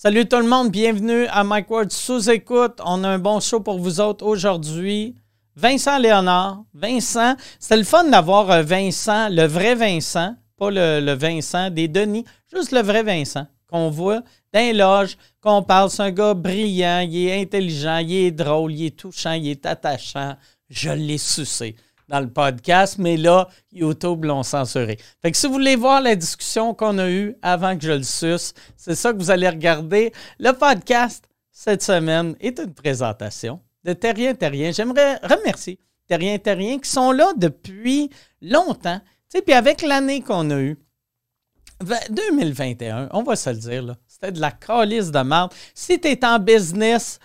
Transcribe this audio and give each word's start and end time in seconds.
Salut 0.00 0.28
tout 0.28 0.36
le 0.36 0.46
monde, 0.46 0.70
bienvenue 0.70 1.26
à 1.26 1.42
Mike 1.42 1.68
Ward 1.70 1.90
sous 1.90 2.30
écoute. 2.30 2.78
On 2.84 3.02
a 3.02 3.08
un 3.08 3.18
bon 3.18 3.40
show 3.40 3.58
pour 3.58 3.80
vous 3.80 3.98
autres 3.98 4.24
aujourd'hui. 4.24 5.16
Vincent 5.56 5.98
Léonard. 5.98 6.62
Vincent, 6.72 7.34
c'était 7.58 7.78
le 7.78 7.82
fun 7.82 8.04
d'avoir 8.04 8.48
euh, 8.48 8.62
Vincent, 8.62 9.28
le 9.28 9.44
vrai 9.46 9.74
Vincent, 9.74 10.36
pas 10.56 10.70
le, 10.70 11.14
Vincent 11.14 11.70
des 11.70 11.88
Denis, 11.88 12.24
juste 12.54 12.70
le 12.70 12.80
vrai 12.80 13.02
Vincent 13.02 13.48
qu'on 13.68 13.90
voit 13.90 14.22
dans 14.52 14.72
les 14.72 15.14
qu'on 15.40 15.64
parle. 15.64 15.90
C'est 15.90 16.04
un 16.04 16.12
gars 16.12 16.34
brillant, 16.34 17.00
il 17.00 17.26
est 17.26 17.40
intelligent, 17.42 17.98
il 17.98 18.14
est 18.14 18.30
drôle, 18.30 18.72
il 18.74 18.86
est 18.86 18.96
touchant, 18.96 19.32
il 19.32 19.48
est 19.48 19.66
attachant. 19.66 20.36
Je 20.70 20.90
l'ai 20.90 21.18
sucé 21.18 21.74
dans 22.08 22.20
le 22.20 22.30
podcast, 22.30 22.96
mais 22.98 23.16
là, 23.16 23.48
YouTube 23.72 24.24
l'ont 24.24 24.42
censuré. 24.42 24.98
Fait 25.20 25.30
que 25.30 25.36
si 25.36 25.46
vous 25.46 25.52
voulez 25.52 25.76
voir 25.76 26.00
la 26.00 26.16
discussion 26.16 26.74
qu'on 26.74 26.98
a 26.98 27.10
eue 27.10 27.36
avant 27.42 27.76
que 27.76 27.84
je 27.84 27.92
le 27.92 28.02
suce, 28.02 28.54
c'est 28.76 28.94
ça 28.94 29.12
que 29.12 29.18
vous 29.18 29.30
allez 29.30 29.48
regarder. 29.48 30.12
Le 30.38 30.52
podcast, 30.52 31.28
cette 31.50 31.82
semaine, 31.82 32.34
est 32.40 32.58
une 32.58 32.72
présentation 32.72 33.60
de 33.84 33.92
Terrien 33.92 34.34
Terrien. 34.34 34.72
J'aimerais 34.72 35.16
remercier 35.22 35.78
Terrien 36.06 36.38
Terrien 36.38 36.78
qui 36.78 36.90
sont 36.90 37.12
là 37.12 37.32
depuis 37.36 38.10
longtemps. 38.40 39.00
Puis 39.30 39.54
avec 39.54 39.82
l'année 39.82 40.22
qu'on 40.22 40.50
a 40.50 40.58
eue, 40.58 40.78
2021, 42.10 43.10
on 43.12 43.22
va 43.22 43.36
se 43.36 43.50
le 43.50 43.56
dire, 43.56 43.82
là, 43.82 43.96
c'était 44.06 44.32
de 44.32 44.40
la 44.40 44.50
calice 44.50 45.10
de 45.10 45.20
merde. 45.20 45.52
Si 45.74 46.00
tu 46.00 46.08
es 46.08 46.24
en 46.24 46.38
business, 46.38 47.20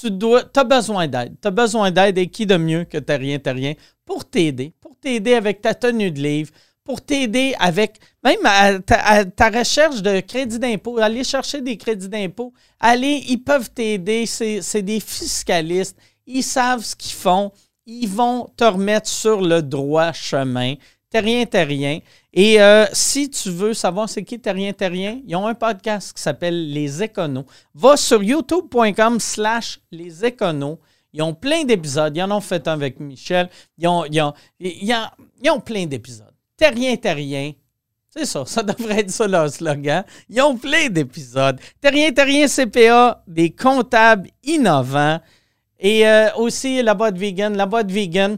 tu 0.00 0.10
dois, 0.10 0.42
as 0.54 0.64
besoin 0.64 1.06
d'aide. 1.08 1.36
Tu 1.40 1.48
as 1.48 1.50
besoin 1.50 1.90
d'aide 1.90 2.18
et 2.18 2.26
qui 2.26 2.46
de 2.46 2.56
mieux 2.56 2.84
que 2.84 2.98
Terrien 2.98 3.38
Terrien 3.38 3.74
pour 4.04 4.24
t'aider, 4.24 4.72
pour 4.80 4.96
t'aider 4.96 5.34
avec 5.34 5.60
ta 5.60 5.74
tenue 5.74 6.10
de 6.10 6.20
livre, 6.20 6.50
pour 6.84 7.00
t'aider 7.00 7.54
avec 7.58 7.98
même 8.22 8.82
ta, 8.82 9.50
recherche 9.50 10.02
de 10.02 10.20
crédit 10.20 10.58
d'impôt, 10.58 10.98
aller 10.98 11.24
chercher 11.24 11.62
des 11.62 11.76
crédits 11.76 12.08
d'impôt. 12.08 12.52
Allez, 12.78 13.24
ils 13.28 13.42
peuvent 13.42 13.70
t'aider. 13.70 14.26
C'est 14.26 14.82
des 14.82 15.00
fiscalistes. 15.00 15.96
Ils 16.26 16.42
savent 16.42 16.84
ce 16.84 16.94
qu'ils 16.94 17.14
font. 17.14 17.52
Ils 17.86 18.08
vont 18.08 18.48
te 18.56 18.64
remettre 18.64 19.08
sur 19.08 19.40
le 19.40 19.62
droit 19.62 20.12
chemin. 20.12 20.74
Terrien, 21.10 21.46
terrien. 21.46 22.00
Et 22.32 22.60
euh, 22.60 22.86
si 22.92 23.30
tu 23.30 23.50
veux 23.50 23.72
savoir 23.72 24.08
c'est 24.08 24.24
qui 24.24 24.40
Terrien, 24.40 24.72
terrien, 24.72 25.20
ils 25.26 25.36
ont 25.36 25.46
un 25.46 25.54
podcast 25.54 26.12
qui 26.12 26.20
s'appelle 26.20 26.72
Les 26.72 27.02
Éconos. 27.02 27.44
Va 27.74 27.96
sur 27.96 28.22
youtube.com 28.22 29.20
slash 29.20 29.80
les 29.92 30.24
éconos. 30.24 30.78
Ils 31.14 31.22
ont 31.22 31.32
plein 31.32 31.64
d'épisodes. 31.64 32.14
Ils 32.16 32.22
en 32.22 32.30
ont 32.32 32.40
fait 32.40 32.66
un 32.66 32.72
avec 32.72 32.98
Michel. 32.98 33.48
Ils 33.78 33.86
ont, 33.86 34.04
ils 34.04 34.20
ont, 34.20 35.60
plein 35.60 35.86
d'épisodes. 35.86 36.34
Terrien, 36.56 36.96
terrien. 36.96 37.52
C'est 38.10 38.26
ça, 38.26 38.44
ça 38.44 38.62
devrait 38.62 39.00
être 39.00 39.10
ça 39.10 39.28
leur 39.28 39.48
slogan. 39.48 40.04
Ils 40.28 40.42
ont 40.42 40.56
plein 40.56 40.88
d'épisodes. 40.88 41.60
Terrien, 41.80 42.12
terrien 42.12 42.48
CPA, 42.48 43.22
des 43.28 43.50
comptables 43.50 44.28
innovants. 44.42 45.20
Et 45.78 46.06
euh, 46.06 46.34
aussi 46.34 46.82
la 46.82 46.94
boîte 46.94 47.16
vegan. 47.16 47.56
La 47.56 47.66
boîte 47.66 47.92
vegan, 47.92 48.36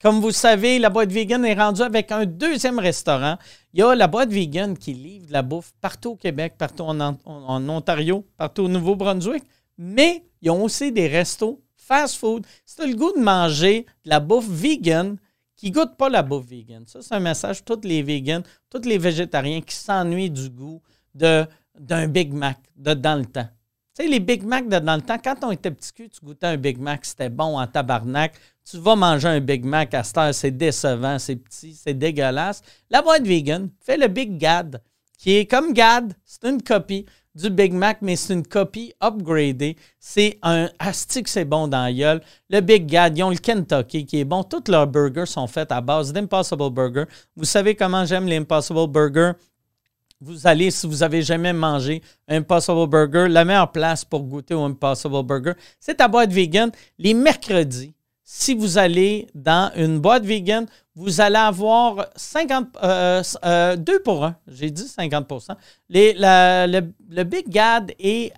comme 0.00 0.20
vous 0.20 0.32
savez, 0.32 0.78
la 0.78 0.88
boîte 0.88 1.12
vegan 1.12 1.44
est 1.44 1.54
rendue 1.54 1.82
avec 1.82 2.12
un 2.12 2.24
deuxième 2.24 2.78
restaurant. 2.78 3.36
Il 3.74 3.80
y 3.80 3.82
a 3.82 3.94
la 3.94 4.06
boîte 4.06 4.30
vegan 4.30 4.76
qui 4.76 4.94
livre 4.94 5.26
de 5.26 5.32
la 5.34 5.42
bouffe 5.42 5.72
partout 5.82 6.12
au 6.12 6.16
Québec, 6.16 6.54
partout 6.56 6.84
en, 6.84 6.98
en 6.98 7.68
Ontario, 7.68 8.24
partout 8.38 8.62
au 8.62 8.68
Nouveau-Brunswick. 8.68 9.44
Mais 9.76 10.24
ils 10.40 10.50
ont 10.50 10.64
aussi 10.64 10.92
des 10.92 11.06
restos 11.06 11.60
fast 11.90 12.18
food, 12.18 12.46
as 12.78 12.86
le 12.86 12.94
goût 12.94 13.12
de 13.12 13.20
manger 13.20 13.84
de 14.04 14.10
la 14.10 14.20
bouffe 14.20 14.48
vegan 14.48 15.16
qui 15.56 15.70
ne 15.70 15.74
goûte 15.74 15.96
pas 15.96 16.08
la 16.08 16.22
bouffe 16.22 16.46
vegan, 16.46 16.84
ça, 16.86 17.02
c'est 17.02 17.14
un 17.14 17.20
message 17.20 17.64
pour 17.64 17.80
tous 17.80 17.88
les 17.88 18.02
vegans, 18.02 18.42
tous 18.70 18.88
les 18.88 18.96
végétariens 18.96 19.60
qui 19.60 19.74
s'ennuient 19.74 20.30
du 20.30 20.48
goût 20.48 20.80
d'un 21.12 22.06
Big 22.06 22.32
Mac 22.32 22.58
de 22.76 22.94
dans 22.94 23.18
le 23.18 23.26
temps. 23.26 23.48
Tu 23.96 24.04
sais, 24.04 24.08
les 24.08 24.20
Big 24.20 24.44
Mac 24.44 24.68
de 24.68 24.78
dans 24.78 24.94
le 24.94 25.02
temps, 25.02 25.18
quand 25.22 25.34
on 25.42 25.50
était 25.50 25.72
petit 25.72 25.92
cul, 25.92 26.08
tu 26.08 26.24
goûtais 26.24 26.46
un 26.46 26.56
Big 26.56 26.78
Mac, 26.78 27.04
c'était 27.04 27.28
bon 27.28 27.58
en 27.58 27.66
tabarnak. 27.66 28.34
Tu 28.64 28.78
vas 28.78 28.94
manger 28.94 29.26
un 29.26 29.40
Big 29.40 29.64
Mac 29.64 29.92
à 29.92 30.04
cette 30.04 30.16
heure, 30.16 30.32
c'est 30.32 30.52
décevant, 30.52 31.18
c'est 31.18 31.34
petit, 31.34 31.74
c'est 31.74 31.94
dégueulasse. 31.94 32.62
La 32.88 33.02
boîte 33.02 33.24
vegan 33.24 33.68
fait 33.80 33.96
le 33.96 34.06
Big 34.06 34.38
Gad, 34.38 34.80
qui 35.18 35.32
est 35.38 35.46
comme 35.46 35.72
Gad, 35.72 36.14
c'est 36.24 36.44
une 36.48 36.62
copie 36.62 37.04
du 37.34 37.50
Big 37.50 37.72
Mac, 37.72 37.98
mais 38.02 38.16
c'est 38.16 38.34
une 38.34 38.46
copie 38.46 38.92
upgradée. 39.02 39.76
C'est 39.98 40.38
un 40.42 40.68
astic, 40.78 41.28
c'est 41.28 41.44
bon 41.44 41.68
dans 41.68 41.84
la 41.84 41.92
gueule. 41.92 42.20
Le 42.48 42.60
Big 42.60 42.86
Gad, 42.86 43.16
ils 43.16 43.22
ont 43.22 43.30
le 43.30 43.36
Kentucky 43.36 44.04
qui 44.04 44.20
est 44.20 44.24
bon. 44.24 44.42
Tous 44.42 44.70
leurs 44.70 44.86
burgers 44.86 45.26
sont 45.26 45.46
faits 45.46 45.72
à 45.72 45.80
base 45.80 46.12
d'Impossible 46.12 46.70
Burger. 46.70 47.04
Vous 47.36 47.44
savez 47.44 47.74
comment 47.74 48.04
j'aime 48.04 48.26
l'Impossible 48.26 48.86
Burger? 48.88 49.32
Vous 50.20 50.46
allez, 50.46 50.70
si 50.70 50.86
vous 50.86 50.98
n'avez 50.98 51.22
jamais 51.22 51.52
mangé 51.52 52.02
Impossible 52.28 52.86
Burger, 52.86 53.26
la 53.28 53.44
meilleure 53.44 53.72
place 53.72 54.04
pour 54.04 54.22
goûter 54.22 54.54
au 54.54 54.64
Impossible 54.64 55.22
Burger, 55.22 55.52
c'est 55.78 55.94
ta 55.94 56.08
boîte 56.08 56.32
vegan. 56.32 56.70
Les 56.98 57.14
mercredis, 57.14 57.94
si 58.32 58.54
vous 58.54 58.78
allez 58.78 59.26
dans 59.34 59.72
une 59.74 59.98
boîte 59.98 60.22
vegan, 60.22 60.64
vous 60.94 61.20
allez 61.20 61.34
avoir 61.34 62.06
50, 62.14 62.64
2 62.74 62.78
euh, 62.84 63.22
euh, 63.44 63.76
pour 64.04 64.24
1. 64.24 64.36
J'ai 64.46 64.70
dit 64.70 64.84
50% 64.84 65.56
le, 65.88 67.22
Big 67.24 67.48
Gad 67.48 67.92
est 67.98 68.32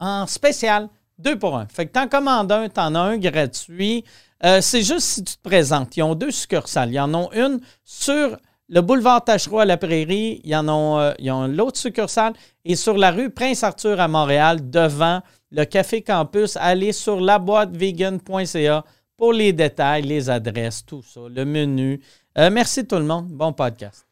en 0.00 0.26
spécial 0.26 0.88
2 1.18 1.38
pour 1.38 1.56
1. 1.56 1.66
Fait 1.66 1.86
que 1.86 1.92
tu 1.92 2.00
en 2.00 2.08
commandes 2.08 2.50
un, 2.50 2.68
tu 2.68 2.80
en 2.80 2.96
as 2.96 2.98
un 2.98 3.16
gratuit. 3.16 4.04
Euh, 4.44 4.60
c'est 4.60 4.82
juste 4.82 5.06
si 5.06 5.22
tu 5.22 5.36
te 5.36 5.48
présentes. 5.48 5.96
Ils 5.96 6.02
ont 6.02 6.16
deux 6.16 6.32
succursales. 6.32 6.92
Ils 6.92 6.98
en 6.98 7.14
ont 7.14 7.30
une 7.30 7.60
sur 7.84 8.36
le 8.68 8.80
boulevard 8.80 9.24
Tachereau 9.24 9.60
à 9.60 9.64
la 9.64 9.76
Prairie. 9.76 10.40
Ils 10.42 10.56
en 10.56 10.68
ont 10.68 11.14
l'autre 11.46 11.78
succursale. 11.78 12.32
Et 12.64 12.74
sur 12.74 12.98
la 12.98 13.12
rue 13.12 13.30
Prince-Arthur 13.30 14.00
à 14.00 14.08
Montréal, 14.08 14.68
devant 14.68 15.22
le 15.52 15.64
Café 15.64 16.02
Campus, 16.02 16.56
allez 16.56 16.90
sur 16.90 17.20
laboitevegan.ca 17.20 18.84
pour 19.22 19.32
les 19.32 19.52
détails, 19.52 20.02
les 20.02 20.28
adresses, 20.28 20.84
tout 20.84 21.00
ça, 21.00 21.20
le 21.30 21.44
menu. 21.44 22.00
Euh, 22.36 22.50
merci 22.50 22.84
tout 22.84 22.96
le 22.96 23.04
monde. 23.04 23.28
Bon 23.28 23.52
podcast. 23.52 24.04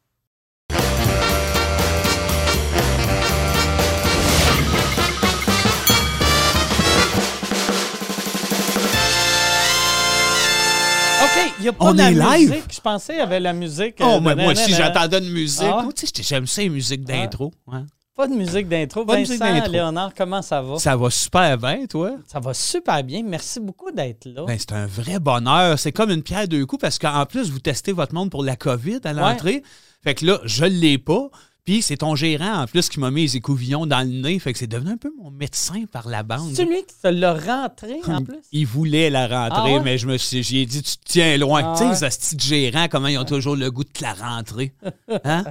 OK, 11.23 11.53
il 11.59 11.61
n'y 11.63 11.67
a 11.69 11.73
pas 11.73 11.85
On 11.85 11.93
de 11.93 11.99
est 12.01 12.11
live? 12.11 12.49
musique. 12.49 12.73
Je 12.73 12.81
pensais 12.81 13.13
qu'il 13.13 13.19
y 13.19 13.23
avait 13.23 13.39
la 13.39 13.53
musique. 13.53 13.95
Oh, 13.99 14.03
euh, 14.15 14.19
mais 14.21 14.35
de- 14.35 14.41
moi 14.41 14.51
aussi, 14.53 14.71
de- 14.71 14.75
j'attendais 14.75 15.19
une 15.19 15.29
musique. 15.31 15.61
Ah. 15.63 15.85
Tu 15.95 16.07
sais, 16.07 16.23
j'aime 16.23 16.47
ça, 16.47 16.61
les 16.61 16.69
musiques 16.69 17.03
d'intro. 17.03 17.53
Ouais. 17.67 17.79
Pas 18.15 18.27
de 18.27 18.33
musique 18.33 18.67
d'intro. 18.67 19.05
Vincent. 19.05 19.67
Léonard, 19.69 20.13
comment 20.15 20.41
ça 20.41 20.61
va? 20.61 20.77
Ça 20.77 20.95
va 20.97 21.09
super 21.09 21.57
bien, 21.57 21.85
toi? 21.87 22.11
Ça 22.27 22.39
va 22.39 22.53
super 22.53 23.03
bien. 23.03 23.23
Merci 23.23 23.59
beaucoup 23.59 23.89
d'être 23.91 24.25
là. 24.25 24.43
Ben, 24.45 24.57
c'est 24.59 24.73
un 24.73 24.85
vrai 24.85 25.19
bonheur. 25.19 25.79
C'est 25.79 25.91
comme 25.93 26.11
une 26.11 26.21
pierre 26.21 26.47
deux 26.47 26.65
coups 26.65 26.81
parce 26.81 26.99
qu'en 26.99 27.25
plus, 27.25 27.49
vous 27.49 27.59
testez 27.59 27.93
votre 27.93 28.13
monde 28.13 28.29
pour 28.29 28.43
la 28.43 28.55
COVID 28.55 28.99
à 29.05 29.13
l'entrée. 29.13 29.63
Fait 30.03 30.13
que 30.15 30.25
là, 30.25 30.39
je 30.43 30.65
l'ai 30.65 30.97
pas. 30.97 31.29
Puis 31.63 31.83
c'est 31.83 31.97
ton 31.97 32.15
gérant 32.15 32.63
en 32.63 32.65
plus 32.65 32.89
qui 32.89 32.99
m'a 32.99 33.11
mis 33.11 33.21
les 33.21 33.37
écouvillons 33.37 33.85
dans 33.85 33.99
le 34.01 34.21
nez. 34.21 34.39
Fait 34.39 34.51
que 34.51 34.57
c'est 34.59 34.67
devenu 34.67 34.91
un 34.91 34.97
peu 34.97 35.11
mon 35.21 35.29
médecin 35.29 35.85
par 35.91 36.09
la 36.09 36.23
bande. 36.23 36.53
C'est 36.55 36.65
lui 36.65 36.83
qui 36.83 36.95
te 37.01 37.07
l'a 37.07 37.33
rentré 37.35 37.99
en 38.07 38.23
plus? 38.23 38.39
Il 38.51 38.65
voulait 38.65 39.09
la 39.11 39.27
rentrer, 39.27 39.71
Ah 39.71 39.77
ouais? 39.77 39.79
mais 39.79 39.97
je 39.99 40.07
me 40.07 40.17
suis, 40.17 40.41
j'ai 40.41 40.65
dit, 40.65 40.81
tu 40.81 40.97
te 40.97 41.03
tiens 41.05 41.37
loin. 41.37 41.61
Ah 41.63 41.73
tu 41.73 41.83
sais, 41.83 41.85
ouais? 41.85 41.91
les 41.91 42.03
astis 42.03 42.35
de 42.35 42.41
gérants, 42.41 42.87
comment 42.89 43.07
ils 43.07 43.17
ont 43.19 43.25
toujours 43.25 43.55
le 43.55 43.69
goût 43.69 43.83
de 43.83 43.89
te 43.89 44.01
la 44.03 44.13
rentrer? 44.13 44.73
Hein? 45.23 45.43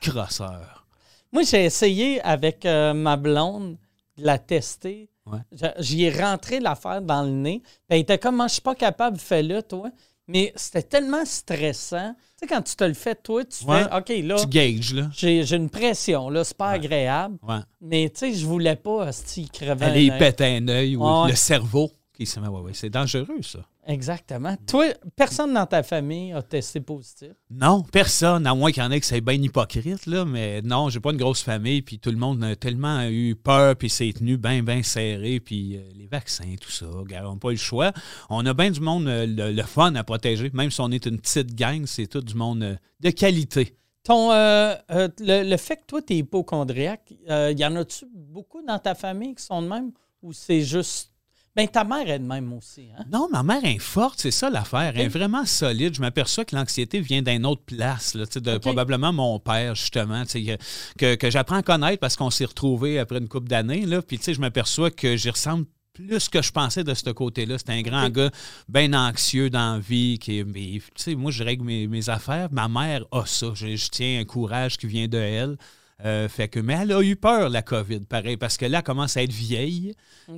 Crosseur. 0.00 0.81
Moi, 1.32 1.42
j'ai 1.42 1.64
essayé 1.64 2.20
avec 2.22 2.66
euh, 2.66 2.92
ma 2.94 3.16
blonde 3.16 3.76
de 4.18 4.24
la 4.24 4.38
tester. 4.38 5.08
Ouais. 5.26 5.38
J'y 5.78 6.04
ai 6.04 6.10
rentré 6.10 6.60
l'affaire 6.60 7.00
dans 7.00 7.22
le 7.22 7.30
nez. 7.30 7.62
Elle 7.88 8.00
était 8.00 8.18
comme, 8.18 8.40
Ah, 8.40 8.48
je 8.48 8.54
suis 8.54 8.62
pas 8.62 8.74
capable, 8.74 9.18
fais-le, 9.18 9.62
toi. 9.62 9.90
Mais 10.28 10.52
c'était 10.56 10.82
tellement 10.82 11.24
stressant. 11.24 12.14
Tu 12.14 12.22
sais, 12.40 12.46
quand 12.46 12.62
tu 12.62 12.76
te 12.76 12.84
le 12.84 12.94
fais, 12.94 13.14
toi, 13.14 13.44
tu 13.44 13.64
Ouais. 13.64 13.84
fais, 13.84 13.96
OK, 13.96 14.24
là, 14.26 14.36
Tu 14.40 14.46
gages, 14.46 14.94
là. 14.94 15.08
j'ai 15.12 15.54
une 15.54 15.68
pression, 15.70 16.28
là, 16.30 16.44
c'est 16.44 16.56
pas 16.56 16.70
agréable. 16.70 17.38
Mais 17.80 18.08
tu 18.10 18.18
sais, 18.20 18.32
je 18.34 18.46
voulais 18.46 18.76
pas, 18.76 19.10
si 19.12 19.48
crevait 19.48 19.84
Aller 19.86 20.10
pète 20.18 20.40
un 20.40 20.68
œil 20.68 20.96
ou 20.96 21.26
le 21.26 21.34
cerveau 21.34 21.90
c'est 22.72 22.90
dangereux, 22.90 23.42
ça. 23.42 23.60
Exactement. 23.84 24.56
Toi, 24.66 24.86
personne 25.16 25.54
dans 25.54 25.66
ta 25.66 25.82
famille 25.82 26.32
a 26.32 26.40
testé 26.40 26.80
positif? 26.80 27.30
Non, 27.50 27.82
personne, 27.82 28.46
à 28.46 28.54
moins 28.54 28.70
qu'il 28.70 28.82
y 28.82 28.86
en 28.86 28.92
ait 28.92 29.00
qui 29.00 29.08
c'est 29.08 29.20
bien 29.20 29.34
hypocrite, 29.34 30.06
là, 30.06 30.24
mais 30.24 30.62
non, 30.62 30.88
j'ai 30.88 31.00
pas 31.00 31.10
une 31.10 31.16
grosse 31.16 31.42
famille, 31.42 31.82
puis 31.82 31.98
tout 31.98 32.10
le 32.10 32.16
monde 32.16 32.44
a 32.44 32.54
tellement 32.54 33.02
eu 33.08 33.34
peur, 33.34 33.74
puis 33.74 33.90
s'est 33.90 34.12
tenu 34.16 34.36
bien, 34.36 34.62
bien 34.62 34.84
serré, 34.84 35.40
puis 35.40 35.76
euh, 35.76 35.80
les 35.96 36.06
vaccins, 36.06 36.54
tout 36.60 36.70
ça, 36.70 36.86
on 36.86 37.04
n'a 37.04 37.36
pas 37.40 37.48
eu 37.48 37.54
le 37.54 37.56
choix. 37.56 37.92
On 38.30 38.46
a 38.46 38.54
bien 38.54 38.70
du 38.70 38.80
monde, 38.80 39.08
euh, 39.08 39.26
le, 39.26 39.50
le 39.50 39.62
fun 39.64 39.94
à 39.96 40.04
protéger, 40.04 40.48
même 40.54 40.70
si 40.70 40.80
on 40.80 40.90
est 40.92 41.04
une 41.06 41.18
petite 41.18 41.54
gang, 41.56 41.84
c'est 41.86 42.06
tout 42.06 42.20
du 42.20 42.34
monde 42.34 42.62
euh, 42.62 42.76
de 43.00 43.10
qualité. 43.10 43.76
Ton, 44.04 44.30
euh, 44.32 44.74
euh, 44.92 45.08
le, 45.18 45.48
le 45.48 45.56
fait 45.56 45.76
que 45.76 45.86
toi, 45.86 46.02
tu 46.02 46.12
es 46.12 46.16
hypochondriaque, 46.18 47.14
euh, 47.30 47.52
y 47.56 47.64
en 47.64 47.74
a-tu 47.76 48.04
beaucoup 48.12 48.62
dans 48.64 48.78
ta 48.78 48.94
famille 48.94 49.34
qui 49.34 49.44
sont 49.44 49.60
de 49.62 49.68
même 49.68 49.90
ou 50.22 50.32
c'est 50.32 50.62
juste. 50.62 51.11
Ben, 51.54 51.68
ta 51.68 51.84
mère 51.84 52.08
est 52.08 52.18
de 52.18 52.24
même 52.24 52.50
aussi. 52.54 52.88
Hein? 52.96 53.04
Non, 53.12 53.28
ma 53.30 53.42
mère 53.42 53.62
est 53.64 53.78
forte, 53.78 54.18
c'est 54.20 54.30
ça 54.30 54.48
l'affaire. 54.48 54.92
Elle 54.94 55.02
est 55.02 55.08
vraiment 55.08 55.44
solide. 55.44 55.94
Je 55.94 56.00
m'aperçois 56.00 56.46
que 56.46 56.56
l'anxiété 56.56 57.00
vient 57.00 57.20
d'une 57.20 57.44
autre 57.44 57.62
place, 57.62 58.14
là, 58.14 58.24
de 58.24 58.56
probablement 58.56 59.12
mon 59.12 59.38
père, 59.38 59.74
justement, 59.74 60.24
que, 60.98 61.14
que 61.14 61.30
j'apprends 61.30 61.56
à 61.56 61.62
connaître 61.62 62.00
parce 62.00 62.16
qu'on 62.16 62.30
s'est 62.30 62.46
retrouvés 62.46 62.98
après 62.98 63.18
une 63.18 63.28
couple 63.28 63.48
d'années. 63.48 63.86
Puis, 64.06 64.18
je 64.26 64.40
m'aperçois 64.40 64.90
que 64.90 65.16
j'y 65.16 65.28
ressemble 65.28 65.66
plus 65.92 66.30
que 66.30 66.40
je 66.40 66.50
pensais 66.52 66.84
de 66.84 66.94
ce 66.94 67.10
côté-là. 67.10 67.58
C'est 67.58 67.70
un 67.70 67.82
grand 67.82 68.08
gars 68.08 68.30
bien 68.66 68.94
anxieux 68.94 69.50
dans 69.50 69.74
la 69.74 69.78
vie. 69.78 70.18
Qui, 70.18 70.42
mais, 70.44 70.80
moi, 71.16 71.30
je 71.30 71.44
règle 71.44 71.64
mes, 71.64 71.86
mes 71.86 72.08
affaires. 72.08 72.48
Ma 72.50 72.68
mère 72.68 73.04
a 73.12 73.26
ça. 73.26 73.48
Je, 73.54 73.76
je 73.76 73.88
tiens 73.90 74.20
un 74.20 74.24
courage 74.24 74.78
qui 74.78 74.86
vient 74.86 75.06
de 75.06 75.18
elle. 75.18 75.58
Euh, 76.04 76.28
fait 76.28 76.48
que, 76.48 76.58
mais 76.58 76.74
elle 76.80 76.92
a 76.92 77.00
eu 77.02 77.14
peur, 77.16 77.48
la 77.48 77.62
COVID, 77.62 78.00
pareil, 78.00 78.36
parce 78.36 78.56
que 78.56 78.66
là, 78.66 78.78
elle 78.78 78.84
commence 78.84 79.16
à 79.16 79.22
être 79.22 79.32
vieille. 79.32 79.94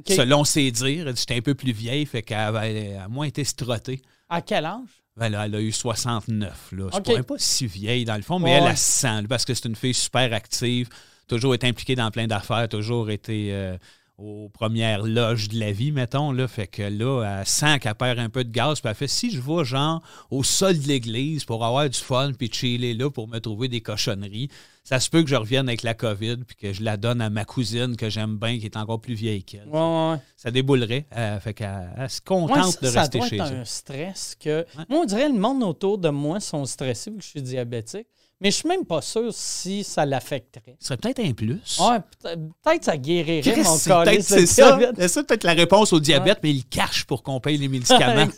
Selon 0.09 0.45
ses 0.45 0.71
dires, 0.71 1.09
elle 1.09 1.15
dit 1.15 1.21
j'étais 1.21 1.37
un 1.37 1.41
peu 1.43 1.55
plus 1.55 1.73
vieille, 1.73 2.05
fait 2.07 2.23
qu'elle 2.23 2.39
avait- 2.39 2.75
elle 2.75 2.99
a 3.01 3.09
moins 3.09 3.27
été 3.27 3.45
strottée. 3.45 4.03
À 4.29 4.43
quel 4.43 4.65
âge? 4.67 4.81
Ben 5.17 5.29
là, 5.29 5.47
elle 5.47 5.55
a 5.55 5.61
eu 5.61 5.73
69. 5.73 6.73
Là. 6.73 6.89
C'est 6.93 7.19
OK. 7.19 7.23
pas, 7.23 7.35
si 7.39 7.67
vieille 7.67 8.05
dans 8.05 8.17
le 8.17 8.23
fond, 8.23 8.39
mais 8.39 8.61
Ouais. 8.61 8.67
elle, 8.71 8.77
se 8.77 8.85
sent, 9.01 9.23
parce 9.29 9.45
que 9.45 9.55
c'est 9.55 9.67
une 9.69 9.77
fille 9.77 9.95
super 9.95 10.33
active, 10.33 10.89
toujours 11.29 11.55
été 11.55 11.67
impliquée 11.67 11.95
dans 11.95 12.11
plein 12.11 12.27
d'affaires, 12.27 12.69
toujours 12.69 13.11
été 13.11 13.49
euh, 13.53 13.77
aux 14.17 14.49
premières 14.49 15.03
loges 15.03 15.49
de 15.49 15.59
la 15.59 15.73
vie, 15.73 15.91
mettons. 15.91 16.31
Là. 16.31 16.47
Fait 16.47 16.67
que 16.67 16.83
là, 16.83 17.41
elle 17.41 17.47
sent 17.47 17.81
qu'elle 17.81 17.95
perd 17.95 18.19
un 18.19 18.29
peu 18.29 18.45
de 18.45 18.51
gaz, 18.51 18.81
puis 18.81 18.89
elle 18.89 18.95
fait 18.95 19.09
si 19.09 19.31
je 19.31 19.41
vais, 19.41 19.65
genre, 19.65 20.03
au 20.31 20.43
sol 20.43 20.79
de 20.79 20.87
l'église 20.87 21.45
pour 21.45 21.65
avoir 21.65 21.89
du 21.89 21.99
fun, 21.99 22.33
puis 22.33 22.51
chiller 22.53 22.95
là 22.95 23.11
pour 23.11 23.29
me 23.29 23.39
trouver 23.41 23.69
des 23.69 23.81
cochonneries, 23.81 24.49
ça 24.85 25.01
se 25.01 25.09
peut 25.09 25.23
que 25.23 25.31
je 25.31 25.35
revienne 25.35 25.67
avec 25.69 25.83
la 25.83 25.95
COVID, 25.95 26.39
puis 26.47 26.57
que 26.57 26.73
je 26.73 26.83
la 26.83 26.97
donne 26.97 27.21
à 27.23 27.31
ma 27.31 27.45
cousine 27.45 27.97
que 27.97 28.11
j'aime 28.11 28.37
bien, 28.37 28.59
qui 28.59 28.67
est 28.67 28.77
encore 28.77 29.01
plus 29.01 29.15
vieille 29.15 29.43
qu'elle. 29.43 29.67
Ouais, 29.67 29.79
ouais. 29.81 30.17
Ça 30.37 30.51
déboulerait. 30.51 31.07
Euh, 31.17 31.41
fait 31.41 31.55
qu'elle 31.55 31.91
elle 31.97 32.11
se 32.11 32.21
contente 32.21 32.73
ça, 32.73 32.81
de 32.83 32.87
ça 32.89 33.01
rester 33.01 33.19
doit 33.19 33.29
chez 33.29 33.37
être 33.37 33.53
eux. 33.53 33.57
un 33.57 33.65
stress 33.65 34.37
que. 34.39 34.67
Moi, 34.91 35.01
on 35.01 35.05
dirait 35.07 35.29
que 35.29 35.33
le 35.33 35.41
monde 35.41 35.63
autour 35.63 35.99
de 35.99 36.11
moi 36.11 36.39
sont 36.39 36.67
stressés 36.67 37.11
vu 37.11 37.17
que 37.17 37.25
je 37.25 37.31
suis 37.31 37.43
diabétique. 37.43 38.07
Mais 38.41 38.51
je 38.51 38.57
suis 38.57 38.69
même 38.69 38.85
pas 38.85 39.01
sûr 39.01 39.33
si 39.33 39.85
ça 39.85 40.05
l'affecterait. 40.05 40.77
Ce 40.81 40.89
serait 40.89 40.97
peut-être 40.99 41.21
un 41.21 41.33
plus. 41.33 41.79
Ouais, 41.81 41.99
peut- 42.23 42.37
peut-être 42.63 42.85
ça 42.85 42.97
guérirait 42.97 43.43
mon 43.63 43.77
c'est 43.77 43.91
peut-être 44.05 44.23
c'est 44.23 44.47
ça. 44.47 44.79
C'est 44.99 45.09
ça 45.09 45.23
peut-être 45.25 45.45
la 45.45 45.53
réponse 45.55 45.93
au 45.93 46.01
diabète, 46.01 46.39
mais 46.43 46.51
il 46.51 46.65
cache 46.65 47.05
pour 47.05 47.23
qu'on 47.23 47.41
paye 47.41 47.57
les 47.57 47.69
médicaments. 47.69 48.29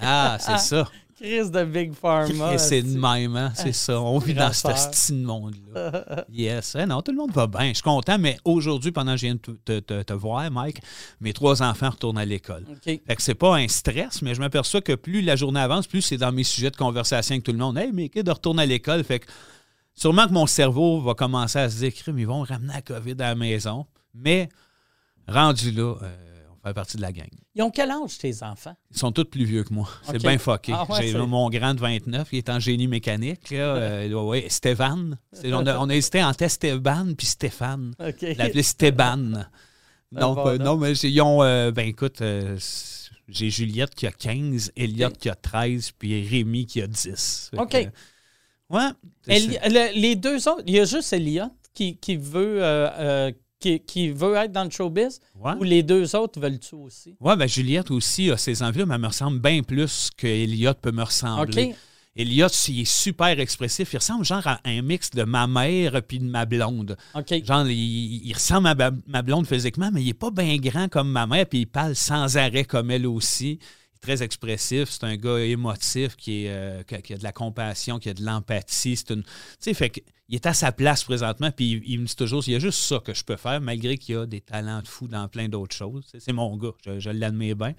Ah, 0.00 0.38
c'est 0.40 0.58
ça. 0.58 0.88
Crise 1.24 1.50
de 1.50 1.64
Big 1.64 1.94
Pharma. 1.94 2.58
C'est 2.58 2.82
de 2.82 2.98
même, 2.98 3.34
hein? 3.36 3.52
c'est 3.54 3.72
ça. 3.72 3.98
On 4.00 4.18
vit 4.18 4.34
dans 4.34 4.52
ce 4.52 4.66
Grasseur. 4.66 4.90
petit 4.90 5.14
monde-là. 5.14 6.24
Yes. 6.32 6.76
Eh 6.78 6.84
non, 6.86 7.00
tout 7.00 7.12
le 7.12 7.16
monde 7.18 7.30
va 7.32 7.46
bien. 7.46 7.68
Je 7.68 7.74
suis 7.74 7.82
content, 7.82 8.18
mais 8.18 8.36
aujourd'hui, 8.44 8.92
pendant 8.92 9.12
que 9.12 9.18
je 9.18 9.26
viens 9.26 9.34
de 9.36 9.40
te, 9.40 9.80
te- 9.80 10.02
te- 10.02 10.12
voir, 10.12 10.50
Mike, 10.50 10.80
mes 11.20 11.32
trois 11.32 11.62
enfants 11.62 11.90
retournent 11.90 12.18
à 12.18 12.24
l'école. 12.24 12.64
OK. 12.70 12.82
Fait 12.84 12.98
que 13.16 13.22
c'est 13.22 13.34
pas 13.34 13.56
un 13.56 13.68
stress, 13.68 14.20
mais 14.22 14.34
je 14.34 14.40
m'aperçois 14.40 14.80
que 14.82 14.94
plus 14.94 15.22
la 15.22 15.34
journée 15.36 15.60
avance, 15.60 15.86
plus 15.86 16.02
c'est 16.02 16.16
dans 16.18 16.32
mes 16.32 16.44
sujets 16.44 16.70
de 16.70 16.76
conversation 16.76 17.34
avec 17.34 17.44
tout 17.44 17.52
le 17.52 17.58
monde. 17.58 17.78
Hey, 17.78 17.90
mes 17.92 18.08
kids 18.10 18.28
retournent 18.28 18.60
à 18.60 18.66
l'école. 18.66 19.02
Fait 19.04 19.20
que 19.20 19.26
sûrement 19.94 20.26
que 20.26 20.32
mon 20.32 20.46
cerveau 20.46 21.00
va 21.00 21.14
commencer 21.14 21.58
à 21.58 21.70
se 21.70 21.78
dire, 21.78 21.94
Crime, 21.94 22.18
ils 22.18 22.26
vont 22.26 22.42
ramener 22.42 22.74
la 22.74 22.82
COVID 22.82 23.12
à 23.20 23.28
la 23.30 23.34
maison. 23.34 23.86
Mais 24.14 24.48
rendu 25.26 25.70
là, 25.72 25.94
euh, 26.02 26.16
partie 26.72 26.96
de 26.96 27.02
la 27.02 27.12
gang. 27.12 27.28
Ils 27.54 27.62
ont 27.62 27.70
quel 27.70 27.90
âge, 27.90 28.16
tes 28.18 28.42
enfants? 28.42 28.74
Ils 28.92 28.96
sont 28.98 29.12
tous 29.12 29.24
plus 29.24 29.44
vieux 29.44 29.64
que 29.64 29.74
moi. 29.74 29.88
C'est 30.04 30.18
bien 30.22 30.38
fucké. 30.38 30.72
Ah 30.74 30.86
ouais, 30.90 31.08
J'ai 31.08 31.18
mon 31.18 31.50
grand 31.50 31.74
de 31.74 31.80
29, 31.80 32.28
il 32.32 32.38
est 32.38 32.48
en 32.48 32.58
génie 32.60 32.86
mécanique. 32.88 33.50
Là, 33.50 33.56
euh, 33.76 34.08
ouais, 34.22 34.46
Stéphane. 34.48 35.18
On 35.44 35.66
a, 35.66 35.78
on 35.78 35.88
a 35.90 35.94
hésité 35.94 36.22
entre 36.24 36.42
Esteban 36.44 37.14
puis 37.18 37.26
Stéphane. 37.26 37.94
OK. 37.98 38.22
L'appelait 38.38 38.62
Stéban. 38.62 39.44
Non, 40.12 40.34
bon 40.34 40.44
pas- 40.44 40.58
nom. 40.58 40.64
non, 40.64 40.76
mais 40.76 40.92
ils 40.92 41.20
ont. 41.20 41.42
euh, 41.42 41.72
ben 41.72 41.88
écoute, 41.88 42.22
euh, 42.22 42.56
j'ai 43.28 43.50
Juliette 43.50 43.94
qui 43.94 44.06
a 44.06 44.12
15, 44.12 44.70
Elliot 44.76 45.10
qui 45.10 45.28
a 45.28 45.34
13, 45.34 45.90
puis 45.98 46.26
Rémi 46.26 46.66
qui 46.66 46.80
a 46.80 46.86
10. 46.86 47.48
Fait 47.50 47.58
OK. 47.58 47.70
que, 47.70 47.76
ouais. 48.74 48.90
le- 49.26 49.98
les 50.00 50.14
deux 50.16 50.46
autres, 50.48 50.62
il 50.66 50.74
y 50.74 50.80
a 50.80 50.84
juste 50.84 51.12
Elliot 51.12 51.50
qui, 51.72 51.96
qui 51.96 52.16
veut, 52.16 52.58
euh, 52.62 53.32
qui, 53.64 53.80
qui 53.80 54.10
veut 54.10 54.34
être 54.34 54.52
dans 54.52 54.64
le 54.64 54.70
showbiz 54.70 55.20
Ouais. 55.40 55.52
ou 55.58 55.62
les 55.64 55.82
deux 55.82 56.14
autres 56.14 56.38
veulent-tu 56.40 56.74
aussi? 56.74 57.16
Ouais, 57.20 57.36
ben 57.36 57.48
Juliette 57.48 57.90
aussi 57.90 58.30
a 58.30 58.36
ses 58.36 58.62
envies, 58.62 58.84
mais 58.86 58.94
elle 58.94 59.00
me 59.00 59.06
ressemble 59.08 59.38
bien 59.40 59.62
plus 59.62 60.10
que 60.16 60.26
Elliot 60.26 60.74
peut 60.74 60.92
me 60.92 61.02
ressembler. 61.02 61.70
OK. 61.70 61.76
Elliot, 62.16 62.46
il 62.68 62.80
est 62.82 62.84
super 62.84 63.40
expressif. 63.40 63.92
Il 63.92 63.96
ressemble 63.96 64.24
genre 64.24 64.46
à 64.46 64.60
un 64.64 64.82
mix 64.82 65.10
de 65.10 65.24
ma 65.24 65.46
mère 65.48 66.00
puis 66.06 66.20
de 66.20 66.24
ma 66.26 66.44
blonde. 66.44 66.96
OK. 67.14 67.44
Genre, 67.44 67.66
il, 67.68 68.26
il 68.26 68.32
ressemble 68.32 68.68
à 68.68 68.74
ma, 68.76 68.90
ma 69.08 69.22
blonde 69.22 69.46
physiquement, 69.48 69.90
mais 69.92 70.00
il 70.02 70.06
n'est 70.06 70.14
pas 70.14 70.30
bien 70.30 70.56
grand 70.58 70.88
comme 70.88 71.10
ma 71.10 71.26
mère, 71.26 71.46
puis 71.46 71.60
il 71.60 71.66
parle 71.66 71.96
sans 71.96 72.36
arrêt 72.36 72.64
comme 72.64 72.90
elle 72.92 73.06
aussi. 73.06 73.58
Très 74.04 74.22
expressif. 74.22 74.90
C'est 74.90 75.04
un 75.04 75.16
gars 75.16 75.38
émotif 75.38 76.14
qui, 76.16 76.44
est, 76.44 76.50
euh, 76.50 76.82
qui, 76.82 77.14
a, 77.14 77.16
de 77.18 77.22
la 77.22 77.32
compassion, 77.32 77.98
qui 77.98 78.10
a 78.10 78.14
de 78.14 78.22
l'empathie. 78.22 78.96
C'est 78.96 79.10
une. 79.10 79.22
Tu 79.22 79.28
sais, 79.60 79.74
fait 79.74 80.04
il 80.28 80.34
est 80.34 80.46
à 80.46 80.54
sa 80.54 80.72
place 80.72 81.04
présentement, 81.04 81.50
puis 81.50 81.72
il, 81.72 81.82
il 81.90 82.00
me 82.00 82.06
dit 82.06 82.16
toujours 82.16 82.42
il 82.46 82.52
y 82.52 82.56
a 82.56 82.58
juste 82.58 82.80
ça 82.80 82.98
que 82.98 83.12
je 83.14 83.24
peux 83.24 83.36
faire, 83.36 83.60
malgré 83.60 83.96
qu'il 83.98 84.16
a 84.16 84.26
des 84.26 84.40
talents 84.40 84.80
de 84.82 84.88
fou 84.88 85.06
dans 85.08 85.26
plein 85.28 85.48
d'autres 85.48 85.74
choses. 85.76 86.04
C'est- 86.18 86.32
mon 86.32 86.56
gars, 86.56 86.72
je, 86.84 86.98
je 86.98 87.10
l'admire 87.10 87.56
bien. 87.56 87.74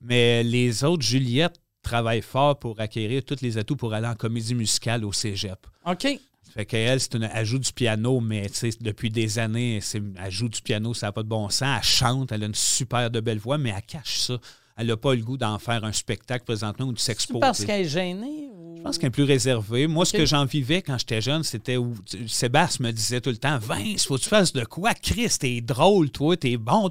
Mais 0.00 0.42
les 0.42 0.82
autres, 0.84 1.02
Juliette 1.02 1.60
travaille 1.82 2.22
fort 2.22 2.58
pour 2.58 2.78
acquérir 2.80 3.24
tous 3.24 3.40
les 3.40 3.58
atouts 3.58 3.76
pour 3.76 3.92
aller 3.94 4.06
en 4.06 4.14
comédie 4.14 4.54
musicale 4.54 5.04
au 5.04 5.12
cégep. 5.12 5.58
OK. 5.86 6.06
Fait 6.52 6.66
qu'elle, 6.66 7.00
c'est 7.00 7.14
une, 7.14 7.30
elle 7.32 7.46
joue 7.46 7.58
du 7.60 7.72
piano, 7.72 8.18
mais 8.20 8.46
depuis 8.80 9.08
des 9.10 9.38
années, 9.38 9.78
c'est, 9.80 10.02
elle 10.18 10.32
joue 10.32 10.48
du 10.48 10.60
piano, 10.62 10.94
ça 10.94 11.06
n'a 11.06 11.12
pas 11.12 11.22
de 11.22 11.28
bon 11.28 11.48
sens. 11.48 11.76
Elle 11.78 11.82
chante, 11.84 12.32
elle 12.32 12.42
a 12.42 12.46
une 12.46 12.54
super 12.54 13.08
de 13.10 13.20
belle 13.20 13.38
voix, 13.38 13.56
mais 13.56 13.70
elle 13.70 13.82
cache 13.82 14.18
ça. 14.18 14.38
Elle 14.80 14.86
n'a 14.86 14.96
pas 14.96 15.14
le 15.14 15.20
goût 15.20 15.36
d'en 15.36 15.58
faire 15.58 15.84
un 15.84 15.92
spectacle 15.92 16.46
présentement 16.46 16.86
ou 16.86 16.94
de 16.94 16.98
s'exposer. 16.98 17.40
parce 17.40 17.66
qu'elle 17.66 17.82
est 17.82 17.88
gênée? 17.88 18.48
Ou... 18.54 18.76
Je 18.78 18.82
pense 18.82 18.96
qu'elle 18.96 19.08
est 19.08 19.10
plus 19.10 19.24
réservée. 19.24 19.86
Moi, 19.86 20.06
ce 20.06 20.14
que 20.14 20.24
j'en 20.24 20.46
vivais 20.46 20.80
quand 20.80 20.96
j'étais 20.96 21.20
jeune, 21.20 21.42
c'était 21.42 21.76
où 21.76 21.94
Sébastien 22.26 22.86
me 22.86 22.90
disait 22.90 23.20
tout 23.20 23.28
le 23.28 23.36
temps 23.36 23.58
Vince, 23.58 24.06
faut 24.06 24.16
que 24.16 24.22
tu 24.22 24.30
fasses 24.30 24.54
de 24.54 24.64
quoi? 24.64 24.94
Chris, 24.94 25.28
t'es 25.38 25.60
drôle, 25.60 26.10
toi, 26.10 26.34
t'es 26.34 26.56
bon. 26.56 26.90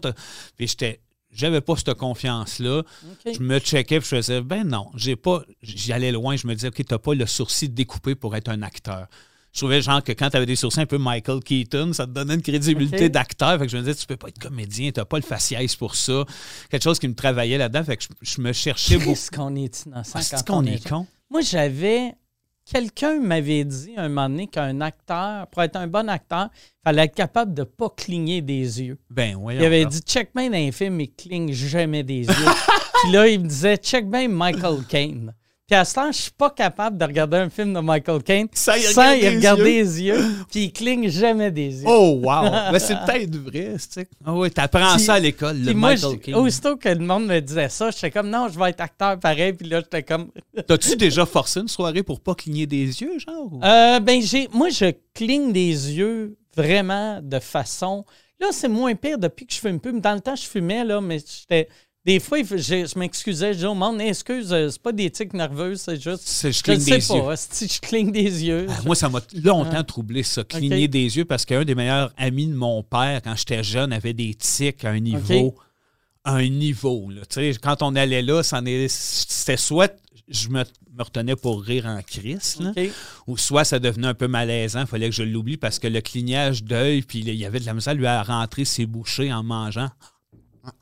Puis 0.56 0.68
j'étais. 0.68 1.01
J'avais 1.31 1.62
pas 1.62 1.75
cette 1.77 1.95
confiance-là. 1.95 2.83
Je 3.25 3.39
me 3.39 3.57
checkais 3.59 4.00
puis 4.00 4.09
je 4.09 4.15
faisais 4.18 4.42
ben 4.42 4.63
non, 4.68 4.92
j'ai 4.95 5.15
pas. 5.15 5.42
J'y 5.63 5.92
allais 5.92 6.12
loin, 6.12 6.35
je 6.35 6.45
me 6.45 6.53
disais, 6.53 6.68
OK, 6.68 6.83
t'as 6.85 7.00
pas 7.00 7.15
le 7.15 7.25
sourcil 7.25 7.69
découpé 7.69 8.13
pour 8.13 8.35
être 8.35 8.50
un 8.50 8.62
acteur. 8.62 9.07
Je 9.51 9.59
trouvais 9.59 9.81
genre 9.81 10.03
que 10.03 10.11
quand 10.11 10.29
tu 10.29 10.37
avais 10.37 10.45
des 10.45 10.55
sourcils 10.55 10.79
un 10.81 10.85
peu 10.85 10.97
Michael 10.97 11.39
Keaton, 11.43 11.91
ça 11.93 12.05
te 12.05 12.11
donnait 12.11 12.35
une 12.35 12.41
crédibilité 12.41 13.09
d'acteur. 13.09 13.57
Fait 13.57 13.65
que 13.65 13.71
je 13.71 13.77
me 13.77 13.81
disais, 13.81 13.95
tu 13.95 14.05
peux 14.05 14.17
pas 14.17 14.27
être 14.27 14.39
comédien, 14.39 14.91
t'as 14.91 15.05
pas 15.05 15.17
le 15.17 15.23
faciès 15.23 15.75
pour 15.75 15.95
ça. 15.95 16.23
Quelque 16.69 16.83
chose 16.83 16.99
qui 16.99 17.07
me 17.07 17.15
travaillait 17.15 17.57
là-dedans. 17.57 17.83
Fait 17.83 17.97
que 17.97 18.03
je, 18.03 18.33
je 18.35 18.41
me 18.41 18.53
cherchais 18.53 18.97
beaucoup. 18.97 19.09
Qu'est-ce 19.09 19.31
qu'on 19.31 19.55
est 19.55 19.85
innocent 19.85 20.19
Ah, 20.31 20.43
qu'on 20.43 20.57
on 20.59 20.65
est 20.65 20.87
con? 20.87 21.07
Moi, 21.29 21.41
j'avais. 21.41 22.13
Quelqu'un 22.71 23.19
m'avait 23.19 23.63
dit 23.63 23.93
un 23.97 24.09
moment 24.09 24.29
donné 24.29 24.45
qu'un 24.45 24.79
acteur, 24.81 25.47
pour 25.47 25.63
être 25.63 25.75
un 25.75 25.87
bon 25.87 26.07
acteur, 26.07 26.49
il 26.53 26.83
fallait 26.83 27.05
être 27.05 27.15
capable 27.15 27.55
de 27.55 27.61
ne 27.61 27.65
pas 27.65 27.89
cligner 27.89 28.43
des 28.43 28.81
yeux. 28.83 28.99
Ben 29.09 29.35
oui. 29.35 29.55
Il 29.55 29.65
avait 29.65 29.85
dit 29.85 30.01
check 30.01 30.29
bien 30.35 30.51
dans 30.51 30.57
un 30.57 30.71
film, 30.71 31.01
il 31.01 31.11
cligne 31.11 31.51
jamais 31.51 32.03
des 32.03 32.27
yeux. 32.27 32.27
Puis 33.03 33.11
là, 33.11 33.27
il 33.27 33.39
me 33.39 33.47
disait 33.47 33.77
check 33.77 34.07
bien 34.07 34.27
Michael 34.27 34.83
Caine. 34.87 35.33
Puis 35.69 35.78
à 35.78 35.85
ce 35.85 35.94
temps, 35.94 36.11
je 36.11 36.18
suis 36.18 36.31
pas 36.31 36.49
capable 36.49 36.97
de 36.97 37.06
regarder 37.06 37.38
un 37.38 37.49
film 37.49 37.73
de 37.76 37.80
Michael 37.80 38.23
Caine 38.23 38.47
Sans 38.54 38.73
y 38.76 38.81
sans 38.81 39.11
y 39.14 39.18
regarder 39.18 39.30
les 39.30 39.35
regarder 39.38 39.61
yeux. 39.61 39.83
les 39.83 40.02
yeux. 40.02 40.26
Puis 40.49 40.64
il 40.64 40.71
cligne 40.73 41.09
jamais 41.09 41.52
des 41.52 41.81
yeux. 41.81 41.88
Oh, 41.88 42.19
wow! 42.23 42.49
Ben, 42.71 42.80
c'est 42.80 42.95
peut-être 43.06 43.35
vrai, 43.35 43.73
tu 43.76 43.80
sais. 43.90 44.07
Ah 44.26 44.33
oui, 44.33 44.49
t'apprends 44.49 44.97
ça 44.97 45.14
à 45.16 45.19
l'école, 45.19 45.59
le 45.59 45.66
Puis 45.68 45.76
moi, 45.76 45.92
Michael 45.92 46.19
King. 46.19 46.33
aussitôt 46.35 46.76
que 46.78 46.90
le 46.90 46.99
monde 47.06 47.28
me 47.28 47.40
disait 47.40 47.69
ça, 47.69 47.92
j'étais 47.92 48.09
comme 48.09 48.30
non, 48.30 48.47
je 48.52 48.57
vais 48.57 48.71
être 48.71 48.81
acteur 48.81 49.19
pareil. 49.19 49.54
Puis 49.54 49.68
là, 49.69 49.80
j'étais 49.81 50.02
comme 50.04 50.30
T'as-tu 50.68 50.95
déjà 50.95 51.26
forcé 51.28 51.59
une 51.59 51.68
soirée 51.68 52.02
pour 52.02 52.19
pas 52.19 52.33
cligner 52.33 52.66
des 52.66 52.85
yeux, 53.02 53.19
genre? 53.19 53.54
ou- 53.54 53.59
Euh, 53.64 53.99
ben, 53.99 54.21
j'ai, 54.21 54.47
moi, 54.52 54.69
je 54.69 54.92
cligne 55.14 55.52
des 55.52 55.69
yeux 55.94 56.35
vraiment 56.56 57.19
de 57.21 57.38
façon. 57.40 58.06
Là, 58.40 58.47
c'est 58.52 58.69
moins 58.69 58.95
pire 58.95 59.18
depuis 59.19 59.45
que 59.45 59.54
je 59.54 59.59
fume 59.59 59.80
plus. 59.80 59.99
Dans 59.99 60.14
le 60.14 60.21
temps, 60.21 60.35
je 60.35 60.44
fumais, 60.47 60.83
là, 60.83 60.99
mais 61.02 61.19
j'étais. 61.19 61.68
Des 62.06 62.19
fois, 62.19 62.39
je, 62.44 62.56
je 62.57 62.97
m'excusais, 62.97 63.49
je 63.49 63.57
disais 63.57 63.68
au 63.68 63.75
monde, 63.75 63.99
excuse, 63.99 64.53
euh, 64.53 64.69
c'est 64.69 64.81
pas 64.81 64.94
des 64.94 65.11
tics 65.11 65.33
nerveuses, 65.33 65.81
c'est 65.81 66.01
juste. 66.01 66.21
C'est- 66.23 66.51
je 66.51 66.57
Je 66.59 66.63
cligne 66.63 66.79
sais 66.79 66.97
des 66.97 67.07
yeux. 67.13 67.21
pas, 67.23 67.35
si 67.35 67.68
je 67.68 67.79
cligne 67.81 68.11
des 68.11 68.45
yeux. 68.45 68.68
Ah, 68.69 68.79
moi, 68.85 68.95
ça 68.95 69.09
m'a 69.09 69.19
longtemps 69.44 69.83
troublé, 69.83 70.23
ça, 70.23 70.44
cligner 70.45 70.87
des 70.87 71.18
yeux, 71.18 71.25
parce 71.25 71.45
qu'un 71.45 71.65
des 71.65 71.75
meilleurs 71.75 72.13
amis 72.18 72.47
de 72.47 72.56
mon 72.56 72.81
père, 72.83 73.21
quand 73.21 73.35
j'étais 73.35 73.63
jeune, 73.63 73.91
avait 73.91 74.13
des 74.13 74.33
tics 74.33 74.83
à 74.85 74.91
un 74.91 74.99
niveau. 74.99 75.56
à 76.23 76.35
un 76.35 76.47
niveau. 76.49 77.09
Là. 77.09 77.21
Tu 77.29 77.35
sais, 77.53 77.59
Quand 77.61 77.81
on 77.81 77.95
allait 77.95 78.21
là, 78.21 78.44
c'était 78.44 79.57
soit 79.57 79.94
je 80.27 80.47
me, 80.49 80.63
me 80.94 81.03
retenais 81.03 81.35
pour 81.35 81.63
rire 81.63 81.85
en 81.87 82.01
crise, 82.03 82.59
ou 83.25 83.35
soit 83.37 83.63
ça 83.63 83.79
devenait 83.79 84.07
un 84.07 84.13
peu 84.13 84.27
malaisant, 84.27 84.81
il 84.81 84.87
fallait 84.87 85.09
que 85.09 85.15
je 85.15 85.23
l'oublie 85.23 85.57
parce 85.57 85.79
que 85.79 85.87
le 85.87 86.01
clignage 86.01 86.63
d'œil, 86.63 87.01
puis 87.01 87.19
il 87.19 87.33
y 87.33 87.45
avait 87.45 87.59
de 87.59 87.65
la 87.65 87.73
misère 87.73 87.95
lui 87.95 88.06
à 88.06 88.21
rentrer 88.21 88.63
ses 88.63 88.85
bouchées 88.85 89.33
en 89.33 89.44
mangeant. 89.44 89.89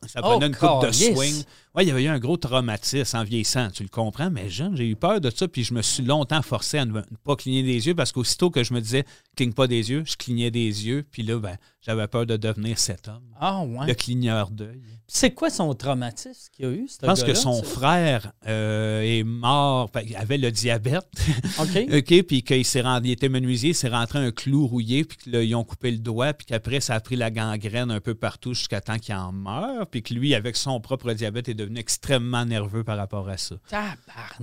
Ça 0.08 0.22
Oh, 0.24 0.32
prenait 0.32 0.48
une 0.48 0.56
coupe 0.56 0.86
de 0.86 0.92
swing. 0.92 1.44
Ouais, 1.76 1.84
il 1.86 1.88
y 1.88 1.92
avait 1.92 2.04
eu 2.04 2.08
un 2.08 2.18
gros 2.20 2.38
traumatisme 2.38 3.18
en 3.18 3.24
vieillissant, 3.24 3.70
tu 3.70 3.84
le 3.84 3.90
comprends, 3.90 4.32
mais 4.32 4.50
jeune, 4.50 4.76
j'ai 4.76 4.88
eu 4.88 4.96
peur 4.96 5.22
de 5.22 5.30
ça, 5.30 5.48
puis 5.48 5.64
je 5.64 5.74
me 5.74 5.82
suis 5.84 6.04
longtemps 6.04 6.42
forcé 6.42 6.80
à 6.80 6.86
ne 6.86 6.92
ne 6.92 7.02
pas 7.24 7.36
cligner 7.36 7.62
des 7.62 7.86
yeux 7.88 7.94
parce 7.94 8.12
qu'aussitôt 8.12 8.50
que 8.50 8.64
je 8.64 8.74
me 8.74 8.82
disais 8.82 9.06
cligne 9.36 9.54
pas 9.54 9.68
des 9.68 9.92
yeux, 9.92 10.04
je 10.06 10.16
clignais 10.16 10.50
des 10.50 10.88
yeux, 10.88 11.06
puis 11.12 11.22
là, 11.22 11.38
ben, 11.38 11.58
J'avais 11.88 12.08
peur 12.08 12.26
de 12.26 12.36
devenir 12.38 12.78
cet 12.78 13.08
homme, 13.08 13.24
Ah, 13.40 13.64
ouais. 13.64 13.88
le 13.88 13.94
cligneur 13.94 14.52
d'œil. 14.52 14.82
C'est 15.10 15.32
quoi 15.32 15.50
son 15.50 15.74
traumatisme 15.74 16.52
qu'il 16.52 16.66
a 16.66 16.70
eu, 16.70 16.86
ce 16.90 16.98
Je 17.02 17.06
pense 17.06 17.24
que 17.24 17.34
son 17.34 17.64
frère 17.64 18.34
euh, 18.46 19.00
est 19.02 19.24
mort, 19.24 19.90
il 20.06 20.14
avait 20.18 20.38
le 20.38 20.52
diabète, 20.52 21.08
OK. 21.60 21.78
OK, 21.94 22.24
puis 22.24 22.44
qu'il 22.44 22.66
s'est 22.66 22.82
rendu, 22.82 23.08
il 23.08 23.12
était 23.14 23.30
menuisier, 23.30 23.70
il 23.70 23.74
s'est 23.76 23.88
rentré 23.88 24.20
un 24.20 24.32
clou 24.32 24.68
rouillé, 24.68 25.06
puis 25.06 25.18
qu'ils 25.18 25.56
ont 25.56 25.64
coupé 25.64 25.92
le 25.92 26.00
doigt, 26.00 26.34
puis 26.34 26.46
qu'après, 26.46 26.82
ça 26.82 26.94
a 26.96 27.00
pris 27.00 27.16
la 27.16 27.32
gangrène 27.32 27.90
un 27.90 28.02
peu 28.02 28.16
partout 28.16 28.54
jusqu'à 28.54 28.82
temps 28.82 28.98
qu'il 29.00 29.16
en 29.16 29.32
meure, 29.32 29.88
puis 29.88 30.04
que 30.04 30.14
lui, 30.14 30.36
avec 30.36 30.58
son 30.58 30.82
propre 30.82 31.14
diabète, 31.14 31.48
est 31.48 31.54
devenu 31.54 31.80
extrêmement 31.80 32.44
nerveux 32.44 32.84
par 32.84 32.98
rapport 32.98 33.30
à 33.30 33.38
ça. 33.38 33.56
Tabarnak. 33.70 33.98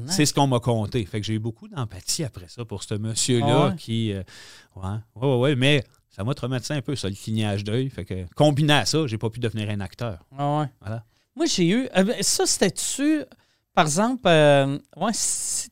C'est 0.07 0.25
ce 0.25 0.33
qu'on 0.33 0.47
m'a 0.47 0.61
conté. 0.61 1.05
Fait 1.05 1.21
que 1.21 1.27
j'ai 1.27 1.35
eu 1.35 1.39
beaucoup 1.41 1.69
d'empathie 1.69 2.25
après 2.25 2.47
ça 2.49 2.65
pour 2.65 2.85
ce 2.85 2.95
monsieur-là 2.95 3.47
Ah 3.65 3.69
ouais? 3.69 3.77
qui. 3.77 4.15
euh, 4.15 4.23
ouais, 4.77 4.83
ouais, 5.17 5.29
ouais, 5.29 5.37
ouais, 5.41 5.57
mais 5.57 5.85
ça 6.15 6.25
m'a 6.25 6.35
traumatisé 6.35 6.75
un 6.75 6.83
peu, 6.83 6.95
ça, 6.97 7.09
le 7.09 7.15
clignage 7.15 7.65
d'œil. 7.65 7.91
Fait 7.91 8.05
que, 8.05 8.25
combiné 8.35 8.73
à 8.75 8.85
ça, 8.87 9.07
j'ai 9.07 9.19
pas 9.19 9.31
pu 9.31 9.41
devenir 9.41 9.69
un 9.71 9.81
acteur. 9.81 10.25
Ah 10.39 10.61
ouais. 10.61 10.67
Voilà. 10.81 11.05
Moi, 11.37 11.47
j'ai 11.47 11.69
eu. 11.69 11.89
euh, 11.97 12.13
ça, 12.21 12.47
c'était-tu. 12.47 13.23
Par 13.75 13.87
exemple, 13.87 14.23
euh, 14.27 14.79
ouais, 14.97 15.11
si 15.13 15.69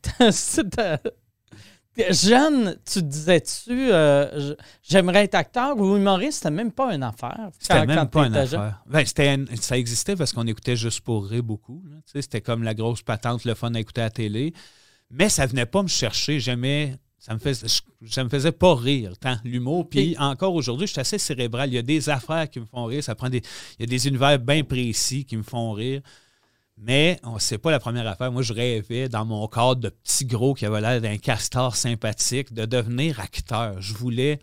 Jeune, 2.09 2.75
tu 2.91 3.03
disais-tu, 3.03 3.69
euh, 3.91 4.55
j'aimerais 4.81 5.25
être 5.25 5.35
acteur 5.35 5.77
ou 5.77 5.95
humoriste, 5.95 6.39
c'était 6.39 6.49
même 6.49 6.71
pas 6.71 6.93
une 6.95 7.03
affaire. 7.03 7.49
C'était 7.59 7.85
même 7.85 8.09
pas 8.09 8.25
une 8.25 8.35
affaire. 8.35 8.83
Ben, 8.87 9.05
une- 9.35 9.55
ça 9.57 9.77
existait 9.77 10.15
parce 10.15 10.33
qu'on 10.33 10.47
écoutait 10.47 10.75
juste 10.75 11.01
pour 11.01 11.27
rire 11.27 11.43
beaucoup. 11.43 11.83
C'était 12.07 12.41
comme 12.41 12.63
la 12.63 12.73
grosse 12.73 13.03
patente, 13.03 13.45
le 13.45 13.53
fun 13.53 13.75
à 13.75 13.79
écouter 13.79 14.01
à 14.01 14.05
la 14.05 14.09
télé. 14.09 14.53
Mais 15.11 15.29
ça 15.29 15.45
venait 15.45 15.67
pas 15.67 15.83
me 15.83 15.87
chercher. 15.87 16.39
J'aimais. 16.39 16.95
Ça 17.25 17.33
me, 17.33 17.39
faisait, 17.39 17.67
ça 18.09 18.23
me 18.25 18.27
faisait 18.27 18.51
pas 18.51 18.75
rire, 18.75 19.17
tant 19.17 19.37
l'humour. 19.45 19.87
Puis 19.89 20.13
encore 20.19 20.53
aujourd'hui, 20.53 20.87
je 20.87 20.91
suis 20.91 20.99
assez 20.99 21.17
cérébral. 21.17 21.69
Il 21.69 21.75
y 21.75 21.77
a 21.77 21.81
des 21.81 22.09
affaires 22.09 22.49
qui 22.49 22.59
me 22.59 22.65
font 22.65 22.83
rire. 22.83 23.01
Ça 23.01 23.15
prend 23.15 23.29
des, 23.29 23.41
il 23.79 23.79
y 23.79 23.83
a 23.83 23.85
des 23.85 24.09
univers 24.09 24.37
bien 24.39 24.65
précis 24.65 25.23
qui 25.23 25.37
me 25.37 25.43
font 25.43 25.71
rire. 25.71 26.01
Mais 26.77 27.21
on 27.23 27.39
c'est 27.39 27.59
pas 27.59 27.71
la 27.71 27.79
première 27.79 28.05
affaire. 28.07 28.29
Moi, 28.29 28.41
je 28.41 28.51
rêvais 28.51 29.07
dans 29.07 29.23
mon 29.23 29.47
cadre 29.47 29.75
de 29.75 29.87
petit 29.87 30.25
gros 30.25 30.53
qui 30.53 30.65
avait 30.65 30.81
l'air 30.81 30.99
d'un 30.99 31.17
castor 31.17 31.77
sympathique 31.77 32.53
de 32.53 32.65
devenir 32.65 33.21
acteur. 33.21 33.79
Je 33.79 33.93
voulais 33.93 34.41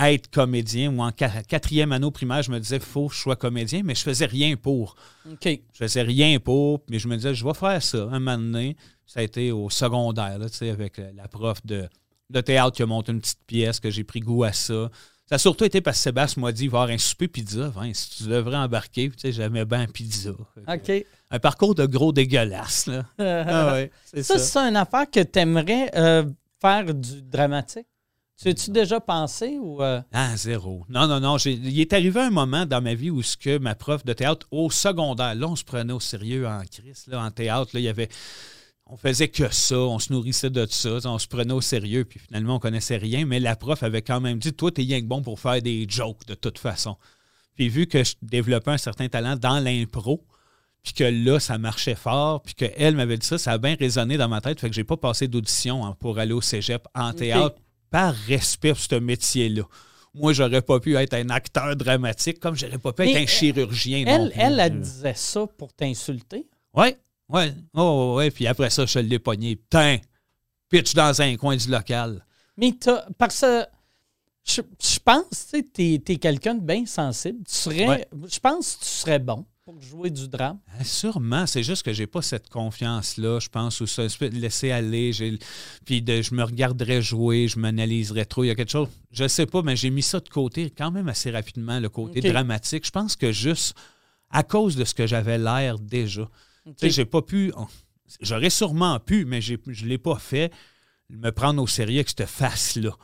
être 0.00 0.30
comédien 0.30 0.92
ou 0.94 1.00
en 1.02 1.10
qua- 1.10 1.42
quatrième 1.42 1.92
année 1.92 2.06
au 2.06 2.10
primaire, 2.10 2.42
je 2.42 2.50
me 2.50 2.58
disais, 2.60 2.78
faut 2.78 3.08
que 3.08 3.14
je 3.14 3.20
sois 3.20 3.36
comédien, 3.36 3.82
mais 3.84 3.94
je 3.94 4.02
faisais 4.02 4.26
rien 4.26 4.56
pour. 4.56 4.94
OK. 5.30 5.44
Je 5.44 5.78
faisais 5.78 6.02
rien 6.02 6.38
pour, 6.38 6.82
mais 6.88 6.98
je 6.98 7.08
me 7.08 7.16
disais, 7.16 7.34
je 7.34 7.44
vais 7.44 7.54
faire 7.54 7.82
ça 7.82 8.04
un 8.10 8.18
moment 8.20 8.38
donné. 8.38 8.76
Ça 9.06 9.20
a 9.20 9.22
été 9.22 9.50
au 9.52 9.70
secondaire, 9.70 10.38
là, 10.38 10.48
tu 10.48 10.56
sais, 10.56 10.70
avec 10.70 10.98
la 10.98 11.12
la 11.12 11.28
prof 11.28 11.64
de, 11.64 11.88
de 12.30 12.40
théâtre 12.40 12.76
qui 12.76 12.82
a 12.82 12.86
monté 12.86 13.10
une 13.12 13.20
petite 13.20 13.40
pièce, 13.46 13.80
que 13.80 13.90
j'ai 13.90 14.04
pris 14.04 14.20
goût 14.20 14.44
à 14.44 14.52
ça. 14.52 14.90
Ça 15.26 15.34
a 15.34 15.38
surtout 15.38 15.64
été 15.64 15.80
parce 15.82 15.98
que 15.98 16.02
Sébastien 16.04 16.40
m'a 16.42 16.52
dit, 16.52 16.64
il 16.64 16.70
va 16.70 16.78
y 16.78 16.82
avoir 16.82 16.94
un 16.94 16.98
souper 16.98 17.28
pizza. 17.28 17.68
Vince, 17.68 18.16
tu 18.16 18.22
devrais 18.24 18.56
embarquer. 18.56 19.10
Tu 19.10 19.18
sais, 19.18 19.32
j'aimais 19.32 19.64
bien 19.66 19.86
pizza. 19.86 20.30
OK. 20.30 20.92
Un 21.30 21.38
parcours 21.38 21.74
de 21.74 21.84
gros 21.84 22.12
dégueulasse, 22.12 22.86
là. 22.86 23.04
Ah 23.18 23.72
ouais, 23.74 23.90
ça, 24.04 24.22
ça. 24.22 24.38
c'est 24.38 24.58
une 24.58 24.76
affaire 24.76 25.10
que 25.10 25.20
tu 25.22 25.38
aimerais 25.38 25.90
faire 26.60 26.94
du 26.94 27.22
dramatique? 27.22 27.86
Tu 28.40 28.48
as-tu 28.48 28.70
déjà 28.70 29.00
pensé 29.00 29.58
ou. 29.60 29.82
euh, 29.82 30.00
Ah, 30.12 30.36
zéro. 30.36 30.84
Non, 30.88 31.08
non, 31.08 31.18
non. 31.18 31.36
Il 31.38 31.80
est 31.80 31.92
arrivé 31.92 32.20
un 32.20 32.30
moment 32.30 32.66
dans 32.66 32.80
ma 32.80 32.94
vie 32.94 33.10
où 33.10 33.20
ce 33.22 33.36
que 33.36 33.58
ma 33.58 33.74
prof 33.74 34.04
de 34.04 34.12
théâtre 34.12 34.46
au 34.52 34.70
secondaire, 34.70 35.34
là, 35.34 35.48
on 35.48 35.56
se 35.56 35.64
prenait 35.64 35.92
au 35.92 35.98
sérieux 36.00 36.46
en 36.46 36.60
crise, 36.70 37.04
là, 37.08 37.20
en 37.24 37.30
théâtre, 37.32 37.70
là, 37.74 37.80
il 37.80 37.84
y 37.84 37.88
avait. 37.88 38.08
On 38.86 38.96
faisait 38.96 39.28
que 39.28 39.52
ça, 39.52 39.76
on 39.78 39.98
se 39.98 40.12
nourrissait 40.12 40.50
de 40.50 40.64
ça, 40.70 40.98
on 41.04 41.18
se 41.18 41.26
prenait 41.26 41.52
au 41.52 41.60
sérieux, 41.60 42.04
puis 42.04 42.20
finalement, 42.20 42.54
on 42.56 42.58
connaissait 42.58 42.96
rien, 42.96 43.26
mais 43.26 43.38
la 43.40 43.54
prof 43.56 43.82
avait 43.82 44.02
quand 44.02 44.20
même 44.20 44.38
dit 44.38 44.52
Toi, 44.54 44.70
t'es 44.70 44.82
rien 44.82 45.00
que 45.00 45.06
bon 45.06 45.20
pour 45.20 45.40
faire 45.40 45.60
des 45.60 45.84
jokes 45.88 46.24
de 46.26 46.34
toute 46.34 46.58
façon. 46.58 46.96
Puis 47.56 47.68
vu 47.68 47.86
que 47.88 48.04
je 48.04 48.14
développais 48.22 48.70
un 48.70 48.78
certain 48.78 49.08
talent 49.08 49.34
dans 49.36 49.58
l'impro, 49.58 50.24
puis 50.84 50.92
que 50.94 51.04
là, 51.04 51.40
ça 51.40 51.58
marchait 51.58 51.96
fort, 51.96 52.40
puis 52.42 52.54
qu'elle 52.54 52.94
m'avait 52.94 53.18
dit 53.18 53.26
ça, 53.26 53.36
ça 53.36 53.52
a 53.52 53.58
bien 53.58 53.74
résonné 53.78 54.16
dans 54.16 54.28
ma 54.28 54.40
tête, 54.40 54.60
fait 54.60 54.70
que 54.70 54.76
j'ai 54.76 54.84
pas 54.84 54.96
passé 54.96 55.26
d'audition 55.26 55.84
hein, 55.84 55.96
pour 55.98 56.18
aller 56.20 56.32
au 56.32 56.40
cégep 56.40 56.86
en 56.94 57.12
théâtre 57.12 57.56
par 57.90 58.14
respect 58.14 58.70
pour 58.72 58.78
ce 58.80 58.94
métier-là. 58.96 59.62
Moi, 60.14 60.32
j'aurais 60.32 60.62
pas 60.62 60.80
pu 60.80 60.96
être 60.96 61.14
un 61.14 61.28
acteur 61.30 61.76
dramatique 61.76 62.40
comme 62.40 62.56
j'aurais 62.56 62.78
pas 62.78 62.92
pu 62.92 63.02
Mais 63.02 63.12
être 63.12 63.22
un 63.22 63.26
chirurgien. 63.26 64.04
non 64.04 64.10
Elle, 64.26 64.30
plus. 64.32 64.40
elle, 64.40 64.60
elle 64.60 64.80
disait 64.80 65.14
ça 65.14 65.46
pour 65.58 65.72
t'insulter? 65.72 66.46
Ouais, 66.74 66.96
ouais, 67.28 67.54
oh, 67.74 68.14
ouais, 68.16 68.30
puis 68.30 68.46
après 68.46 68.70
ça, 68.70 68.84
je 68.86 68.98
l'ai 68.98 69.18
pogné. 69.18 69.56
Putain, 69.56 69.98
pitch 70.68 70.94
dans 70.94 71.20
un 71.22 71.36
coin 71.36 71.56
du 71.56 71.68
local. 71.70 72.24
Mais 72.56 72.72
t'as- 72.72 73.06
parce 73.16 73.40
que 73.40 73.64
je, 74.44 74.62
je 74.82 74.98
pense 75.04 75.48
que 75.52 75.60
tu 75.60 76.12
es, 76.12 76.16
quelqu'un 76.16 76.54
de 76.54 76.62
bien 76.64 76.84
sensible. 76.86 77.44
Tu 77.46 77.54
serais, 77.54 77.86
Ouais. 77.88 78.08
Je 78.30 78.38
pense 78.40 78.76
que 78.76 78.84
tu 78.84 78.90
serais 78.90 79.18
bon 79.18 79.44
pour 79.68 79.82
jouer 79.82 80.08
du 80.08 80.28
drame? 80.28 80.58
Ah, 80.78 80.82
Sûrement, 80.82 81.46
c'est 81.46 81.62
juste 81.62 81.82
que 81.82 81.92
j'ai 81.92 82.06
pas 82.06 82.22
cette 82.22 82.48
confiance-là, 82.48 83.38
je 83.38 83.50
pense, 83.50 83.82
ou 83.82 83.86
ça, 83.86 84.04
laisser 84.32 84.70
aller, 84.70 85.10
puis 85.84 86.00
de, 86.00 86.22
je 86.22 86.34
me 86.34 86.42
regarderais 86.42 87.02
jouer, 87.02 87.48
je 87.48 87.58
m'analyserais 87.58 88.24
trop. 88.24 88.44
Il 88.44 88.46
y 88.46 88.50
a 88.50 88.54
quelque 88.54 88.70
chose, 88.70 88.88
je 89.12 89.28
sais 89.28 89.44
pas, 89.44 89.60
mais 89.60 89.76
j'ai 89.76 89.90
mis 89.90 90.00
ça 90.00 90.20
de 90.20 90.28
côté 90.30 90.70
quand 90.70 90.90
même 90.90 91.06
assez 91.08 91.30
rapidement, 91.30 91.80
le 91.80 91.90
côté 91.90 92.22
dramatique. 92.22 92.86
Je 92.86 92.90
pense 92.90 93.14
que 93.14 93.30
juste 93.30 93.76
à 94.30 94.42
cause 94.42 94.74
de 94.74 94.86
ce 94.86 94.94
que 94.94 95.06
j'avais 95.06 95.36
l'air 95.36 95.78
déjà. 95.78 96.22
OK. 96.22 96.30
Tu 96.64 96.72
sais, 96.78 96.90
j'ai 96.90 97.04
pas 97.04 97.20
pu. 97.20 97.52
oh, 97.54 97.66
J'aurais 98.22 98.48
sûrement 98.50 98.98
pu, 98.98 99.26
mais 99.26 99.42
je 99.42 99.84
l'ai 99.84 99.98
pas 99.98 100.16
fait. 100.16 100.50
Me 101.10 101.28
prendre 101.28 101.62
au 101.62 101.66
sérieux 101.66 101.98
avec 101.98 102.08
cette 102.08 102.24
face-là. 102.24 102.96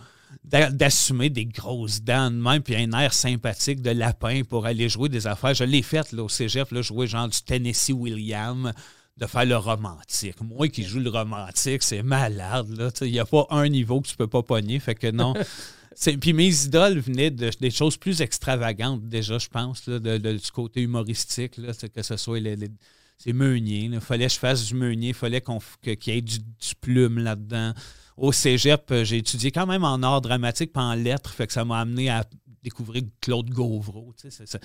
D'a- 0.42 0.70
D'assumer 0.70 1.30
des 1.30 1.46
grosses 1.46 2.02
dents 2.02 2.30
de 2.30 2.36
même, 2.36 2.62
puis 2.62 2.74
un 2.76 2.92
air 2.98 3.12
sympathique 3.14 3.80
de 3.82 3.90
lapin 3.90 4.42
pour 4.48 4.66
aller 4.66 4.88
jouer 4.88 5.08
des 5.08 5.26
affaires. 5.26 5.54
Je 5.54 5.64
l'ai 5.64 5.82
fait 5.82 6.10
là, 6.12 6.22
au 6.24 6.28
cégep, 6.28 6.70
là, 6.72 6.82
jouer 6.82 7.06
genre 7.06 7.28
du 7.28 7.40
Tennessee 7.42 7.90
William, 7.92 8.72
de 9.16 9.26
faire 9.26 9.44
le 9.44 9.56
romantique. 9.56 10.40
Moi 10.42 10.68
qui 10.68 10.82
joue 10.82 10.98
le 11.00 11.10
romantique, 11.10 11.82
c'est 11.82 12.02
malade. 12.02 12.66
Il 13.02 13.12
n'y 13.12 13.18
a 13.20 13.24
pas 13.24 13.46
un 13.50 13.68
niveau 13.68 14.00
que 14.00 14.08
tu 14.08 14.16
peux 14.16 14.26
pas 14.26 14.42
pogner. 14.42 14.80
Fait 14.80 14.94
que 14.96 15.10
non. 15.10 15.34
Puis 16.20 16.32
mes 16.32 16.64
idoles 16.64 16.98
venaient 16.98 17.30
de, 17.30 17.50
des 17.60 17.70
choses 17.70 17.96
plus 17.96 18.20
extravagantes, 18.20 19.08
déjà, 19.08 19.38
je 19.38 19.46
pense, 19.48 19.86
là, 19.86 20.00
de- 20.00 20.18
de- 20.18 20.32
du 20.32 20.50
côté 20.50 20.80
humoristique, 20.82 21.56
là, 21.56 21.72
que 21.72 22.02
ce 22.02 22.16
soit 22.16 22.40
les, 22.40 22.56
les- 22.56 22.68
c'est 23.16 23.32
Meunier. 23.32 23.88
Il 23.92 24.00
fallait 24.00 24.26
que 24.26 24.32
je 24.32 24.38
fasse 24.40 24.66
du 24.66 24.74
Meunier, 24.74 25.08
il 25.10 25.14
fallait 25.14 25.40
qu'on 25.40 25.60
qu'il 25.80 26.14
y 26.14 26.18
ait 26.18 26.20
du, 26.20 26.40
du 26.40 26.74
plume 26.80 27.20
là-dedans. 27.20 27.72
Au 28.16 28.30
cégep, 28.32 28.90
euh, 28.92 29.04
j'ai 29.04 29.18
étudié 29.18 29.50
quand 29.50 29.66
même 29.66 29.84
en 29.84 30.02
art 30.02 30.20
dramatique 30.20 30.72
pas 30.72 30.82
en 30.82 30.94
lettres, 30.94 31.30
fait 31.32 31.46
que 31.46 31.52
ça 31.52 31.64
m'a 31.64 31.80
amené 31.80 32.10
à 32.10 32.24
découvrir 32.62 33.02
Claude 33.20 33.50
Gauvreau. 33.50 34.14
tu 34.18 34.30
sais, 34.30 34.46
c'est- 34.46 34.58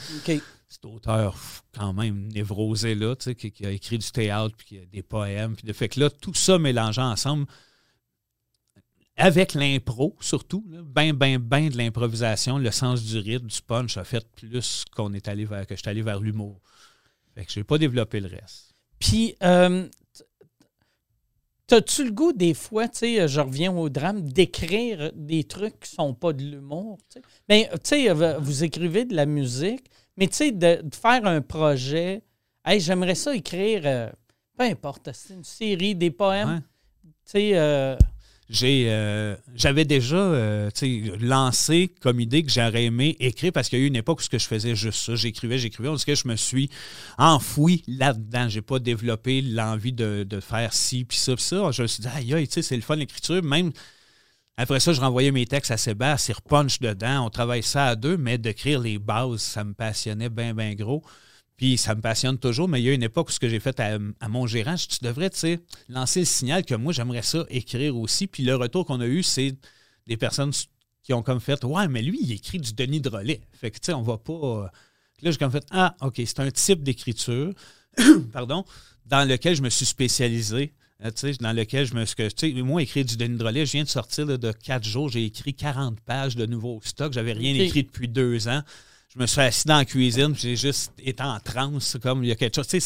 cet 0.68 0.86
auteur 0.86 1.36
quand 1.74 1.92
même 1.94 2.28
névrosé 2.32 2.96
là, 2.96 3.16
tu 3.16 3.26
sais, 3.26 3.36
qui, 3.36 3.52
qui 3.52 3.66
a 3.66 3.72
écrit 3.72 3.98
du 3.98 4.10
théâtre, 4.12 4.56
puis 4.56 4.68
qui 4.68 4.78
a 4.80 4.86
des 4.86 5.02
poèmes. 5.04 5.56
Puis 5.56 5.66
de 5.68 5.74
fait 5.74 5.90
que 5.90 6.00
là, 6.00 6.10
tout 6.10 6.34
ça 6.34 6.58
mélangé 6.60 7.02
ensemble, 7.02 7.46
avec 9.18 9.54
l'impro 9.54 10.16
surtout, 10.22 10.64
ben, 10.66 11.12
ben, 11.14 11.40
ben 11.40 11.70
de 11.70 11.78
l'improvisation, 11.78 12.58
le 12.58 12.72
sens 12.72 13.04
du 13.04 13.18
rythme, 13.18 13.48
du 13.48 13.62
punch 13.62 13.98
a 13.98 14.06
fait 14.06 14.26
plus 14.36 14.86
qu'on 14.96 15.12
est 15.14 15.28
allé 15.28 15.44
vers, 15.44 15.68
que 15.68 15.76
je 15.76 15.82
suis 15.82 15.90
allé 15.90 16.02
vers 16.02 16.22
l'humour. 16.22 16.62
Fait 17.36 17.46
que 17.46 17.52
j'ai 17.52 17.66
pas 17.66 17.78
développé 17.78 18.22
le 18.22 18.30
reste. 18.30 18.74
Puis, 18.98 19.36
euh, 19.44 19.88
t'as-tu 21.70 22.04
le 22.04 22.12
goût 22.12 22.34
des 22.34 22.54
fois, 22.54 22.88
tu 22.90 22.98
sais, 23.00 23.28
je 23.28 23.40
reviens 23.40 23.72
au 23.72 23.88
drame, 23.90 24.22
d'écrire 24.22 25.12
des 25.16 25.44
trucs 25.46 25.80
qui 25.80 25.92
sont 25.92 26.14
pas 26.14 26.34
de 26.34 26.44
l'humour? 26.44 26.98
tu 27.10 27.20
sais? 27.20 27.26
Ben, 27.48 27.64
tu 27.72 27.78
sais, 27.84 28.10
euh, 28.10 28.38
vous 28.40 28.64
écrivez 28.64 29.06
de 29.06 29.16
la 29.16 29.26
musique, 29.26 29.86
mais 30.18 30.28
tu 30.28 30.36
sais, 30.36 30.52
de, 30.52 30.82
de 30.82 30.96
faire 30.96 31.26
un 31.26 31.42
projet, 31.42 32.22
hey, 32.66 32.80
j'aimerais 32.80 33.16
ça 33.16 33.36
écrire, 33.36 33.84
euh, 33.86 34.10
peu 34.58 34.66
importe, 34.66 35.12
c'est 35.14 35.34
une 35.36 35.44
série, 35.44 35.96
des 35.96 36.12
poèmes, 36.12 36.50
Ouais. 36.56 37.12
tu 37.26 37.32
sais, 37.32 37.52
euh, 37.54 37.96
Euh, 38.52 39.36
j'avais 39.56 39.86
déjà 39.86 40.18
euh, 40.18 40.72
lancé 41.20 41.92
comme 42.02 42.20
idée 42.20 42.44
que 42.44 42.52
j'aurais 42.52 42.86
aimé 42.86 43.16
écrire 43.20 43.52
parce 43.52 43.70
qu'il 43.70 43.80
y 43.80 43.82
a 43.84 43.86
eu 43.86 43.88
une 43.88 43.96
époque 43.96 44.20
où 44.20 44.24
ce 44.24 44.30
que 44.30 44.40
je 44.40 44.48
faisais 44.48 44.76
juste 44.76 45.06
ça. 45.06 45.16
J'écrivais, 45.16 45.60
j'écrivais. 45.60 45.90
On 45.90 45.96
dit 45.96 46.06
que 46.06 46.16
je 46.16 46.28
me 46.28 46.36
suis 46.36 46.70
enfoui 47.18 47.84
là-dedans. 47.88 48.50
J'ai 48.50 48.62
pas 48.62 48.80
développé 48.80 49.42
l'envie 49.42 49.94
de, 49.94 50.26
de 50.28 50.40
faire 50.40 50.74
ci, 50.74 51.06
puis 51.06 51.18
ça, 51.18 51.36
puis 51.36 51.44
ça. 51.44 51.72
Je 51.72 51.84
me 51.84 51.88
suis 51.88 52.02
dit, 52.02 52.08
aïe, 52.08 52.34
aïe, 52.34 52.48
c'est 52.50 52.76
le 52.76 52.82
fun 52.82 52.96
l'écriture. 52.96 53.44
Même 53.44 53.72
après 54.58 54.82
ça, 54.82 54.92
je 54.92 55.00
renvoyais 55.00 55.32
mes 55.32 55.46
textes 55.46 55.72
à 55.72 55.78
Sébastien, 55.78 56.36
il 56.36 56.44
repunch 56.44 56.80
dedans. 56.80 57.26
On 57.26 57.30
travaille 57.30 57.64
ça 57.64 57.86
à 57.86 57.96
deux, 57.96 58.18
mais 58.18 58.38
d'écrire 58.38 58.82
les 58.82 59.00
bases, 59.00 59.42
ça 59.42 59.64
me 59.64 59.74
passionnait 59.74 60.28
bien, 60.30 60.54
bien 60.54 60.74
gros. 60.74 61.02
Puis 61.60 61.78
ça 61.78 61.94
me 61.94 62.00
passionne 62.00 62.38
toujours, 62.38 62.70
mais 62.70 62.82
il 62.82 62.86
y 62.86 62.90
a 62.90 62.94
une 62.94 63.04
époque 63.04 63.28
où 63.28 63.32
ce 63.34 63.40
que 63.40 63.50
j'ai 63.50 63.60
fait 63.60 63.78
à, 63.82 63.98
à 64.22 64.30
mon 64.30 64.48
gérant, 64.48 64.78
je 64.78 64.88
tu 64.88 65.00
devrais, 65.02 65.30
lancer 65.90 66.22
le 66.22 66.26
signal 66.26 66.64
que 66.64 66.74
moi, 66.74 66.94
j'aimerais 66.94 67.22
ça 67.22 67.46
écrire 67.50 67.98
aussi. 67.98 68.28
Puis 68.28 68.44
le 68.44 68.56
retour 68.56 68.86
qu'on 68.86 69.02
a 69.02 69.06
eu, 69.06 69.24
c'est 69.24 69.54
des 70.08 70.16
personnes 70.16 70.54
qui 71.04 71.12
ont 71.12 71.22
comme 71.22 71.42
fait, 71.42 71.62
ouais, 71.66 71.90
mais 71.90 72.02
lui, 72.02 72.18
il 72.22 72.32
écrit 72.32 72.60
du 72.60 72.72
Denis 72.72 73.02
Drolet. 73.02 73.42
Fait 73.52 73.72
que, 73.72 73.76
tu 73.76 73.88
sais, 73.88 73.94
on 73.94 74.04
va 74.04 74.18
pas. 74.18 74.32
euh, 74.32 74.68
Là, 75.22 75.32
j'ai 75.32 75.38
comme 75.38 75.52
fait, 75.52 75.66
ah, 75.72 75.98
OK, 76.00 76.22
c'est 76.26 76.40
un 76.40 76.50
type 76.50 76.82
d'écriture, 76.82 77.54
pardon, 78.32 78.64
dans 79.06 79.28
lequel 79.28 79.54
je 79.54 79.62
me 79.62 79.70
suis 79.70 79.86
spécialisé 79.86 80.72
euh, 81.04 81.12
dans 81.42 81.52
lequel 81.52 81.86
je 81.86 81.94
me 81.94 82.06
suis. 82.06 82.64
Moi, 82.64 82.84
écrire 82.84 83.04
du 83.04 83.18
Denis 83.18 83.38
Drolet, 83.38 83.66
je 83.66 83.74
viens 83.74 83.84
de 83.84 83.90
sortir 83.90 84.26
de 84.26 84.52
quatre 84.54 84.86
jours, 84.86 85.10
j'ai 85.10 85.26
écrit 85.26 85.54
40 85.54 86.00
pages 86.00 86.38
de 86.38 86.46
nouveaux 86.46 86.80
stocks. 86.86 87.12
J'avais 87.12 87.34
rien 87.34 87.54
écrit 87.54 87.84
depuis 87.84 88.08
deux 88.08 88.48
ans. 88.48 88.62
Je 89.14 89.20
me 89.20 89.26
suis 89.26 89.42
assis 89.42 89.68
dans 89.68 89.78
la 89.78 89.86
cuisine, 89.86 90.36
j'ai 90.36 90.56
juste 90.56 90.94
été 91.00 91.24
en 91.24 91.40
transe, 91.40 91.98
comme 92.02 92.24
il 92.24 92.28
y 92.28 92.32
a 92.32 92.36
quelque 92.36 92.56
chose. 92.56 92.68
C'est, 92.68 92.80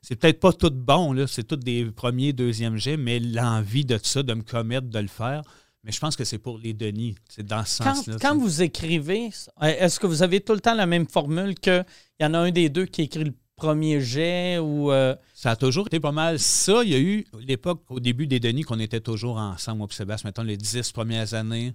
c'est 0.00 0.16
peut-être 0.16 0.40
pas 0.40 0.52
tout 0.52 0.70
bon, 0.70 1.12
là, 1.12 1.26
c'est 1.26 1.44
tout 1.44 1.56
des 1.56 1.84
premiers, 1.86 2.32
deuxièmes 2.32 2.78
jets, 2.78 2.96
mais 2.96 3.18
l'envie 3.18 3.84
de 3.84 3.98
ça, 4.02 4.22
de 4.22 4.32
me 4.32 4.42
commettre, 4.42 4.88
de 4.88 4.98
le 4.98 5.08
faire. 5.08 5.42
Mais 5.84 5.92
je 5.92 6.00
pense 6.00 6.16
que 6.16 6.24
c'est 6.24 6.38
pour 6.38 6.58
les 6.58 6.72
Denis. 6.72 7.14
C'est 7.28 7.46
dans 7.46 7.64
ce 7.64 7.82
sens-là. 7.82 8.16
Quand, 8.20 8.36
vous 8.36 8.62
écrivez, 8.62 9.30
est-ce 9.62 10.00
que 10.00 10.06
vous 10.06 10.22
avez 10.22 10.40
tout 10.40 10.52
le 10.52 10.60
temps 10.60 10.74
la 10.74 10.86
même 10.86 11.06
formule 11.06 11.54
qu'il 11.54 11.84
y 12.20 12.24
en 12.24 12.34
a 12.34 12.38
un 12.38 12.50
des 12.50 12.68
deux 12.68 12.86
qui 12.86 13.02
écrit 13.02 13.24
le 13.24 13.34
premier 13.58 14.00
jet 14.00 14.58
ou. 14.58 14.90
Euh? 14.90 15.14
Ça 15.34 15.50
a 15.50 15.56
toujours 15.56 15.86
été 15.86 16.00
pas 16.00 16.12
mal 16.12 16.38
ça. 16.38 16.82
Il 16.84 16.90
y 16.90 16.94
a 16.94 16.98
eu 16.98 17.26
l'époque, 17.40 17.82
au 17.90 18.00
début 18.00 18.26
des 18.26 18.40
Denis, 18.40 18.62
qu'on 18.62 18.80
était 18.80 19.00
toujours 19.00 19.36
ensemble, 19.36 19.78
moi 19.78 19.88
et 19.90 19.94
Sébastien, 19.94 20.28
mettons 20.28 20.42
les 20.42 20.56
dix 20.56 20.92
premières 20.92 21.34
années. 21.34 21.74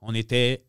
On 0.00 0.14
était, 0.14 0.64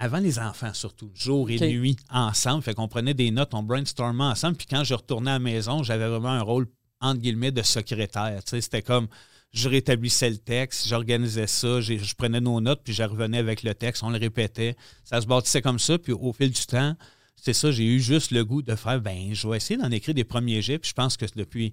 avant 0.00 0.18
les 0.18 0.38
enfants 0.38 0.72
surtout, 0.72 1.10
jour 1.14 1.50
et 1.50 1.60
nuit 1.60 1.96
ensemble. 2.10 2.62
Fait 2.62 2.74
qu'on 2.74 2.88
prenait 2.88 3.14
des 3.14 3.30
notes, 3.30 3.52
on 3.52 3.62
brainstormait 3.62 4.24
ensemble. 4.24 4.56
Puis 4.56 4.66
quand 4.66 4.82
je 4.82 4.94
retournais 4.94 5.30
à 5.30 5.34
la 5.34 5.38
maison, 5.38 5.82
j'avais 5.82 6.08
vraiment 6.08 6.30
un 6.30 6.40
rôle, 6.40 6.66
entre 7.00 7.20
guillemets, 7.20 7.52
de 7.52 7.62
secrétaire. 7.62 8.40
C'était 8.46 8.82
comme 8.82 9.08
je 9.52 9.68
rétablissais 9.68 10.30
le 10.30 10.38
texte, 10.38 10.88
j'organisais 10.88 11.46
ça, 11.46 11.80
je 11.80 12.14
prenais 12.14 12.40
nos 12.40 12.60
notes, 12.60 12.80
puis 12.82 12.94
je 12.94 13.02
revenais 13.02 13.38
avec 13.38 13.62
le 13.62 13.74
texte, 13.74 14.02
on 14.02 14.10
le 14.10 14.18
répétait. 14.18 14.74
Ça 15.04 15.20
se 15.20 15.26
bâtissait 15.26 15.60
comme 15.60 15.78
ça, 15.78 15.98
puis 15.98 16.12
au 16.12 16.32
fil 16.32 16.50
du 16.50 16.66
temps, 16.66 16.96
c'est 17.36 17.52
ça, 17.52 17.70
j'ai 17.70 17.84
eu 17.84 18.00
juste 18.00 18.30
le 18.30 18.44
goût 18.44 18.62
de 18.62 18.74
faire, 18.76 19.00
ben, 19.00 19.34
je 19.34 19.48
vais 19.48 19.56
essayer 19.56 19.76
d'en 19.76 19.90
écrire 19.90 20.14
des 20.14 20.24
premiers 20.24 20.62
jets, 20.62 20.78
puis 20.78 20.90
je 20.90 20.94
pense 20.94 21.16
que 21.16 21.26
depuis 21.34 21.72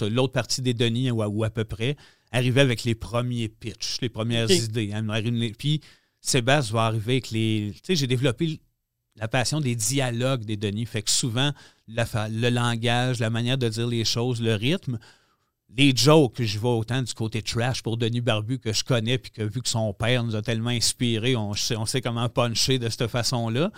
l'autre 0.00 0.32
partie 0.32 0.62
des 0.62 0.72
Denis, 0.72 1.10
ou 1.10 1.44
à, 1.44 1.50
peu 1.50 1.64
près, 1.64 1.96
arriver 2.32 2.60
avec 2.60 2.84
les 2.84 2.94
premiers 2.94 3.48
pitchs, 3.48 3.98
les 4.00 4.08
premières 4.08 4.50
idées. 4.50 4.92
Hein, 4.92 5.04
puis 5.58 5.80
Sébastien 6.26 6.74
va 6.74 6.86
arriver 6.86 7.14
avec 7.14 7.30
les. 7.30 7.72
Tu 7.74 7.80
sais, 7.84 7.96
j'ai 7.96 8.06
développé 8.06 8.60
la 9.14 9.28
passion 9.28 9.60
des 9.60 9.76
dialogues 9.76 10.44
des 10.44 10.56
Denis. 10.56 10.86
Fait 10.86 11.02
que 11.02 11.10
souvent, 11.10 11.52
le 11.88 12.48
langage, 12.50 13.20
la 13.20 13.30
manière 13.30 13.58
de 13.58 13.68
dire 13.68 13.86
les 13.86 14.04
choses, 14.04 14.42
le 14.42 14.54
rythme, 14.54 14.98
les 15.76 15.94
jokes, 15.94 16.42
je 16.42 16.58
vois 16.58 16.76
autant 16.76 17.02
du 17.02 17.14
côté 17.14 17.42
trash 17.42 17.82
pour 17.82 17.96
Denis 17.96 18.20
Barbu 18.20 18.58
que 18.58 18.72
je 18.72 18.84
connais, 18.84 19.18
puis 19.18 19.30
que 19.30 19.42
vu 19.42 19.62
que 19.62 19.68
son 19.68 19.92
père 19.92 20.24
nous 20.24 20.36
a 20.36 20.42
tellement 20.42 20.70
inspiré, 20.70 21.36
on 21.36 21.54
sait, 21.54 21.76
on 21.76 21.86
sait 21.86 22.00
comment 22.00 22.28
puncher 22.28 22.78
de 22.78 22.88
cette 22.88 23.06
façon-là. 23.06 23.70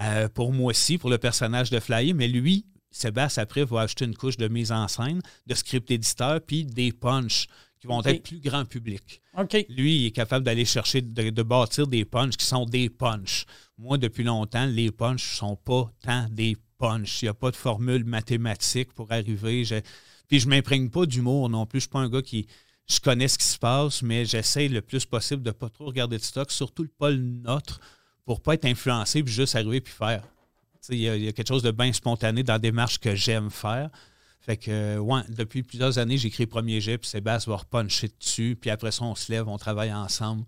Euh, 0.00 0.28
pour 0.28 0.52
moi 0.52 0.70
aussi, 0.70 0.98
pour 0.98 1.08
le 1.10 1.18
personnage 1.18 1.70
de 1.70 1.78
Flyer, 1.78 2.14
mais 2.14 2.28
lui, 2.28 2.66
Sébastien, 2.90 3.44
après, 3.44 3.64
va 3.64 3.82
ajouter 3.82 4.04
une 4.04 4.16
couche 4.16 4.36
de 4.36 4.48
mise 4.48 4.72
en 4.72 4.88
scène, 4.88 5.22
de 5.46 5.54
script 5.54 5.90
éditeur, 5.90 6.40
puis 6.40 6.64
des 6.64 6.92
punchs 6.92 7.46
qui 7.82 7.88
vont 7.88 8.00
être 8.04 8.22
plus 8.22 8.38
grand 8.38 8.64
public. 8.64 9.20
Lui, 9.68 9.96
il 9.96 10.06
est 10.06 10.10
capable 10.12 10.44
d'aller 10.44 10.64
chercher, 10.64 11.02
de, 11.02 11.42
bâtir 11.42 11.88
des 11.88 12.04
punchs 12.04 12.36
qui 12.36 12.46
sont 12.46 12.64
des 12.64 12.88
punchs. 12.88 13.44
Moi, 13.76 13.98
depuis 13.98 14.22
longtemps, 14.22 14.66
les 14.66 14.92
punchs 14.92 15.32
ne 15.32 15.36
sont 15.36 15.56
pas 15.56 15.90
tant 16.00 16.28
des 16.30 16.56
punchs. 16.78 17.22
Il 17.22 17.24
n'y 17.24 17.30
a 17.30 17.34
pas 17.34 17.50
de 17.50 17.56
formule 17.56 18.04
mathématique 18.04 18.92
pour 18.92 19.10
arriver. 19.10 19.64
Puis 20.28 20.38
je 20.38 20.46
ne 20.46 20.50
m'imprègne 20.50 20.90
pas 20.90 21.06
d'humour 21.06 21.48
non 21.50 21.66
plus. 21.66 21.80
Je 21.80 21.86
ne 21.86 21.88
suis 21.88 21.90
pas 21.90 21.98
un 21.98 22.08
gars 22.08 22.22
qui. 22.22 22.46
Je 22.88 23.00
connais 23.00 23.26
ce 23.26 23.38
qui 23.38 23.46
se 23.46 23.58
passe, 23.58 24.02
mais 24.02 24.24
j'essaie 24.26 24.68
le 24.68 24.80
plus 24.80 25.04
possible 25.04 25.42
de 25.42 25.50
ne 25.50 25.52
pas 25.52 25.68
trop 25.68 25.86
regarder 25.86 26.18
de 26.18 26.22
stock, 26.22 26.52
surtout 26.52 26.86
pas 26.98 27.10
le 27.10 27.16
nôtre 27.16 27.80
pour 28.24 28.42
pas 28.42 28.54
être 28.54 28.64
influencé 28.64 29.24
puis 29.24 29.32
juste 29.32 29.56
arriver 29.56 29.80
puis 29.80 29.92
faire. 29.92 30.22
Il 30.88 30.98
y, 30.98 31.08
a 31.08 31.32
quelque 31.32 31.48
chose 31.48 31.62
de 31.62 31.70
bien 31.70 31.92
spontané 31.92 32.42
dans 32.42 32.54
la 32.54 32.58
démarche 32.58 32.98
que 32.98 33.14
j'aime 33.14 33.50
faire. 33.50 33.90
Fait 34.42 34.56
que, 34.56 34.98
ouais, 34.98 35.20
depuis 35.28 35.62
plusieurs 35.62 35.98
années, 35.98 36.18
j'écris 36.18 36.46
Premier 36.46 36.80
Jet, 36.80 36.98
puis 36.98 37.08
Sébastien 37.08 37.52
va 37.52 37.58
repuncher 37.58 38.10
dessus, 38.18 38.58
puis 38.60 38.70
après 38.70 38.90
ça, 38.90 39.04
on 39.04 39.14
se 39.14 39.30
lève, 39.30 39.48
on 39.48 39.56
travaille 39.56 39.92
ensemble, 39.94 40.44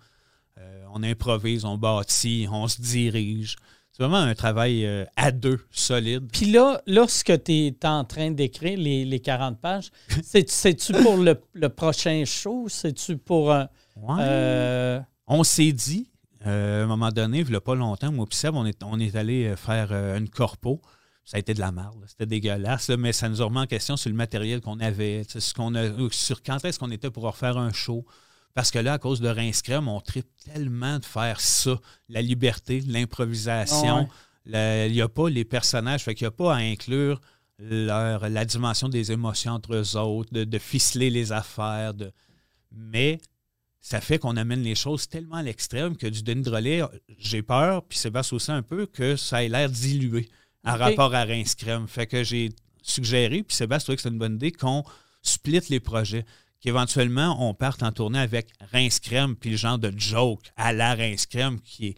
euh, 0.58 0.84
on 0.92 1.04
improvise, 1.04 1.64
on 1.64 1.78
bâtit, 1.78 2.48
on 2.50 2.66
se 2.66 2.80
dirige. 2.80 3.56
C'est 3.96 4.02
vraiment 4.02 4.18
un 4.18 4.34
travail 4.34 4.84
euh, 4.84 5.04
à 5.14 5.30
deux, 5.30 5.60
solide. 5.70 6.28
Puis 6.32 6.46
là, 6.46 6.80
lorsque 6.88 7.44
tu 7.44 7.52
es 7.52 7.86
en 7.86 8.02
train 8.02 8.32
d'écrire 8.32 8.76
les, 8.76 9.20
40 9.20 9.60
pages, 9.60 9.92
c'est-tu 10.24 10.92
pour 10.94 11.16
le, 11.16 11.68
prochain 11.68 12.24
show? 12.26 12.66
C'est-tu 12.68 13.16
pour. 13.16 13.52
Euh, 13.52 15.00
on 15.28 15.44
s'est 15.44 15.70
dit, 15.70 16.10
euh, 16.44 16.80
à 16.80 16.84
un 16.84 16.86
moment 16.88 17.10
donné, 17.10 17.38
il 17.42 17.46
n'y 17.48 17.54
a 17.54 17.60
pas 17.60 17.76
longtemps, 17.76 18.10
moi 18.10 18.26
et 18.26 18.48
on 18.48 18.66
est, 18.66 18.82
on 18.82 18.98
est 18.98 19.14
allé 19.14 19.54
faire 19.56 19.92
une 19.92 20.28
corpo. 20.28 20.82
Ça 21.24 21.38
a 21.38 21.40
été 21.40 21.54
de 21.54 21.60
la 21.60 21.72
merde, 21.72 22.04
c'était 22.06 22.26
dégueulasse, 22.26 22.90
mais 22.90 23.12
ça 23.12 23.30
nous 23.30 23.40
a 23.40 23.46
remis 23.46 23.58
en 23.60 23.66
question 23.66 23.96
sur 23.96 24.10
le 24.10 24.16
matériel 24.16 24.60
qu'on 24.60 24.78
avait, 24.78 25.22
ce 25.26 25.54
qu'on 25.54 25.74
a, 25.74 25.88
sur 26.10 26.42
quand 26.42 26.62
est-ce 26.64 26.78
qu'on 26.78 26.90
était 26.90 27.10
pour 27.10 27.22
refaire 27.22 27.56
un 27.56 27.72
show. 27.72 28.04
Parce 28.52 28.70
que 28.70 28.78
là, 28.78 28.94
à 28.94 28.98
cause 28.98 29.20
de 29.20 29.28
Rinscrem, 29.28 29.88
on 29.88 30.00
tripe 30.00 30.28
tellement 30.44 30.98
de 30.98 31.04
faire 31.04 31.40
ça. 31.40 31.80
La 32.08 32.20
liberté, 32.20 32.80
l'improvisation. 32.86 34.08
Il 34.46 34.92
n'y 34.92 35.00
a 35.00 35.08
pas 35.08 35.30
les 35.30 35.44
personnages, 35.44 36.04
fait 36.04 36.14
qu'il 36.14 36.26
n'y 36.26 36.28
a 36.28 36.32
pas 36.32 36.54
à 36.54 36.58
inclure 36.58 37.20
leur, 37.58 38.28
la 38.28 38.44
dimension 38.44 38.88
des 38.88 39.10
émotions 39.10 39.52
entre 39.52 39.74
eux 39.74 39.96
autres, 39.96 40.32
de, 40.32 40.44
de 40.44 40.58
ficeler 40.58 41.08
les 41.08 41.32
affaires. 41.32 41.94
De... 41.94 42.12
Mais 42.70 43.18
ça 43.80 44.00
fait 44.00 44.18
qu'on 44.18 44.36
amène 44.36 44.62
les 44.62 44.74
choses 44.74 45.08
tellement 45.08 45.36
à 45.36 45.42
l'extrême 45.42 45.96
que 45.96 46.06
du 46.06 46.22
Denis 46.22 46.42
Drolet, 46.42 46.82
j'ai 47.18 47.42
peur, 47.42 47.82
puis 47.84 47.98
Sébastien 47.98 48.36
aussi 48.36 48.52
un 48.52 48.62
peu, 48.62 48.86
que 48.86 49.16
ça 49.16 49.42
ait 49.42 49.48
l'air 49.48 49.70
dilué 49.70 50.28
en 50.64 50.76
rapport 50.76 51.14
à 51.14 51.26
Crème. 51.26 51.88
Fait 51.88 52.06
que 52.06 52.24
j'ai 52.24 52.50
suggéré, 52.82 53.42
puis 53.42 53.56
Sébastien 53.56 53.84
trouvait 53.84 53.96
que 53.96 54.02
c'est 54.02 54.08
une 54.08 54.18
bonne 54.18 54.34
idée, 54.34 54.52
qu'on 54.52 54.84
split 55.22 55.60
les 55.68 55.80
projets. 55.80 56.24
Qu'éventuellement, 56.60 57.46
on 57.46 57.52
parte 57.52 57.82
en 57.82 57.92
tournée 57.92 58.18
avec 58.18 58.48
Crème, 59.02 59.36
puis 59.36 59.50
le 59.50 59.56
genre 59.56 59.78
de 59.78 59.92
joke 59.96 60.50
à 60.56 60.72
la 60.72 60.96
Crème 61.30 61.60
qui 61.60 61.88
est 61.88 61.96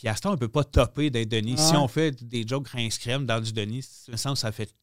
qui 0.00 0.08
à 0.08 0.16
ce 0.16 0.22
temps, 0.22 0.30
on 0.30 0.32
ne 0.32 0.38
peut 0.38 0.48
pas 0.48 0.64
topper 0.64 1.10
d'un 1.10 1.26
Denis. 1.26 1.58
Si 1.58 1.76
on 1.76 1.86
fait 1.86 2.24
des 2.26 2.46
jokes 2.48 2.70
crème 2.98 3.26
dans 3.26 3.38
du 3.38 3.52
Denis, 3.52 3.84
me 4.08 4.16
semble 4.16 4.38
ça 4.38 4.50
fait 4.50 4.74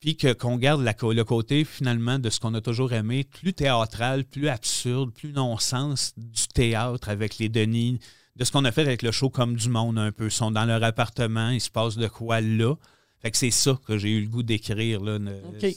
puis 0.00 0.16
qu'on 0.16 0.56
garde 0.56 0.82
le 0.82 1.22
côté 1.22 1.64
finalement 1.64 2.18
de 2.18 2.28
ce 2.28 2.40
qu'on 2.40 2.54
a 2.54 2.60
toujours 2.60 2.92
aimé, 2.92 3.22
plus 3.22 3.52
théâtral, 3.52 4.24
plus 4.24 4.48
absurde, 4.48 5.12
plus 5.12 5.32
non-sens 5.32 6.14
du 6.16 6.48
théâtre 6.48 7.08
avec 7.08 7.38
les 7.38 7.48
Denis, 7.48 8.00
de 8.36 8.44
ce 8.44 8.52
qu'on 8.52 8.64
a 8.64 8.72
fait 8.72 8.82
avec 8.82 9.02
le 9.02 9.10
show 9.10 9.30
Comme 9.30 9.56
du 9.56 9.68
Monde 9.68 9.98
un 9.98 10.12
peu. 10.12 10.26
Ils 10.26 10.30
sont 10.30 10.50
dans 10.50 10.64
leur 10.64 10.82
appartement, 10.82 11.50
il 11.50 11.60
se 11.60 11.70
passe 11.70 11.96
de 11.96 12.08
quoi 12.08 12.40
là. 12.40 12.74
Fait 13.20 13.30
que 13.30 13.36
c'est 13.36 13.52
ça 13.52 13.78
que 13.86 13.98
j'ai 13.98 14.10
eu 14.10 14.20
le 14.20 14.28
goût 14.28 14.42
d'écrire 14.42 15.00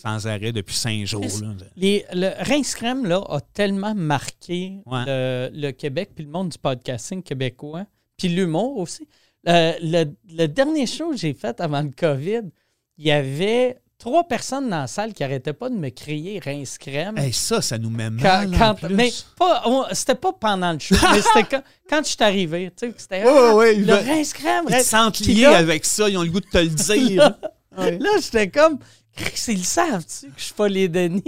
sans 0.01 0.25
arrêt 0.25 0.51
depuis 0.51 0.73
cinq 0.75 1.05
jours. 1.05 1.23
le 1.75 2.43
Rince 2.43 2.73
Crème 2.73 3.05
là, 3.05 3.23
a 3.29 3.39
tellement 3.39 3.93
marqué 3.93 4.79
le, 4.87 5.71
Québec 5.71 6.11
puis 6.15 6.25
le 6.25 6.31
monde 6.31 6.49
du 6.49 6.57
podcasting 6.57 7.21
québécois, 7.21 7.85
puis 8.17 8.29
l'humour 8.29 8.77
aussi. 8.77 9.07
Euh, 9.47 9.73
le, 9.79 10.05
le, 10.27 10.47
dernier 10.47 10.87
show 10.87 11.11
que 11.11 11.17
j'ai 11.17 11.35
fait 11.35 11.61
avant 11.61 11.83
le 11.83 11.91
COVID, 11.91 12.49
il 12.97 13.05
y 13.05 13.11
avait 13.11 13.79
trois 14.05 14.27
personnes 14.27 14.69
dans 14.69 14.81
la 14.81 14.87
salle 14.87 15.13
qui 15.13 15.23
n'arrêtaient 15.23 15.53
pas 15.53 15.67
de 15.67 15.73
me 15.73 15.89
crier 15.89 16.39
rince 16.39 16.77
crème. 16.77 17.15
ça, 17.31 17.59
ça 17.59 17.79
nous 17.79 17.89
met 17.89 18.11
mal. 18.11 18.51
Quand, 18.55 18.75
Mais 18.91 19.11
c'était 19.93 20.13
pas 20.13 20.31
pendant 20.31 20.73
le 20.73 20.77
show, 20.79 20.93
mais 21.11 21.21
c'était 21.21 21.63
quand, 21.89 22.03
je 22.03 22.09
suis 22.09 22.17
arrivé. 22.19 22.71
Tu 22.77 22.87
sais, 22.87 22.93
c'était 22.97 23.23
le 23.23 23.93
rince 23.93 24.33
crème. 24.33 24.65
Ils 24.69 24.75
se 24.75 24.83
sentent 24.83 25.19
liés 25.21 25.45
avec 25.45 25.85
ça, 25.85 26.07
ils 26.07 26.17
ont 26.19 26.21
le 26.21 26.29
goût 26.29 26.39
de 26.39 26.45
te 26.45 26.57
le 26.59 26.67
dire. 26.99 27.33
là 27.75 28.09
j'étais 28.21 28.47
comme. 28.49 28.77
Ils 29.47 29.57
le 29.57 29.63
savent-tu 29.63 30.27
que 30.27 30.33
je 30.37 30.43
suis 30.43 30.53
pas 30.53 30.67
les 30.67 30.89
Denis? 30.89 31.21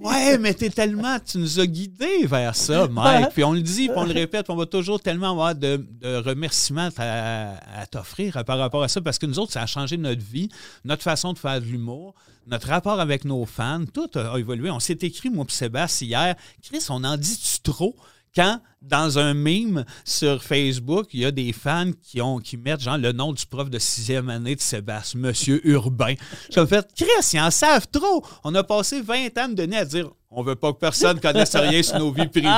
Ouais, 0.00 0.38
mais 0.38 0.54
t'es 0.54 0.70
tellement, 0.70 1.18
tu 1.18 1.38
nous 1.38 1.58
as 1.58 1.66
guidés 1.66 2.26
vers 2.26 2.54
ça, 2.54 2.86
Mike. 2.86 3.30
Puis 3.30 3.42
on 3.42 3.52
le 3.52 3.62
dit, 3.62 3.88
puis 3.88 3.96
on 3.96 4.04
le 4.04 4.12
répète, 4.12 4.48
on 4.50 4.56
va 4.56 4.66
toujours 4.66 5.00
tellement 5.00 5.30
avoir 5.30 5.54
de, 5.54 5.84
remerciements 6.02 6.90
à, 6.98 7.86
t'offrir 7.90 8.44
par 8.44 8.58
rapport 8.58 8.82
à 8.82 8.88
ça, 8.88 9.00
parce 9.00 9.18
que 9.18 9.26
nous 9.26 9.38
autres, 9.38 9.52
ça 9.52 9.62
a 9.62 9.66
changé 9.66 9.96
notre 9.96 10.22
vie, 10.22 10.48
notre 10.84 11.02
façon 11.02 11.32
de 11.32 11.38
faire 11.38 11.60
de 11.60 11.66
l'humour, 11.66 12.14
notre 12.46 12.68
rapport 12.68 13.00
avec 13.00 13.24
nos 13.24 13.44
fans, 13.44 13.84
tout 13.92 14.10
a 14.14 14.38
évolué. 14.38 14.70
On 14.70 14.80
s'est 14.80 14.98
écrit, 15.02 15.30
moi 15.30 15.44
et 15.48 15.52
Sébastien, 15.52 16.06
hier, 16.06 16.36
Chris, 16.62 16.84
on 16.90 17.02
en 17.04 17.16
dit-tu 17.16 17.60
trop? 17.62 17.96
Quand 18.34 18.60
dans 18.82 19.18
un 19.18 19.34
meme 19.34 19.84
sur 20.04 20.42
Facebook, 20.42 21.08
il 21.12 21.20
y 21.20 21.24
a 21.24 21.30
des 21.30 21.52
fans 21.52 21.90
qui, 22.02 22.20
ont, 22.20 22.38
qui 22.38 22.56
mettent 22.56 22.80
genre 22.80 22.98
le 22.98 23.12
nom 23.12 23.32
du 23.32 23.46
prof 23.46 23.70
de 23.70 23.78
sixième 23.78 24.28
année 24.28 24.56
de 24.56 24.60
Sébastien, 24.60 25.20
Monsieur 25.20 25.60
Urbain. 25.66 26.14
J'ai 26.50 26.66
fait, 26.66 26.88
Chris, 26.96 27.06
ils 27.32 27.40
en 27.40 27.50
savent 27.50 27.86
trop. 27.88 28.24
On 28.42 28.54
a 28.54 28.64
passé 28.64 29.00
20 29.00 29.38
ans 29.38 29.48
de 29.48 29.54
donner 29.54 29.76
à 29.76 29.84
dire, 29.84 30.10
on 30.30 30.42
veut 30.42 30.56
pas 30.56 30.72
que 30.72 30.78
personne 30.78 31.20
connaisse 31.20 31.54
rien 31.54 31.82
sur 31.82 31.98
nos 31.98 32.10
vies 32.10 32.28
privées. 32.28 32.48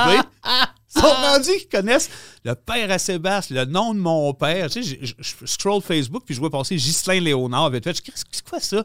Ils 0.95 1.01
sont 1.01 1.07
rendus 1.07 1.51
qu'ils 1.59 1.69
connaissent 1.69 2.09
le 2.43 2.55
père 2.55 2.89
à 2.89 2.97
Sébastien, 2.97 3.65
le 3.65 3.65
nom 3.65 3.93
de 3.93 3.99
mon 3.99 4.33
père. 4.33 4.69
Tu 4.69 4.83
sais, 4.83 4.99
je, 5.01 5.13
scroll 5.45 5.81
Facebook 5.81 6.23
puis 6.25 6.33
je 6.33 6.39
vois 6.39 6.49
passer 6.49 6.75
Ghislain 6.75 7.19
Léonard. 7.19 7.71
Fait, 7.71 8.01
c'est 8.15 8.49
quoi 8.49 8.59
ça? 8.59 8.83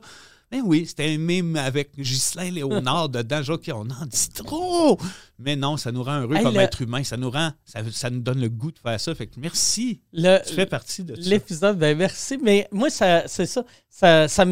Ben 0.50 0.62
oui, 0.64 0.84
c'était 0.86 1.14
un 1.14 1.18
mime 1.18 1.54
avec 1.54 1.96
Ghislain 1.96 2.50
Léonard 2.50 3.08
dedans. 3.10 3.42
Genre, 3.42 3.60
on 3.68 3.88
en 3.88 4.06
dit 4.06 4.28
trop. 4.34 4.98
Mais 5.38 5.54
non, 5.54 5.76
ça 5.76 5.92
nous 5.92 6.02
rend 6.02 6.22
heureux 6.22 6.36
comme 6.42 6.56
être 6.56 6.82
humain. 6.82 7.04
Ça 7.04 7.16
nous 7.16 7.30
rend, 7.30 7.52
ça, 7.64 8.10
nous 8.10 8.20
donne 8.20 8.40
le 8.40 8.48
goût 8.48 8.72
de 8.72 8.78
faire 8.78 8.98
ça. 8.98 9.14
Fait 9.14 9.28
que 9.28 9.38
merci. 9.38 10.00
tu 10.12 10.54
fais 10.54 10.66
partie 10.66 11.04
de 11.04 11.14
ça. 11.14 11.28
L'épisode, 11.28 11.78
ben 11.78 11.96
merci. 11.96 12.36
Mais 12.42 12.66
moi, 12.72 12.90
c'est 12.90 13.28
ça. 13.46 13.64
ça, 13.88 14.28
ça 14.28 14.44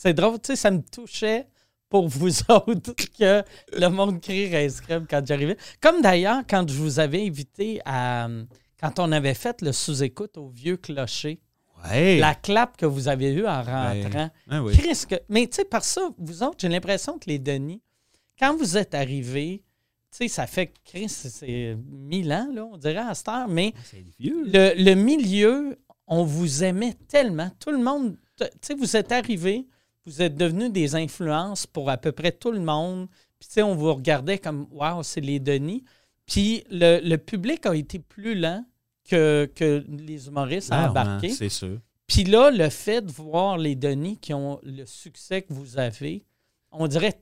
c'est 0.00 0.14
drôle, 0.14 0.40
tu 0.40 0.46
sais, 0.46 0.56
ça 0.56 0.70
me 0.70 0.80
touchait 0.80 1.46
pour 1.90 2.08
vous 2.08 2.40
autres 2.48 2.94
que 3.18 3.42
le 3.76 3.88
monde 3.88 4.20
crie 4.20 4.50
Race 4.50 4.80
Crème 4.80 5.06
quand 5.08 5.26
j'arrivais. 5.26 5.58
Comme 5.80 6.00
d'ailleurs, 6.00 6.42
quand 6.48 6.66
je 6.66 6.74
vous 6.74 6.98
avais 6.98 7.26
invité 7.26 7.80
à. 7.84 8.28
Quand 8.80 8.98
on 8.98 9.12
avait 9.12 9.34
fait 9.34 9.60
le 9.60 9.72
sous-écoute 9.72 10.38
au 10.38 10.48
vieux 10.48 10.78
clocher, 10.78 11.38
Ouais. 11.88 12.18
la 12.18 12.34
clap 12.34 12.76
que 12.76 12.86
vous 12.86 13.08
avez 13.08 13.32
eue 13.32 13.46
en 13.46 13.62
rentrant. 13.62 14.30
Ah 14.50 14.62
oui. 14.62 14.76
Chris, 14.76 15.04
que- 15.08 15.20
mais 15.28 15.46
tu 15.46 15.56
sais, 15.56 15.64
par 15.64 15.84
ça, 15.84 16.10
vous 16.18 16.42
autres, 16.42 16.56
j'ai 16.58 16.68
l'impression 16.68 17.18
que 17.18 17.28
les 17.28 17.38
Denis, 17.38 17.80
quand 18.38 18.56
vous 18.56 18.76
êtes 18.76 18.94
arrivés, 18.94 19.62
tu 20.10 20.18
sais, 20.18 20.28
ça 20.28 20.46
fait, 20.46 20.72
Chris, 20.84 21.08
c'est 21.08 21.76
mille 21.88 22.32
ans, 22.32 22.48
là, 22.52 22.64
on 22.66 22.76
dirait 22.76 22.96
à 22.98 23.14
cette 23.14 23.28
heure, 23.28 23.48
mais 23.48 23.72
vieux. 24.18 24.44
le, 24.46 24.72
le 24.76 24.94
milieu, 24.94 25.78
on 26.06 26.24
vous 26.24 26.64
aimait 26.64 26.96
tellement. 27.08 27.50
Tout 27.60 27.70
le 27.70 27.78
monde, 27.78 28.16
tu 28.36 28.46
sais, 28.62 28.74
vous 28.74 28.96
êtes 28.96 29.12
arrivés, 29.12 29.66
vous 30.06 30.20
êtes 30.22 30.34
devenus 30.36 30.70
des 30.72 30.94
influences 30.96 31.66
pour 31.66 31.88
à 31.90 31.96
peu 31.96 32.10
près 32.12 32.32
tout 32.32 32.50
le 32.50 32.60
monde. 32.60 33.06
Puis, 33.38 33.48
tu 33.48 33.54
sais, 33.54 33.62
on 33.62 33.74
vous 33.74 33.94
regardait 33.94 34.38
comme, 34.38 34.66
waouh, 34.72 35.02
c'est 35.02 35.20
les 35.20 35.38
Denis. 35.38 35.84
Puis, 36.26 36.64
le, 36.70 37.00
le 37.02 37.16
public 37.16 37.64
a 37.66 37.74
été 37.74 37.98
plus 37.98 38.34
lent 38.34 38.64
que, 39.10 39.50
que 39.54 39.84
les 39.88 40.26
humoristes 40.28 40.70
à 40.72 40.76
Clairement, 40.88 41.00
embarquer. 41.00 41.30
C'est 41.30 41.48
sûr. 41.48 41.78
Puis 42.06 42.24
là, 42.24 42.50
le 42.50 42.68
fait 42.70 43.02
de 43.02 43.10
voir 43.12 43.58
les 43.58 43.74
Denis 43.76 44.16
qui 44.18 44.32
ont 44.34 44.58
le 44.62 44.84
succès 44.86 45.42
que 45.42 45.52
vous 45.52 45.78
avez, 45.78 46.24
on 46.72 46.86
dirait, 46.88 47.20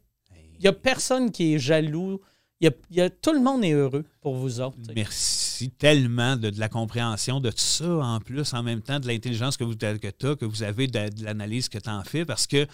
il 0.55 0.61
n'y 0.61 0.67
a 0.67 0.73
personne 0.73 1.31
qui 1.31 1.55
est 1.55 1.59
jaloux. 1.59 2.21
Y 2.61 2.67
a, 2.69 2.71
il 2.91 2.97
y 2.97 3.01
a- 3.01 3.11
tout 3.11 3.33
le 3.33 3.41
monde 3.41 3.65
est 3.65 3.73
heureux 3.73 4.05
pour 4.21 4.35
vous 4.35 4.61
autres. 4.61 4.77
Merci 4.97 5.71
tellement 5.71 6.37
de, 6.37 6.51
de 6.51 6.59
la 6.59 6.69
compréhension 6.69 7.39
de 7.41 7.51
tout 7.51 7.59
ça, 7.59 7.87
en 7.89 8.19
plus, 8.21 8.53
en 8.55 8.63
même 8.63 8.81
temps, 8.83 8.99
de 8.99 9.07
l'intelligence 9.07 9.57
que, 9.57 9.65
vous, 9.65 9.77
que 9.77 10.11
tu 10.11 10.27
as, 10.27 10.37
que 10.37 10.45
vous 10.45 10.63
avez, 10.63 10.87
de, 10.89 11.09
de 11.11 11.25
l'analyse 11.25 11.69
que 11.69 11.79
tu 11.79 11.89
en 11.91 12.03
fais, 12.03 12.25
parce 12.25 12.47
que 12.47 12.67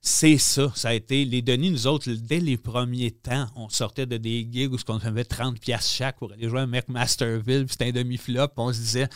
c'est 0.00 0.38
ça. 0.38 0.72
Ça 0.74 0.88
a 0.90 0.94
été 0.94 1.24
les 1.24 1.42
Denis, 1.42 1.70
nous 1.70 1.86
autres, 1.86 2.10
dès 2.10 2.40
les 2.40 2.56
premiers 2.56 3.10
temps, 3.10 3.46
on 3.54 3.68
sortait 3.68 4.06
de 4.06 4.16
des 4.16 4.48
gigs 4.50 4.72
où 4.72 4.78
on 4.88 4.98
avait 4.98 5.24
30 5.24 5.60
pièces 5.60 5.90
chaque 5.92 6.18
pour 6.18 6.32
aller 6.32 6.48
jouer 6.48 6.60
à 6.60 6.66
McMasterville, 6.66 7.66
puis 7.66 7.72
c'était 7.78 7.88
un 7.88 8.02
demi-flop, 8.02 8.48
puis 8.48 8.54
on 8.58 8.72
se 8.72 8.78
disait 8.78 9.08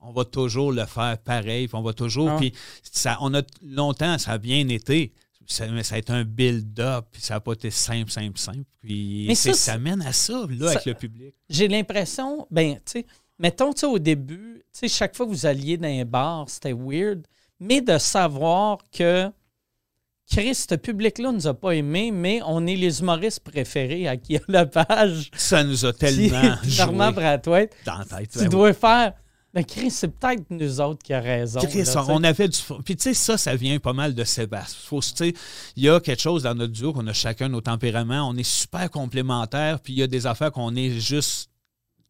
on 0.00 0.12
va 0.12 0.24
toujours 0.24 0.72
le 0.72 0.84
faire 0.86 1.18
pareil, 1.18 1.68
puis 1.68 1.76
on 1.76 1.82
va 1.82 1.92
toujours. 1.92 2.30
Ah. 2.30 2.36
Puis 2.38 2.52
ça, 2.82 3.18
on 3.20 3.34
a 3.34 3.42
longtemps, 3.62 4.18
ça 4.18 4.32
a 4.32 4.38
bien 4.38 4.66
été. 4.68 5.12
Ça, 5.48 5.68
mais 5.68 5.84
ça 5.84 5.94
a 5.94 5.98
été 5.98 6.12
un 6.12 6.24
build-up, 6.24 7.06
puis 7.12 7.22
ça 7.22 7.34
n'a 7.34 7.40
pas 7.40 7.52
été 7.52 7.70
simple, 7.70 8.10
simple, 8.10 8.36
simple. 8.36 8.64
Puis 8.80 9.26
Mais 9.28 9.36
ça, 9.36 9.52
ça, 9.52 9.78
mène 9.78 10.02
à 10.02 10.12
ça, 10.12 10.44
là, 10.50 10.66
ça- 10.66 10.70
avec 10.72 10.86
le 10.86 10.94
public. 10.94 11.34
J'ai 11.48 11.68
l'impression, 11.68 12.48
ben, 12.50 12.74
tu 12.74 12.80
sais, 12.86 13.06
mettons, 13.38 13.72
tu 13.72 13.86
au 13.86 14.00
début, 14.00 14.64
tu 14.72 14.80
sais, 14.80 14.88
chaque 14.88 15.14
fois 15.14 15.24
que 15.24 15.30
vous 15.30 15.46
alliez 15.46 15.76
dans 15.76 15.86
un 15.86 16.04
bar, 16.04 16.50
c'était 16.50 16.72
weird, 16.72 17.24
mais 17.60 17.80
de 17.80 17.96
savoir 17.96 18.78
que 18.90 19.30
Chris, 20.30 20.54
ce 20.56 20.74
public-là 20.74 21.30
nous 21.32 21.46
a 21.46 21.54
pas 21.54 21.70
aimé, 21.72 22.10
mais 22.10 22.40
on 22.46 22.66
est 22.66 22.74
les 22.76 23.00
humoristes 23.00 23.40
préférés 23.40 24.08
à 24.08 24.16
qui 24.16 24.36
a 24.36 24.40
la 24.48 24.66
page. 24.66 25.30
Ça 25.36 25.62
nous 25.62 25.84
a 25.84 25.92
tellement 25.94 26.56
Normand 26.78 27.04
joué 27.06 27.14
Brathwaite, 27.14 27.76
dans 27.86 27.98
la 27.98 28.04
tête. 28.04 28.30
tu 28.32 28.38
Ben 28.38 28.44
oui. 28.44 28.50
dois 28.50 28.72
faire. 28.72 29.12
Ben, 29.54 29.64
Chris, 29.64 29.90
c'est 29.90 30.08
peut-être 30.08 30.44
nous 30.50 30.80
autres 30.82 31.02
qui 31.02 31.14
a 31.14 31.20
raison. 31.20 31.60
Chris, 31.60 31.84
là, 31.84 32.04
on 32.08 32.22
avait 32.24 32.48
du. 32.48 32.58
Puis 32.84 32.96
tu 32.96 33.04
sais, 33.04 33.14
ça, 33.14 33.38
ça 33.38 33.54
vient 33.56 33.78
pas 33.78 33.94
mal 33.94 34.14
de 34.14 34.24
Sébastien. 34.24 35.30
Il 35.76 35.82
y 35.84 35.88
a 35.88 35.98
quelque 36.00 36.20
chose 36.20 36.42
dans 36.42 36.54
notre 36.54 36.72
duo 36.72 36.92
qu'on 36.92 37.06
a 37.06 37.12
chacun 37.14 37.48
nos 37.48 37.62
tempéraments. 37.62 38.28
On 38.28 38.36
est 38.36 38.42
super 38.42 38.90
complémentaires, 38.90 39.80
puis 39.80 39.94
il 39.94 39.98
y 40.00 40.02
a 40.02 40.06
des 40.08 40.26
affaires 40.26 40.52
qu'on 40.52 40.74
est 40.74 40.90
juste 41.00 41.48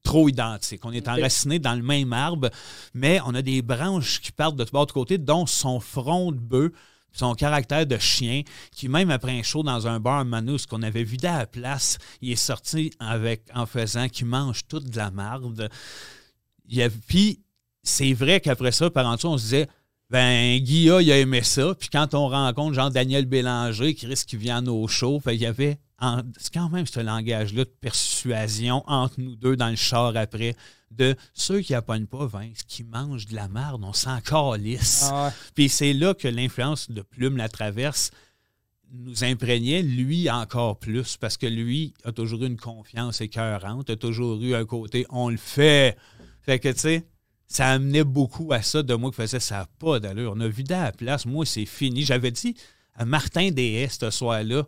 trop 0.02 0.28
identiques. 0.28 0.84
On 0.84 0.92
est 0.92 1.06
Ok. 1.06 1.18
enracinés 1.18 1.58
dans 1.60 1.74
le 1.74 1.82
même 1.82 2.12
arbre, 2.12 2.48
mais 2.94 3.20
on 3.26 3.34
a 3.34 3.42
des 3.42 3.62
branches 3.62 4.20
qui 4.20 4.32
partent 4.32 4.56
de 4.56 4.64
tout 4.64 4.72
bord 4.72 4.86
de 4.86 4.92
côté, 4.92 5.18
dont 5.18 5.46
son 5.46 5.78
front 5.80 6.32
de 6.32 6.38
bœuf, 6.38 6.72
son 7.18 7.34
caractère 7.34 7.86
de 7.86 7.98
chien, 7.98 8.42
qui 8.72 8.88
même 8.88 9.10
après 9.10 9.38
un 9.38 9.42
show 9.42 9.62
dans 9.62 9.86
un 9.86 10.00
bar 10.00 10.24
Manus 10.24 10.66
qu'on 10.66 10.82
avait 10.82 11.04
vidé 11.04 11.26
à 11.28 11.38
la 11.38 11.46
place, 11.46 11.98
il 12.20 12.32
est 12.32 12.36
sorti 12.36 12.90
avec 12.98 13.42
en 13.54 13.66
faisant 13.66 14.08
qu'il 14.08 14.26
mange 14.26 14.66
toute 14.68 14.90
de 14.90 14.96
la 14.96 15.10
marde. 15.10 15.68
Puis 17.06 17.40
c'est 17.82 18.12
vrai 18.12 18.40
qu'après 18.40 18.72
ça, 18.72 18.90
par 18.90 19.06
en 19.06 19.16
on 19.24 19.38
se 19.38 19.42
disait 19.44 19.68
ben 20.08 20.58
Guilla, 20.58 21.02
il 21.02 21.10
a 21.10 21.18
aimé 21.18 21.42
ça. 21.42 21.74
Puis 21.74 21.88
quand 21.88 22.14
on 22.14 22.28
rencontre 22.28 22.74
Jean-Daniel 22.74 23.26
Bélanger, 23.26 23.94
qui 23.94 24.06
risque 24.06 24.28
qu'il 24.28 24.50
à 24.50 24.60
nos 24.60 24.86
shows, 24.86 25.18
fait, 25.20 25.34
il 25.34 25.40
y 25.40 25.46
avait 25.46 25.78
en- 26.00 26.22
quand 26.52 26.68
même 26.68 26.86
ce 26.86 27.00
langage-là 27.00 27.64
de 27.64 27.74
persuasion 27.80 28.84
entre 28.86 29.14
nous 29.18 29.34
deux 29.34 29.56
dans 29.56 29.68
le 29.68 29.76
char 29.76 30.16
après, 30.16 30.54
de 30.90 31.16
ceux 31.34 31.60
qui 31.60 31.72
n'appognent 31.72 32.06
pas 32.06 32.26
Vince, 32.26 32.62
qui 32.62 32.84
mangent 32.84 33.26
de 33.26 33.34
la 33.34 33.48
merde, 33.48 33.82
on 33.84 33.92
s'en 33.92 34.20
calisse. 34.20 35.08
Ah 35.10 35.26
ouais. 35.26 35.32
Puis 35.54 35.68
c'est 35.68 35.92
là 35.92 36.14
que 36.14 36.28
l'influence 36.28 36.90
de 36.90 37.02
Plume 37.02 37.36
la 37.36 37.48
traverse 37.48 38.10
nous 38.92 39.24
imprégnait, 39.24 39.82
lui 39.82 40.30
encore 40.30 40.78
plus, 40.78 41.16
parce 41.16 41.36
que 41.36 41.46
lui 41.46 41.92
a 42.04 42.12
toujours 42.12 42.42
eu 42.42 42.46
une 42.46 42.56
confiance 42.56 43.20
écœurante, 43.20 43.90
a 43.90 43.96
toujours 43.96 44.40
eu 44.40 44.54
un 44.54 44.64
côté 44.64 45.06
on 45.10 45.28
le 45.28 45.36
fait. 45.36 45.96
Fait 46.42 46.58
que 46.58 46.68
tu 46.68 46.78
sais, 46.78 47.06
ça 47.48 47.68
amenait 47.68 48.04
beaucoup 48.04 48.52
à 48.52 48.62
ça 48.62 48.82
de 48.82 48.94
moi 48.94 49.10
qui 49.10 49.16
faisait 49.16 49.40
ça 49.40 49.66
pas 49.78 50.00
d'allure. 50.00 50.34
On 50.36 50.40
a 50.40 50.48
vidé 50.48 50.74
à 50.74 50.84
la 50.84 50.92
place, 50.92 51.26
moi 51.26 51.44
c'est 51.44 51.66
fini. 51.66 52.02
J'avais 52.02 52.30
dit 52.30 52.54
à 52.94 53.04
Martin 53.04 53.50
Des 53.50 53.88
ce 53.88 54.10
soir-là, 54.10 54.66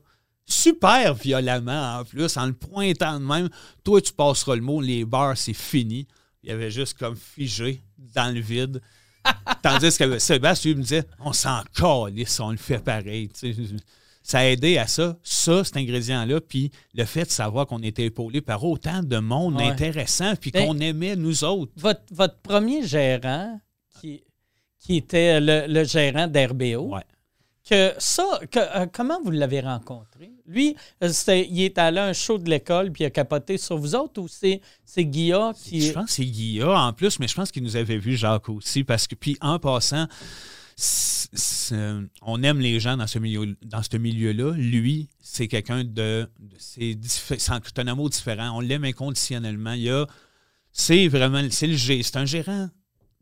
super 0.49 1.15
violemment 1.15 1.99
en 2.01 2.05
plus, 2.05 2.37
en 2.37 2.47
le 2.47 2.53
pointant 2.55 3.21
de 3.21 3.25
même, 3.25 3.49
toi 3.85 4.01
tu 4.01 4.13
passeras 4.13 4.57
le 4.57 4.63
mot, 4.63 4.81
les 4.81 5.05
bars 5.05 5.37
c'est 5.37 5.53
fini. 5.55 6.07
Il 6.43 6.51
y 6.51 6.53
avait 6.53 6.71
juste 6.71 6.97
comme 6.99 7.17
figé 7.17 7.83
dans 8.15 8.33
le 8.35 8.41
vide. 8.41 8.81
Tandis 9.63 9.97
que 9.99 10.19
Sébastien 10.19 10.71
lui 10.73 10.79
me 10.79 10.83
disait 10.83 11.05
on 11.21 11.33
s'en 11.33 11.63
calisse, 11.75 12.41
on 12.41 12.51
le 12.51 12.57
fait 12.57 12.79
pareil. 12.79 13.29
Ça 14.23 14.41
a 14.41 14.45
aidé 14.45 14.77
à 14.79 14.87
ça, 14.87 15.17
ça, 15.23 15.65
cet 15.65 15.77
ingrédient-là, 15.79 16.41
puis 16.43 16.71
le 16.95 17.05
fait 17.07 17.25
de 17.25 17.31
savoir 17.31 17.67
qu'on 17.67 17.83
était 17.83 18.05
épaulé 18.05 18.41
par 18.43 18.63
autant 18.63 19.03
de 19.03 19.19
monde 19.19 19.57
Ouais. 19.57 19.69
intéressant, 19.69 20.35
puis 20.37 20.51
Ben- 20.51 20.67
qu'on 20.67 20.79
aimait 20.81 21.17
nous 21.17 21.45
autres. 21.45 21.73
Votre, 21.77 22.03
votre 22.13 22.37
premier 22.41 22.87
gérant, 22.87 23.59
qui, 24.01 24.23
qui 24.81 24.97
était 24.97 25.41
le, 25.41 25.67
le 25.67 25.83
gérant 25.85 26.27
d'RBO, 26.27 26.95
Ouais. 26.95 27.05
Que 27.69 27.93
ça, 27.99 28.41
euh, 28.57 28.87
comment 28.93 29.21
vous 29.23 29.31
l'avez 29.31 29.61
rencontré? 29.61 30.31
Lui, 30.47 30.77
euh, 31.03 31.11
il 31.29 31.63
est 31.63 31.77
allé 31.79 31.99
à 31.99 32.07
un 32.07 32.13
show 32.13 32.39
de 32.39 32.49
l'école 32.49 32.91
puis 32.91 33.05
il 33.05 33.07
a 33.07 33.11
capoté 33.11 33.59
sur 33.59 33.77
vous 33.77 33.95
autres 33.95 34.23
ou 34.23 34.29
c'est, 34.29 34.61
c'est 34.85 35.05
Guilla 35.05 35.53
qui. 35.55 35.83
Je 35.83 35.93
pense 35.93 36.07
que 36.07 36.11
c'est 36.13 36.25
Guilla 36.25 36.71
en 36.81 36.93
plus, 36.93 37.19
mais 37.19 37.29
je 37.29 37.35
pense 37.35 37.51
qu'il 37.51 37.63
nous 37.63 37.77
avait 37.77 37.99
vu 37.99 38.17
Jacques 38.17 38.49
aussi. 38.49 38.85
Parce 38.85 39.07
que, 39.07 39.15
puis 39.15 39.37
en 39.41 39.59
passant, 39.59 40.07
c'est- 40.77 41.75
on 42.23 42.43
aime 42.43 42.61
les 42.61 42.81
gens 42.81 42.97
dans 42.97 43.07
ce 43.07 43.19
milieu, 43.19 43.57
dans 43.63 43.83
ce 43.83 43.97
milieu-là. 43.97 44.53
Lui, 44.57 45.09
c'est 45.21 45.49
quelqu'un 45.49 45.85
de. 45.85 46.29
c'est, 46.59 46.97
un 47.79 47.87
amour 47.87 48.11
différent. 48.11 48.57
On 48.57 48.61
l'aime 48.61 48.85
inconditionnellement. 48.85 49.73
Il 49.73 49.91
a. 49.91 50.07
C'est 50.73 51.09
vraiment. 51.09 51.43
C'est 51.51 51.67
le. 51.67 51.77
C'est 51.77 52.17
un 52.17 52.25
gérant. 52.25 52.69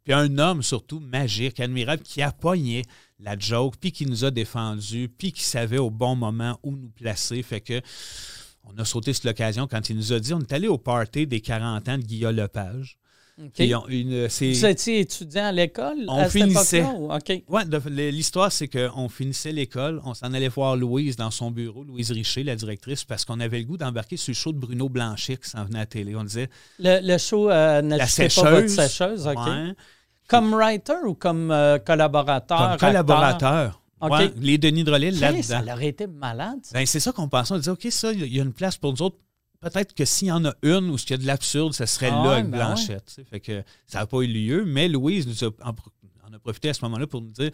Puis 0.07 0.15
un 0.15 0.39
homme 0.39 0.63
surtout 0.63 1.01
magique, 1.01 1.59
admirable, 1.59 2.05
qui 2.05 2.23
a 2.23 2.31
pogné 2.31 2.85
la 3.19 3.37
joke, 3.37 3.75
puis 3.81 3.91
qui 3.91 4.07
nous 4.07 4.25
a 4.25 4.31
défendu, 4.31 5.09
puis 5.09 5.33
qui 5.33 5.43
savait 5.43 5.79
au 5.79 5.91
bon 5.91 6.15
moment 6.15 6.61
où 6.63 6.77
nous 6.77 6.91
placer. 6.91 7.43
Fait 7.43 7.61
que 7.61 7.83
on 8.63 8.79
a 8.79 8.85
sauté 8.85 9.13
sur 9.13 9.27
l'occasion 9.27 9.67
quand 9.67 9.91
il 9.91 9.97
nous 9.97 10.13
a 10.13 10.21
dit 10.21 10.33
on 10.33 10.41
est 10.41 10.53
allé 10.53 10.69
au 10.69 10.79
party 10.79 11.27
des 11.27 11.41
40 11.41 11.89
ans 11.89 11.99
de 11.99 12.05
Guillaume 12.05 12.37
Lepage. 12.37 12.99
OK. 13.39 13.51
Puis 13.55 13.75
on- 13.75 13.87
une, 13.89 14.27
Vous 14.29 14.65
étiez 14.67 15.01
étudiant 15.01 15.45
à 15.45 15.53
l'école? 15.53 16.05
On 16.09 16.19
à 16.21 16.29
finissait. 16.31 16.79
époque-là, 16.79 16.99
ou- 16.99 17.13
OK. 17.13 17.43
Ouais, 17.49 17.65
de- 17.67 18.09
l'histoire, 18.11 18.51
c'est 18.51 18.67
qu'on 18.69 19.09
finissait 19.11 19.53
l'école, 19.53 20.01
on 20.05 20.15
s'en 20.15 20.33
allait 20.33 20.49
voir 20.49 20.75
Louise 20.77 21.17
dans 21.17 21.31
son 21.31 21.51
bureau, 21.51 21.85
Louise 21.85 22.11
Richer, 22.13 22.45
la 22.45 22.57
directrice, 22.57 23.05
parce 23.05 23.27
qu'on 23.27 23.39
avait 23.41 23.59
le 23.59 23.65
goût 23.65 23.77
d'embarquer 23.77 24.17
sur 24.17 24.31
le 24.31 24.37
show 24.37 24.53
de 24.53 24.59
Bruno 24.59 24.89
Blanchet 24.89 25.37
qui 25.37 25.51
s'en 25.51 25.65
venait 25.65 25.77
à 25.79 25.83
la 25.83 25.87
télé. 25.87 26.17
On 26.17 26.25
disait 26.25 26.49
Le, 26.79 27.01
le 27.03 27.19
show 27.19 27.51
euh, 27.51 27.83
la 27.83 27.83
n'ajoutait 27.83 28.29
pas 28.29 28.51
votre 28.51 28.69
sécheuse. 28.71 28.89
sécheuse, 28.91 29.27
OK. 29.27 29.37
Ouais, 29.47 29.73
Comme 30.29 30.55
writer 30.55 30.95
ou 31.07 31.13
comme 31.15 31.51
euh, 31.51 31.79
collaborateur? 31.79 32.71
comme 32.71 32.79
collaborateur. 32.79 33.83
OK. 34.01 34.13
Ouais, 34.13 34.31
les 34.41 34.59
Denis 34.59 34.85
Drolet 34.85 35.11
Chris, 35.11 35.21
là-dedans. 35.21 35.43
Ça 35.67 35.73
aurait 35.75 35.87
été 35.89 36.07
malade. 36.07 36.59
Ben, 36.73 36.85
c'est 36.85 37.01
ça 37.01 37.13
qu'on 37.13 37.29
pensait. 37.29 37.55
On 37.55 37.59
disait, 37.59 37.71
OK, 37.71 37.87
ça, 37.91 38.13
il 38.13 38.35
y 38.35 38.41
a 38.41 38.43
une 38.43 38.53
place 38.53 38.77
pour 38.77 38.93
nous 38.93 39.03
autres. 39.03 39.17
Peut-être 39.71 39.95
que 39.95 40.05
s'il 40.05 40.29
y 40.29 40.33
en 40.33 40.45
a 40.45 40.55
une 40.63 40.91
où 40.91 40.97
il 40.97 41.11
y 41.11 41.13
a 41.13 41.17
de 41.17 41.27
l'absurde, 41.27 41.73
ce 41.73 41.87
serait 41.87 42.11
Ah 42.13 42.23
là 42.23 42.33
avec 42.35 42.51
ben 42.51 42.59
Blanchette. 42.59 43.21
Fait 43.29 43.41
que 43.41 43.65
ça 43.87 43.99
n'a 43.99 44.07
pas 44.07 44.19
eu 44.19 44.27
lieu, 44.29 44.65
mais 44.65 44.89
Louise 44.89 45.27
nous 45.27 45.45
a 45.45 45.51
en 46.29 46.33
a 46.33 46.39
profité 46.39 46.69
à 46.69 46.75
ce 46.75 46.85
moment-là 46.85 47.07
pour 47.07 47.21
nous 47.21 47.31
dire 47.31 47.51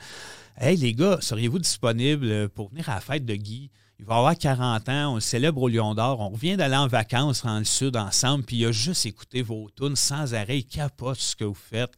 Hey 0.59 0.77
les 0.77 0.93
gars, 0.93 1.19
seriez-vous 1.21 1.59
disponibles 1.59 2.49
pour 2.51 2.69
venir 2.69 2.89
à 2.91 2.97
la 2.97 3.01
fête 3.01 3.25
de 3.25 3.35
Guy? 3.35 3.71
Il 3.99 4.05
va 4.05 4.17
avoir 4.17 4.37
40 4.37 4.89
ans, 4.89 5.13
on 5.13 5.15
le 5.15 5.21
célèbre 5.21 5.63
au 5.63 5.69
Lion 5.69 5.95
d'Or, 5.95 6.21
on 6.21 6.31
revient 6.31 6.57
d'aller 6.57 6.77
en 6.77 6.89
vacances 6.89 7.45
dans 7.45 7.59
le 7.59 7.65
sud 7.65 7.97
ensemble, 7.97 8.45
puis 8.45 8.57
il 8.57 8.67
a 8.67 8.73
juste 8.73 9.07
écouté 9.07 9.43
vos 9.43 9.71
tunes 9.77 9.97
sans 9.97 10.35
arrêt, 10.35 10.59
il 10.59 10.67
capote 10.67 11.19
ce 11.19 11.37
que 11.37 11.45
vous 11.45 11.55
faites. 11.55 11.93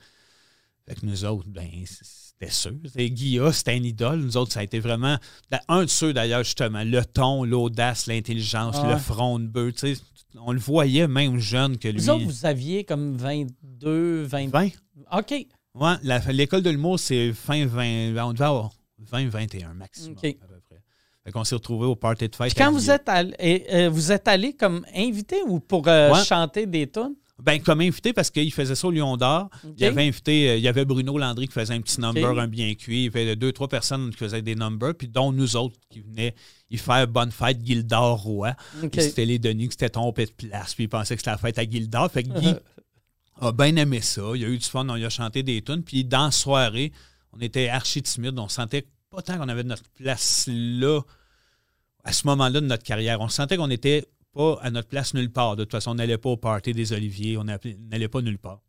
Fait 0.87 0.95
que 0.97 1.07
nous 1.07 1.25
autres, 1.25 1.49
ben, 1.49 1.69
c'était 2.51 3.07
sûr. 3.07 3.15
Guilla, 3.15 3.53
c'était 3.53 3.77
une 3.77 3.85
idole. 3.85 4.21
Nous 4.21 4.37
autres, 4.37 4.53
ça 4.53 4.61
a 4.61 4.63
été 4.63 4.81
vraiment. 4.81 5.17
Un 5.69 5.83
de 5.85 5.91
ceux, 5.91 6.13
d'ailleurs, 6.13 6.45
justement, 6.45 6.83
le 6.85 7.05
ton, 7.05 7.45
l'audace, 7.45 8.07
l'intelligence, 8.07 8.77
Ah 8.83 8.93
le 8.93 8.99
front 8.99 9.39
de 9.39 9.47
bœuf. 9.47 9.75
On 10.41 10.53
le 10.53 10.59
voyait 10.59 11.07
même 11.07 11.39
jeune 11.39 11.79
que 11.79 11.89
lui. 11.89 11.99
Vous 12.01 12.11
autres, 12.11 12.25
vous 12.25 12.47
aviez 12.47 12.85
comme 12.85 13.17
22, 13.17 14.25
20... 14.25 14.49
20. 14.51 14.69
OK. 15.19 15.47
Ouais, 15.75 15.95
l'école 16.33 16.63
de 16.63 16.71
l'humour, 16.71 16.99
c'est 16.99 17.33
fin 17.33 17.67
20. 17.67 18.15
On 18.25 18.33
devait 18.33 18.45
avoir 18.45 18.71
20, 18.99 19.29
21 19.29 19.75
maximum, 19.75 20.17
OK. 20.17 20.25
à 20.25 20.47
peu 20.47 20.61
près. 20.69 20.81
Fait 21.25 21.33
qu'on 21.33 21.45
s'est 21.45 21.55
retrouvés 21.55 21.87
au 21.87 21.97
party 21.97 22.29
de 22.29 22.35
fête. 22.37 22.55
Puis 22.55 22.63
quand 22.65 22.71
vous 22.73 22.91
êtes, 22.91 23.09
allé, 23.09 23.65
euh, 23.73 23.89
vous 23.89 24.13
êtes 24.13 24.29
allé 24.29 24.53
comme 24.55 24.85
invité 24.95 25.37
ou 25.47 25.59
pour 25.61 25.87
euh, 25.89 26.13
Ouais. 26.13 26.25
chanter 26.25 26.67
des 26.67 26.87
tunes? 26.91 27.15
Ben, 27.43 27.61
comme 27.61 27.81
invité, 27.81 28.13
parce 28.13 28.31
qu'il 28.31 28.53
faisait 28.53 28.77
ça 28.77 28.87
au 28.87 28.93
Lion 28.93 29.17
d'Or. 29.17 29.51
Il 29.77 29.85
avait 29.85 30.07
invité, 30.07 30.51
euh, 30.51 30.57
il 30.57 30.63
y 30.63 30.69
avait 30.69 30.85
Bruno 30.85 31.19
Landry 31.19 31.49
qui 31.49 31.53
faisait 31.53 31.75
un 31.75 31.81
petit 31.81 32.01
number, 32.01 32.39
un 32.39 32.47
bien 32.47 32.75
cuit. 32.75 33.01
Il 33.01 33.05
y 33.05 33.09
avait 33.09 33.35
deux, 33.35 33.53
trois 33.53 33.69
personnes 33.69 34.11
qui 34.11 34.19
faisaient 34.19 34.41
des 34.41 34.55
numbers, 34.55 34.95
puis 34.95 35.09
dont 35.09 35.33
nous 35.33 35.57
autres 35.57 35.77
qui 35.91 36.01
venaient 36.01 36.35
y 36.71 36.79
faire 36.79 37.09
Bonne 37.09 37.33
fête 37.33 37.59
Gildor 37.65 38.23
Roy. 38.23 38.55
OK. 38.83 38.91
Puis 38.91 39.03
c'était 39.03 39.25
les 39.25 39.41
Denis 39.41 39.67
qui 39.67 39.73
s'étaient 39.73 39.91
trompés 39.91 40.27
de 40.27 40.31
place, 40.31 40.75
puis 40.75 40.85
ils 40.85 40.89
pensaient 40.89 41.17
que 41.17 41.21
c'était 41.21 41.33
la 41.33 41.39
fête 41.39 41.59
à 41.59 41.65
Gildor. 41.65 42.09
Fait 42.11 42.23
que 42.23 42.39
Guy 42.39 42.55
a 43.41 43.53
bien 43.53 43.75
aimé 43.77 44.01
ça. 44.01 44.23
Il 44.37 44.45
a 44.45 44.49
eu 44.49 44.59
du 44.59 44.65
fun, 44.65 44.89
on 44.89 44.97
y 44.97 45.05
a 45.05 45.11
chanté 45.11 45.43
des 45.43 45.61
tunes. 45.61 45.83
Puis 45.83 46.05
dans 46.05 46.27
la 46.27 46.31
soirée, 46.31 46.93
on 47.33 47.41
était 47.41 47.69
archi 47.69 48.01
timide. 48.01 48.39
On 48.39 48.49
sentait 48.49 48.87
pas 49.11 49.23
tant 49.23 49.39
qu'on 49.39 49.49
avait 49.49 49.65
notre 49.65 49.89
place 49.97 50.49
là, 50.49 51.01
à 52.05 52.13
ce 52.13 52.27
moment-là 52.29 52.61
de 52.61 52.67
notre 52.67 52.85
carrière. 52.85 53.21
On 53.21 53.29
sentait 53.29 53.57
qu'on 53.57 53.69
n'était 53.69 54.07
pas 54.35 54.59
à 54.63 54.71
notre 54.71 54.89
place 54.89 55.15
nulle 55.15 55.31
part. 55.31 55.57
De 55.57 55.65
toute 55.65 55.73
façon, 55.73 55.93
on 55.93 55.95
n'allait 55.95 56.19
pas 56.19 56.31
au 56.31 56.37
party 56.37 56.73
des 56.73 56.93
Oliviers, 56.93 57.37
on 57.39 57.45
n'allait 57.45 58.09
pas 58.09 58.21
nulle 58.21 58.39
part. 58.39 58.61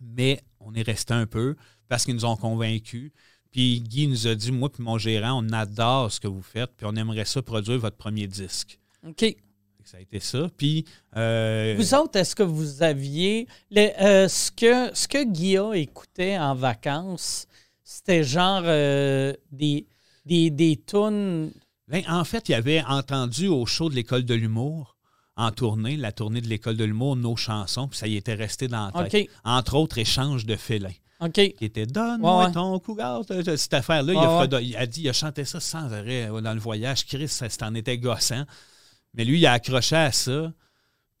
Mais 0.00 0.40
on 0.60 0.74
est 0.74 0.82
resté 0.82 1.14
un 1.14 1.26
peu 1.26 1.56
parce 1.88 2.04
qu'ils 2.04 2.14
nous 2.14 2.24
ont 2.24 2.36
convaincus. 2.36 3.12
Puis 3.52 3.80
Guy 3.80 4.06
nous 4.06 4.26
a 4.26 4.34
dit, 4.34 4.52
moi 4.52 4.70
puis 4.70 4.82
mon 4.82 4.96
gérant, 4.98 5.42
on 5.44 5.52
adore 5.52 6.10
ce 6.12 6.20
que 6.20 6.28
vous 6.28 6.42
faites, 6.42 6.70
puis 6.76 6.86
on 6.88 6.94
aimerait 6.96 7.24
ça 7.24 7.42
produire 7.42 7.78
votre 7.78 7.96
premier 7.96 8.26
disque. 8.26 8.78
OK. 9.06 9.36
Ça 9.84 9.96
a 9.96 10.00
été 10.00 10.20
ça. 10.20 10.48
Puis 10.56 10.84
euh, 11.16 11.74
Vous 11.76 11.94
autres, 11.94 12.16
est-ce 12.18 12.36
que 12.36 12.44
vous 12.44 12.82
aviez. 12.82 13.48
les- 13.70 13.92
euh, 14.00 14.28
ce, 14.28 14.52
que, 14.52 14.94
ce 14.94 15.08
que 15.08 15.24
Guilla 15.24 15.72
écoutait 15.74 16.38
en 16.38 16.54
vacances, 16.54 17.48
c'était 17.82 18.22
genre 18.22 18.62
euh, 18.64 19.32
des, 19.50 19.86
des, 20.24 20.50
des 20.50 20.76
tunes. 20.76 21.50
Ben, 21.90 22.04
en 22.08 22.24
fait, 22.24 22.48
il 22.48 22.54
avait 22.54 22.82
entendu 22.86 23.48
au 23.48 23.66
show 23.66 23.90
de 23.90 23.94
l'École 23.96 24.24
de 24.24 24.34
l'humour, 24.34 24.96
en 25.36 25.50
tournée, 25.50 25.96
la 25.96 26.12
tournée 26.12 26.40
de 26.40 26.46
l'École 26.46 26.76
de 26.76 26.84
l'humour, 26.84 27.16
nos 27.16 27.34
chansons, 27.34 27.88
puis 27.88 27.98
ça 27.98 28.06
y 28.06 28.16
était 28.16 28.34
resté 28.34 28.68
dans 28.68 28.90
la 28.94 29.08
tête. 29.08 29.28
Entre 29.44 29.74
autres, 29.74 29.98
Échange 29.98 30.46
de 30.46 30.54
félins, 30.54 30.92
OK. 31.20 31.32
qui 31.32 31.54
était 31.60 31.86
Donne-moi 31.86 32.46
Ouais, 32.46 32.52
ton 32.52 32.78
cougar. 32.78 33.22
Cette 33.26 33.74
affaire-là, 33.74 34.12
il, 34.12 34.54
a 34.54 34.60
il 34.60 34.76
a 34.76 34.86
dit, 34.86 35.02
il 35.02 35.08
a 35.08 35.12
chanté 35.12 35.44
ça 35.44 35.58
sans 35.58 35.92
arrêt 35.92 36.30
euh, 36.30 36.40
dans 36.40 36.54
le 36.54 36.60
voyage. 36.60 37.06
Chris, 37.06 37.28
ça 37.28 37.48
c'en 37.48 37.74
était 37.74 37.98
gossant. 37.98 38.44
Mais 39.14 39.24
lui, 39.24 39.40
il 39.40 39.46
a 39.46 39.52
accroché 39.52 39.96
à 39.96 40.12
ça. 40.12 40.52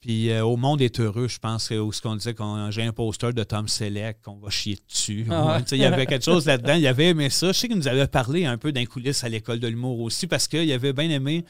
Puis 0.00 0.30
euh, 0.30 0.42
au 0.44 0.56
monde 0.56 0.80
est 0.80 0.98
heureux, 0.98 1.28
je 1.28 1.38
pense, 1.38 1.68
que- 1.68 1.74
où 1.78 1.92
ce 1.92 2.00
qu'on 2.00 2.16
disait 2.16 2.32
qu'on 2.34 2.70
j'ai 2.70 2.82
un 2.84 2.92
poster 2.92 3.32
de 3.34 3.44
Tom 3.44 3.68
Selleck, 3.68 4.22
qu'on 4.22 4.36
va 4.38 4.48
chier 4.48 4.78
dessus. 4.88 5.26
Ah 5.30 5.60
Il 5.72 5.78
y 5.78 5.84
avait 5.84 6.06
quelque 6.06 6.24
chose 6.24 6.46
là-dedans. 6.46 6.74
Il 6.74 6.86
avait 6.86 7.08
aimé 7.10 7.28
ça. 7.28 7.48
Je 7.48 7.58
sais 7.58 7.68
qu'il 7.68 7.76
nous 7.76 7.88
avait 7.88 8.06
parlé 8.06 8.46
un 8.46 8.56
peu 8.56 8.72
d'un 8.72 8.86
coulisses 8.86 9.24
à 9.24 9.28
l'école 9.28 9.60
de 9.60 9.68
l'humour 9.68 10.00
aussi, 10.00 10.26
parce 10.26 10.48
qu'il 10.48 10.70
avait 10.72 10.92
bien 10.94 11.10
aimé. 11.10 11.44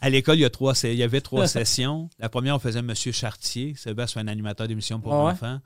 À 0.00 0.08
l'école, 0.10 0.36
il 0.36 0.42
y, 0.42 0.44
a 0.44 0.50
trois, 0.50 0.74
il 0.84 0.94
y 0.94 1.02
avait 1.02 1.20
trois 1.20 1.46
sessions. 1.48 2.10
La 2.20 2.28
première, 2.28 2.54
on 2.54 2.58
faisait 2.60 2.82
Monsieur 2.82 3.10
Chartier. 3.10 3.74
Sébastien, 3.76 4.22
un 4.22 4.28
animateur 4.28 4.68
d'émission 4.68 5.00
pour 5.00 5.12
Ah 5.14 5.24
ouais? 5.24 5.32
enfants. 5.32 5.58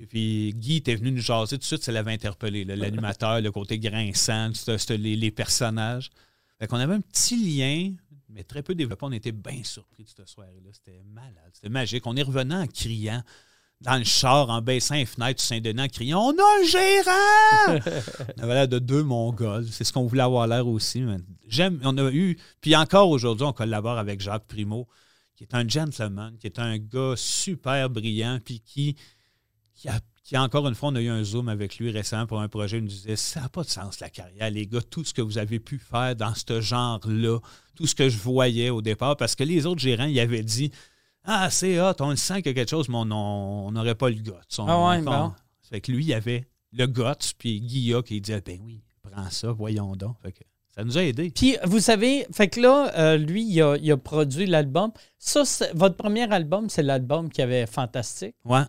Et 0.00 0.06
puis 0.06 0.52
Guy 0.54 0.76
était 0.76 0.94
venu 0.94 1.10
nous 1.10 1.20
jaser 1.22 1.56
tout 1.56 1.60
de 1.62 1.64
suite, 1.64 1.82
ça 1.82 1.90
l'avait 1.90 2.12
interpellé. 2.12 2.64
là, 2.64 2.76
L'animateur, 2.76 3.40
le 3.40 3.50
côté 3.50 3.80
grinçant, 3.80 4.50
les, 4.90 5.16
les 5.16 5.30
personnages. 5.32 6.10
Fait 6.60 6.68
qu'on 6.68 6.76
avait 6.76 6.94
un 6.94 7.00
petit 7.00 7.36
lien, 7.36 7.92
mais 8.28 8.44
très 8.44 8.62
peu 8.62 8.74
développé. 8.74 9.04
On 9.06 9.12
était 9.12 9.32
bien 9.32 9.62
surpris 9.64 10.04
de 10.04 10.08
cette 10.08 10.28
soirée-là. 10.28 10.70
C'était 10.72 11.02
malade, 11.04 11.50
c'était 11.52 11.68
magique. 11.68 12.06
On 12.06 12.16
est 12.16 12.22
revenu 12.22 12.54
en 12.54 12.66
criant 12.66 13.22
dans 13.80 13.96
le 13.96 14.04
char, 14.04 14.50
en 14.50 14.60
baissant 14.60 14.96
les 14.96 15.06
fenêtres 15.06 15.40
du 15.40 15.46
Saint-Denis, 15.46 15.82
en 15.82 15.88
criant 15.88 16.20
On 16.20 16.30
a 16.32 16.60
un 16.60 16.64
gérant 16.64 17.80
On 18.36 18.42
avait 18.42 18.54
l'air 18.54 18.68
de 18.68 18.78
deux 18.78 19.02
Mongols. 19.02 19.66
C'est 19.70 19.84
ce 19.84 19.92
qu'on 19.92 20.06
voulait 20.06 20.22
avoir 20.22 20.46
l'air 20.46 20.66
aussi. 20.66 21.04
J'aime. 21.46 21.80
On 21.84 21.96
a 21.98 22.10
eu. 22.10 22.38
Puis 22.60 22.74
encore 22.74 23.08
aujourd'hui, 23.10 23.46
on 23.46 23.52
collabore 23.52 23.98
avec 23.98 24.20
Jacques 24.20 24.46
Primo, 24.46 24.88
qui 25.36 25.44
est 25.44 25.54
un 25.54 25.66
gentleman, 25.66 26.36
qui 26.38 26.48
est 26.48 26.58
un 26.58 26.78
gars 26.78 27.14
super 27.16 27.88
brillant, 27.88 28.40
puis 28.44 28.60
qui, 28.60 28.96
qui, 29.74 29.88
a, 29.88 30.00
qui, 30.28 30.36
encore 30.36 30.68
une 30.68 30.74
fois, 30.74 30.90
on 30.90 30.94
a 30.96 31.00
eu 31.00 31.08
un 31.08 31.24
Zoom 31.24 31.48
avec 31.48 31.78
lui 31.78 31.90
récemment 31.90 32.26
pour 32.26 32.40
un 32.40 32.48
projet. 32.48 32.76
Il 32.78 32.82
nous 32.84 32.88
disait 32.90 33.16
Ça 33.16 33.40
n'a 33.40 33.48
pas 33.48 33.62
de 33.62 33.68
sens, 33.68 33.98
la 34.00 34.10
carrière, 34.10 34.50
les 34.50 34.66
gars, 34.66 34.82
tout 34.82 35.02
ce 35.04 35.14
que 35.14 35.22
vous 35.22 35.38
avez 35.38 35.58
pu 35.58 35.78
faire 35.78 36.14
dans 36.16 36.34
ce 36.34 36.60
genre-là, 36.60 37.38
tout 37.74 37.86
ce 37.86 37.94
que 37.94 38.08
je 38.08 38.18
voyais 38.18 38.70
au 38.70 38.82
départ, 38.82 39.16
parce 39.16 39.34
que 39.34 39.44
les 39.44 39.64
autres 39.64 39.80
gérants, 39.80 40.04
ils 40.04 40.20
avaient 40.20 40.42
dit 40.42 40.70
Ah, 41.24 41.48
c'est 41.50 41.80
hot, 41.80 41.94
on 42.00 42.10
le 42.10 42.16
sent 42.16 42.42
qu'il 42.42 42.46
y 42.46 42.50
a 42.50 42.54
quelque 42.54 42.70
chose, 42.70 42.88
mais 42.88 42.96
on- 42.96 43.70
n'aurait 43.72 43.94
pas 43.94 44.08
le 44.10 44.16
guts. 44.16 44.30
On- 44.58 44.66
Ah 44.66 44.90
ouais, 44.90 44.98
on- 44.98 45.02
bon. 45.02 45.32
Fait 45.62 45.80
que 45.80 45.92
lui, 45.92 46.04
il 46.04 46.12
avait 46.14 46.46
le 46.72 46.86
guts, 46.86 47.32
puis 47.38 47.60
Guilla 47.60 48.02
qui 48.02 48.20
disait 48.20 48.42
Ben 48.44 48.58
oui, 48.64 48.82
prends 49.02 49.30
ça, 49.30 49.50
voyons 49.52 49.96
donc. 49.96 50.16
Fait 50.22 50.32
que 50.32 50.40
ça 50.74 50.84
nous 50.84 50.96
a 50.98 51.02
aidés. 51.04 51.30
Puis, 51.30 51.56
vous 51.64 51.80
savez, 51.80 52.26
fait 52.32 52.48
que 52.48 52.60
là, 52.60 52.92
euh, 52.98 53.16
lui, 53.16 53.44
il 53.44 53.60
a, 53.62 53.76
il 53.76 53.90
a 53.90 53.96
produit 53.96 54.46
l'album. 54.46 54.92
Ça, 55.18 55.44
c'est- 55.44 55.72
votre 55.74 55.96
premier 55.96 56.30
album, 56.32 56.68
c'est 56.68 56.82
l'album 56.82 57.30
qui 57.30 57.40
avait 57.42 57.66
fantastique. 57.66 58.34
Ouais. 58.44 58.62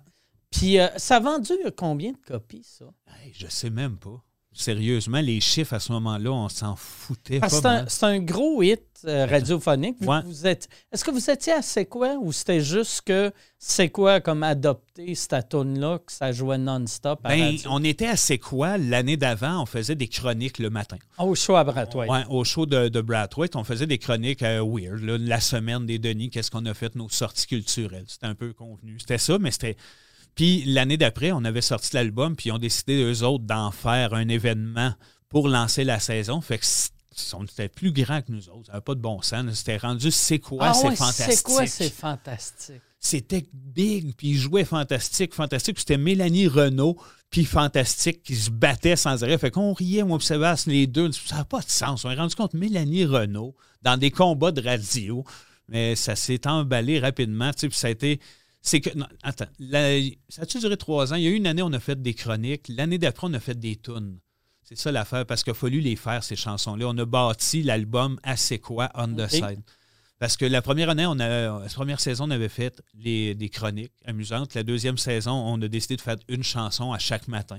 Puis, 0.52 0.80
euh, 0.80 0.88
ça 0.98 1.18
a 1.18 1.20
vendu 1.20 1.54
combien 1.78 2.12
de 2.12 2.18
copies, 2.28 2.64
ça? 2.64 2.86
Hey, 3.24 3.32
je 3.38 3.48
sais 3.48 3.70
même 3.70 3.98
pas. 3.98 4.24
Sérieusement, 4.52 5.22
les 5.22 5.40
chiffres 5.40 5.76
à 5.76 5.80
ce 5.80 5.92
moment-là, 5.92 6.32
on 6.32 6.50
s'en 6.50 6.76
foutait 6.76 7.40
Parce 7.40 7.58
que 7.60 7.62
pas 7.64 7.88
c'est 7.88 8.04
un, 8.06 8.20
gros 8.20 8.64
hit 8.64 8.82
euh, 9.06 9.26
radiophonique. 9.28 9.96
Vous- 10.02 10.08
Ouais. 10.10 10.22
vous 10.26 10.48
êtes, 10.48 10.68
est-ce 10.92 11.06
que 11.06 11.12
vous 11.12 11.30
étiez 11.30 11.54
à 11.54 11.62
C'est 11.62 11.86
quoi 11.86 12.16
ou 12.20 12.34
c'était 12.34 12.60
juste 12.60 13.02
que 13.06 13.32
C'est 13.60 13.90
quoi 13.90 14.20
comme 14.22 14.42
adopté 14.42 15.14
cette 15.14 15.50
tune-là 15.50 16.00
que 16.00 16.12
ça 16.12 16.32
jouait 16.32 16.58
non-stop 16.58 17.20
à 17.24 17.30
Ben, 17.30 17.56
on 17.70 17.84
était 17.84 18.08
à 18.08 18.18
C'est 18.18 18.40
quoi 18.40 18.78
l'année 18.80 19.18
d'avant, 19.18 19.62
on 19.62 19.66
faisait 19.68 19.96
des 19.96 20.08
chroniques 20.08 20.58
le 20.58 20.72
matin. 20.72 20.98
Au 21.20 21.36
show 21.36 21.56
à 21.56 21.64
Bratois. 21.64 22.08
Ouais, 22.08 22.24
au 22.28 22.44
show 22.44 22.66
de, 22.66 22.90
de 22.90 23.02
Brathwaite, 23.02 23.56
on 23.56 23.64
faisait 23.64 23.88
des 23.88 24.00
chroniques 24.00 24.42
euh, 24.44 24.62
weird. 24.66 25.00
là, 25.04 25.18
la 25.20 25.40
semaine 25.40 25.86
des 25.86 26.00
Denis, 26.00 26.32
qu'est-ce 26.32 26.50
qu'on 26.52 26.66
a 26.66 26.74
fait, 26.74 26.96
nos 26.96 27.08
sorties 27.08 27.46
culturelles. 27.48 28.06
C'était 28.08 28.26
un 28.26 28.36
peu 28.36 28.52
convenu. 28.52 28.98
C'était 29.00 29.20
ça, 29.20 29.38
mais 29.38 29.52
c'était. 29.52 29.78
Puis 30.39 30.63
l'année 30.65 30.95
d'après, 30.95 31.34
on 31.34 31.43
avait 31.43 31.60
sorti 31.60 31.89
l'album, 31.95 32.34
puis 32.38 32.47
ils 32.47 32.52
ont 32.54 32.58
décidé, 32.60 33.04
eux 33.04 33.23
autres, 33.25 33.43
d'en 33.43 33.71
faire 33.71 34.13
un 34.13 34.30
événement 34.30 34.93
pour 35.28 35.49
lancer 35.49 35.84
la 35.84 35.99
saison. 35.99 36.39
Fait 36.39 36.58
que 36.60 36.65
c- 36.65 36.91
on 37.34 37.43
était 37.43 37.67
plus 37.67 37.91
grands 37.91 38.21
que 38.21 38.32
nous 38.32 38.47
autres. 38.47 38.67
Ça 38.67 38.71
n'avait 38.71 38.84
pas 38.86 38.95
de 38.95 39.02
bon 39.02 39.21
sens. 39.21 39.54
C'était 39.56 39.75
rendu 39.75 40.12
c'est 40.12 40.39
quoi, 40.39 40.67
Ah 40.67 40.73
c'est 40.73 40.88
ouais, 40.88 40.95
fantastique? 40.95 41.34
C'est 41.34 41.43
quoi, 41.43 41.67
c'est 41.67 41.89
fantastique? 41.89 42.82
C'était 43.02 43.43
big, 43.52 44.15
puis 44.15 44.30
ils 44.30 44.38
jouaient 44.38 44.63
fantastique, 44.63 45.34
fantastique. 45.34 45.75
Puis 45.75 45.82
C'était 45.82 45.97
Mélanie 45.97 46.47
Renault, 46.47 46.95
puis 47.30 47.43
fantastique, 47.43 48.23
qui 48.23 48.38
se 48.38 48.49
battait 48.49 48.95
sans 48.95 49.21
arrêt. 49.25 49.38
Fait 49.38 49.52
qu'on 49.52 49.73
riait, 49.73 50.04
moi 50.04 50.19
et 50.21 50.23
Sébastien, 50.23 50.71
les 50.71 50.88
deux. 50.88 51.12
Ça 51.12 51.36
n'a 51.36 51.43
pas 51.43 51.60
de 51.60 51.69
sens. 51.69 52.06
On 52.06 52.12
est 52.12 52.15
rendu 52.15 52.36
compte 52.36 52.54
Mélanie 52.54 53.04
Renault 53.04 53.58
dans 53.82 53.97
des 53.97 54.10
combats 54.12 54.54
de 54.54 54.62
radio, 54.62 55.25
mais 55.67 55.97
ça 55.97 56.15
s'est 56.15 56.47
emballé 56.47 56.97
rapidement. 56.97 57.52
Tu 57.52 57.60
sais, 57.60 57.67
puis 57.67 57.78
ça 57.78 57.88
a 57.88 57.91
été. 57.91 58.21
C'est 58.62 58.82
que. 58.82 58.95
non, 58.98 59.08
attends, 59.24 59.48
la- 59.60 60.00
ça 60.28 60.41
a-tu 60.43 60.60
duré 60.60 60.78
trois 60.78 61.13
ans? 61.13 61.15
Il 61.15 61.24
y 61.24 61.28
a 61.28 61.30
eu 61.30 61.36
une 61.36 61.48
année, 61.48 61.62
on 61.62 61.72
a 61.74 61.80
fait 61.80 62.02
des 62.02 62.13
chroniques. 62.13 62.67
L'année 62.67 62.98
d'après, 62.98 63.28
on 63.28 63.34
a 63.34 63.39
fait 63.39 63.58
des 63.58 63.76
tunes. 63.78 64.19
C'est 64.63 64.78
ça 64.78 64.91
l'affaire, 64.91 65.26
parce 65.26 65.43
qu'il 65.43 65.52
a 65.52 65.56
fallu 65.56 65.80
les 65.80 65.95
faire, 65.95 66.24
ces 66.24 66.36
chansons-là. 66.36 66.86
On 66.88 66.98
a 66.98 67.06
bâti 67.06 67.63
l'album 67.63 68.19
Assez 68.24 68.60
quoi, 68.60 68.89
On 68.93 69.08
the. 69.08 69.28
Side. 69.28 69.62
Parce 70.19 70.36
que 70.36 70.45
la 70.45 70.62
première 70.62 70.89
année, 70.89 71.06
on 71.06 71.17
a, 71.19 71.60
la 71.62 71.69
première 71.74 72.02
saison, 72.02 72.26
on 72.28 72.32
avait 72.32 72.50
fait 72.50 72.82
les, 72.93 73.34
des 73.36 73.50
chroniques 73.50 73.93
amusantes. 74.06 74.54
La 74.54 74.63
deuxième 74.63 74.98
saison, 74.98 75.32
on 75.32 75.62
a 75.62 75.67
décidé 75.69 75.95
de 75.95 76.02
faire 76.02 76.17
une 76.28 76.43
chanson 76.43 76.91
à 76.91 77.00
chaque 77.00 77.30
matin. 77.30 77.58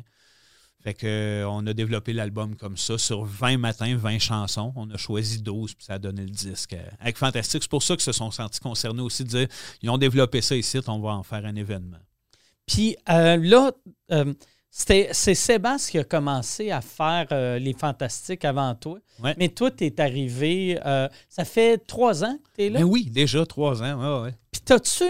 Fait 0.83 0.95
que, 0.95 1.07
euh, 1.07 1.49
on 1.49 1.67
a 1.67 1.73
développé 1.75 2.13
l'album 2.15 2.57
comme 2.57 2.77
ça. 2.79 2.97
Sur 2.97 3.25
20 3.25 3.59
matins, 3.59 3.95
20 3.97 4.19
chansons. 4.19 4.73
On 4.77 4.91
a 4.91 4.97
choisi 4.97 5.43
12, 5.43 5.75
puis 5.75 5.85
ça 5.85 5.95
a 5.95 5.99
donné 5.99 6.23
le 6.23 6.31
disque. 6.31 6.73
euh, 6.73 6.83
Avec 7.01 7.19
Fantastique, 7.19 7.63
c'est 7.63 7.71
pour 7.71 7.83
ça 7.83 7.95
qu'ils 7.97 8.05
se 8.05 8.13
sont 8.13 8.31
sentis 8.31 8.61
concernés 8.61 9.03
aussi 9.03 9.25
de 9.25 9.29
dire 9.29 9.49
ils 9.83 9.91
ont 9.91 9.99
développé 9.99 10.41
ça 10.41 10.57
ici, 10.57 10.79
on 10.87 10.99
va 11.01 11.11
en 11.11 11.23
faire 11.23 11.45
un 11.45 11.55
événement. 11.55 11.99
Puis 12.67 12.97
euh, 13.11 13.37
là, 13.37 13.73
euh, 14.13 14.33
c'est 14.71 15.13
Sébastien 15.13 15.91
qui 15.91 15.99
a 15.99 16.05
commencé 16.05 16.71
à 16.71 16.81
faire 16.81 17.27
euh, 17.33 17.59
les 17.59 17.73
fantastiques 17.75 18.45
avant 18.45 18.75
toi. 18.75 18.99
Ouais. 19.23 19.35
Mais 19.37 19.49
toi, 19.49 19.71
tu 19.71 19.85
es 19.85 20.01
arrivé. 20.01 20.79
ça 21.29 21.45
fait 21.45 21.77
trois 21.87 22.25
ans 22.25 22.39
que 22.39 22.49
tu 22.57 22.63
es 22.67 22.71
là? 22.71 22.79
Mais 22.79 22.85
oui, 22.85 23.11
déjà 23.11 23.45
trois 23.45 23.83
ans. 23.83 24.21
ouais, 24.23 24.23
ouais. 24.29 24.35
Puis 24.53 24.63
t'as-tu. 24.65 25.05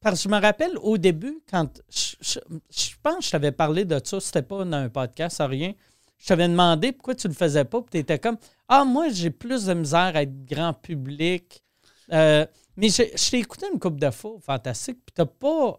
Parce 0.00 0.22
que 0.22 0.28
je 0.28 0.34
me 0.34 0.40
rappelle 0.40 0.76
au 0.82 0.98
début, 0.98 1.38
quand. 1.50 1.80
Je, 1.90 2.14
je- 2.20 2.38
je 2.70 2.90
pense 3.02 3.16
que 3.18 3.24
je 3.24 3.30
t'avais 3.30 3.52
parlé 3.52 3.84
de 3.84 4.00
ça, 4.02 4.20
c'était 4.20 4.42
pas 4.42 4.64
dans 4.64 4.76
un 4.76 4.88
podcast, 4.88 5.42
rien. 5.44 5.72
Je 6.18 6.26
t'avais 6.26 6.48
demandé 6.48 6.92
pourquoi 6.92 7.14
tu 7.14 7.28
le 7.28 7.34
faisais 7.34 7.64
pas, 7.64 7.80
puis 7.80 7.90
t'étais 7.90 8.18
comme 8.18 8.36
Ah, 8.68 8.84
moi, 8.84 9.08
j'ai 9.10 9.30
plus 9.30 9.64
de 9.66 9.74
misère 9.74 10.12
à 10.14 10.22
être 10.22 10.44
grand 10.44 10.72
public. 10.74 11.62
Euh, 12.12 12.44
mais 12.76 12.88
je 12.88 13.30
t'ai 13.30 13.38
écouté 13.38 13.66
une 13.72 13.78
coupe 13.78 13.98
de 14.00 14.10
fois, 14.10 14.32
fantastique, 14.44 14.98
puis 15.06 15.12
t'as 15.14 15.26
pas. 15.26 15.78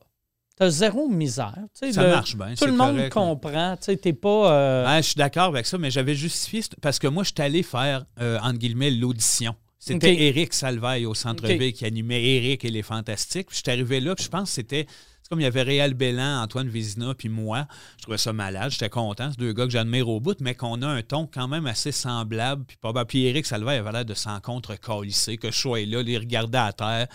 T'as 0.57 0.69
zéro 0.69 1.07
misère. 1.07 1.55
tu 1.73 1.87
sais, 1.87 1.93
Ça 1.93 2.03
le- 2.03 2.09
marche 2.09 2.35
bien. 2.35 2.53
Tout 2.55 2.65
le 2.65 2.73
monde 2.73 2.95
correct. 2.95 3.13
comprend. 3.13 3.75
Tu 3.77 3.83
sais, 3.85 3.97
t'es 3.97 4.13
pas. 4.13 4.51
euh, 4.53 4.85
Ouais, 4.85 4.97
je 5.01 5.07
suis 5.07 5.15
d'accord 5.15 5.45
avec 5.45 5.65
ça, 5.65 5.77
mais 5.77 5.89
j'avais 5.89 6.13
justifié 6.13 6.61
parce 6.81 6.99
que 6.99 7.07
moi, 7.07 7.23
je 7.23 7.29
suis 7.35 7.41
allé 7.41 7.63
faire, 7.63 8.05
euh, 8.19 8.37
entre 8.43 8.57
guillemets, 8.59 8.91
l'audition. 8.91 9.55
C'était 9.83 10.11
Ok. 10.11 10.19
Éric 10.19 10.53
Salvaille 10.53 11.07
au 11.07 11.15
centre-ville 11.15 11.73
qui 11.73 11.85
animait 11.85 12.23
Éric 12.23 12.63
et 12.63 12.69
les 12.69 12.83
Fantastiques. 12.83 13.47
Puis 13.47 13.57
je 13.57 13.63
suis 13.63 13.71
arrivé 13.71 13.99
là, 13.99 14.13
puis 14.13 14.23
je 14.23 14.29
pense 14.29 14.49
que 14.49 14.55
c'était. 14.55 14.85
C'est 15.23 15.29
comme 15.29 15.39
il 15.39 15.43
y 15.43 15.47
avait 15.47 15.63
Réal 15.63 15.95
Bellan, 15.95 16.43
Antoine 16.43 16.69
Vézina, 16.69 17.15
puis 17.15 17.29
moi. 17.29 17.65
Je 17.97 18.03
trouvais 18.03 18.19
ça 18.19 18.31
malade. 18.31 18.69
J'étais 18.69 18.89
content. 18.89 19.31
C'est 19.31 19.39
deux 19.39 19.53
gars 19.53 19.65
que 19.65 19.71
j'admire 19.71 20.07
au 20.07 20.19
bout, 20.19 20.39
mais 20.39 20.53
qu'on 20.53 20.83
a 20.83 20.87
un 20.87 21.01
ton 21.01 21.25
quand 21.25 21.47
même 21.47 21.65
assez 21.65 21.91
semblable. 21.91 22.63
Puis, 22.65 22.77
puis 23.07 23.25
Eric 23.25 23.51
avait 23.51 23.91
l'air 23.91 24.05
de 24.05 24.13
s'en 24.13 24.39
contre 24.39 24.75
que 24.75 25.51
je 25.51 25.57
sois 25.57 25.83
là, 25.85 26.03
les 26.03 26.17
regarder 26.19 26.59
à 26.59 26.73
terre. 26.73 27.07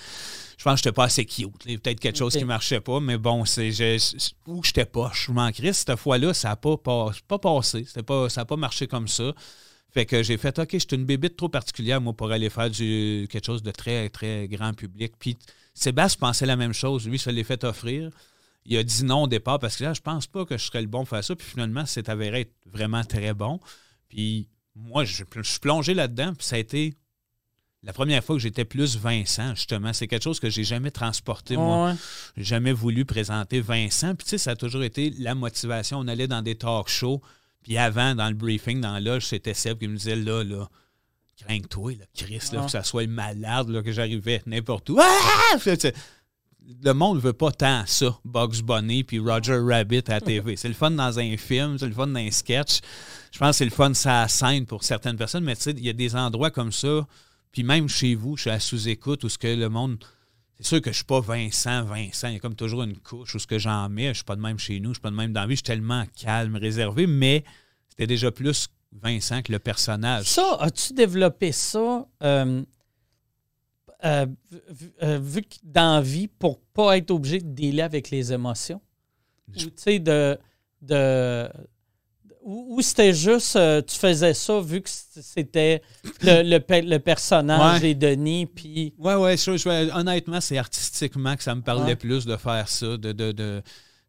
Je 0.58 0.64
pense 0.64 0.72
que 0.72 0.78
j'étais 0.78 0.92
pas 0.92 1.04
assez 1.04 1.24
cute. 1.24 1.52
Peut-être 1.64 2.00
quelque 2.00 2.18
chose 2.18 2.36
qui 2.36 2.44
marchait 2.44 2.80
pas, 2.80 2.98
mais 2.98 3.16
bon, 3.16 3.44
c'est 3.44 3.70
où 4.46 4.64
j'étais 4.64 4.86
pas. 4.86 5.12
Je 5.14 5.30
m'en 5.30 5.52
crie. 5.52 5.72
Cette 5.72 5.94
fois-là, 5.94 6.34
ça 6.34 6.48
n'a 6.48 6.56
pas, 6.56 6.76
pas, 6.78 7.38
passé. 7.38 7.86
Pas, 8.04 8.28
ça 8.28 8.40
n'a 8.40 8.44
pas 8.44 8.56
marché 8.56 8.88
comme 8.88 9.06
ça. 9.06 9.32
Fait 9.96 10.04
que 10.04 10.22
j'ai 10.22 10.36
fait, 10.36 10.58
OK, 10.58 10.72
j'étais 10.72 10.96
une 10.96 11.06
bébite 11.06 11.38
trop 11.38 11.48
particulière, 11.48 12.02
moi, 12.02 12.12
pour 12.12 12.30
aller 12.30 12.50
faire 12.50 12.68
du, 12.68 13.26
quelque 13.30 13.46
chose 13.46 13.62
de 13.62 13.70
très, 13.70 14.10
très 14.10 14.46
grand 14.46 14.74
public. 14.74 15.14
Puis 15.18 15.38
Sébastien 15.72 16.18
pensait 16.20 16.44
la 16.44 16.56
même 16.56 16.74
chose. 16.74 17.08
Lui, 17.08 17.18
ça 17.18 17.32
l'ai 17.32 17.44
fait 17.44 17.64
offrir. 17.64 18.10
Il 18.66 18.76
a 18.76 18.82
dit 18.82 19.04
non 19.06 19.22
au 19.22 19.26
départ 19.26 19.58
parce 19.58 19.78
que 19.78 19.84
là, 19.84 19.94
je 19.94 20.02
pense 20.02 20.26
pas 20.26 20.44
que 20.44 20.58
je 20.58 20.66
serais 20.66 20.82
le 20.82 20.86
bon 20.86 20.98
pour 20.98 21.08
faire 21.08 21.24
ça. 21.24 21.34
Puis 21.34 21.46
finalement, 21.46 21.86
c'est 21.86 22.10
avéré 22.10 22.40
être 22.40 22.52
vraiment 22.66 23.04
très 23.04 23.32
bon. 23.32 23.58
Puis 24.10 24.48
moi, 24.74 25.06
je, 25.06 25.24
suis 25.42 25.60
plongé 25.60 25.94
là-dedans. 25.94 26.34
Puis 26.34 26.46
ça 26.46 26.56
a 26.56 26.58
été 26.58 26.92
la 27.82 27.94
première 27.94 28.22
fois 28.22 28.36
que 28.36 28.42
j'étais 28.42 28.66
plus 28.66 28.98
Vincent, 28.98 29.54
justement. 29.54 29.94
C'est 29.94 30.08
quelque 30.08 30.24
chose 30.24 30.40
que 30.40 30.50
j'ai 30.50 30.64
jamais 30.64 30.90
transporté, 30.90 31.56
moi. 31.56 31.96
J'ai 32.36 32.44
jamais 32.44 32.72
voulu 32.74 33.06
présenter 33.06 33.62
Vincent. 33.62 34.14
Puis 34.14 34.26
tu 34.26 34.30
sais, 34.32 34.38
ça 34.38 34.50
a 34.50 34.56
toujours 34.56 34.82
été 34.82 35.08
la 35.18 35.34
motivation. 35.34 36.00
On 36.00 36.06
allait 36.06 36.28
dans 36.28 36.42
des 36.42 36.54
talk 36.54 36.90
shows. 36.90 37.22
Puis 37.66 37.78
avant, 37.78 38.14
dans 38.14 38.28
le 38.28 38.34
briefing, 38.34 38.80
dans 38.80 38.92
la 38.92 39.00
loge, 39.00 39.26
c'était 39.26 39.52
Seb 39.52 39.80
qui 39.80 39.88
me 39.88 39.96
disait 39.96 40.14
là, 40.14 40.44
là, 40.44 40.68
crains-toi, 41.36 41.94
là, 41.98 42.04
Chris, 42.16 42.38
là, 42.52 42.64
que 42.64 42.70
ça 42.70 42.84
soit 42.84 43.08
malade, 43.08 43.70
là, 43.70 43.82
que 43.82 43.90
j'arrivais 43.90 44.40
n'importe 44.46 44.88
où. 44.90 44.98
Ah! 45.00 45.56
Le 46.84 46.92
monde 46.92 47.20
veut 47.20 47.32
pas 47.32 47.50
tant 47.50 47.82
ça, 47.86 48.16
Bugs 48.24 48.62
Bunny 48.62 49.02
puis 49.02 49.18
Roger 49.18 49.58
Rabbit 49.58 50.04
à 50.06 50.12
la 50.12 50.20
TV. 50.20 50.54
C'est 50.54 50.68
le 50.68 50.74
fun 50.74 50.92
dans 50.92 51.18
un 51.18 51.36
film, 51.36 51.76
c'est 51.76 51.88
le 51.88 51.92
fun 51.92 52.06
dans 52.06 52.20
un 52.20 52.30
sketch. 52.30 52.78
Je 53.32 53.38
pense 53.40 53.50
que 53.50 53.56
c'est 53.56 53.64
le 53.64 53.72
fun 53.72 53.92
ça 53.94 54.28
scène 54.28 54.64
pour 54.64 54.84
certaines 54.84 55.16
personnes, 55.16 55.42
mais 55.42 55.56
tu 55.56 55.62
sais, 55.62 55.70
il 55.72 55.84
y 55.84 55.90
a 55.90 55.92
des 55.92 56.14
endroits 56.14 56.52
comme 56.52 56.70
ça, 56.70 57.04
puis 57.50 57.64
même 57.64 57.88
chez 57.88 58.14
vous, 58.14 58.36
je 58.36 58.42
suis 58.42 58.50
à 58.50 58.60
sous-écoute 58.60 59.24
où 59.24 59.28
ce 59.28 59.38
que 59.38 59.48
le 59.48 59.68
monde 59.68 59.98
c'est 60.58 60.66
sûr 60.66 60.80
que 60.80 60.90
je 60.90 60.96
suis 60.96 61.04
pas 61.04 61.20
Vincent, 61.20 61.84
Vincent. 61.84 62.28
Il 62.28 62.34
y 62.34 62.36
a 62.36 62.40
comme 62.40 62.54
toujours 62.54 62.82
une 62.82 62.96
couche 62.96 63.34
où 63.34 63.38
ce 63.38 63.46
que 63.46 63.58
j'en 63.58 63.88
mets. 63.88 64.08
Je 64.08 64.14
suis 64.14 64.24
pas 64.24 64.36
de 64.36 64.40
même 64.40 64.58
chez 64.58 64.80
nous, 64.80 64.90
je 64.90 64.94
suis 64.94 65.02
pas 65.02 65.10
de 65.10 65.16
même 65.16 65.32
dans 65.32 65.42
la 65.42 65.46
vie. 65.46 65.52
Je 65.52 65.56
suis 65.56 65.64
tellement 65.64 66.04
calme, 66.18 66.56
réservé, 66.56 67.06
mais 67.06 67.44
c'était 67.90 68.06
déjà 68.06 68.30
plus 68.30 68.68
Vincent 68.92 69.42
que 69.42 69.52
le 69.52 69.58
personnage. 69.58 70.24
Ça, 70.24 70.56
as-tu 70.60 70.94
développé 70.94 71.52
ça 71.52 72.06
euh, 72.22 72.62
euh, 74.04 74.26
euh, 75.02 75.18
vu 75.18 75.42
que 75.42 75.56
dans 75.62 75.96
la 75.96 76.00
vie 76.00 76.28
pour 76.28 76.60
pas 76.60 76.96
être 76.96 77.10
obligé 77.10 77.40
de 77.40 77.48
dealer 77.48 77.82
avec 77.82 78.10
les 78.10 78.32
émotions? 78.32 78.80
Ou 79.48 79.52
tu 79.52 79.70
sais, 79.76 79.98
de, 79.98 80.38
de, 80.80 81.48
ou, 82.46 82.80
c'était 82.80 83.12
juste, 83.12 83.56
euh, 83.56 83.82
tu 83.82 83.96
faisais 83.96 84.32
ça 84.32 84.60
vu 84.60 84.80
que 84.80 84.88
c'était 84.88 85.82
le, 86.22 86.42
le, 86.44 86.98
personnage 86.98 87.80
des 87.80 87.96
Denis, 87.96 88.46
puis... 88.46 88.94
Oui, 88.98 89.14
oui, 89.14 89.90
honnêtement, 89.92 90.40
c'est 90.40 90.56
artistiquement 90.56 91.34
que 91.34 91.42
ça 91.42 91.56
me 91.56 91.62
parlait 91.62 91.96
plus 91.96 92.24
de 92.24 92.36
faire 92.36 92.68
ça, 92.68 92.96
de, 92.96 93.10
de, 93.12 93.62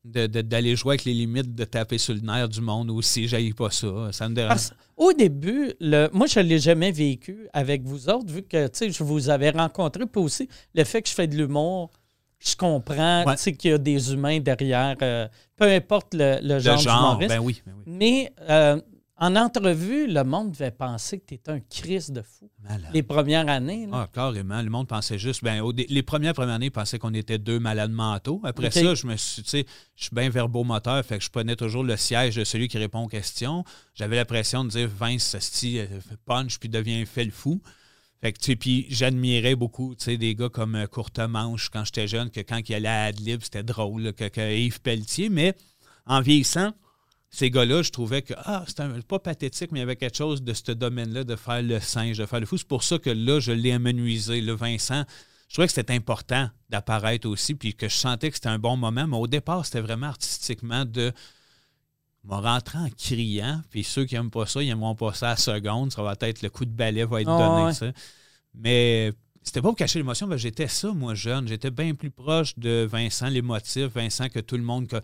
d'aller 0.03 0.75
jouer 0.75 0.91
avec 0.91 1.05
les 1.05 1.15
limites, 1.15 1.55
de 1.55 1.63
taper 1.63 1.97
sur 1.97 2.13
le 2.13 2.21
nerf 2.21 2.47
du 2.47 2.61
monde 2.61 2.91
aussi. 2.91 3.27
J'aille 3.27 3.53
pas 3.53 3.71
ça. 3.71 4.09
Ça 4.11 4.29
me 4.29 4.35
dérange. 4.35 4.69
au 4.95 5.13
début, 5.13 5.73
le, 5.79 6.07
moi, 6.13 6.27
je 6.27 6.39
ne 6.39 6.45
l'ai 6.45 6.59
jamais 6.59 6.91
vécu 6.91 7.47
avec 7.53 7.83
vous 7.83 8.07
autres, 8.07 8.31
vu 8.31 8.43
que 8.43 8.69
je 8.79 9.03
vous 9.03 9.29
avais 9.29 9.49
rencontré. 9.49 10.05
Puis 10.05 10.21
aussi, 10.21 10.47
le 10.75 10.83
fait 10.83 11.01
que 11.01 11.09
je 11.09 11.13
fais 11.15 11.27
de 11.27 11.35
l'humour, 11.35 11.91
je 12.39 12.55
comprends 12.55 13.25
qu'il 13.35 13.71
y 13.71 13.73
a 13.73 13.77
des 13.77 14.13
humains 14.13 14.39
derrière, 14.39 14.95
euh, 15.01 15.27
peu 15.55 15.65
importe 15.65 16.13
le, 16.13 16.59
genre, 16.59 16.77
genre 16.77 17.17
ben 17.17 17.39
oui, 17.39 17.61
ben 17.65 17.73
oui. 17.75 17.83
Mais 17.87 18.31
euh, 18.49 18.79
en 19.19 19.35
entrevue, 19.35 20.05
le 20.05 20.23
monde 20.23 20.51
devait 20.51 20.69
penser 20.69 21.17
que 21.19 21.25
tu 21.25 21.33
étais 21.33 21.49
un 21.49 21.59
Christ 21.59 22.11
de 22.11 22.21
fou. 22.21 22.51
Les 22.93 23.01
premières 23.01 23.49
années. 23.49 23.87
Ah, 23.91 24.07
carrément. 24.13 24.61
Le 24.61 24.69
monde 24.69 24.87
pensait 24.87 25.17
juste. 25.17 25.43
Ben, 25.43 25.63
les 25.75 26.03
premières 26.03 26.35
premières 26.35 26.55
années, 26.55 26.67
ils 26.67 26.71
pensaient 26.71 26.99
qu'on 26.99 27.13
était 27.15 27.39
deux 27.39 27.59
malades 27.59 27.91
mentaux. 27.91 28.39
Après 28.43 28.69
ça, 28.69 28.93
je 28.93 29.07
me 29.07 29.15
suis, 29.15 29.41
tu 29.41 29.49
sais, 29.49 29.65
je 29.95 30.03
suis 30.03 30.15
bien 30.15 30.29
verbomoteur, 30.29 31.03
fait 31.03 31.17
que 31.17 31.23
je 31.23 31.31
prenais 31.31 31.55
toujours 31.55 31.83
le 31.83 31.97
siège 31.97 32.35
de 32.35 32.43
celui 32.43 32.67
qui 32.67 32.77
répond 32.77 33.05
aux 33.05 33.07
questions. 33.07 33.63
J'avais 33.95 34.17
l'impression 34.17 34.63
de 34.63 34.69
dire 34.69 34.87
Vince, 34.87 35.35
style 35.39 35.87
euh, 35.91 35.99
punch, 36.25 36.59
puis 36.59 36.69
devient 36.69 37.03
fait 37.07 37.25
le 37.25 37.31
fou. 37.31 37.59
Fait 38.21 38.33
que, 38.33 38.53
puis 38.53 38.87
j'admirais 38.89 39.55
beaucoup, 39.55 39.93
tu 39.95 40.17
des 40.17 40.33
gars 40.33 40.49
comme 40.49 40.75
euh, 40.75 40.87
Courte 40.87 41.19
Manche 41.19 41.69
quand 41.69 41.85
j'étais 41.85 42.07
jeune, 42.07 42.31
que 42.31 42.39
quand 42.39 42.59
il 42.67 42.75
allait 42.75 42.87
à 42.87 43.03
Adlib, 43.03 43.41
c'était 43.43 43.63
drôle, 43.63 44.11
que, 44.13 44.55
Yves 44.55 44.81
Pelletier, 44.81 45.29
mais 45.29 45.55
en 46.07 46.21
vieillissant, 46.21 46.73
ces 47.29 47.51
gars-là, 47.51 47.83
je 47.83 47.91
trouvais 47.91 48.23
que, 48.23 48.33
ah, 48.37 48.63
c'était 48.67 48.87
pas 49.07 49.19
pathétique, 49.19 49.71
mais 49.71 49.79
il 49.79 49.81
y 49.81 49.83
avait 49.83 49.97
quelque 49.97 50.17
chose 50.17 50.41
de 50.41 50.53
ce 50.53 50.71
domaine-là, 50.71 51.23
de 51.23 51.35
faire 51.35 51.61
le 51.61 51.79
singe, 51.79 52.17
de 52.17 52.25
faire 52.25 52.39
le 52.39 52.45
fou. 52.45 52.57
C'est 52.57 52.67
pour 52.67 52.83
ça 52.83 52.97
que 52.97 53.09
là, 53.09 53.39
je 53.39 53.51
l'ai 53.51 53.73
amenuisé, 53.73 54.41
le 54.41 54.53
Vincent. 54.53 55.03
Je 55.47 55.53
trouvais 55.53 55.67
que 55.67 55.73
c'était 55.73 55.93
important 55.93 56.49
d'apparaître 56.69 57.27
aussi, 57.27 57.53
puis 57.53 57.75
que 57.75 57.87
je 57.87 57.95
sentais 57.95 58.29
que 58.29 58.35
c'était 58.35 58.49
un 58.49 58.59
bon 58.59 58.77
moment, 58.77 59.05
mais 59.07 59.17
au 59.17 59.27
départ, 59.27 59.65
c'était 59.65 59.81
vraiment 59.81 60.07
artistiquement 60.07 60.85
de 60.85 61.11
m'a 62.27 62.39
rentré 62.39 62.77
en 62.77 62.89
criant, 62.89 63.61
puis 63.69 63.83
ceux 63.83 64.05
qui 64.05 64.15
n'aiment 64.15 64.29
pas 64.29 64.45
ça, 64.45 64.61
ils 64.61 64.67
n'aimeront 64.67 64.95
pas 64.95 65.13
ça 65.13 65.27
à 65.27 65.29
la 65.31 65.37
seconde. 65.37 65.91
Ça 65.91 66.03
va 66.03 66.15
être 66.19 66.41
le 66.41 66.49
coup 66.49 66.65
de 66.65 66.71
balai 66.71 67.05
va 67.05 67.21
être 67.21 67.27
donné. 67.27 67.73
Ça. 67.73 67.91
Mais 68.53 69.13
c'était 69.41 69.61
pas 69.61 69.69
pour 69.69 69.77
cacher 69.77 69.99
l'émotion, 69.99 70.29
j'étais 70.35 70.67
ça, 70.67 70.91
moi, 70.91 71.15
jeune. 71.15 71.47
J'étais 71.47 71.71
bien 71.71 71.95
plus 71.95 72.11
proche 72.11 72.57
de 72.57 72.87
Vincent, 72.89 73.27
l'émotif, 73.27 73.85
Vincent 73.95 74.27
que 74.27 74.39
tout 74.39 74.57
le 74.57 74.63
monde, 74.63 74.87
que 74.87 75.01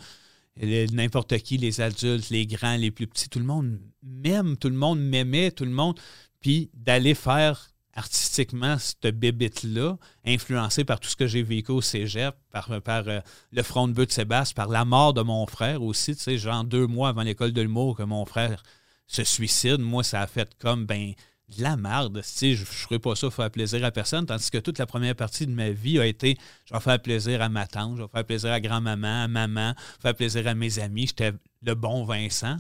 n'importe 0.94 1.38
qui, 1.40 1.58
les 1.58 1.80
adultes, 1.80 2.30
les 2.30 2.46
grands, 2.46 2.76
les 2.76 2.92
plus 2.92 3.08
petits, 3.08 3.30
tout 3.30 3.40
le 3.40 3.46
monde 3.46 3.80
m'aime, 4.04 4.58
tout 4.58 4.70
le 4.70 4.76
monde 4.76 5.00
m'aimait, 5.00 5.52
tout 5.52 5.66
le 5.66 5.72
monde. 5.72 6.00
Puis 6.42 6.70
d'aller 6.74 7.16
faire 7.16 7.70
artistiquement 7.96 8.78
cette 8.80 9.18
bébite-là, 9.18 9.98
influencée 10.26 10.84
par 10.84 11.00
tout 11.00 11.10
ce 11.10 11.16
que 11.16 11.28
j'ai 11.28 11.44
vécu 11.44 11.72
au 11.72 11.82
cégep, 11.82 12.36
par, 12.52 12.70
euh, 13.08 13.20
le 13.52 13.64
front 13.64 13.88
de 13.88 13.94
but 13.94 14.08
de 14.08 14.12
Sébastien, 14.12 14.56
par 14.56 14.68
la 14.68 14.86
mort 14.86 15.14
de 15.14 15.22
mon 15.22 15.46
frère 15.46 15.82
aussi, 15.84 16.16
tu 16.16 16.22
sais, 16.22 16.38
genre 16.38 16.64
deux 16.64 16.88
mois 16.88 17.10
avant 17.10 17.22
l'école 17.22 17.54
de 17.54 17.62
l'humour 17.62 17.96
que 17.96 18.04
mon 18.04 18.26
frère 18.26 18.64
se 19.08 19.24
suicide, 19.24 19.80
moi, 19.80 20.04
ça 20.04 20.22
a 20.22 20.28
fait 20.28 20.56
comme, 20.60 20.86
ben, 20.86 21.14
de 21.58 21.64
la 21.64 21.78
merde. 21.78 22.22
Tu 22.38 22.56
je 22.56 22.62
ne 22.62 22.66
ferais 22.66 23.00
pas 23.00 23.16
ça 23.16 23.28
pour 23.28 23.36
faire 23.36 23.52
plaisir 23.52 23.84
à 23.84 23.92
personne, 23.92 24.26
tandis 24.26 24.50
que 24.50 24.58
toute 24.58 24.80
la 24.80 24.86
première 24.86 25.16
partie 25.16 25.46
de 25.46 25.52
ma 25.52 25.70
vie 25.70 26.00
a 26.00 26.06
été, 26.06 26.38
je 26.66 26.74
vais 26.74 26.80
faire 26.80 27.02
plaisir 27.02 27.42
à 27.42 27.50
ma 27.50 27.68
tante, 27.68 27.98
je 27.98 28.04
vais 28.04 28.08
faire 28.08 28.26
plaisir 28.26 28.52
à 28.52 28.60
grand-maman, 28.60 29.24
à 29.24 29.28
maman, 29.28 29.74
faire 30.02 30.16
plaisir 30.16 30.48
à 30.48 30.56
mes 30.56 30.80
amis. 30.80 31.08
J'étais 31.08 31.34
le 31.62 31.76
bon 31.76 32.06
Vincent. 32.06 32.58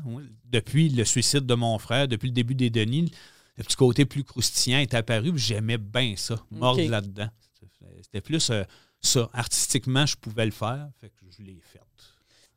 Depuis 0.51 0.89
le 0.89 1.05
suicide 1.05 1.45
de 1.45 1.55
mon 1.55 1.77
frère, 1.79 2.07
depuis 2.07 2.27
le 2.27 2.33
début 2.33 2.55
des 2.55 2.69
Denis, 2.69 3.11
le 3.57 3.63
petit 3.63 3.75
côté 3.75 4.05
plus 4.05 4.23
croustillant 4.23 4.79
est 4.79 4.93
apparu, 4.93 5.31
j'aimais 5.35 5.77
bien 5.77 6.15
ça, 6.17 6.43
mordre 6.51 6.81
là-dedans. 6.81 7.29
C'était 8.01 8.21
plus 8.21 8.49
euh, 8.49 8.63
ça. 9.01 9.29
Artistiquement, 9.33 10.05
je 10.05 10.15
pouvais 10.17 10.45
le 10.45 10.51
faire, 10.51 10.89
fait 10.99 11.09
que 11.09 11.25
je 11.29 11.43
l'ai 11.43 11.59
fait. 11.61 11.81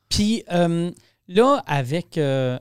Puis 0.09 0.45
euh, 0.53 0.91
là, 1.29 1.63
avec 1.67 2.17
euh, 2.17 2.59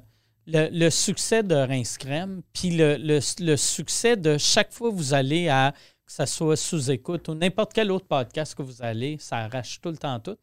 le, 0.47 0.89
succès 0.89 1.43
de 1.43 1.55
Rince 1.55 1.97
Crème, 1.97 2.41
puis 2.53 2.71
le, 2.71 3.19
succès 3.55 4.17
de 4.17 4.37
chaque 4.37 4.71
fois 4.71 4.91
que 4.91 4.95
vous 4.95 5.13
allez 5.13 5.47
à, 5.47 5.73
que 6.05 6.11
ce 6.11 6.25
soit 6.25 6.57
sous 6.57 6.91
écoute 6.91 7.27
ou 7.29 7.35
n'importe 7.35 7.73
quel 7.73 7.91
autre 7.91 8.07
podcast 8.07 8.55
que 8.55 8.61
vous 8.61 8.81
allez, 8.81 9.17
ça 9.19 9.37
arrache 9.37 9.79
tout 9.81 9.89
le 9.89 9.97
temps 9.97 10.19
tout. 10.19 10.37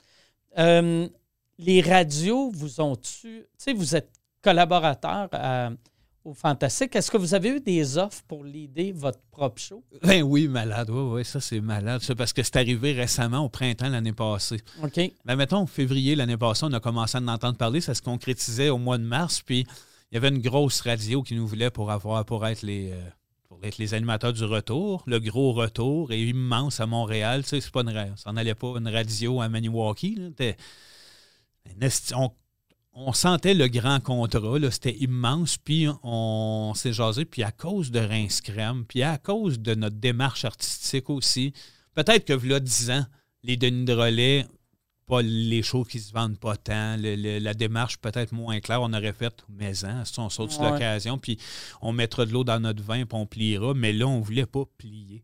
les 0.57 1.81
radios 1.83 2.51
vous 2.51 2.81
ont-tu, 2.81 3.43
tu 3.43 3.47
sais, 3.59 3.73
vous 3.73 3.95
êtes 3.95 4.11
collaborateur 4.43 5.29
à 5.33 5.71
au 6.25 6.35
Fantastique. 6.35 6.95
Est-ce 6.97 7.11
que 7.11 7.17
vous 7.17 7.35
avez 7.35 7.51
eu 7.51 7.61
des 7.61 7.99
offres 7.99 8.23
pour 8.27 8.45
l'idée 8.45 8.93
votre 8.93 9.21
propre 9.31 9.61
show? 9.61 9.83
Ben 10.03 10.23
oui, 10.23 10.49
malade. 10.49 10.91
Oui, 10.91 11.17
oui, 11.17 11.25
ça, 11.25 11.41
c'est 11.41 11.61
malade. 11.61 12.03
Ça, 12.03 12.15
parce 12.15 12.33
que 12.33 12.43
c'est 12.43 12.57
arrivé 12.57 12.93
récemment, 12.93 13.41
au 13.41 13.49
printemps 13.49 13.89
l'année 13.89 14.13
passée. 14.13 14.61
OK. 14.83 15.01
Ben, 15.25 15.37
mettons, 15.37 15.67
février 15.67 16.15
l'année 16.15 16.37
passée, 16.37 16.65
on 16.65 16.73
a 16.73 16.81
commencé 16.81 17.19
à 17.19 17.21
en 17.21 17.29
entendre 17.29 17.57
parler. 17.57 17.81
Ça 17.81 17.95
se 17.95 18.03
concrétisait 18.03 18.69
au 18.69 18.79
mois 18.79 18.99
de 18.99 19.05
mars. 19.05 19.43
Puis, 19.43 19.67
il 20.11 20.15
y 20.15 20.17
avait 20.17 20.29
une 20.29 20.41
grosse 20.41 20.81
radio 20.81 21.23
qui 21.23 21.35
nous 21.35 21.47
voulait 21.47 21.71
pour 21.71 21.91
avoir 21.91 22.25
pour 22.25 22.47
être 22.47 22.63
les. 22.63 22.93
Euh, 22.93 23.01
pour 23.49 23.63
être 23.65 23.77
les 23.77 23.93
animateurs 23.93 24.33
du 24.33 24.45
retour, 24.45 25.03
le 25.07 25.21
gros 25.21 25.53
retour 25.53 26.11
est 26.11 26.23
immense 26.23 26.81
à 26.81 26.87
Montréal. 26.87 27.43
Tu 27.43 27.51
sais, 27.51 27.61
c'est 27.61 27.71
pas 27.71 27.83
une, 27.83 28.17
ça 28.17 28.33
n'allait 28.33 28.55
pas 28.55 28.79
une 28.79 28.89
radio 28.89 29.43
à 29.43 29.51
Maniwaki. 29.51 30.33
On 32.15 32.31
on 32.95 33.13
sentait 33.13 33.55
le 33.55 33.69
grand 33.69 34.01
contrat, 34.01 34.59
c'était 34.71 34.97
immense, 34.99 35.57
puis 35.57 35.87
on 36.03 36.73
s'est 36.75 36.93
jasé, 36.93 37.25
puis 37.25 37.43
à 37.43 37.51
cause 37.51 37.91
de 37.91 38.01
Rince 38.01 38.41
Crème, 38.41 38.85
puis 38.87 39.03
à 39.03 39.19
cause 39.19 39.59
de 39.61 39.75
notre 39.75 39.97
démarche 39.97 40.45
artistique 40.45 41.09
aussi, 41.09 41.53
peut-être 41.95 42.27
que 42.27 42.47
là, 42.47 42.61
10 42.61 42.91
ans, 42.91 43.07
les 43.43 43.57
Denis 43.57 43.85
de 43.85 43.95
relais, 43.95 44.47
pas 45.07 45.23
les 45.23 45.63
shows 45.63 45.85
qui 45.85 46.01
se 46.01 46.13
vendent 46.13 46.39
pas 46.39 46.57
tant, 46.57 46.97
la 46.99 47.55
démarche 47.55 47.97
peut-être 47.97 48.33
moins 48.33 48.61
claire, 48.61 48.83
on 48.83 48.93
aurait 48.93 49.15
fait, 49.15 49.35
mais 49.49 49.85
hein, 49.85 50.05
on 50.19 50.29
saute 50.29 50.53
sur 50.53 50.63
l'occasion, 50.63 51.19
puis 51.19 51.39
on 51.81 51.93
mettra 51.93 52.27
de 52.27 52.33
l'eau 52.33 52.45
dans 52.45 52.61
notre 52.61 52.83
vin, 52.83 53.05
puis 53.07 53.19
on 53.19 53.27
pliera, 53.27 53.75
mais 53.75 53.93
là, 53.93 54.07
on 54.07 54.19
ne 54.19 54.25
voulait 54.25 54.47
pas 54.47 54.65
plier. 54.79 55.23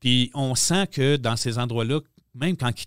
Puis 0.00 0.30
on 0.34 0.54
sent 0.54 0.86
que 0.86 1.16
dans 1.16 1.36
ces 1.36 1.58
endroits-là, 1.58 2.00
même 2.34 2.56
quand 2.56 2.70
ils 2.80 2.86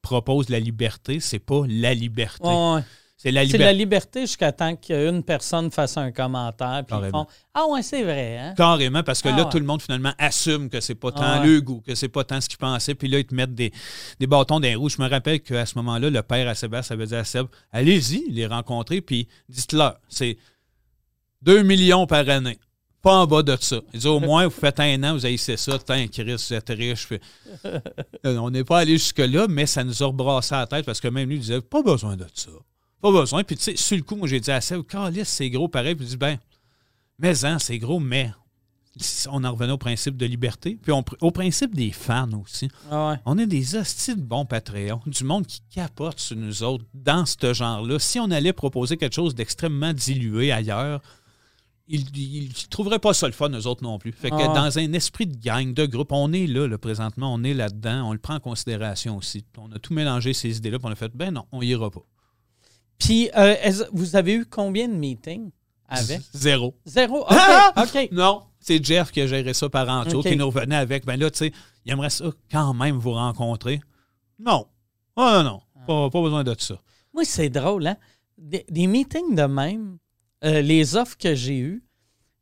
propose 0.00 0.48
la 0.48 0.58
liberté, 0.58 1.20
c'est 1.20 1.38
pas 1.38 1.64
la 1.68 1.92
liberté. 1.92 2.46
Ouais. 2.46 2.82
C'est 3.20 3.32
la 3.32 3.44
la 3.44 3.72
liberté 3.72 4.20
jusqu'à 4.20 4.52
temps 4.52 4.76
qu'une 4.76 5.24
personne 5.24 5.72
fasse 5.72 5.96
un 5.96 6.12
commentaire. 6.12 6.84
Puis 6.86 6.96
ils 7.02 7.10
font 7.10 7.26
Ah, 7.52 7.66
ouais, 7.66 7.82
c'est 7.82 8.04
vrai. 8.04 8.38
Hein? 8.38 8.54
Carrément, 8.56 9.02
parce 9.02 9.20
que 9.22 9.28
Ah 9.28 9.36
là, 9.36 9.42
ouais. 9.42 9.50
tout 9.50 9.58
le 9.58 9.64
monde 9.64 9.82
finalement 9.82 10.12
assume 10.18 10.70
que 10.70 10.80
c'est 10.80 10.94
pas 10.94 11.10
tant 11.10 11.22
Ah 11.22 11.40
ouais. 11.40 11.48
le 11.48 11.60
goût, 11.60 11.80
que 11.84 11.96
c'est 11.96 12.08
pas 12.08 12.22
tant 12.22 12.40
ce 12.40 12.48
qu'ils 12.48 12.58
pensaient. 12.58 12.94
Puis 12.94 13.08
là, 13.08 13.18
ils 13.18 13.26
te 13.26 13.34
mettent 13.34 13.56
des, 13.56 13.72
des 14.20 14.26
bâtons 14.28 14.60
les 14.60 14.76
roues. 14.76 14.88
Je 14.88 15.02
me 15.02 15.08
rappelle 15.08 15.40
qu'à 15.40 15.66
ce 15.66 15.76
moment-là, 15.78 16.10
le 16.10 16.22
père 16.22 16.46
à 16.46 16.54
Sébastien 16.54 16.94
avait 16.94 17.06
dit 17.06 17.16
à 17.16 17.24
Seb 17.24 17.46
Allez-y, 17.72 18.30
les 18.30 18.46
rencontrer, 18.46 19.00
puis 19.00 19.26
dites-leur, 19.48 19.98
c'est 20.08 20.38
2 21.42 21.62
millions 21.64 22.06
par 22.06 22.28
année. 22.28 22.58
Pas 23.02 23.14
en 23.16 23.26
bas 23.26 23.42
de 23.42 23.56
ça. 23.60 23.80
Il 23.94 24.00
dit 24.00 24.06
au 24.06 24.20
moins, 24.20 24.44
vous 24.46 24.50
faites 24.50 24.78
un 24.78 25.02
an, 25.02 25.14
vous 25.14 25.26
haïssez 25.26 25.56
ça, 25.56 25.76
tant 25.78 26.06
Chris, 26.06 26.34
vous 26.48 26.54
êtes 26.54 26.68
riche. 26.68 27.08
Puis, 27.08 27.18
euh, 27.64 27.80
on 28.38 28.50
n'est 28.50 28.64
pas 28.64 28.78
allé 28.78 28.92
jusque-là, 28.92 29.46
mais 29.48 29.66
ça 29.66 29.82
nous 29.82 30.02
a 30.02 30.06
rebrassé 30.06 30.54
la 30.54 30.66
tête 30.68 30.84
parce 30.86 31.00
que 31.00 31.08
même 31.08 31.28
lui 31.28 31.36
il 31.36 31.40
disait 31.40 31.60
Pas 31.60 31.82
besoin 31.82 32.16
de 32.16 32.26
ça. 32.34 32.50
Pas 33.00 33.12
besoin. 33.12 33.44
Puis, 33.44 33.56
tu 33.56 33.62
sais, 33.62 33.76
sur 33.76 33.96
le 33.96 34.02
coup, 34.02 34.16
moi, 34.16 34.26
j'ai 34.28 34.40
dit 34.40 34.50
à 34.50 34.60
Seb 34.60 34.82
Calice, 34.82 35.28
c'est 35.28 35.50
gros 35.50 35.68
pareil. 35.68 35.94
Puis, 35.94 36.06
il 36.06 36.10
dit 36.10 36.16
Ben, 36.16 36.38
mais 37.18 37.44
hein, 37.44 37.58
c'est 37.58 37.78
gros, 37.78 38.00
mais 38.00 38.32
on 39.30 39.44
en 39.44 39.52
revenait 39.52 39.72
au 39.72 39.78
principe 39.78 40.16
de 40.16 40.26
liberté, 40.26 40.76
puis 40.82 40.90
on- 40.90 41.04
au 41.20 41.30
principe 41.30 41.72
des 41.74 41.92
fans 41.92 42.28
aussi. 42.42 42.68
Ah 42.90 43.10
ouais. 43.10 43.16
On 43.26 43.38
est 43.38 43.46
des 43.46 43.76
hosties 43.76 44.16
de 44.16 44.20
bons 44.20 44.44
Patreons, 44.44 45.00
du 45.06 45.22
monde 45.22 45.46
qui 45.46 45.60
capote 45.70 46.18
sur 46.18 46.36
nous 46.36 46.64
autres 46.64 46.84
dans 46.94 47.24
ce 47.24 47.52
genre-là. 47.54 48.00
Si 48.00 48.18
on 48.18 48.28
allait 48.32 48.52
proposer 48.52 48.96
quelque 48.96 49.14
chose 49.14 49.36
d'extrêmement 49.36 49.92
dilué 49.92 50.50
ailleurs, 50.50 51.00
ils 51.86 52.04
ne 52.04 52.68
trouveraient 52.70 52.98
pas 52.98 53.14
ça 53.14 53.26
le 53.28 53.32
fun, 53.32 53.48
eux 53.50 53.66
autres 53.68 53.84
non 53.84 53.98
plus. 54.00 54.10
Fait 54.12 54.30
que 54.30 54.34
Ah. 54.36 54.48
dans 54.48 54.78
un 54.78 54.92
esprit 54.92 55.26
de 55.26 55.36
gang, 55.38 55.72
de 55.72 55.86
groupe, 55.86 56.10
on 56.12 56.32
est 56.32 56.46
là, 56.48 56.66
là, 56.66 56.76
présentement, 56.76 57.32
on 57.32 57.44
est 57.44 57.54
là-dedans, 57.54 58.08
on 58.08 58.12
le 58.12 58.18
prend 58.18 58.34
en 58.34 58.40
considération 58.40 59.16
aussi. 59.16 59.44
On 59.56 59.70
a 59.72 59.78
tout 59.78 59.94
mélangé 59.94 60.32
ces 60.32 60.56
idées-là, 60.56 60.78
puis 60.80 60.88
on 60.88 60.92
a 60.92 60.96
fait, 60.96 61.12
ben 61.14 61.32
non, 61.32 61.44
on 61.52 61.62
ira 61.62 61.88
pas. 61.90 62.02
Puis, 62.98 63.30
euh, 63.36 63.54
vous 63.92 64.16
avez 64.16 64.34
eu 64.34 64.46
combien 64.46 64.88
de 64.88 64.94
meetings 64.94 65.50
avec? 65.88 66.20
Zéro. 66.34 66.74
Zéro? 66.84 67.20
OK. 67.22 67.26
Ah! 67.30 67.72
OK. 67.76 68.08
Non, 68.12 68.42
c'est 68.60 68.84
Jeff 68.84 69.10
qui 69.12 69.20
a 69.20 69.26
géré 69.26 69.54
ça 69.54 69.68
par 69.68 69.88
en 69.88 70.04
dessous, 70.04 70.22
qui 70.22 70.36
nous 70.36 70.46
revenait 70.46 70.76
avec. 70.76 71.04
Ben 71.06 71.16
là, 71.18 71.30
tu 71.30 71.38
sais, 71.38 71.52
il 71.84 71.92
aimerait 71.92 72.10
ça 72.10 72.26
quand 72.50 72.74
même 72.74 72.96
vous 72.96 73.12
rencontrer. 73.12 73.80
Non. 74.38 74.66
Oh 75.16 75.30
non, 75.32 75.42
non. 75.44 75.60
Pas, 75.86 76.10
pas 76.10 76.20
besoin 76.22 76.44
de 76.44 76.54
ça. 76.58 76.74
Moi, 77.14 77.24
c'est 77.24 77.48
drôle, 77.48 77.86
hein? 77.86 77.96
Des, 78.36 78.64
des 78.68 78.86
meetings 78.86 79.34
de 79.34 79.42
même, 79.44 79.98
euh, 80.44 80.60
les 80.60 80.94
offres 80.96 81.16
que 81.16 81.34
j'ai 81.34 81.58
eues, 81.58 81.82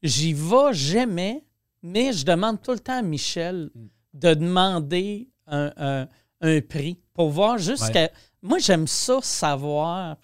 j'y 0.03 0.33
vais 0.35 0.73
jamais, 0.75 1.45
mais 1.83 2.13
je 2.13 2.25
demande 2.27 2.61
tout 2.61 2.73
le 2.73 2.81
temps 2.81 2.99
à 2.99 3.03
Michel 3.03 3.71
Mm. 3.75 3.87
de 4.15 4.35
demander 4.35 5.29
un, 5.47 5.73
un- 5.77 6.09
un 6.43 6.61
prix 6.61 6.99
pour 7.15 7.31
voir 7.31 7.57
jusqu'à. 7.59 8.11
Moi, 8.43 8.59
j'aime 8.59 8.87
ça 8.87 9.19
savoir 9.23 10.17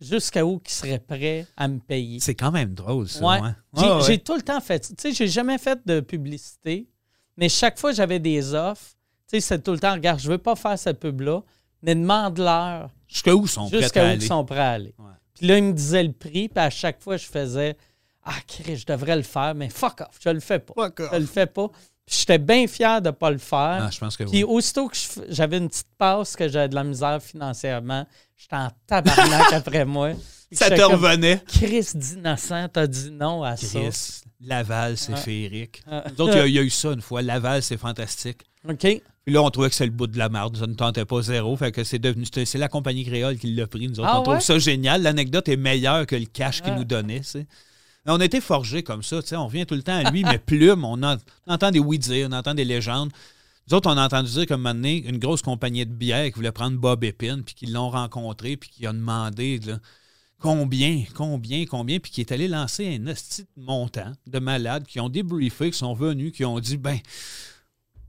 jusqu'à 0.00 0.44
où 0.44 0.60
il 0.64 0.70
serait 0.70 0.98
prêt 0.98 1.46
à 1.56 1.68
me 1.68 1.78
payer. 1.78 2.20
C'est 2.20 2.34
quand 2.34 2.52
même 2.52 2.74
drôle, 2.74 3.08
ça. 3.08 3.24
Ouais. 3.24 3.40
ouais. 3.40 3.50
J'ai 3.76 4.12
ouais. 4.12 4.18
tout 4.18 4.34
le 4.36 4.42
temps 4.42 4.60
fait. 4.60 4.80
Tu 4.80 4.94
sais, 4.98 5.12
j'ai 5.12 5.28
jamais 5.28 5.58
fait 5.58 5.80
de 5.86 6.00
publicité, 6.00 6.88
mais 7.36 7.48
chaque 7.48 7.78
fois 7.78 7.90
que 7.90 7.96
j'avais 7.96 8.18
des 8.18 8.54
offres, 8.54 8.94
tu 9.30 9.36
sais, 9.36 9.40
c'est 9.40 9.62
tout 9.62 9.72
le 9.72 9.78
temps, 9.78 9.92
regarde, 9.92 10.20
je 10.20 10.30
veux 10.30 10.38
pas 10.38 10.56
faire 10.56 10.78
cette 10.78 11.00
pub-là, 11.00 11.42
mais 11.82 11.94
demande-leur 11.94 12.90
Jusqu'à 13.06 13.34
où 13.34 13.46
sont 13.46 13.68
prêts 13.68 13.82
jusqu'à 13.82 14.02
à 14.02 14.04
où 14.04 14.08
aller? 14.08 14.24
ils 14.24 14.26
sont 14.26 14.44
prêts 14.44 14.58
à 14.58 14.70
aller. 14.70 14.94
Puis 15.34 15.46
là, 15.46 15.58
ils 15.58 15.64
me 15.64 15.72
disaient 15.72 16.02
le 16.04 16.12
prix, 16.12 16.48
puis 16.48 16.62
à 16.64 16.70
chaque 16.70 17.00
fois, 17.02 17.16
je 17.16 17.26
faisais 17.26 17.76
Ah, 18.24 18.34
Chris, 18.46 18.76
je 18.76 18.86
devrais 18.86 19.16
le 19.16 19.22
faire, 19.22 19.54
mais 19.54 19.68
fuck 19.68 20.00
off, 20.00 20.18
je 20.22 20.28
le 20.30 20.40
fais 20.40 20.58
pas. 20.58 20.90
Je 21.12 21.18
le 21.18 21.26
fais 21.26 21.46
pas. 21.46 21.68
Puis 22.04 22.16
j'étais 22.20 22.38
bien 22.38 22.66
fier 22.66 23.02
de 23.02 23.10
pas 23.10 23.30
le 23.30 23.38
faire. 23.38 23.80
Ah, 23.82 23.90
je 23.90 23.98
pense 23.98 24.16
que 24.16 24.24
Puis 24.24 24.42
oui. 24.42 24.44
aussitôt 24.44 24.88
que 24.88 24.96
j'avais 25.28 25.58
une 25.58 25.68
petite 25.68 25.88
passe, 25.98 26.36
que 26.36 26.48
j'avais 26.48 26.68
de 26.70 26.74
la 26.74 26.84
misère 26.84 27.22
financièrement, 27.22 28.06
j'étais 28.38 28.56
en 28.56 28.70
tabarnak 28.86 29.52
après 29.52 29.84
moi. 29.84 30.12
Ça 30.52 30.70
te 30.70 30.80
revenait. 30.80 31.42
Chris 31.46 31.88
d'innocent, 31.94 32.68
t'as 32.72 32.86
dit 32.86 33.10
non 33.10 33.42
à 33.42 33.56
ça. 33.56 33.78
Chris, 33.80 34.22
Laval, 34.40 34.96
c'est 34.96 35.12
Ouais. 35.12 35.18
féerique. 35.18 35.82
Ah. 35.90 36.04
Nous 36.10 36.24
autres, 36.24 36.36
il 36.36 36.38
y 36.38 36.40
a- 36.40 36.46
il 36.46 36.52
y, 36.54 36.58
a 36.58 36.62
eu 36.62 36.70
ça 36.70 36.92
une 36.92 37.02
fois. 37.02 37.20
Laval, 37.20 37.62
c'est 37.62 37.76
fantastique. 37.76 38.38
OK. 38.66 38.78
Puis 38.80 39.34
là, 39.34 39.42
on 39.42 39.50
trouvait 39.50 39.68
que 39.68 39.74
c'est 39.74 39.84
le 39.84 39.92
bout 39.92 40.06
de 40.06 40.16
la 40.16 40.30
marde. 40.30 40.56
Ça 40.56 40.66
ne 40.66 40.72
tentait 40.74 41.04
pas 41.04 41.20
zéro. 41.20 41.54
Fait 41.56 41.70
que 41.70 41.84
c'est 41.84 41.98
devenu. 41.98 42.24
C'est 42.32 42.54
la 42.56 42.68
compagnie 42.68 43.04
créole 43.04 43.36
qui 43.36 43.52
l'a 43.54 43.66
pris. 43.66 43.88
Nous 43.88 44.00
autres, 44.00 44.08
Ah 44.10 44.20
on 44.20 44.22
trouve 44.22 44.36
ouais? 44.36 44.40
ça 44.40 44.58
génial. 44.58 45.02
L'anecdote 45.02 45.48
est 45.50 45.56
meilleure 45.58 46.06
que 46.06 46.16
le 46.16 46.24
cash 46.24 46.62
qu'il 46.62 46.72
Ah. 46.72 46.76
nous 46.78 46.84
donnait. 46.84 47.20
tu 47.20 47.24
sais. 47.26 47.46
Mais 48.06 48.12
On 48.12 48.20
a 48.20 48.24
été 48.24 48.40
forgés 48.40 48.82
comme 48.82 49.02
ça. 49.02 49.20
On 49.32 49.46
revient 49.48 49.66
tout 49.66 49.74
le 49.74 49.82
temps 49.82 50.02
à 50.02 50.10
lui, 50.10 50.22
mais 50.24 50.38
plume. 50.38 50.84
On, 50.86 51.02
en- 51.02 51.16
on 51.46 51.52
entend 51.52 51.70
des 51.70 51.78
oui-dire, 51.78 52.26
on 52.30 52.32
entend 52.32 52.54
des 52.54 52.64
légendes. 52.64 53.10
Nous 53.68 53.76
autres, 53.76 53.90
on 53.90 53.98
a 53.98 54.06
entendu 54.06 54.30
dire 54.30 54.46
qu'à 54.46 54.54
un 54.54 54.56
moment 54.56 54.74
donné, 54.74 55.06
une 55.06 55.18
grosse 55.18 55.42
compagnie 55.42 55.84
de 55.84 55.92
bière 55.92 56.24
qui 56.26 56.32
voulait 56.32 56.52
prendre 56.52 56.78
Bob 56.78 57.04
Epine, 57.04 57.42
puis 57.44 57.54
qu'ils 57.54 57.72
l'ont 57.72 57.90
rencontré, 57.90 58.56
puis 58.56 58.70
qui 58.70 58.86
a 58.86 58.92
demandé 58.94 59.58
là, 59.58 59.78
combien, 60.40 61.04
combien, 61.14 61.66
combien, 61.66 61.98
puis 61.98 62.10
qui 62.10 62.22
est 62.22 62.32
allé 62.32 62.48
lancer 62.48 62.94
un 62.94 62.98
de 62.98 63.14
montant 63.58 64.12
de 64.26 64.38
malades 64.38 64.86
qui 64.86 65.00
ont 65.00 65.10
débriefé, 65.10 65.70
qui 65.70 65.76
sont 65.76 65.92
venus, 65.92 66.32
qui 66.32 66.46
ont 66.46 66.58
dit 66.60 66.78
ben, 66.78 66.98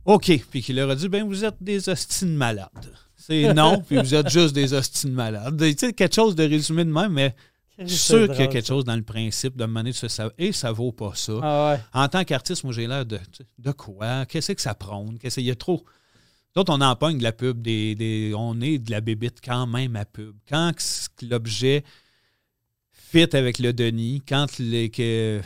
OK, 0.05 0.31
puis 0.49 0.61
qui 0.61 0.71
leur 0.71 0.89
a 0.89 0.95
dit 0.95 1.09
ben, 1.09 1.25
vous 1.25 1.43
êtes 1.43 1.57
des 1.59 1.89
hosties 1.89 2.25
de 2.25 2.31
malades. 2.31 2.93
C'est 3.17 3.53
non, 3.53 3.81
puis 3.87 3.97
vous 3.97 4.15
êtes 4.15 4.29
juste 4.29 4.55
des 4.55 4.73
hosties 4.73 5.07
de 5.07 5.11
malades. 5.11 5.59
Tu 5.59 5.75
sais, 5.77 5.91
quelque 5.91 6.15
chose 6.15 6.35
de 6.35 6.43
résumé 6.43 6.85
de 6.85 6.91
même, 6.91 7.11
mais 7.11 7.35
sûr 7.87 8.27
qu'il 8.29 8.39
y 8.39 8.43
a 8.43 8.47
quelque 8.47 8.65
ça. 8.65 8.73
chose 8.73 8.83
dans 8.83 8.95
le 8.95 9.03
principe 9.03 9.55
de 9.55 9.65
mener 9.65 9.91
ça, 9.93 10.29
et 10.37 10.51
ça 10.51 10.71
vaut 10.71 10.91
pas 10.91 11.13
ça. 11.15 11.33
Ah 11.41 11.71
ouais. 11.73 11.79
En 11.93 12.07
tant 12.07 12.23
qu'artiste, 12.23 12.63
moi, 12.63 12.73
j'ai 12.73 12.87
l'air 12.87 13.05
de, 13.05 13.19
de 13.57 13.71
quoi? 13.71 14.25
Qu'est-ce 14.25 14.51
que 14.53 14.61
ça 14.61 14.73
prône? 14.75 15.17
Qu'est-ce 15.19 15.35
qu'il 15.35 15.45
y 15.45 15.51
a 15.51 15.55
trop? 15.55 15.83
D'autres, 16.55 16.73
on 16.73 16.81
empogne 16.81 17.17
de 17.19 17.23
la 17.23 17.31
pub, 17.31 17.61
des, 17.61 17.93
des- 17.95 18.33
on 18.35 18.59
est 18.61 18.79
de 18.79 18.91
la 18.91 19.01
bébite 19.01 19.37
quand 19.43 19.67
même 19.67 19.95
à 19.95 20.05
pub. 20.05 20.35
Quand 20.49 20.71
l'objet 21.21 21.83
fit 22.91 23.35
avec 23.35 23.59
le 23.59 23.71
Denis, 23.73 24.21
quand, 24.27 24.57
les- 24.59 24.89
que- 24.89 25.41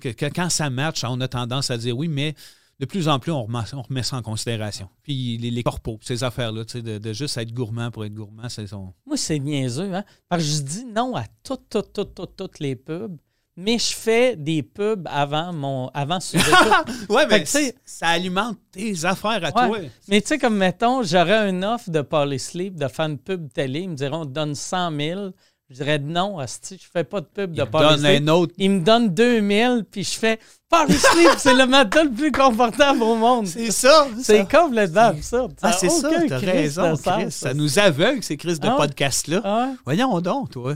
que- 0.00 0.08
que- 0.10 0.26
quand 0.34 0.50
ça 0.50 0.70
match, 0.70 1.04
on 1.04 1.20
a 1.20 1.28
tendance 1.28 1.70
à 1.70 1.78
dire 1.78 1.96
oui, 1.96 2.08
mais 2.08 2.34
de 2.80 2.86
plus 2.86 3.08
en 3.08 3.18
plus, 3.18 3.32
on 3.32 3.42
remet, 3.44 3.58
on 3.72 3.82
remet 3.82 4.02
ça 4.02 4.16
en 4.16 4.22
considération. 4.22 4.88
Puis 5.02 5.36
les, 5.38 5.50
les 5.50 5.62
corpos, 5.62 5.98
ces 6.02 6.22
affaires-là, 6.24 6.64
tu 6.64 6.72
sais, 6.74 6.82
de, 6.82 6.98
de 6.98 7.12
juste 7.12 7.36
être 7.36 7.52
gourmand 7.52 7.90
pour 7.90 8.04
être 8.04 8.14
gourmand, 8.14 8.48
c'est 8.48 8.66
son. 8.68 8.94
Moi, 9.06 9.16
c'est 9.16 9.38
niaiseux, 9.38 9.92
hein? 9.94 10.04
Parce 10.28 10.42
que 10.44 10.48
je 10.48 10.62
dis 10.62 10.84
non 10.84 11.16
à 11.16 11.24
toutes, 11.42 11.68
toutes, 11.68 11.92
toutes, 11.92 12.14
toutes, 12.14 12.36
toutes 12.36 12.58
les 12.60 12.76
pubs, 12.76 13.16
mais 13.56 13.76
je 13.78 13.92
fais 13.92 14.36
des 14.36 14.62
pubs 14.62 15.08
avant 15.10 15.52
mon 15.52 15.88
avant 15.88 16.20
sur 16.20 16.38
Ouais, 17.10 17.26
mais 17.28 17.40
tu 17.40 17.46
sais- 17.46 17.74
ça 17.84 18.06
alimente 18.08 18.56
tes 18.70 19.04
affaires 19.04 19.42
à 19.44 19.68
Ouais. 19.68 19.80
toi. 19.80 19.88
Mais 20.08 20.20
tu 20.20 20.28
sais, 20.28 20.38
comme 20.38 20.56
mettons, 20.56 21.02
j'aurais 21.02 21.50
une 21.50 21.64
offre 21.64 21.90
de 21.90 22.00
Polysleep 22.02 22.76
de 22.76 22.86
faire 22.86 23.06
une 23.06 23.18
pub 23.18 23.52
télé. 23.52 23.80
Ils 23.80 23.90
me 23.90 23.96
diront, 23.96 24.20
on 24.20 24.26
te 24.26 24.30
donne 24.30 24.54
100 24.54 24.96
000. 24.96 25.30
Je 25.70 25.74
dirais 25.74 25.98
non, 25.98 26.38
asti, 26.38 26.78
je 26.82 26.88
fais 26.90 27.04
pas 27.04 27.20
de 27.20 27.26
pub 27.26 27.52
de 27.52 27.56
Il 27.56 27.58
donne 27.58 27.70
Polysleep. 27.70 28.22
un 28.22 28.28
autre 28.28 28.54
Ils 28.56 28.70
me 28.70 28.80
donnent 28.80 29.12
2000, 29.12 29.84
puis 29.90 30.02
je 30.02 30.18
fais 30.18 30.38
Polysleep, 30.70 31.32
c'est 31.36 31.52
le 31.52 31.66
matelas 31.66 32.04
le 32.04 32.10
plus 32.10 32.32
confortable 32.32 33.02
au 33.02 33.16
monde. 33.16 33.46
C'est 33.46 33.70
ça. 33.70 34.06
C'est 34.22 34.50
complètement 34.50 35.02
absurde. 35.02 35.54
Ah, 35.60 35.72
c'est 35.72 35.90
ça, 35.90 36.10
t'as 36.26 36.38
raison, 36.38 36.96
Chris. 36.96 37.30
Ça 37.30 37.52
nous 37.52 37.78
aveugle, 37.78 38.22
ces 38.22 38.36
crises 38.38 38.60
de 38.60 38.68
Ah 38.68 38.76
podcast-là. 38.76 39.42
Ah? 39.44 39.72
Voyons 39.84 40.20
donc, 40.22 40.50
toi. 40.50 40.74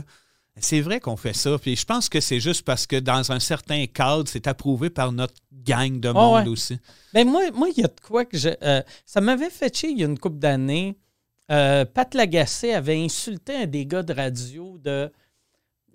C'est 0.57 0.81
vrai 0.81 0.99
qu'on 0.99 1.17
fait 1.17 1.33
ça. 1.33 1.57
Puis 1.57 1.75
je 1.75 1.85
pense 1.85 2.09
que 2.09 2.19
c'est 2.19 2.39
juste 2.39 2.63
parce 2.63 2.85
que 2.85 2.97
dans 2.97 3.31
un 3.31 3.39
certain 3.39 3.87
cadre, 3.87 4.25
c'est 4.27 4.45
approuvé 4.45 4.91
par 4.91 5.11
notre 5.11 5.33
gang 5.51 5.99
de 5.99 6.09
monde 6.09 6.43
ouais. 6.43 6.49
aussi. 6.51 6.77
Ben 7.13 7.27
moi, 7.27 7.41
moi, 7.55 7.69
il 7.75 7.81
y 7.81 7.83
a 7.83 7.87
de 7.87 7.99
quoi 8.05 8.25
que 8.25 8.37
je. 8.37 8.49
euh, 8.61 8.81
ça 9.05 9.21
m'avait 9.21 9.49
fait 9.49 9.75
chier 9.75 9.89
il 9.89 9.99
y 9.99 10.03
a 10.03 10.05
une 10.05 10.19
couple 10.19 10.37
d'années. 10.37 10.95
Euh, 11.53 11.85
Pat 11.85 12.13
Lagacé 12.13 12.73
avait 12.73 13.01
insulté 13.01 13.55
un 13.55 13.65
des 13.65 13.85
gars 13.85 14.03
de 14.03 14.13
radio 14.13 14.77
de. 14.79 15.11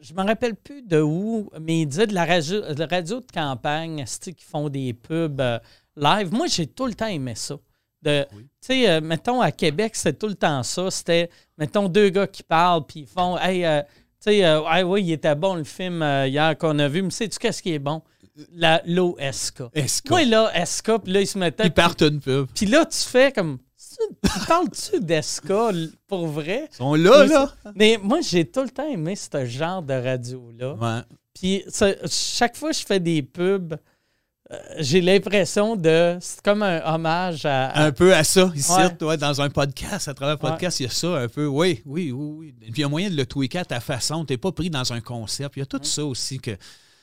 Je 0.00 0.14
me 0.14 0.22
rappelle 0.22 0.54
plus 0.54 0.82
de 0.82 1.00
où, 1.00 1.50
mais 1.60 1.80
il 1.80 1.86
disait 1.86 2.06
de 2.06 2.14
la 2.14 2.24
radio 2.24 2.60
de, 2.60 2.78
la 2.78 2.86
radio 2.86 3.18
de 3.18 3.26
campagne, 3.32 4.04
qui 4.04 4.44
font 4.44 4.68
des 4.68 4.94
pubs 4.94 5.40
euh, 5.40 5.58
live. 5.96 6.32
Moi, 6.32 6.46
j'ai 6.46 6.68
tout 6.68 6.86
le 6.86 6.94
temps 6.94 7.08
aimé 7.08 7.34
ça. 7.34 7.56
De, 8.02 8.24
Oui. 8.32 8.42
Tu 8.42 8.48
sais, 8.60 8.90
euh, 8.90 9.00
mettons, 9.00 9.40
à 9.40 9.50
Québec, 9.50 9.96
c'était 9.96 10.16
tout 10.16 10.28
le 10.28 10.36
temps 10.36 10.62
ça. 10.62 10.88
C'était, 10.90 11.30
mettons, 11.56 11.88
deux 11.88 12.10
gars 12.10 12.28
qui 12.28 12.44
parlent, 12.44 12.86
puis 12.86 13.00
ils 13.00 13.06
font 13.08 13.36
Hey, 13.38 13.64
euh, 13.64 13.82
tu 13.82 14.32
sais, 14.32 14.44
euh, 14.44 14.62
ouais, 14.62 14.82
oui, 14.82 15.02
il 15.04 15.12
était 15.12 15.34
bon 15.36 15.54
le 15.54 15.64
film 15.64 16.02
euh, 16.02 16.26
hier 16.26 16.56
qu'on 16.58 16.78
a 16.80 16.88
vu, 16.88 17.02
mais 17.02 17.10
sais-tu 17.10 17.38
qu'est-ce 17.38 17.62
qui 17.62 17.72
est 17.72 17.78
bon? 17.78 18.02
La, 18.52 18.82
L'OSK. 18.84 19.62
Est-ce 19.74 20.02
Moi, 20.08 20.24
là, 20.24 20.52
SK, 20.64 20.98
puis 20.98 21.12
là, 21.12 21.20
ils 21.20 21.26
se 21.26 21.38
mettaient. 21.38 21.66
Ils 21.66 21.72
partent 21.72 22.02
une 22.02 22.20
pub. 22.20 22.46
Puis 22.54 22.66
là, 22.66 22.84
tu 22.84 22.98
fais 22.98 23.32
comme. 23.32 23.58
Tu 24.22 24.46
parles-tu 24.46 24.96
l- 25.70 25.90
pour 26.06 26.26
vrai? 26.26 26.68
Ils 26.72 26.76
sont 26.76 26.94
là, 26.94 27.26
là. 27.26 27.52
Mais 27.74 27.98
moi, 28.02 28.20
j'ai 28.20 28.44
tout 28.44 28.62
le 28.62 28.70
temps 28.70 28.88
aimé 28.88 29.16
ce 29.16 29.44
genre 29.46 29.82
de 29.82 29.94
radio-là. 29.94 30.74
Ouais. 30.74 31.00
Puis 31.34 31.64
ça- 31.68 31.94
chaque 32.08 32.56
fois 32.56 32.70
que 32.70 32.76
je 32.76 32.84
fais 32.86 33.00
des 33.00 33.22
pubs, 33.22 33.74
euh, 34.50 34.56
j'ai 34.78 35.00
l'impression 35.00 35.76
de. 35.76 36.16
C'est 36.20 36.40
comme 36.42 36.62
un 36.62 36.80
hommage 36.94 37.44
à. 37.44 37.66
à- 37.68 37.84
Un 37.84 37.92
peu 37.92 38.14
à 38.14 38.24
ça, 38.24 38.50
ici, 38.54 38.72
Ouais. 38.72 38.94
toi, 38.96 39.16
dans 39.16 39.40
un 39.40 39.50
podcast. 39.50 40.08
À 40.08 40.14
travers 40.14 40.34
un 40.34 40.38
podcast, 40.38 40.80
il 40.80 40.84
y 40.84 40.86
a 40.86 40.90
ça 40.90 41.08
un 41.18 41.28
peu. 41.28 41.46
Oui, 41.46 41.82
oui, 41.84 42.12
oui, 42.12 42.34
oui. 42.38 42.54
Puis 42.60 42.72
il 42.76 42.80
y 42.80 42.84
a 42.84 42.88
moyen 42.88 43.10
de 43.10 43.16
le 43.16 43.26
tweaker 43.26 43.60
à 43.62 43.64
ta 43.64 43.80
façon. 43.80 44.24
Tu 44.24 44.32
n'es 44.32 44.38
pas 44.38 44.52
pris 44.52 44.70
dans 44.70 44.92
un 44.92 45.00
concept. 45.00 45.56
Il 45.56 45.60
y 45.60 45.62
a 45.62 45.66
tout 45.66 45.80
ça 45.82 46.04
aussi 46.04 46.38
que 46.38 46.52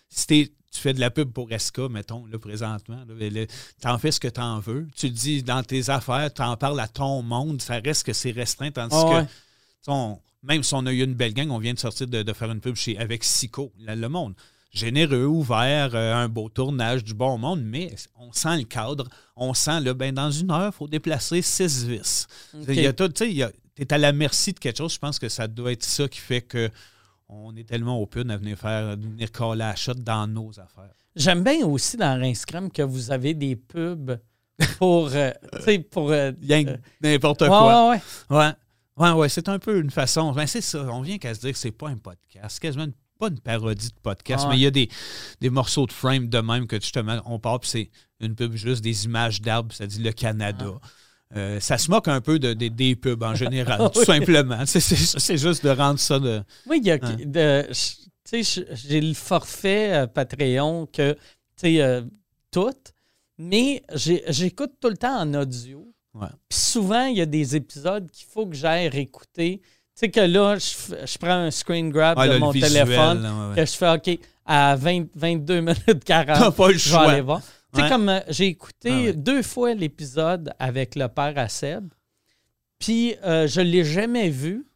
si 0.10 0.52
tu 0.76 0.82
fais 0.82 0.94
de 0.94 1.00
la 1.00 1.10
pub 1.10 1.32
pour 1.32 1.52
Esca, 1.52 1.88
mettons, 1.88 2.26
là, 2.26 2.38
présentement. 2.38 3.00
Tu 3.08 3.88
en 3.88 3.98
fais 3.98 4.12
ce 4.12 4.20
que 4.20 4.28
tu 4.28 4.42
en 4.42 4.60
veux. 4.60 4.88
Tu 4.96 5.10
dis 5.10 5.42
dans 5.42 5.64
tes 5.64 5.90
affaires, 5.90 6.34
tu 6.34 6.42
en 6.42 6.58
parles 6.58 6.80
à 6.80 6.88
ton 6.88 7.22
monde, 7.22 7.62
ça 7.62 7.80
reste 7.84 8.06
que 8.06 8.14
c'est 8.14 8.32
restreint, 8.32 8.72
tandis 8.72 8.96
que 8.96 9.26
même 10.44 10.64
si 10.64 10.74
on 10.76 10.86
a 10.86 10.92
eu 10.92 11.04
une 11.04 11.16
belle 11.16 11.34
gang, 11.34 11.50
on 11.50 11.58
vient 11.58 11.74
de 11.74 11.80
sortir 11.80 12.08
de, 12.08 12.34
faire 12.34 12.52
une 12.52 12.60
pub 12.60 12.76
chez, 12.76 12.98
avec 12.98 13.24
Sico, 13.24 13.72
le 13.80 14.08
monde. 14.08 14.36
Généreux, 14.72 15.26
ouvert, 15.26 15.96
euh, 15.96 16.14
un 16.14 16.28
beau 16.28 16.50
tournage, 16.50 17.04
du 17.04 17.14
bon 17.14 17.38
monde, 17.38 17.62
mais 17.64 17.96
on 18.20 18.34
sent 18.34 18.58
le 18.58 18.64
cadre. 18.64 19.08
On 19.38 19.54
sent, 19.54 19.80
là, 19.80 19.94
ben, 19.94 20.14
dans 20.14 20.30
une 20.30 20.52
heure, 20.52 20.72
il 20.74 20.78
faut 20.78 20.88
déplacer 20.88 21.42
six 21.42 21.86
vis. 21.86 22.28
Tu 22.66 23.82
es 23.82 23.94
à 23.94 23.98
la 23.98 24.12
merci 24.12 24.52
de 24.52 24.60
quelque 24.60 24.78
chose. 24.78 24.94
Je 24.94 25.00
pense 25.00 25.18
que 25.18 25.30
ça 25.30 25.48
doit 25.48 25.72
être 25.72 25.84
ça 25.84 26.08
qui 26.10 26.20
fait 26.20 26.42
que 26.42 26.70
on 27.28 27.56
est 27.56 27.68
tellement 27.68 28.02
open 28.02 28.30
à 28.32 28.38
venir 28.38 28.58
faire 28.58 28.98
venir 28.98 29.32
coller 29.32 29.60
la 29.60 29.76
shot 29.76 29.94
dans 29.96 30.28
nos 30.28 30.52
affaires. 30.60 30.94
J'aime 31.16 31.44
bien 31.44 31.66
aussi 31.66 31.98
dans 31.98 32.20
Rinscrum 32.20 32.72
que 32.72 32.82
vous 32.82 33.12
avez 33.12 33.34
des 33.34 33.56
pubs 33.56 34.20
pour. 34.78 35.10
Euh, 35.14 35.32
pour 35.92 36.12
euh, 36.12 36.32
n'importe 37.02 37.48
quoi. 37.48 37.90
Ouais, 37.90 38.02
ouais. 38.30 38.52
Ouais, 38.98 39.12
ouais, 39.12 39.30
c'est 39.30 39.50
un 39.50 39.60
peu 39.60 39.80
une 39.80 39.92
façon. 39.92 40.32
Ben, 40.32 40.48
c'est 40.48 40.62
ça. 40.62 40.88
On 40.90 41.02
vient 41.02 41.18
qu'à 41.18 41.34
se 41.34 41.42
dire 41.42 41.52
que 41.52 41.58
c'est 41.58 41.72
pas 41.72 41.90
un 41.90 41.98
podcast. 41.98 42.46
C'est 42.50 42.62
quasiment 42.62 42.88
pas 43.20 43.28
une 43.28 43.40
parodie 43.40 43.90
de 43.90 44.00
podcast, 44.02 44.46
mais 44.50 44.58
il 44.58 44.62
y 44.62 44.66
a 44.66 44.72
des, 44.72 44.90
des, 45.42 45.50
morceaux 45.50 45.86
de 45.86 45.92
frame 45.92 46.28
de 46.28 46.40
même 46.40 46.68
que 46.68 46.80
justement, 46.80 47.22
on 47.26 47.40
part, 47.40 47.60
puis 47.62 47.70
c'est 47.70 47.90
une 48.20 48.36
pub 48.36 48.54
juste 48.54 48.84
des 48.84 49.06
images 49.06 49.42
d'arbres, 49.42 49.74
ça 49.74 49.88
dit 49.88 50.02
le 50.02 50.12
Canada. 50.12 50.74
Euh, 51.36 51.60
ça 51.60 51.78
se 51.78 51.90
moque 51.90 52.08
un 52.08 52.22
peu 52.22 52.40
de, 52.40 52.54
des 52.54 52.96
pubs 52.96 53.24
en 53.24 53.36
général, 53.36 53.90
tout 53.94 54.04
simplement. 54.04 54.64
C'est 54.66 55.38
juste 55.38 55.66
de 55.66 55.70
rendre 55.70 56.00
ça 56.00 56.20
de. 56.20 56.44
Oui, 56.68 56.80
il 56.82 56.88
y 56.88 56.92
a. 56.92 57.74
sais, 58.26 58.64
j'ai 58.74 59.02
le 59.02 59.14
forfait 59.14 59.94
euh, 59.94 60.08
Patreon 60.08 60.88
que, 60.92 61.14
tu 61.14 61.20
sais, 61.58 61.82
euh, 61.82 62.02
tout, 62.52 62.74
mais 63.38 63.84
j'écoute 63.94 64.74
tout 64.80 64.90
le 64.90 64.98
temps 64.98 65.20
en 65.20 65.34
audio. 65.34 65.88
Puis 66.48 66.60
souvent, 66.60 67.06
il 67.06 67.18
y 67.18 67.22
a 67.22 67.26
des 67.26 67.56
épisodes 67.58 68.10
qu'il 68.10 68.26
faut 68.28 68.46
que 68.48 68.56
j'aille 68.56 68.88
réécouter. 68.88 69.60
Tu 69.62 69.66
sais 69.96 70.10
que 70.10 70.22
là, 70.22 70.58
je, 70.58 71.18
prends 71.18 71.32
un 71.32 71.52
screen 71.52 71.90
grab 71.90 72.18
de 72.18 72.38
mon 72.38 72.54
téléphone, 72.54 73.54
que 73.56 73.66
je 73.66 73.72
fais 73.72 73.90
OK, 73.90 74.20
à 74.46 74.76
22 74.76 75.60
minutes 75.60 76.04
40, 76.06 76.56
pas 76.56 76.68
le 76.70 76.78
je 76.78 76.90
vais 76.90 76.98
aller 76.98 77.22
voir. 77.22 77.42
Tu 77.76 77.82
sais, 77.82 77.90
comme 77.90 78.10
euh, 78.10 78.20
j'ai 78.30 78.48
écouté 78.48 79.10
ah 79.10 79.14
deux 79.14 79.42
fois 79.42 79.74
l'épisode 79.74 80.54
avec 80.60 80.96
le 80.96 81.08
père 81.08 81.34
à 81.36 81.50
Seb, 81.50 81.90
puis 82.80 83.16
euh, 83.24 83.48
je 83.48 83.62
ne 83.62 83.66
l'ai 83.66 83.84
jamais 83.84 84.30
vu. 84.30 84.68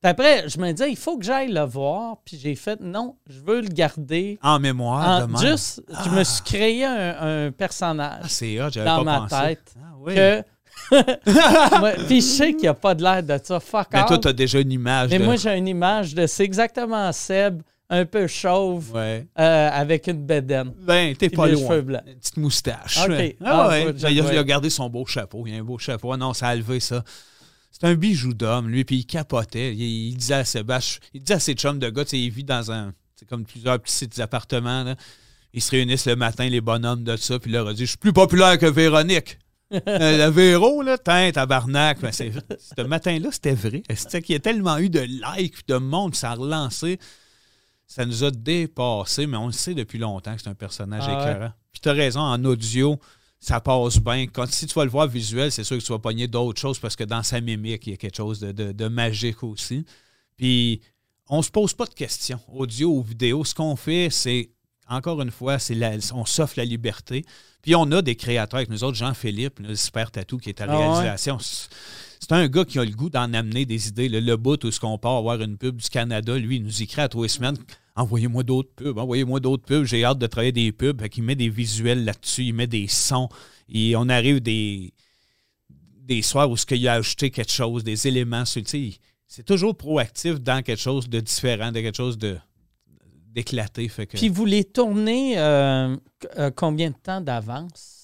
Puis 0.00 0.10
après, 0.10 0.48
je 0.48 0.58
me 0.58 0.70
disais, 0.70 0.90
il 0.90 0.96
faut 0.96 1.18
que 1.18 1.24
j'aille 1.24 1.50
le 1.50 1.64
voir. 1.64 2.18
Puis 2.24 2.38
j'ai 2.40 2.54
fait, 2.54 2.80
non, 2.80 3.16
je 3.28 3.40
veux 3.40 3.62
le 3.62 3.68
garder. 3.68 4.38
En 4.42 4.60
mémoire, 4.60 5.28
en, 5.28 5.36
Juste, 5.38 5.82
je 6.04 6.10
me 6.10 6.22
suis 6.22 6.40
ah. 6.40 6.46
créé 6.46 6.84
un, 6.84 7.50
personnage 7.50 8.42
ah, 8.60 8.84
dans 8.84 9.04
ma 9.04 9.26
tête. 9.28 9.74
Ah, 9.76 9.94
oui. 9.98 10.14
que, 10.14 10.44
puis 12.06 12.20
je 12.20 12.26
sais 12.26 12.52
qu'il 12.52 12.62
n'y 12.62 12.68
a 12.68 12.74
pas 12.74 12.94
de 12.94 13.02
l'air 13.02 13.22
de 13.22 13.38
ça. 13.42 13.58
Fuck 13.58 13.88
Mais 13.92 14.04
toi, 14.06 14.18
tu 14.18 14.28
as 14.28 14.32
déjà 14.32 14.60
une 14.60 14.70
image. 14.70 15.10
Mais 15.10 15.18
moi, 15.18 15.34
j'ai 15.34 15.56
une 15.56 15.68
image 15.68 16.14
de. 16.14 16.26
C'est 16.26 16.44
exactement 16.44 17.10
Seb 17.12 17.62
un 17.90 18.04
peu 18.04 18.26
chauve 18.26 18.92
euh, 18.96 19.22
avec 19.36 20.06
une 20.08 20.24
bedaine. 20.24 20.72
Ben, 20.82 21.16
t'es 21.16 21.30
pas 21.30 21.48
loin. 21.48 21.78
Une 21.78 22.18
petite 22.18 22.36
moustache. 22.36 22.98
OK. 22.98 23.36
Ah, 23.44 23.68
ouais. 23.68 23.94
il, 24.10 24.20
a, 24.20 24.44
gardé 24.44 24.70
son 24.70 24.90
beau 24.90 25.06
chapeau. 25.06 25.44
Il 25.46 25.54
a 25.54 25.58
un 25.58 25.64
beau 25.64 25.78
chapeau. 25.78 26.14
Non, 26.16 26.34
ça 26.34 26.48
a 26.48 26.56
levé 26.56 26.80
ça. 26.80 27.02
C'est 27.70 27.86
un 27.86 27.94
bijou 27.94 28.34
d'homme, 28.34 28.68
lui, 28.68 28.84
puis 28.84 28.96
il 28.96 29.06
capotait. 29.06 29.74
Il, 29.74 30.16
disait 30.16 30.34
à 30.34 30.44
Sébastien, 30.44 31.00
il 31.14 31.22
disait 31.22 31.34
à 31.34 31.40
ses 31.40 31.54
chums 31.54 31.78
de 31.78 31.88
gars, 31.88 32.04
il 32.12 32.30
vit 32.30 32.44
dans 32.44 32.72
un. 32.72 32.92
C'est 33.14 33.28
comme 33.28 33.44
plusieurs 33.44 33.80
petits 33.80 34.20
appartements. 34.20 34.84
Là. 34.84 34.96
Ils 35.54 35.62
se 35.62 35.70
réunissent 35.70 36.06
le 36.06 36.16
matin, 36.16 36.48
les 36.48 36.60
bonhommes 36.60 37.04
de 37.04 37.16
ça, 37.16 37.38
puis 37.38 37.50
il 37.50 37.54
leur 37.54 37.68
a 37.68 37.72
dit 37.72 37.82
Je 37.82 37.90
suis 37.90 37.98
plus 37.98 38.12
populaire 38.12 38.58
que 38.58 38.66
Véronique. 38.66 39.38
Euh, 39.86 40.16
la 40.16 40.30
Véro, 40.30 40.80
là, 40.80 40.96
tain, 40.96 41.30
tabarnak. 41.30 42.00
Ben, 42.00 42.10
ce 42.10 42.82
matin-là, 42.82 43.28
c'était 43.30 43.52
vrai. 43.52 43.82
C'était 43.94 44.22
qu'il 44.22 44.32
y 44.32 44.36
a 44.36 44.40
tellement 44.40 44.78
eu 44.78 44.88
de 44.88 45.00
likes, 45.00 45.68
de 45.68 45.76
monde, 45.76 46.14
ça 46.14 46.30
a 46.30 46.34
relancé 46.36 46.98
ça 47.88 48.04
nous 48.04 48.22
a 48.22 48.30
dépassé, 48.30 49.26
mais 49.26 49.38
on 49.38 49.46
le 49.46 49.52
sait 49.52 49.74
depuis 49.74 49.98
longtemps 49.98 50.36
que 50.36 50.42
c'est 50.42 50.48
un 50.50 50.54
personnage 50.54 51.04
ah 51.06 51.12
écœurant. 51.12 51.52
Puis 51.72 51.80
tu 51.80 51.88
as 51.88 51.92
raison, 51.92 52.20
en 52.20 52.44
audio, 52.44 53.00
ça 53.40 53.60
passe 53.60 53.98
bien. 53.98 54.26
Quand, 54.26 54.46
si 54.46 54.66
tu 54.66 54.74
vas 54.74 54.84
le 54.84 54.90
voir 54.90 55.06
visuel, 55.06 55.50
c'est 55.50 55.64
sûr 55.64 55.78
que 55.78 55.82
tu 55.82 55.90
vas 55.90 55.98
pogner 55.98 56.28
d'autres 56.28 56.60
choses 56.60 56.78
parce 56.78 56.96
que 56.96 57.04
dans 57.04 57.22
sa 57.22 57.40
mimique, 57.40 57.86
il 57.86 57.90
y 57.90 57.94
a 57.94 57.96
quelque 57.96 58.16
chose 58.16 58.40
de, 58.40 58.88
magique 58.88 59.42
aussi. 59.42 59.86
Puis 60.36 60.82
on 61.30 61.40
se 61.40 61.50
pose 61.50 61.72
pas 61.72 61.86
de 61.86 61.94
questions. 61.94 62.40
Audio 62.52 62.90
ou 62.90 63.02
vidéo, 63.02 63.42
ce 63.42 63.54
qu'on 63.54 63.74
fait, 63.74 64.08
c'est, 64.10 64.50
encore 64.86 65.22
une 65.22 65.30
fois, 65.30 65.58
c'est 65.58 65.74
on 66.12 66.26
s'offre 66.26 66.54
la 66.58 66.66
liberté. 66.66 67.24
Puis 67.62 67.74
on 67.74 67.90
a 67.92 68.02
des 68.02 68.16
créateurs 68.16 68.58
avec 68.58 68.68
nous 68.68 68.84
autres, 68.84 68.98
Jean-Philippe, 68.98 69.60
le 69.60 69.74
super 69.74 70.10
tatou 70.10 70.36
qui 70.36 70.50
est 70.50 70.60
à 70.60 70.66
la 70.66 70.74
ah 70.74 70.78
réalisation. 70.78 71.38
C'est 72.28 72.34
un 72.34 72.48
gars 72.48 72.64
qui 72.66 72.78
a 72.78 72.84
le 72.84 72.90
goût 72.90 73.08
d'en 73.08 73.32
amener 73.32 73.64
des 73.64 73.88
idées. 73.88 74.08
Le, 74.08 74.20
le 74.20 74.36
bout 74.36 74.62
où 74.64 74.70
ce 74.70 74.78
qu'on 74.78 74.98
part 74.98 75.16
avoir 75.16 75.40
une 75.40 75.56
pub 75.56 75.76
du 75.76 75.88
Canada, 75.88 76.36
lui, 76.36 76.56
il 76.56 76.62
nous 76.62 76.82
écrit 76.82 77.00
à 77.00 77.08
trois 77.08 77.28
semaines 77.28 77.56
Envoyez-moi 77.96 78.42
d'autres 78.42 78.70
pubs, 78.76 78.98
envoyez-moi 78.98 79.40
d'autres 79.40 79.64
pubs. 79.64 79.84
J'ai 79.84 80.04
hâte 80.04 80.18
de 80.18 80.26
travailler 80.26 80.52
des 80.52 80.70
pubs. 80.70 81.02
il 81.16 81.22
met 81.22 81.34
des 81.34 81.48
visuels 81.48 82.04
là-dessus, 82.04 82.44
il 82.44 82.52
met 82.52 82.66
des 82.66 82.86
sons. 82.86 83.28
Et 83.68 83.96
on 83.96 84.08
arrive 84.08 84.40
des, 84.40 84.92
des 86.02 86.22
soirs 86.22 86.50
où 86.50 86.56
ce 86.56 86.66
qu'il 86.66 86.86
a 86.86 86.94
ajouté 86.94 87.30
quelque 87.30 87.50
chose, 87.50 87.82
des 87.82 88.06
éléments. 88.06 88.44
C'est 88.44 89.44
toujours 89.44 89.76
proactif 89.76 90.38
dans 90.38 90.62
quelque 90.62 90.80
chose 90.80 91.08
de 91.08 91.20
différent, 91.20 91.72
de 91.72 91.80
quelque 91.80 91.96
chose 91.96 92.18
de 92.18 92.36
d'éclaté. 93.34 93.90
Puis 94.14 94.28
vous 94.28 94.44
les 94.44 94.64
tournez 94.64 95.38
euh, 95.38 95.96
euh, 96.38 96.50
combien 96.54 96.90
de 96.90 96.96
temps 96.96 97.20
d'avance? 97.20 97.97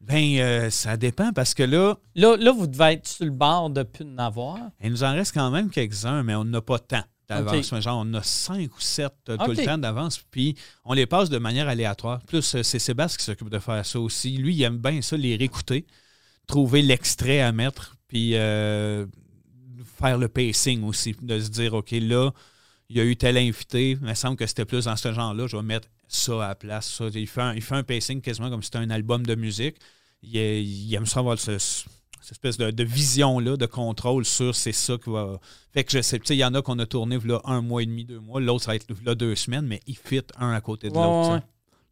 Ben, 0.00 0.38
euh, 0.38 0.70
ça 0.70 0.96
dépend 0.96 1.32
parce 1.32 1.54
que 1.54 1.62
là, 1.62 1.96
là. 2.14 2.36
Là, 2.36 2.52
vous 2.52 2.66
devez 2.66 2.92
être 2.92 3.08
sur 3.08 3.24
le 3.24 3.30
bord 3.30 3.70
de 3.70 3.82
plus 3.82 4.04
en 4.04 4.18
avoir. 4.18 4.58
Il 4.82 4.90
nous 4.90 5.02
en 5.02 5.12
reste 5.12 5.34
quand 5.34 5.50
même 5.50 5.70
quelques-uns, 5.70 6.22
mais 6.22 6.34
on 6.34 6.44
n'a 6.44 6.60
pas 6.60 6.78
tant 6.78 7.02
d'avance. 7.28 7.80
Genre, 7.80 8.04
on 8.06 8.14
a 8.14 8.22
cinq 8.22 8.76
ou 8.76 8.80
sept 8.80 9.12
euh, 9.28 9.36
tout 9.36 9.50
le 9.50 9.64
temps 9.64 9.76
d'avance, 9.76 10.18
puis 10.30 10.56
on 10.84 10.94
les 10.94 11.06
passe 11.06 11.30
de 11.30 11.38
manière 11.38 11.68
aléatoire. 11.68 12.20
Plus, 12.26 12.54
euh, 12.54 12.62
c'est 12.62 12.78
Sébastien 12.78 13.18
qui 13.18 13.24
s'occupe 13.24 13.50
de 13.50 13.58
faire 13.58 13.84
ça 13.84 14.00
aussi. 14.00 14.36
Lui, 14.36 14.54
il 14.54 14.62
aime 14.62 14.78
bien 14.78 15.02
ça, 15.02 15.16
les 15.16 15.36
réécouter, 15.36 15.86
trouver 16.46 16.80
l'extrait 16.82 17.40
à 17.40 17.52
mettre, 17.52 17.96
puis 18.06 18.32
faire 18.32 20.16
le 20.16 20.28
pacing 20.28 20.84
aussi, 20.84 21.16
de 21.20 21.40
se 21.40 21.50
dire, 21.50 21.74
OK, 21.74 21.90
là, 21.90 22.30
il 22.88 22.96
y 22.96 23.00
a 23.00 23.04
eu 23.04 23.16
tel 23.16 23.36
invité, 23.36 23.90
il 23.90 24.00
me 24.00 24.14
semble 24.14 24.36
que 24.36 24.46
c'était 24.46 24.64
plus 24.64 24.86
dans 24.86 24.96
ce 24.96 25.12
genre-là, 25.12 25.46
je 25.46 25.56
vais 25.56 25.62
mettre 25.62 25.88
ça 26.08 26.44
à 26.44 26.48
la 26.48 26.54
place. 26.54 27.00
Il, 27.14 27.26
fait 27.26 27.40
un, 27.40 27.54
il 27.54 27.62
fait 27.62 27.74
un 27.74 27.82
pacing 27.82 28.20
quasiment 28.20 28.50
comme 28.50 28.62
si 28.62 28.66
c'était 28.66 28.78
un 28.78 28.90
album 28.90 29.24
de 29.24 29.34
musique. 29.34 29.76
Il, 30.22 30.92
aime 30.94 31.06
ça 31.06 31.20
avoir 31.20 31.38
cette 31.38 31.86
espèce 32.30 32.58
de, 32.58 32.84
vision-là, 32.84 33.56
de 33.56 33.66
contrôle 33.66 34.24
sur 34.24 34.54
c'est 34.54 34.72
ça 34.72 34.96
qui 35.02 35.10
va. 35.10 35.38
Fait 35.72 35.84
que 35.84 35.92
je 35.92 36.02
sais, 36.02 36.20
il 36.30 36.36
y 36.36 36.44
en 36.44 36.54
a 36.54 36.62
qu'on 36.62 36.78
a 36.78 36.86
tourné 36.86 37.18
là, 37.24 37.40
un 37.44 37.60
mois 37.60 37.82
et 37.82 37.86
demi, 37.86 38.04
deux 38.04 38.20
mois, 38.20 38.40
l'autre 38.40 38.64
ça 38.64 38.72
va 38.72 38.76
être 38.76 38.88
là 39.04 39.14
deux 39.14 39.34
semaines, 39.34 39.66
mais 39.66 39.80
ils 39.86 39.96
fit 39.96 40.22
un 40.38 40.52
à 40.52 40.60
côté 40.60 40.88
de 40.90 40.94
l'autre. 40.94 41.42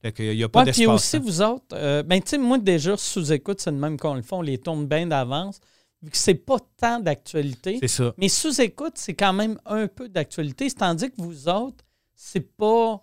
Fait 0.03 0.13
qu'il 0.13 0.37
n'y 0.37 0.43
a 0.43 0.49
pas 0.49 0.65
d'espace. 0.65 0.85
Puis 0.85 0.87
aussi, 0.87 1.19
vous 1.19 1.41
autres, 1.41 1.65
euh, 1.73 2.03
ben, 2.03 2.21
tu 2.21 2.31
sais, 2.31 2.39
moi 2.39 2.59
déjà, 2.59 2.97
sous-écoute, 2.97 3.61
c'est 3.61 3.71
le 3.71 3.79
même 3.79 3.99
qu'on 3.99 4.15
le 4.15 4.23
fait, 4.23 4.35
on 4.35 4.43
les 4.43 4.59
tourne 4.59 4.87
bien 4.87 5.07
d'avance 5.07 5.61
vu 6.03 6.11
que 6.11 6.17
c'est 6.17 6.35
pas 6.35 6.59
tant 6.77 7.01
d'actualité. 7.01 7.79
C'est 7.81 7.89
ça. 7.89 8.15
Mais 8.19 8.29
sous-écoute, 8.29 8.93
c'est 8.97 9.15
quand 9.15 9.33
même 9.33 9.59
un 9.67 9.89
peu 9.89 10.09
d'actualité. 10.09 10.71
Tandis 10.71 11.11
que 11.11 11.17
vous 11.19 11.49
autres, 11.49 11.85
c'est 12.15 12.57
pas. 12.57 13.03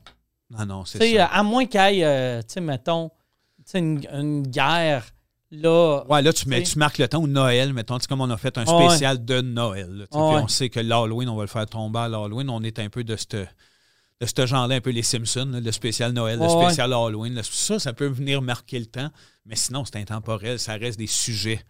Ah 0.58 0.66
non, 0.66 0.86
c'est 0.86 1.16
ça. 1.16 1.26
À 1.26 1.44
moins 1.44 1.66
qu'il 1.66 1.80
y 1.80 2.00
ait, 2.00 2.04
euh, 2.04 2.42
tu 2.42 2.54
sais, 2.54 2.62
mettons, 2.62 3.12
une, 3.74 4.06
une, 4.12 4.44
guerre. 4.44 5.06
Là, 5.52 6.04
ouais, 6.10 6.22
là, 6.24 6.34
tu, 6.34 6.50
mets, 6.50 6.64
tu 6.64 6.80
marques 6.80 6.98
le 6.98 7.08
temps 7.08 7.20
ou 7.20 7.28
Noël, 7.28 7.74
mettons, 7.74 8.00
comme 8.10 8.22
on 8.22 8.30
a 8.30 8.38
fait 8.38 8.58
un 8.58 8.66
spécial 8.66 9.24
de 9.24 9.42
Noël. 9.42 10.08
puis 10.10 10.20
on 10.20 10.48
sait 10.48 10.70
que 10.70 10.80
l'Halloween, 10.80 11.30
on 11.30 11.36
va 11.36 11.44
le 11.44 11.48
faire 11.48 11.68
tomber 11.68 12.00
à 12.00 12.08
l'Halloween. 12.08 12.50
On 12.50 12.64
est 12.64 12.80
un 12.80 12.90
peu 12.90 13.04
de 13.04 13.16
ce 13.16 13.46
de 14.22 14.26
ce 14.26 14.46
genre-là, 14.46 14.76
un 14.76 14.82
peu 14.82 14.92
les 14.92 15.04
Simpsons, 15.04 15.52
le 15.54 15.72
spécial 15.72 16.14
Noël, 16.14 16.40
le 16.40 16.48
spécial 16.48 16.94
Halloween. 16.94 17.42
ça, 17.44 17.80
ça 17.80 17.94
peut 17.94 18.08
venir 18.08 18.42
marquer 18.42 18.80
le 18.80 18.86
temps, 18.86 19.10
mais 19.46 19.56
sinon, 19.56 19.84
c'est 19.86 19.98
intemporel. 19.98 20.60
Ça 20.60 20.74
reste 20.74 20.98
des 20.98 21.08
sujets 21.08 21.62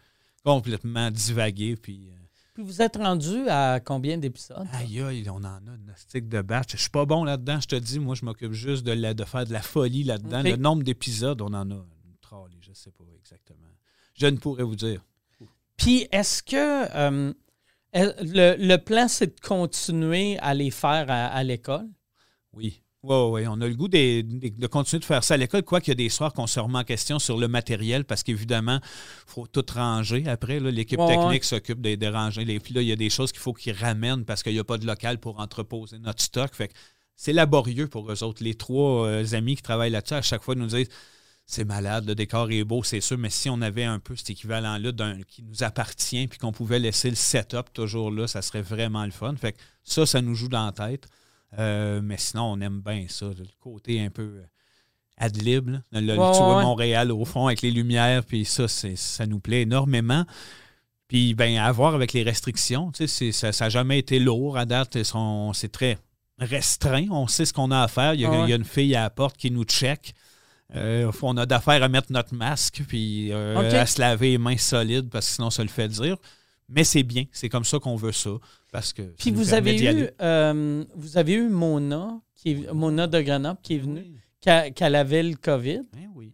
complètement 0.43 1.09
divagués. 1.09 1.75
Puis, 1.75 2.09
euh, 2.11 2.22
puis 2.53 2.63
vous 2.63 2.81
êtes 2.81 2.97
rendu 2.97 3.47
à 3.49 3.79
combien 3.79 4.17
d'épisodes? 4.17 4.67
Aïe, 4.73 5.01
aïe, 5.01 5.29
on 5.29 5.37
en 5.37 5.45
a 5.45 5.59
une 5.75 5.93
stick 5.95 6.29
de 6.29 6.41
batch. 6.41 6.73
Je 6.73 6.77
suis 6.77 6.89
pas 6.89 7.05
bon 7.05 7.23
là-dedans, 7.23 7.59
je 7.59 7.67
te 7.67 7.75
dis. 7.75 7.99
Moi, 7.99 8.15
je 8.15 8.25
m'occupe 8.25 8.53
juste 8.53 8.83
de, 8.83 9.13
de 9.13 9.23
faire 9.23 9.45
de 9.45 9.53
la 9.53 9.61
folie 9.61 10.03
là-dedans. 10.03 10.43
Le 10.43 10.55
nombre 10.55 10.83
d'épisodes, 10.83 11.41
on 11.41 11.53
en 11.53 11.71
a 11.71 11.73
une 11.73 12.17
trolley, 12.21 12.57
je 12.61 12.73
sais 12.73 12.91
pas 12.91 13.03
exactement. 13.17 13.59
Je 14.13 14.27
ne 14.27 14.37
pourrais 14.37 14.63
vous 14.63 14.75
dire. 14.75 15.03
Puis 15.77 16.07
est-ce 16.11 16.43
que 16.43 16.95
euh, 16.95 17.33
le, 17.93 18.75
plan, 18.77 19.07
c'est 19.07 19.35
de 19.35 19.39
continuer 19.41 20.37
à 20.39 20.53
les 20.53 20.69
faire 20.69 21.09
à 21.09 21.43
l'école? 21.43 21.89
Oui. 22.53 22.82
Oui, 23.03 23.15
oui, 23.31 23.47
on 23.47 23.59
a 23.59 23.67
le 23.67 23.75
goût 23.75 23.89
de, 23.89 24.67
continuer 24.67 25.01
de 25.01 25.05
faire 25.05 25.25
ça 25.25 25.33
à 25.33 25.37
l'école, 25.37 25.63
quoi 25.63 25.81
qu'il 25.81 25.91
y 25.91 25.91
a 25.91 25.95
des 25.95 26.07
soirs 26.07 26.31
qu'on 26.31 26.47
se 26.47 26.57
remet 26.59 26.79
en 26.79 26.83
question 26.85 27.19
sur 27.19 27.37
le 27.37 27.49
matériel, 27.49 28.05
parce 28.05 28.23
qu'évidemment, 28.23 28.79
il 28.81 29.31
faut 29.33 29.45
tout 29.45 29.65
ranger 29.75 30.23
après. 30.27 30.61
L'équipe 30.61 30.99
technique 31.05 31.43
s'occupe 31.43 31.81
de, 31.81 32.07
ranger. 32.07 32.45
Les, 32.45 32.61
puis 32.61 32.73
là, 32.73 32.81
il 32.81 32.87
y 32.87 32.93
a 32.93 32.95
des 32.95 33.09
choses 33.09 33.33
qu'il 33.33 33.41
faut 33.41 33.51
qu'ils 33.51 33.75
ramènent 33.75 34.23
parce 34.23 34.41
qu'il 34.41 34.53
n'y 34.53 34.59
a 34.59 34.63
pas 34.63 34.77
de 34.77 34.87
local 34.87 35.19
pour 35.19 35.41
entreposer 35.41 35.99
notre 35.99 36.23
stock. 36.23 36.55
Fait 36.55 36.71
c'est 37.15 37.33
laborieux 37.33 37.87
pour 37.87 38.09
eux 38.11 38.23
autres. 38.23 38.43
Les 38.43 38.55
trois 38.55 39.05
euh, 39.07 39.33
amis 39.33 39.55
qui 39.57 39.61
travaillent 39.61 39.91
là-dessus, 39.91 40.15
à 40.15 40.21
chaque 40.21 40.41
fois, 40.41 40.55
nous 40.55 40.67
disent 40.67 40.89
c'est 41.45 41.65
malade, 41.65 42.05
le 42.07 42.15
décor 42.15 42.49
est 42.51 42.63
beau, 42.63 42.83
c'est 42.83 43.01
sûr, 43.01 43.17
mais 43.17 43.29
si 43.29 43.49
on 43.49 43.61
avait 43.61 43.83
un 43.83 43.99
peu 43.99 44.15
cet 44.15 44.29
équivalent-là 44.29 44.91
qui 45.27 45.43
nous 45.43 45.63
appartient, 45.63 46.27
puis 46.27 46.39
qu'on 46.39 46.53
pouvait 46.53 46.79
laisser 46.79 47.09
le 47.09 47.17
setup 47.17 47.73
toujours 47.73 48.11
là, 48.11 48.27
ça 48.27 48.41
serait 48.41 48.61
vraiment 48.61 49.03
le 49.03 49.11
fun. 49.11 49.35
Fait 49.35 49.51
que 49.51 49.57
ça, 49.83 50.05
ça 50.05 50.21
nous 50.21 50.35
joue 50.35 50.47
dans 50.47 50.65
la 50.65 50.71
tête. 50.71 51.09
Euh, 51.59 52.01
mais 52.03 52.17
sinon, 52.17 52.53
on 52.53 52.61
aime 52.61 52.81
bien 52.81 53.05
ça, 53.07 53.27
le 53.27 53.45
côté 53.59 54.01
un 54.01 54.09
peu 54.09 54.23
euh, 54.23 54.43
ad 55.17 55.35
lib, 55.41 55.69
le, 55.91 56.11
tu 56.11 56.15
vois 56.15 56.63
Montréal 56.63 57.11
au 57.11 57.25
fond 57.25 57.47
avec 57.47 57.61
les 57.61 57.71
lumières, 57.71 58.23
puis 58.25 58.45
ça, 58.45 58.67
ça 58.67 59.25
nous 59.25 59.39
plaît 59.39 59.61
énormément. 59.61 60.25
Puis, 61.07 61.35
ben, 61.35 61.57
à 61.57 61.71
voir 61.71 61.93
avec 61.93 62.13
les 62.13 62.23
restrictions, 62.23 62.91
ça 63.05 63.51
n'a 63.59 63.69
jamais 63.69 63.99
été 63.99 64.17
lourd 64.17 64.57
à 64.57 64.65
date. 64.65 64.97
C'est 65.53 65.71
très 65.71 65.97
restreint. 66.39 67.07
On 67.11 67.27
sait 67.27 67.45
ce 67.45 67.53
qu'on 67.53 67.71
a 67.71 67.83
à 67.83 67.87
faire. 67.87 68.13
Il 68.13 68.21
y 68.21 68.25
a, 68.25 68.55
une 68.55 68.63
fille 68.63 68.95
à 68.95 69.03
la 69.03 69.09
porte 69.09 69.37
qui 69.37 69.51
nous 69.51 69.63
check. 69.63 70.13
Euh, 70.75 71.11
on 71.21 71.37
a 71.37 71.45
d'affaires 71.45 71.83
à 71.83 71.87
mettre 71.87 72.11
notre 72.11 72.33
masque 72.33 72.81
puis 72.87 73.31
euh, 73.31 73.79
à 73.79 73.85
se 73.85 74.01
laver 74.01 74.31
les 74.31 74.37
mains 74.39 74.57
solides 74.57 75.07
parce 75.07 75.27
que 75.27 75.35
sinon 75.35 75.51
ça 75.51 75.61
le 75.61 75.69
fait 75.69 75.87
dire. 75.87 76.17
Mais 76.67 76.83
c'est 76.83 77.03
bien, 77.03 77.25
c'est 77.31 77.49
comme 77.49 77.65
ça 77.65 77.77
qu'on 77.77 77.95
veut 77.95 78.11
ça. 78.11 78.31
Parce 78.73 78.91
que 78.91 79.03
puis 79.03 79.29
vous 79.29 79.53
avez, 79.53 79.79
eu, 79.83 80.09
euh, 80.19 80.83
vous 80.95 81.17
avez 81.19 81.33
eu 81.33 81.47
Mona, 81.47 82.19
qui 82.33 82.53
est, 82.53 82.73
Mona 82.73 83.05
de 83.05 83.21
Grenoble 83.21 83.59
qui 83.61 83.75
est 83.75 83.77
venue, 83.77 84.03
qui, 84.41 84.49
avait 84.83 85.21
le 85.21 85.35
COVID. 85.35 85.81
Ben 85.93 86.09
oui. 86.15 86.33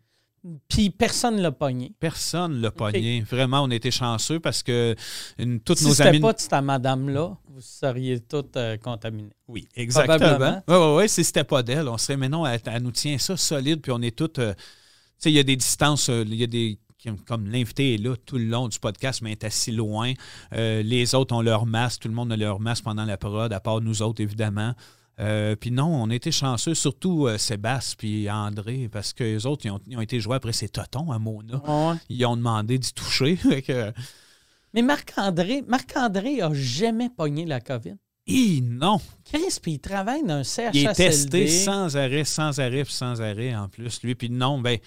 Puis 0.70 0.90
personne 0.90 1.36
ne 1.36 1.42
l'a 1.42 1.52
pogné. 1.52 1.92
Personne 2.00 2.54
ne 2.54 2.62
l'a 2.62 2.72
pogné. 2.72 3.20
Vraiment, 3.30 3.64
on 3.64 3.70
était 3.70 3.92
chanceux 3.92 4.40
parce 4.40 4.64
que 4.64 4.96
une, 5.38 5.60
toutes 5.60 5.82
nos 5.82 6.02
amies. 6.02 6.16
Si 6.16 6.22
pas 6.22 6.32
de 6.32 6.40
cette 6.40 6.64
madame-là, 6.64 7.36
vous 7.50 7.60
seriez 7.60 8.22
toutes 8.22 8.56
euh, 8.56 8.78
contaminées. 8.78 9.36
Oui, 9.50 9.68
exactement. 9.76 10.62
Oui, 10.66 10.76
oui, 10.76 10.96
oui. 10.96 11.10
Si 11.10 11.26
c'était 11.26 11.44
pas 11.44 11.62
d'elle, 11.62 11.90
on 11.90 11.98
serait. 11.98 12.16
Mais 12.16 12.30
non, 12.30 12.46
elle, 12.46 12.62
nous 12.82 12.92
tient 12.92 13.18
ça 13.18 13.36
solide, 13.36 13.82
puis 13.82 13.92
on 13.92 14.02
est 14.02 14.16
toutes. 14.18 14.40
Euh, 14.40 14.54
tu 14.54 15.24
sais, 15.24 15.32
il 15.32 15.36
y 15.36 15.40
a 15.40 15.44
des 15.44 15.58
distances, 15.58 16.08
il 16.08 16.36
y 16.36 16.44
a 16.44 16.48
des 16.48 16.80
comme 17.28 17.47
l'invité 17.50 17.95
est 17.95 17.97
là 17.97 18.16
tout 18.26 18.38
le 18.38 18.45
long 18.45 18.68
du 18.68 18.80
podcast, 18.80 19.22
mais 19.22 19.32
est 19.32 19.43
assis 19.43 19.72
loin. 19.72 20.14
les 20.52 21.16
autres 21.16 21.36
ont 21.36 21.41
leur 21.41 21.66
masque, 21.66 22.02
tout 22.02 22.08
le 22.08 22.14
monde 22.14 22.32
a 22.32 22.38
leur 22.38 22.60
masque 22.60 22.84
pendant 22.84 23.06
la 23.06 23.18
prod, 23.18 23.52
à 23.52 23.60
part 23.60 23.82
nous 23.82 24.02
autres, 24.02 24.22
évidemment. 24.22 24.74
Euh, 25.20 25.56
puis 25.56 25.72
non, 25.72 25.88
on 25.88 26.10
était 26.10 26.32
chanceux, 26.32 26.74
surtout 26.74 27.28
euh, 27.28 27.38
Sébastien 27.38 27.95
puis 27.97 28.32
André, 28.32 28.88
parce 28.89 29.12
que 29.12 29.24
les 29.24 29.45
autres, 29.45 29.66
ils 29.66 29.97
ont, 29.97 30.02
été 30.02 30.20
joués 30.20 30.36
après 30.36 30.54
ces 30.54 30.70
totons 30.70 31.12
à 31.12 31.20
Mona. 31.20 31.62
Ils 32.08 32.26
ont 32.26 32.38
demandé 32.38 32.78
d'y 32.78 32.93
toucher. 32.93 33.38
Mais 34.74 34.82
Marc-André, 34.82 35.64
Marc-André 35.68 36.41
a 36.41 36.54
jamais 36.54 37.10
pogné 37.10 37.45
la 37.45 37.60
COVID. 37.60 37.95
Et 38.28 38.62
non. 38.62 39.02
Chris, 39.26 39.58
puis 39.62 39.74
il 39.74 39.80
travaille 39.80 40.24
dans 40.24 40.36
un 40.36 40.43
CHSLD. 40.43 40.80
Il 40.80 40.88
est 40.88 40.93
testé 40.93 41.47
sans 41.47 41.97
arrêt, 41.97 42.24
sans 42.24 42.60
arrêt, 42.60 42.84
puis 42.84 42.93
sans 42.93 43.22
arrêt 43.22 43.56
en 43.56 43.68
plus. 43.68 44.02
Lui, 44.04 44.16
puis 44.16 44.30
non, 44.30 44.60
ben... 44.60 44.78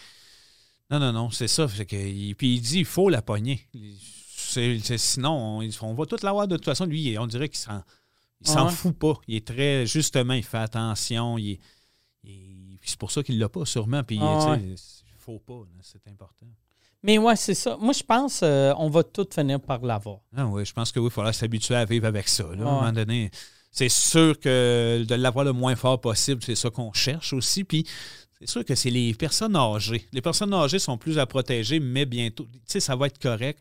Non, 0.92 0.98
non, 1.00 1.12
non, 1.12 1.30
c'est 1.30 1.48
ça. 1.48 1.66
que, 1.66 2.32
puis 2.34 2.54
il 2.54 2.60
dit, 2.60 2.80
il 2.80 2.84
faut 2.84 3.08
la 3.08 3.22
pogner. 3.22 3.66
sinon, 3.72 5.60
on, 5.60 5.68
on 5.80 5.94
va 5.94 6.06
tout 6.06 6.18
l'avoir 6.22 6.46
de 6.46 6.56
toute 6.56 6.66
façon. 6.66 6.84
Lui, 6.84 7.18
on 7.18 7.26
dirait 7.26 7.48
qu'il 7.48 7.58
s'en 7.58 7.82
il 8.44 8.48
s'en 8.48 8.68
fout 8.68 8.96
pas. 8.96 9.14
Il 9.28 9.36
est 9.36 9.46
très. 9.46 9.86
Justement, 9.86 10.34
il 10.34 10.42
fait 10.42 10.58
attention. 10.58 11.38
Il, 11.38 11.58
c'est 12.84 12.98
pour 12.98 13.10
ça 13.10 13.22
qu'il 13.22 13.38
l'a 13.38 13.48
pas, 13.48 13.64
sûrement. 13.64 14.02
Puis, 14.02 14.16
il 14.16 14.76
faut 15.18 15.38
pas. 15.38 15.62
C'est 15.82 16.06
important. 16.08 16.46
Mais 17.04 17.18
ouais, 17.18 17.36
c'est 17.36 17.54
ça. 17.54 17.76
Moi, 17.80 17.92
je 17.92 18.02
pense 18.02 18.40
qu'on 18.40 18.46
euh, 18.46 18.74
on 18.78 18.88
va 18.88 19.02
tout 19.02 19.26
finir 19.32 19.60
par 19.60 19.80
l'avoir. 19.80 20.18
Ah 20.36 20.46
oui, 20.46 20.64
je 20.64 20.72
pense 20.72 20.92
que 20.92 21.00
oui, 21.00 21.06
il 21.06 21.10
faudra 21.10 21.32
s'habituer 21.32 21.74
à 21.74 21.84
vivre 21.84 22.06
avec 22.06 22.28
ça. 22.28 22.44
à 22.44 22.52
un 22.52 22.56
moment 22.56 22.92
donné, 22.92 23.30
c'est 23.72 23.88
sûr 23.88 24.38
que 24.38 25.04
de 25.04 25.14
l'avoir 25.16 25.44
le 25.44 25.52
moins 25.52 25.74
fort 25.74 26.00
possible, 26.00 26.42
c'est 26.44 26.54
ça 26.54 26.70
qu'on 26.70 26.92
cherche 26.92 27.32
aussi. 27.32 27.64
Puis 27.64 27.84
c'est 28.44 28.50
sûr 28.50 28.64
que 28.64 28.74
c'est 28.74 28.90
les 28.90 29.14
personnes 29.14 29.54
âgées. 29.54 30.06
Les 30.12 30.20
personnes 30.20 30.52
âgées 30.52 30.78
sont 30.78 30.98
plus 30.98 31.18
à 31.18 31.26
protéger, 31.26 31.78
mais 31.78 32.06
bientôt, 32.06 32.44
tu 32.44 32.60
sais, 32.66 32.80
ça 32.80 32.96
va 32.96 33.06
être 33.06 33.18
correct 33.18 33.60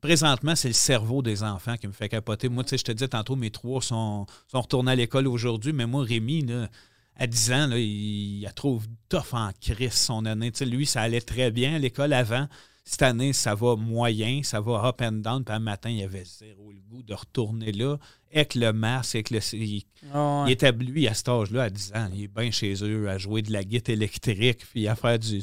présentement, 0.00 0.54
c'est 0.54 0.68
le 0.68 0.74
cerveau 0.74 1.22
des 1.22 1.42
enfants 1.42 1.76
qui 1.76 1.86
me 1.86 1.92
fait 1.92 2.08
capoter. 2.08 2.48
Moi, 2.48 2.64
tu 2.64 2.70
sais, 2.70 2.78
je 2.78 2.84
te 2.84 2.92
disais 2.92 3.08
tantôt, 3.08 3.34
mes 3.36 3.50
trois 3.50 3.82
sont, 3.82 4.26
sont 4.46 4.60
retournés 4.60 4.92
à 4.92 4.94
l'école 4.94 5.26
aujourd'hui, 5.26 5.72
mais 5.72 5.86
moi, 5.86 6.04
Rémi, 6.04 6.42
là, 6.42 6.68
à 7.16 7.26
10 7.26 7.52
ans, 7.52 7.70
il, 7.72 8.46
a 8.46 8.52
trop 8.52 8.80
tough 9.08 9.32
en 9.32 9.50
crise 9.60 9.94
son 9.94 10.26
année. 10.26 10.52
Tu 10.52 10.58
sais, 10.58 10.66
lui, 10.66 10.86
ça 10.86 11.02
allait 11.02 11.20
très 11.20 11.50
bien 11.50 11.76
à 11.76 11.78
l'école 11.78 12.12
avant. 12.12 12.46
Cette 12.88 13.02
année, 13.02 13.32
ça 13.32 13.56
va 13.56 13.74
moyen, 13.74 14.42
ça 14.44 14.60
va 14.60 14.86
up 14.86 15.02
and 15.02 15.20
down. 15.20 15.44
Puis 15.44 15.52
un 15.52 15.58
matin, 15.58 15.90
il 15.90 16.04
avait 16.04 16.24
zéro 16.24 16.70
le 16.70 16.78
goût 16.88 17.02
de 17.02 17.14
retourner 17.14 17.72
là. 17.72 17.96
Avec 18.32 18.54
le 18.54 18.72
masque, 18.72 19.16
avec 19.16 19.30
le. 19.30 19.40
Il, 19.54 19.82
ah 20.14 20.44
il 20.46 20.52
était 20.52 20.70
lui 20.70 21.08
à 21.08 21.14
cet 21.14 21.28
âge-là, 21.28 21.64
à 21.64 21.70
10 21.70 21.92
ans. 21.96 22.08
Il 22.14 22.22
est 22.22 22.28
bien 22.28 22.52
chez 22.52 22.74
eux 22.84 23.08
à 23.10 23.18
jouer 23.18 23.42
de 23.42 23.52
la 23.52 23.64
guitare 23.64 23.94
électrique, 23.94 24.64
puis 24.70 24.86
à 24.86 24.94
faire 24.94 25.18
du. 25.18 25.42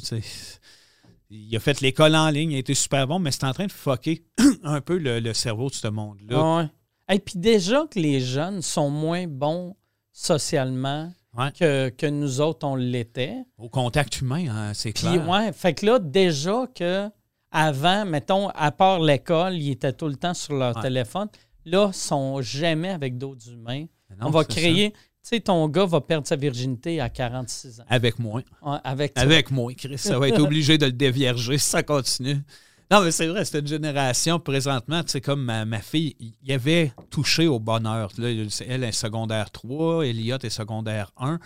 Il 1.28 1.54
a 1.54 1.60
fait 1.60 1.82
l'école 1.82 2.16
en 2.16 2.30
ligne, 2.30 2.52
il 2.52 2.56
a 2.56 2.60
été 2.60 2.72
super 2.72 3.06
bon, 3.06 3.18
mais 3.18 3.30
c'est 3.30 3.44
en 3.44 3.52
train 3.52 3.66
de 3.66 3.72
fucker 3.72 4.24
un 4.62 4.80
peu 4.80 4.96
le, 4.96 5.34
cerveau 5.34 5.68
de 5.68 5.74
ce 5.74 5.88
monde-là. 5.88 6.70
Et 7.12 7.18
puis 7.18 7.38
déjà 7.38 7.86
que 7.90 7.98
les 7.98 8.20
jeunes 8.20 8.62
sont 8.62 8.88
moins 8.88 9.26
bons 9.26 9.76
socialement 10.12 11.12
que, 11.58 12.08
nous 12.08 12.40
autres, 12.40 12.66
on 12.66 12.76
l'était. 12.76 13.36
Au 13.58 13.68
contact 13.68 14.20
humain, 14.20 14.46
hein, 14.48 14.72
c'est 14.72 14.92
clair. 14.92 15.28
ouais, 15.28 15.52
fait 15.52 15.74
que 15.74 15.84
là, 15.84 15.98
déjà 15.98 16.66
que 16.74 17.10
avant, 17.54 18.04
mettons, 18.04 18.48
à 18.48 18.72
part 18.72 19.00
l'école, 19.00 19.54
ils 19.54 19.70
étaient 19.70 19.92
tout 19.92 20.08
le 20.08 20.16
temps 20.16 20.34
sur 20.34 20.54
leur 20.54 20.78
téléphone. 20.82 21.28
Là, 21.64 21.90
ils 21.92 21.94
sont 21.96 22.42
jamais 22.42 22.90
avec 22.90 23.16
d'autres 23.16 23.48
humains. 23.48 23.86
on 24.20 24.28
va 24.28 24.44
créer, 24.44 24.90
tu 24.90 24.98
sais, 25.22 25.40
ton 25.40 25.66
gars 25.68 25.86
va 25.86 26.00
perdre 26.00 26.26
sa 26.26 26.36
virginité 26.36 27.00
à 27.00 27.08
46 27.08 27.80
ans. 27.80 27.84
Avec 27.88 28.18
moi. 28.18 28.42
avec 28.82 29.12
Avec 29.16 29.50
moi, 29.52 29.72
Chris. 29.72 29.98
Ça 29.98 30.18
va 30.18 30.28
être 30.28 30.40
obligé 30.42 30.78
de 30.78 30.86
le 30.86 30.92
dévierger 30.92 31.56
si 31.56 31.70
ça 31.70 31.84
continue. 31.84 32.42
Non, 32.90 33.00
mais 33.02 33.12
c'est 33.12 33.28
vrai, 33.28 33.44
c'est 33.44 33.60
une 33.60 33.66
génération 33.66 34.38
présentement, 34.40 35.02
tu 35.02 35.12
sais, 35.12 35.20
comme 35.20 35.44
ma, 35.44 35.80
fille, 35.80 36.16
il 36.18 36.34
y 36.42 36.52
avait 36.52 36.92
touché 37.08 37.46
au 37.46 37.60
bonheur. 37.60 38.10
Là, 38.18 38.28
elle 38.68 38.84
est 38.84 38.92
secondaire 38.92 39.50
3, 39.52 40.06
Elliot 40.06 40.38
est 40.42 40.50
secondaire 40.50 41.12
1. 41.16 41.38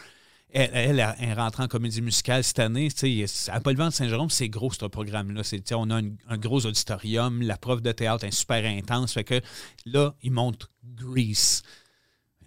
Elle, 0.50 0.70
elle, 0.72 0.98
est 0.98 1.34
rentrée 1.34 1.62
en 1.62 1.68
comédie 1.68 2.00
musicale 2.00 2.42
cette 2.42 2.58
année. 2.58 2.90
Tu 2.90 3.26
sais, 3.26 3.50
à 3.50 3.60
Paul 3.60 3.74
de 3.74 3.90
Saint-Jérôme, 3.90 4.30
c'est 4.30 4.48
gros, 4.48 4.72
ce 4.72 4.86
programme-là. 4.86 5.42
On 5.72 5.90
a 5.90 6.00
un, 6.00 6.38
gros 6.38 6.64
auditorium, 6.64 7.42
la 7.42 7.58
prof 7.58 7.82
de 7.82 7.92
théâtre 7.92 8.24
est 8.24 8.30
super 8.30 8.64
intense. 8.64 9.12
Fait 9.12 9.24
que 9.24 9.40
là, 9.84 10.14
il 10.22 10.32
montre 10.32 10.70
Grease. 10.82 11.62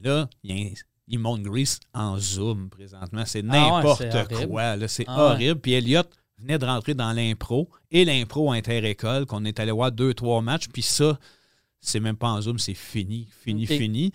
Là, 0.02 0.28
il 0.44 0.60
y 0.60 0.68
a 0.68 0.72
il 1.12 1.20
monte 1.20 1.42
Grease 1.44 1.80
en 1.94 2.18
Zoom 2.18 2.70
présentement. 2.70 3.24
C'est 3.26 3.44
ah 3.50 3.54
n'importe 3.54 4.48
quoi. 4.48 4.88
C'est 4.88 5.04
ah 5.08 5.26
horrible. 5.26 5.60
Puis 5.60 5.74
Elliot 5.74 6.04
venait 6.40 6.58
de 6.58 6.66
rentrer 6.66 6.94
dans 6.94 7.12
l'impro 7.12 7.70
et 7.92 8.06
l'impro 8.06 8.52
inter-école, 8.52 9.26
qu'on 9.26 9.46
est 9.46 9.60
allé 9.60 9.72
voir 9.72 9.92
deux, 9.92 10.14
trois 10.14 10.42
matchs. 10.42 10.70
Puis 10.70 10.82
ça, 10.82 11.20
c'est 11.82 12.00
même 12.00 12.16
pas 12.16 12.30
en 12.30 12.42
Zoom, 12.42 12.60
c'est 12.60 12.74
fini, 12.74 13.28
fini, 13.44 13.68
fini. 13.68 14.14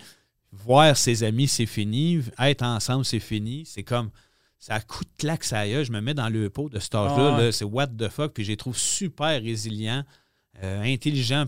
Voir 0.65 0.97
ses 0.97 1.23
amis, 1.23 1.49
c'est 1.49 1.67
fini. 1.67 2.21
Être 2.39 2.63
ensemble, 2.63 3.05
c'est 3.05 3.21
fini. 3.21 3.65
C'est 3.67 3.85
comme. 3.85 4.11
Ça 4.59 4.79
de 4.79 4.85
claque, 5.19 5.45
ça 5.45 5.67
y 5.67 5.85
Je 5.85 5.93
me 5.93 6.01
mets 6.01 6.15
dans 6.15 6.29
le 6.29 6.49
pot 6.51 6.69
de 6.69 6.79
cet 6.79 6.95
âge-là. 6.95 7.37
Ah 7.39 7.53
c'est 7.53 7.65
what 7.65 7.89
the 7.89 8.09
fuck. 8.09 8.33
Puis 8.33 8.45
je 8.45 8.51
les 8.51 8.57
trouve 8.57 8.77
super 8.77 9.41
résilients, 9.41 10.03
euh, 10.63 10.83
intelligents 10.83 11.47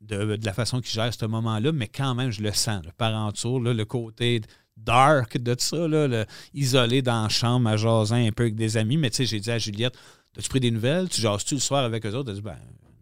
de, 0.00 0.38
la 0.42 0.52
façon 0.52 0.80
qu'ils 0.80 0.92
gèrent 0.92 1.12
ce 1.12 1.26
moment-là, 1.26 1.72
mais 1.72 1.88
quand 1.88 2.14
même, 2.14 2.30
je 2.30 2.42
le 2.42 2.52
sens. 2.52 2.84
Le 2.84 2.92
parentour, 2.92 3.60
le 3.60 3.84
côté 3.84 4.40
dark 4.76 5.38
de 5.38 5.54
ça, 5.58 5.88
là, 5.88 6.24
isolé 6.54 7.02
dans 7.02 7.24
la 7.24 7.28
chambre 7.28 7.68
à 7.68 7.76
jaser 7.76 8.26
un 8.26 8.32
peu 8.32 8.44
avec 8.44 8.54
des 8.54 8.76
amis. 8.76 8.96
Mais 8.96 9.10
tu 9.10 9.16
sais, 9.16 9.26
j'ai 9.26 9.40
dit 9.40 9.50
à 9.50 9.58
Juliette, 9.58 9.96
as-tu 10.36 10.48
pris 10.48 10.60
des 10.60 10.70
nouvelles? 10.70 11.08
Tu 11.08 11.20
jases-tu 11.20 11.54
le 11.54 11.60
soir 11.60 11.84
avec 11.84 12.06
eux 12.06 12.14
autres? 12.14 12.30
Elle 12.30 12.38
a 12.38 12.40
dit, 12.40 12.42
ben 12.42 12.58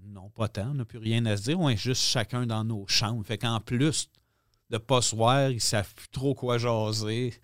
non, 0.09 0.30
pas 0.30 0.49
tant, 0.49 0.70
on 0.70 0.74
n'a 0.74 0.84
plus 0.84 0.99
rien 0.99 1.24
à 1.26 1.36
se 1.36 1.42
dire. 1.42 1.61
On 1.61 1.68
est 1.68 1.76
juste 1.76 2.03
chacun 2.03 2.47
dans 2.47 2.64
nos 2.64 2.86
chambres. 2.86 3.24
Fait 3.24 3.38
qu'en 3.38 3.61
plus 3.61 4.09
de 4.71 4.79
pas 4.79 5.03
se 5.03 5.14
voir, 5.14 5.51
ils 5.51 5.61
savent 5.61 5.95
plus 5.95 6.09
trop 6.09 6.35
quoi 6.35 6.59
jaser. 6.59 7.35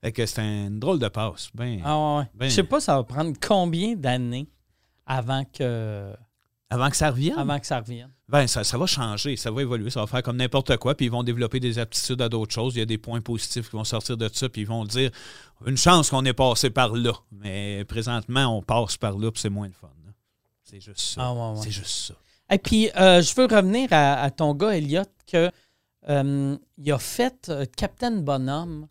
Fait 0.00 0.12
que 0.12 0.26
c'est 0.26 0.42
une 0.42 0.80
drôle 0.80 0.98
de 0.98 1.08
passe. 1.08 1.48
Ben, 1.54 1.80
ah 1.84 2.18
ouais. 2.18 2.24
Ben, 2.34 2.48
Je 2.48 2.54
sais 2.54 2.64
pas, 2.64 2.80
ça 2.80 2.96
va 2.96 3.04
prendre 3.04 3.32
combien 3.40 3.94
d'années 3.94 4.48
avant 5.06 5.44
que 5.44 6.12
avant 6.72 6.88
que 6.88 6.96
ça 6.96 7.10
revienne? 7.10 7.38
Avant 7.38 7.58
que 7.58 7.66
ça 7.66 7.80
revienne. 7.80 8.10
Ben, 8.28 8.46
ça, 8.46 8.78
va 8.78 8.86
changer, 8.86 9.36
ça 9.36 9.50
va 9.50 9.60
évoluer, 9.60 9.90
ça 9.90 10.00
va 10.00 10.06
faire 10.06 10.22
comme 10.22 10.38
n'importe 10.38 10.74
quoi, 10.78 10.94
puis 10.94 11.04
ils 11.04 11.12
vont 11.12 11.22
développer 11.22 11.60
des 11.60 11.78
aptitudes 11.78 12.22
à 12.22 12.30
d'autres 12.30 12.54
choses. 12.54 12.74
Il 12.74 12.78
y 12.78 12.82
a 12.82 12.86
des 12.86 12.96
points 12.96 13.20
positifs 13.20 13.68
qui 13.68 13.76
vont 13.76 13.84
sortir 13.84 14.16
de 14.16 14.28
ça, 14.32 14.48
puis 14.48 14.62
ils 14.62 14.66
vont 14.66 14.86
dire 14.86 15.10
une 15.66 15.76
chance 15.76 16.08
qu'on 16.08 16.24
est 16.24 16.32
passé 16.32 16.70
par 16.70 16.94
là. 16.94 17.12
Mais 17.30 17.84
présentement, 17.84 18.56
on 18.56 18.62
passe 18.62 18.96
par 18.96 19.18
là, 19.18 19.30
puis 19.30 19.42
c'est 19.42 19.50
moins 19.50 19.66
le 19.66 19.74
fun. 19.74 19.88
C'est 20.62 20.80
juste 20.80 21.00
ça. 21.00 21.20
Ah, 21.22 21.54
c'est 21.62 21.70
juste 21.70 22.06
ça. 22.08 22.14
Et 22.50 22.56
puis, 22.56 22.88
euh, 22.96 23.20
je 23.20 23.34
veux 23.34 23.44
revenir 23.44 23.88
à, 23.90 24.30
ton 24.30 24.54
gars, 24.54 24.70
Elliot, 24.70 25.02
que 25.26 25.50
euh, 26.08 26.56
il 26.78 26.92
a 26.92 26.98
fait 26.98 27.48
euh, 27.48 27.64
Captain 27.76 28.10
Bonhomme 28.10 28.88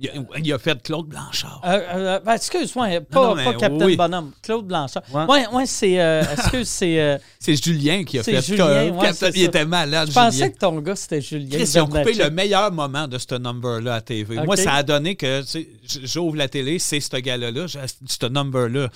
Il 0.00 0.08
a, 0.08 0.12
il 0.38 0.52
a 0.52 0.58
fait 0.58 0.82
Claude 0.82 1.06
Blanchard. 1.06 1.60
Euh, 1.64 2.18
ben, 2.20 2.34
excuse-moi, 2.34 3.00
pas, 3.02 3.28
non, 3.28 3.34
mais 3.36 3.44
pas 3.44 3.54
Captain 3.54 3.84
oui. 3.84 3.96
Bonhomme, 3.96 4.32
Claude 4.42 4.66
Blanchard. 4.66 5.02
Ouais. 5.12 5.24
Ouais, 5.26 5.46
ouais, 5.52 5.66
c'est. 5.66 5.92
excuse, 5.92 6.68
c'est. 6.68 7.20
C'est 7.38 7.62
Julien 7.62 8.04
qui 8.04 8.18
a 8.18 8.22
fait 8.22 8.42
Julien, 8.42 8.90
ouais, 8.90 9.10
il 9.10 9.14
ça. 9.14 9.28
était 9.28 9.64
malade, 9.64 10.08
je 10.08 10.14
pensais 10.14 10.50
que 10.52 10.58
ton 10.58 10.80
gars, 10.80 10.96
c'était 10.96 11.20
Julien. 11.20 11.58
Chris, 11.58 11.70
ils 11.74 11.80
ont 11.80 11.86
coupé 11.86 12.14
le 12.14 12.30
meilleur 12.30 12.72
moment 12.72 13.06
de 13.06 13.18
ce 13.18 13.34
number-là 13.36 13.94
à 13.96 14.00
TV. 14.00 14.36
Moi, 14.44 14.56
ça 14.56 14.74
a 14.74 14.82
donné 14.82 15.14
que 15.14 15.42
j'ouvre 16.02 16.36
la 16.36 16.48
télé, 16.48 16.78
c'est 16.78 17.00
ce 17.00 17.16
gars-là, 17.16 17.66
ce 17.66 18.26
number-là. 18.26 18.88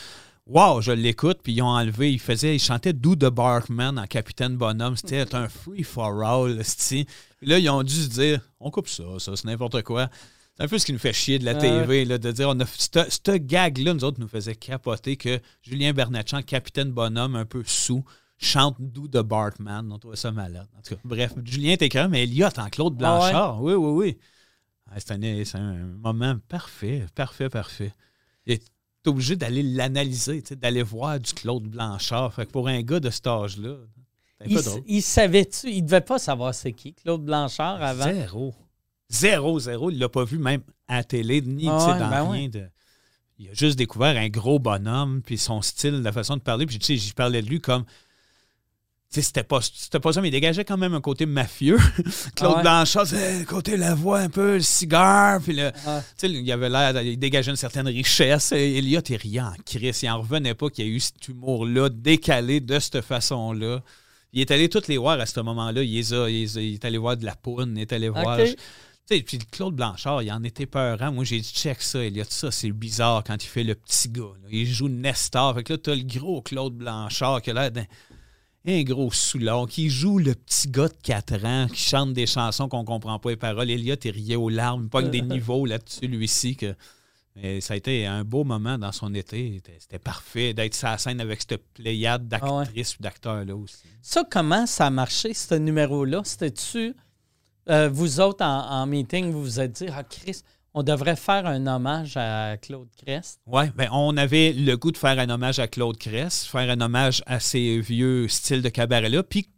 Wow, 0.46 0.82
je 0.82 0.92
l'écoute, 0.92 1.38
puis 1.42 1.54
ils 1.54 1.62
ont 1.62 1.68
enlevé, 1.68 2.12
il 2.12 2.20
faisait, 2.20 2.54
il 2.56 2.58
chantait 2.58 2.92
Do 2.92 3.16
the 3.16 3.30
Barkman 3.30 3.96
en 3.96 4.06
Capitaine 4.06 4.56
Bonhomme. 4.58 4.94
C'était 4.94 5.34
un 5.34 5.48
free 5.48 5.82
for 5.82 6.22
all. 6.22 6.60
Puis 6.62 7.06
là, 7.40 7.58
ils 7.58 7.70
ont 7.70 7.82
dû 7.82 7.94
se 7.94 8.08
dire, 8.10 8.40
on 8.60 8.70
coupe 8.70 8.88
ça, 8.88 9.04
ça, 9.18 9.36
c'est 9.36 9.46
n'importe 9.46 9.82
quoi. 9.82 10.10
C'est 10.56 10.64
un 10.64 10.68
peu 10.68 10.78
ce 10.78 10.84
qui 10.84 10.92
nous 10.92 10.98
fait 10.98 11.14
chier 11.14 11.38
de 11.38 11.46
la 11.46 11.54
TV, 11.54 12.04
là, 12.04 12.18
de 12.18 12.30
dire, 12.30 12.50
on 12.50 12.60
a 12.60 12.66
cette 12.66 13.30
gag-là, 13.46 13.94
nous 13.94 14.04
autres, 14.04 14.20
nous 14.20 14.28
faisait 14.28 14.54
capoter 14.54 15.16
que 15.16 15.40
Julien 15.62 15.94
Bernatchez, 15.94 16.42
Capitaine 16.42 16.92
Bonhomme, 16.92 17.36
un 17.36 17.46
peu 17.46 17.64
sous, 17.66 18.04
chante 18.36 18.76
Do 18.78 19.08
the 19.08 19.24
Barkman. 19.24 19.90
On 19.90 19.98
trouvait 19.98 20.16
ça 20.16 20.30
malade. 20.30 20.68
En 20.76 20.82
tout 20.82 20.94
cas, 20.94 21.00
bref, 21.04 21.32
Julien 21.42 21.76
même, 21.80 22.10
mais 22.10 22.24
Elliot 22.24 22.48
en 22.58 22.68
Claude 22.68 23.02
Ah 23.02 23.14
ouais? 23.14 23.30
Blanchard. 23.30 23.62
Oui, 23.62 23.72
oui, 23.72 23.90
oui. 23.90 24.18
Ah, 24.90 25.00
C'est 25.00 25.12
un, 25.12 25.44
c'est 25.44 25.56
un 25.56 25.86
moment 26.02 26.36
parfait, 26.48 27.06
parfait, 27.14 27.48
parfait. 27.48 27.94
Obligé 29.06 29.36
d'aller 29.36 29.62
l'analyser, 29.62 30.42
d'aller 30.52 30.82
voir 30.82 31.20
du 31.20 31.32
Claude 31.32 31.64
Blanchard. 31.64 32.32
Fait 32.32 32.46
que 32.46 32.50
pour 32.50 32.68
un 32.68 32.80
gars 32.82 33.00
de 33.00 33.10
cet 33.10 33.26
âge-là, 33.26 33.76
Il, 34.46 34.58
il 34.86 35.02
savait-tu, 35.02 35.70
il 35.70 35.82
devait 35.82 36.00
pas 36.00 36.18
savoir 36.18 36.54
c'est 36.54 36.72
qui, 36.72 36.94
Claude 36.94 37.24
Blanchard, 37.24 37.82
avant? 37.82 38.04
Zéro. 38.04 38.54
Zéro, 39.10 39.60
zéro. 39.60 39.90
Il 39.90 39.98
l'a 39.98 40.08
pas 40.08 40.24
vu 40.24 40.38
même 40.38 40.62
à 40.88 40.96
la 40.96 41.04
télé, 41.04 41.40
ni 41.40 41.68
Ah 41.68 41.76
ouais, 41.76 41.98
dans 41.98 42.10
ben 42.10 42.30
rien 42.30 42.42
ouais. 42.42 42.48
de. 42.48 42.64
Il 43.38 43.50
a 43.50 43.54
juste 43.54 43.76
découvert 43.76 44.16
un 44.16 44.28
gros 44.28 44.58
bonhomme, 44.58 45.20
puis 45.22 45.38
son 45.38 45.60
style, 45.60 46.02
la 46.02 46.12
façon 46.12 46.36
de 46.36 46.42
parler. 46.42 46.66
Puis, 46.66 46.78
tu 46.78 46.86
sais, 46.86 46.96
j'y 46.96 47.12
parlais 47.12 47.42
de 47.42 47.48
lui 47.48 47.60
comme. 47.60 47.84
C'était 49.22 49.42
pas, 49.44 49.60
c'était 49.60 50.00
pas 50.00 50.12
ça, 50.12 50.20
mais 50.20 50.28
il 50.28 50.32
dégageait 50.32 50.64
quand 50.64 50.76
même 50.76 50.94
un 50.94 51.00
côté 51.00 51.26
mafieux. 51.26 51.78
Claude 52.36 52.52
Ah 52.52 52.56
ouais? 52.56 52.62
Blanchard, 52.62 53.06
c'est 53.06 53.38
le 53.40 53.44
côté 53.44 53.76
la 53.76 53.94
voix 53.94 54.18
un 54.20 54.28
peu, 54.28 54.54
le 54.54 54.60
cigare, 54.60 55.40
puis 55.40 55.54
le. 55.54 55.70
Ah. 55.86 56.02
Il 56.22 56.50
avait 56.52 56.68
l'air, 56.68 57.00
il 57.02 57.18
dégageait 57.18 57.50
une 57.50 57.56
certaine 57.56 57.86
richesse. 57.88 58.52
Et 58.52 58.80
riait 58.80 59.40
en 59.40 59.52
crise. 59.64 60.02
Il 60.02 60.08
en 60.10 60.20
revenait 60.20 60.54
pas 60.54 60.70
qu'il 60.70 60.84
y 60.86 60.88
ait 60.88 60.90
eu 60.90 61.00
cet 61.00 61.28
humour-là 61.28 61.88
décalé 61.88 62.60
de 62.60 62.78
cette 62.78 63.00
façon-là. 63.02 63.80
Il 64.32 64.40
est 64.40 64.50
allé 64.50 64.68
toutes 64.68 64.88
les 64.88 64.98
voir 64.98 65.20
à 65.20 65.26
ce 65.26 65.38
moment-là. 65.40 65.82
Il, 65.82 65.92
les 65.94 66.12
a- 66.12 66.28
il 66.28 66.58
a- 66.58 66.60
est 66.60 66.84
allé 66.84 66.98
voir 66.98 67.16
de 67.16 67.24
la 67.24 67.36
poune, 67.36 67.74
il 67.76 67.82
est 67.82 67.92
allé 67.92 68.08
voir. 68.08 68.38
Puis 69.06 69.38
Claude 69.52 69.74
Blanchard, 69.76 70.22
il 70.22 70.32
en 70.32 70.42
était 70.44 70.64
peurant. 70.66 71.12
Moi, 71.12 71.24
j'ai 71.24 71.38
dit, 71.38 71.52
check 71.54 71.82
ça, 71.82 72.02
Elliot. 72.02 72.24
Ça, 72.28 72.50
c'est 72.50 72.70
bizarre 72.72 73.22
quand 73.22 73.36
il 73.44 73.46
fait 73.46 73.62
le 73.62 73.74
petit 73.74 74.08
gars. 74.08 74.22
là. 74.42 74.48
Il 74.50 74.66
joue 74.66 74.88
Nestor. 74.88 75.54
Fait 75.54 75.62
que 75.62 75.74
là, 75.74 75.78
t'as 75.78 75.94
le 75.94 76.02
gros 76.04 76.40
Claude 76.40 76.72
Blanchard 76.74 77.42
qui 77.42 77.50
a 77.50 77.52
l'air 77.54 77.70
d'un 77.70 77.84
un 78.66 78.82
gros 78.82 79.12
soulard, 79.12 79.66
qui 79.66 79.90
joue 79.90 80.18
le 80.18 80.34
petit 80.34 80.68
gars 80.68 80.88
de 80.88 80.94
4 81.02 81.44
ans, 81.44 81.66
qui 81.70 81.80
chante 81.82 82.12
des 82.14 82.26
chansons 82.26 82.68
qu'on 82.68 82.84
comprend 82.84 83.18
pas 83.18 83.30
les 83.30 83.36
paroles. 83.36 83.70
Elliot, 83.70 83.96
il 84.04 84.10
riait 84.10 84.36
aux 84.36 84.48
larmes. 84.48 84.84
Il 84.84 84.88
pogne 84.88 85.10
des 85.10 85.20
niveaux 85.34 85.66
là-dessus, 85.66 86.06
lui-ci. 86.06 86.56
Que... 86.56 86.74
Mais 87.36 87.60
ça 87.60 87.74
a 87.74 87.76
été 87.76 88.06
un 88.06 88.24
beau 88.24 88.44
moment 88.44 88.78
dans 88.78 88.92
son 88.92 89.12
été. 89.12 89.60
C'était- 89.78 89.98
parfait 89.98 90.54
d'être 90.54 90.74
sur 90.74 90.88
la 90.88 90.98
scène 90.98 91.20
avec 91.20 91.42
cette 91.42 91.62
pléiade 91.74 92.26
Ah 92.40 92.44
ouais. 92.44 92.64
d'actrices 92.64 92.96
ou 92.98 93.02
d'acteurs-là 93.02 93.54
aussi. 93.54 93.84
Ça, 94.00 94.24
comment 94.30 94.66
ça 94.66 94.86
a 94.86 94.90
marché, 94.90 95.34
ce 95.34 95.54
numéro-là? 95.56 96.22
C'était-tu, 96.24 96.94
euh, 97.68 97.88
vous 97.92 98.20
autres, 98.20 98.44
en, 98.44 98.70
en 98.82 98.86
meeting, 98.86 99.30
vous 99.30 99.42
vous 99.42 99.60
êtes 99.60 99.72
dit, 99.72 99.86
ah, 99.92 100.04
Chris, 100.04 100.40
on 100.74 100.82
devrait 100.82 101.16
faire 101.16 101.46
un 101.46 101.66
hommage 101.66 102.16
à 102.16 102.56
Claude 102.58 102.88
Crest. 102.96 103.40
Oui, 103.46 103.64
ben 103.76 103.88
on 103.92 104.16
avait 104.16 104.52
le 104.52 104.76
goût 104.76 104.90
de 104.92 104.96
faire 104.98 105.18
un 105.18 105.28
hommage 105.30 105.58
à 105.60 105.68
Claude 105.68 105.96
Cress, 105.96 106.44
faire 106.46 106.68
un 106.70 106.80
hommage 106.80 107.22
à 107.26 107.40
ces 107.40 107.80
vieux 107.80 108.26
styles 108.28 108.60
de 108.62 108.68
cabaret-là. 108.68 109.22
Puis 109.22 109.48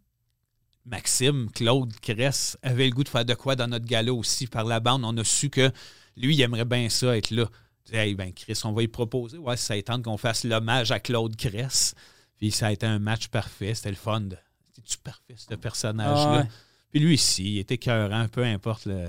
Maxime, 0.85 1.49
Claude 1.53 1.93
Cress, 1.99 2.57
avait 2.61 2.85
le 2.85 2.91
goût 2.91 3.03
de 3.03 3.09
faire 3.09 3.25
de 3.25 3.33
quoi 3.33 3.55
dans 3.55 3.67
notre 3.67 3.85
gala 3.85 4.13
aussi 4.13 4.47
par 4.47 4.63
la 4.63 4.79
bande. 4.79 5.03
On 5.03 5.17
a 5.17 5.23
su 5.23 5.49
que 5.49 5.69
lui, 6.15 6.35
il 6.35 6.41
aimerait 6.41 6.65
bien 6.65 6.87
ça 6.89 7.17
être 7.17 7.31
là. 7.31 7.45
Hey, 7.91 8.15
ben 8.15 8.31
Chris, 8.33 8.59
on 8.63 8.71
va 8.73 8.83
y 8.83 8.87
proposer. 8.87 9.37
Ouais, 9.37 9.57
ça 9.57 9.81
tente 9.81 10.03
qu'on 10.03 10.17
fasse 10.17 10.43
l'hommage 10.43 10.91
à 10.91 10.99
Claude 10.99 11.35
Cress. 11.35 11.93
Puis 12.37 12.51
ça 12.51 12.67
a 12.67 12.71
été 12.71 12.85
un 12.85 12.99
match 12.99 13.27
parfait. 13.29 13.73
C'était 13.73 13.89
le 13.89 13.95
fun. 13.95 14.21
de- 14.21 14.37
C'était-tu 14.73 14.97
parfait, 14.99 15.33
ce 15.35 15.55
personnage-là? 15.55 16.31
Ah 16.33 16.37
ouais. 16.43 16.47
Puis 16.91 16.99
lui 17.01 17.15
ici, 17.15 17.55
il 17.55 17.59
était 17.59 17.77
cœurant, 17.77 18.27
peu 18.29 18.43
importe 18.43 18.85
le. 18.85 19.07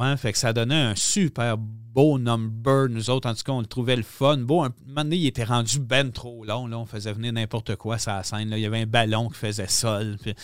Ouais, 0.00 0.16
fait 0.16 0.32
que 0.32 0.38
ça 0.38 0.52
donnait 0.52 0.74
un 0.80 0.94
super 0.96 1.56
beau 1.58 2.18
number. 2.18 2.88
Nous 2.88 3.10
autres, 3.10 3.28
en 3.28 3.34
tout 3.34 3.42
cas, 3.44 3.52
on 3.52 3.60
le 3.60 3.66
trouvait 3.66 3.96
le 3.96 4.02
fun. 4.02 4.38
Beau, 4.38 4.62
un 4.62 4.72
moment 4.86 5.02
donné, 5.04 5.16
il 5.16 5.26
était 5.26 5.44
rendu 5.44 5.78
ben 5.78 6.10
trop 6.10 6.44
long. 6.44 6.66
Là. 6.66 6.78
On 6.78 6.86
faisait 6.86 7.12
venir 7.12 7.32
n'importe 7.32 7.76
quoi 7.76 7.98
sur 7.98 8.12
la 8.12 8.22
scène. 8.22 8.48
Là. 8.50 8.56
Il 8.58 8.62
y 8.62 8.66
avait 8.66 8.80
un 8.80 8.86
ballon 8.86 9.28
qui 9.28 9.38
faisait 9.38 9.66
sol. 9.68 10.16
Puis, 10.22 10.34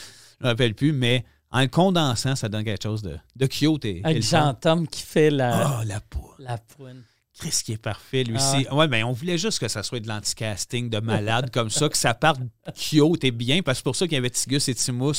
je 0.40 0.44
me 0.44 0.50
rappelle 0.50 0.74
plus, 0.74 0.92
mais 0.92 1.24
en 1.50 1.61
le 1.61 1.68
condensant, 1.68 2.36
ça 2.36 2.48
donne 2.48 2.64
quelque 2.64 2.82
chose 2.82 3.00
de, 3.02 3.16
de 3.36 3.46
cute. 3.46 3.84
Et, 3.86 4.02
Avec. 4.04 4.22
Jean-Tom 4.22 4.86
qui 4.86 5.00
fait 5.02 5.30
la, 5.30 5.78
Ah, 5.78 5.84
la 5.86 6.00
poule. 6.00 6.22
la 6.38 6.59
poune. 6.59 7.02
Chris 7.38 7.61
qui 7.64 7.72
est 7.72 7.78
parfait, 7.82 8.24
lui 8.24 8.36
Ah 8.38 8.52
aussi. 8.54 8.66
Ouais, 8.70 8.88
ben, 8.88 9.04
on 9.04 9.12
voulait 9.12 9.38
juste 9.38 9.59
que 9.59 9.68
ça 9.68 9.82
soit 9.82 10.00
de 10.00 10.09
l'anticasting 10.09 10.88
de 10.90 10.98
malade 11.00 11.50
comme 11.50 11.68
ça, 11.70 11.88
que 11.88 11.96
ça 11.96 12.14
parte 12.14 12.40
cute 12.74 13.24
et 13.24 13.30
bien, 13.30 13.62
parce 13.62 13.76
que 13.76 13.80
c'est 13.80 13.84
pour 13.84 13.96
ça 13.96 14.07
qu'il 14.07 14.14
y 14.14 14.18
avait 14.18 14.30
Tigus 14.30 14.68
et 14.68 14.74
Timous. 14.74 15.12
Tu 15.12 15.18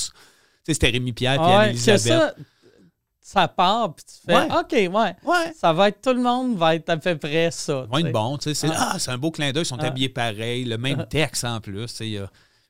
sais, 0.63 0.73
c'était 0.73 0.89
Rémi 0.89 1.13
Pierre 1.13 1.35
et 1.35 1.37
Ah 1.39 1.47
ouais, 1.47 1.63
Anne-Elisabeth. 1.69 2.35
Ça, 3.27 3.41
ça 3.41 3.47
part, 3.47 3.93
puis 3.95 4.05
tu 4.05 4.25
fais, 4.25 4.35
Ouais. 4.35 4.47
OK, 4.59 4.71
ouais. 4.71 5.15
Ouais. 5.25 5.53
Ça 5.55 5.73
va 5.73 5.89
être, 5.89 6.01
tout 6.01 6.13
le 6.13 6.21
monde 6.21 6.57
va 6.57 6.75
être 6.75 6.89
à 6.89 6.97
peu 6.97 7.17
près 7.17 7.51
ça. 7.51 7.85
Bon, 8.11 8.37
tu 8.37 8.43
sais, 8.45 8.53
c'est 8.53 8.67
Ah. 8.73 8.91
ah, 8.93 8.99
c'est 8.99 9.11
un 9.11 9.17
beau 9.17 9.31
clin 9.31 9.51
d'œil, 9.51 9.63
ils 9.63 9.65
sont 9.65 9.77
Ah. 9.79 9.87
habillés 9.87 10.09
pareil, 10.09 10.63
le 10.65 10.77
même 10.77 11.05
texte 11.09 11.43
en 11.43 11.59
plus, 11.59 11.93
tu 11.93 12.17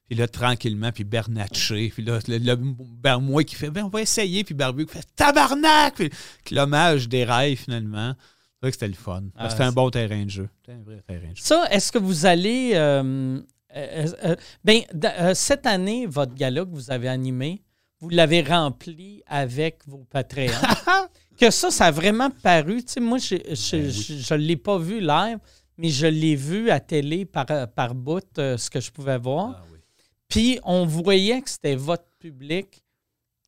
Puis 0.08 0.16
là, 0.18 0.26
tranquillement, 0.28 0.92
puis 0.94 1.04
Bernatchez, 1.04 1.90
puis 1.94 2.02
là, 2.04 2.20
le, 2.30 2.38
le 2.38 2.56
Bermois 2.56 3.44
qui 3.44 3.56
fait, 3.56 3.70
ben, 3.70 3.84
on 3.84 3.90
va 3.90 4.00
essayer, 4.02 4.44
puis 4.46 4.56
Barbu 4.56 4.86
qui 4.86 4.94
fait 4.94 5.06
tabarnak, 5.18 5.96
puis 5.96 6.10
que 6.46 6.56
l'hommage 6.56 7.10
des 7.10 7.26
rails, 7.26 7.58
finalement. 7.58 8.14
C'est 8.16 8.60
vrai 8.62 8.72
que 8.72 8.76
c'était 8.76 8.88
le 8.88 8.94
fun. 8.94 9.24
Ah, 9.36 9.50
c'était 9.50 9.64
un 9.64 9.72
bon 9.74 9.90
terrain 9.92 10.24
de 10.24 10.30
jeu. 10.30 10.50
C'était 10.62 10.80
un 10.80 10.84
vrai 10.84 11.04
terrain 11.06 11.30
de 11.30 11.36
jeu. 11.36 11.44
Ça, 11.44 11.68
est-ce 11.70 11.92
que 11.92 12.00
vous 12.00 12.26
allez. 12.26 12.72
euh, 12.74 13.40
euh, 13.76 14.08
euh, 14.24 14.36
ben, 14.64 14.82
euh, 15.04 15.34
cette 15.36 15.66
année, 15.68 16.06
votre 16.08 16.34
gala 16.34 16.64
que 16.64 16.72
vous 16.72 16.90
avez 16.90 17.10
animé, 17.10 17.62
vous 18.00 18.10
l'avez 18.10 18.42
rempli 18.42 19.24
avec 19.28 19.80
vos 19.88 20.06
Patreons. 20.10 20.52
que 21.40 21.50
ça, 21.52 21.72
ça 21.72 21.86
a 21.86 21.92
vraiment 21.92 22.30
paru. 22.30 22.84
Tu 22.84 22.94
sais, 22.94 23.00
moi, 23.00 23.18
je 23.18 23.36
Ben 23.36 23.56
je 23.56 24.34
ne 24.34 24.40
l'ai 24.40 24.58
pas 24.58 24.78
vu 24.78 25.00
live, 25.00 25.40
mais 25.78 25.90
je 25.90 26.08
l'ai 26.08 26.36
vu 26.36 26.70
à 26.70 26.80
télé 26.80 27.26
par, 27.26 27.46
par 27.76 27.96
bout, 27.96 28.26
euh, 28.38 28.58
ce 28.58 28.70
que 28.70 28.80
je 28.80 28.92
pouvais 28.92 29.18
voir. 29.18 29.56
Ah 29.58 29.64
oui. 29.72 29.80
Puis 30.28 30.60
on 30.64 30.86
voyait 30.86 31.42
que 31.42 31.50
c'était 31.50 31.76
votre 31.76 32.08
public, 32.20 32.84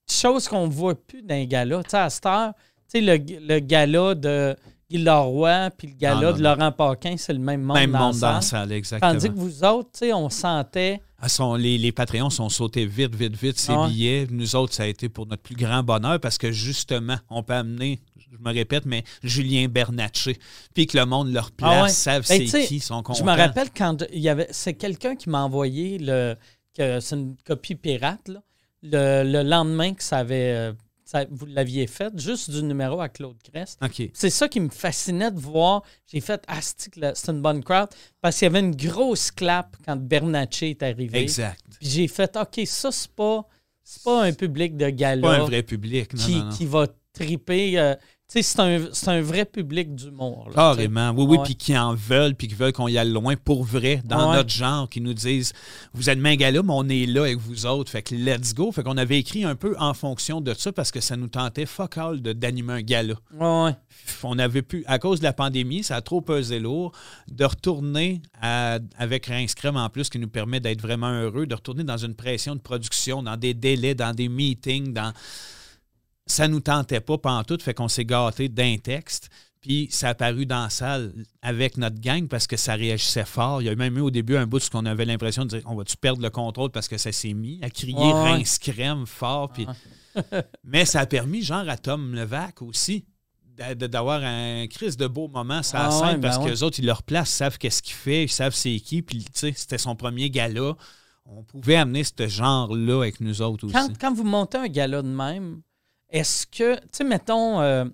chose 0.10 0.48
qu'on 0.48 0.68
ne 0.68 0.72
voit 0.72 0.96
plus 0.96 1.22
dans 1.22 1.36
les 1.36 1.48
galas. 1.48 1.84
Tu 1.84 1.92
sais, 1.92 1.98
à 1.98 2.10
cette 2.10 2.26
heure, 2.26 2.54
tu 2.92 3.00
sais, 3.00 3.02
le, 3.02 3.18
le 3.18 3.60
gala 3.60 4.16
de 4.16 4.56
Guy 4.90 4.98
Leroy 4.98 5.70
puis 5.78 5.88
le 5.90 5.94
gala 5.96 6.16
Non, 6.22 6.32
non, 6.32 6.38
de. 6.38 6.42
Laurent 6.44 6.72
Paquin, 6.72 7.16
c'est 7.18 7.34
le 7.34 7.40
même 7.40 7.62
monde 7.62 7.78
Même 7.78 7.92
dans 7.92 8.00
monde 8.00 8.14
la 8.16 8.20
dans 8.30 8.34
la 8.36 8.42
salle. 8.42 8.72
exactement. 8.72 9.12
Tandis 9.14 9.30
que 9.30 9.36
vous 9.36 9.64
autres, 9.64 10.06
on 10.14 10.30
sentait. 10.30 11.02
Ah, 11.22 11.28
sont- 11.30 11.56
les, 11.56 11.78
les 11.78 11.92
Patreons 11.92 12.30
sont 12.30 12.50
sautés 12.50 12.86
vite, 12.86 13.14
vite, 13.14 13.36
vite, 13.36 13.60
ces 13.60 13.74
Ah 13.74 13.82
ouais. 13.82 13.88
billets. 13.90 14.28
Nous 14.32 14.56
autres, 14.56 14.74
ça 14.74 14.84
a 14.84 14.86
été 14.88 15.10
pour 15.10 15.28
notre 15.28 15.44
plus 15.44 15.56
grand 15.56 15.84
bonheur 15.84 16.20
parce 16.20 16.38
que 16.38 16.52
justement, 16.52 17.18
on 17.30 17.44
peut 17.44 17.54
amener, 17.54 18.00
je 18.18 18.38
me 18.40 18.54
répète, 18.54 18.86
mais 18.86 19.04
Julien 19.22 19.68
Bernatchez, 19.68 20.38
puis 20.74 20.88
que 20.88 20.98
le 20.98 21.06
monde 21.06 21.32
leur 21.34 21.52
place, 21.52 21.74
Ah 21.78 21.84
ouais. 21.84 21.90
savent 21.90 22.26
Ben, 22.30 22.48
c'est 22.48 22.66
qui, 22.66 22.80
sont 22.80 23.04
contents. 23.04 23.20
Je 23.20 23.24
me 23.26 23.36
rappelle 23.36 23.70
quand 23.76 24.06
il 24.14 24.20
y 24.22 24.30
avait. 24.30 24.48
C'est 24.52 24.76
quelqu'un 24.76 25.16
qui 25.16 25.30
m'a 25.30 25.44
envoyé 25.44 25.98
le. 26.00 26.36
c'est 26.78 27.12
une 27.16 27.36
copie 27.46 27.76
pirate, 27.76 28.28
là, 28.30 28.42
le, 28.82 29.30
le 29.30 29.44
lendemain 29.48 29.94
que 29.94 30.02
ça 30.04 30.20
avait. 30.20 30.72
Ça- 31.12 31.26
vous 31.32 31.48
l'aviez 31.48 31.88
fait, 31.88 32.14
juste 32.20 32.52
du 32.52 32.62
numéro 32.62 33.02
à 33.02 33.10
Claude 33.10 33.38
Crest. 33.42 33.80
C'est 34.14 34.30
ça 34.30 34.48
qui 34.48 34.60
me 34.60 34.70
fascinait 34.70 35.32
de 35.32 35.40
voir. 35.40 35.82
J'ai 36.06 36.22
fait 36.22 36.44
Ah, 36.48 36.60
c'est 36.62 37.30
une 37.32 37.42
bonne 37.42 37.64
crowd? 37.64 37.90
Parce 38.22 38.38
qu'il 38.38 38.46
y 38.46 38.50
avait 38.50 38.60
une 38.60 38.76
grosse 38.76 39.32
clap 39.32 39.76
quand 39.86 39.96
Bernatchez 39.98 40.70
est 40.72 40.84
arrivé. 40.84 41.20
Exact. 41.22 41.64
Puis 41.80 41.90
j'ai 41.90 42.08
fait 42.08 42.38
OK, 42.38 42.62
ça, 42.66 42.92
c'est 42.92 43.10
pas, 43.12 43.44
pas 44.04 44.24
un 44.26 44.34
public 44.34 44.78
de 44.78 44.90
gala 44.90 45.22
Pas 45.22 45.36
un 45.38 45.46
vrai 45.46 45.64
public, 45.64 46.14
non, 46.14 46.24
qui, 46.26 46.36
non, 46.36 46.46
non. 46.46 46.52
qui 46.52 46.66
va 46.68 46.88
triper. 47.14 47.80
euh, 47.80 47.96
c'est 48.32 48.60
un, 48.60 48.80
c'est 48.94 49.08
un 49.08 49.22
vrai 49.22 49.44
public 49.44 49.96
d'humour. 49.96 50.50
Carrément. 50.54 51.10
Oui, 51.18 51.26
oui, 51.28 51.38
puis 51.44 51.56
qui 51.56 51.76
en 51.76 51.96
veulent, 51.96 52.36
puis 52.36 52.48
qui 52.48 52.54
veulent 52.54 52.72
qu'on 52.74 52.88
y 52.88 52.96
aille 52.98 53.10
loin 53.12 53.36
pour 53.36 53.64
vrai, 53.64 54.02
dans 54.06 54.30
Ouais. 54.30 54.36
notre 54.38 54.52
genre, 54.52 54.88
qui 54.88 55.02
nous 55.02 55.16
disent 55.16 55.52
Vous 55.94 56.10
êtes 56.12 56.20
main 56.20 56.36
gala, 56.36 56.62
mais 56.62 56.74
on 56.74 56.88
est 56.90 57.08
là 57.08 57.22
avec 57.24 57.40
vous 57.40 57.66
autres. 57.66 57.90
Fait 57.92 58.04
que 58.04 58.14
let's 58.14 58.54
go. 58.54 58.72
Fait 58.72 58.84
qu'on 58.84 58.98
avait 58.98 59.18
écrit 59.18 59.44
un 59.46 59.56
peu 59.56 59.76
en 59.80 59.96
fonction 59.96 60.42
de 60.42 60.54
ça 60.54 60.72
parce 60.72 60.92
que 60.92 61.00
ça 61.02 61.18
nous 61.18 61.28
tentait 61.28 61.66
fuck 61.66 61.98
all 61.98 62.22
de- 62.22 62.34
d'animer 62.34 62.74
un 62.74 62.82
gala. 62.82 63.16
Ouais, 63.34 63.64
ouais. 63.64 63.76
on 64.24 64.38
avait 64.38 64.62
pu, 64.62 64.84
à 64.86 65.00
cause 65.00 65.20
de 65.20 65.24
la 65.26 65.34
pandémie, 65.34 65.84
ça 65.84 65.96
a 65.96 66.02
trop 66.02 66.22
pesé 66.22 66.60
lourd, 66.60 66.92
de 67.32 67.46
retourner 67.46 68.22
à- 68.42 68.78
avec 68.98 69.26
Rince 69.26 69.56
Crème 69.56 69.78
en 69.78 69.90
plus 69.90 70.10
qui 70.10 70.20
nous 70.20 70.30
permet 70.30 70.60
d'être 70.60 70.82
vraiment 70.82 71.12
heureux, 71.12 71.48
de 71.48 71.56
retourner 71.56 71.84
dans 71.84 71.98
une 71.98 72.14
pression 72.16 72.56
de 72.56 72.62
production, 72.62 73.24
dans 73.24 73.38
des 73.38 73.54
délais, 73.56 73.96
dans 73.96 74.14
des 74.14 74.30
meetings, 74.30 74.94
dans. 74.94 75.14
Ça 76.32 76.48
nous 76.48 76.60
tentait 76.60 77.00
pas 77.02 77.18
pantoute, 77.18 77.62
fait 77.64 77.74
qu'on 77.74 77.88
s'est 77.88 78.06
gâté 78.06 78.50
d'un 78.50 78.78
texte. 78.78 79.30
Puis 79.62 79.90
ça 79.92 80.08
a 80.08 80.12
apparu 80.12 80.46
dans 80.46 80.64
la 80.64 80.70
salle 80.70 81.12
avec 81.42 81.76
notre 81.78 82.00
gang 82.00 82.28
parce 82.30 82.48
que 82.48 82.56
ça 82.56 82.76
réagissait 82.76 83.26
fort. 83.26 83.62
Il 83.62 83.66
y 83.66 83.70
a 83.70 83.76
même 83.76 83.98
eu 83.98 84.02
au 84.02 84.10
début 84.12 84.38
un 84.38 84.46
bout 84.48 84.60
où 84.64 84.70
on 84.78 84.86
avait 84.86 85.04
l'impression 85.04 85.44
de 85.44 85.50
dire 85.50 85.62
on 85.66 85.76
va-tu 85.76 85.98
perdre 85.98 86.22
le 86.22 86.30
contrôle 86.30 86.70
parce 86.70 86.88
que 86.88 86.98
ça 86.98 87.12
s'est 87.12 87.34
mis 87.34 87.60
à 87.62 87.70
crier 87.70 87.98
Ouais, 87.98 88.14
rince 88.32 88.58
crème 88.58 89.06
fort. 89.06 89.50
Puis... 89.52 89.68
Mais 90.64 90.86
ça 90.86 91.02
a 91.02 91.06
permis, 91.06 91.42
genre, 91.42 91.68
à 91.68 91.78
Tom 91.78 92.14
Levac 92.16 92.62
aussi 92.62 93.06
d'a- 93.58 93.76
de- 93.76 93.88
d'avoir 93.88 94.22
un 94.24 94.66
crise 94.68 94.96
de 94.98 95.08
beau 95.08 95.28
moment 95.28 95.62
la 95.74 95.86
Ah 95.88 95.92
scène 95.92 96.08
ouais, 96.08 96.14
ben 96.14 96.22
parce 96.22 96.38
que 96.38 96.44
ouais. 96.44 96.52
les 96.52 96.64
autres, 96.64 96.80
ils 96.80 96.86
leur 96.86 97.04
placent, 97.04 97.30
savent 97.32 97.58
qu'est-ce 97.58 97.82
qu'il 97.82 97.96
fait, 97.96 98.24
ils 98.24 98.30
savent 98.30 98.56
c'est 98.56 98.80
qui. 98.80 99.02
Puis, 99.02 99.24
tu 99.26 99.30
sais, 99.34 99.54
c'était 99.56 99.78
son 99.78 99.96
premier 99.96 100.30
gala. 100.30 100.76
On 101.26 101.44
pouvait 101.44 101.76
amener 101.76 102.04
ce 102.06 102.28
genre-là 102.28 103.02
avec 103.02 103.20
nous 103.20 103.42
autres 103.42 103.66
aussi. 103.66 103.74
Quand, 103.74 103.90
quand 104.00 104.14
vous 104.14 104.24
montez 104.24 104.58
un 104.58 104.68
gala 104.68 105.02
de 105.02 105.08
même, 105.10 105.62
est-ce 106.10 106.48
que, 106.48 106.76
tu 106.76 106.88
sais, 106.92 107.04
mettons, 107.04 107.62
euh, 107.62 107.86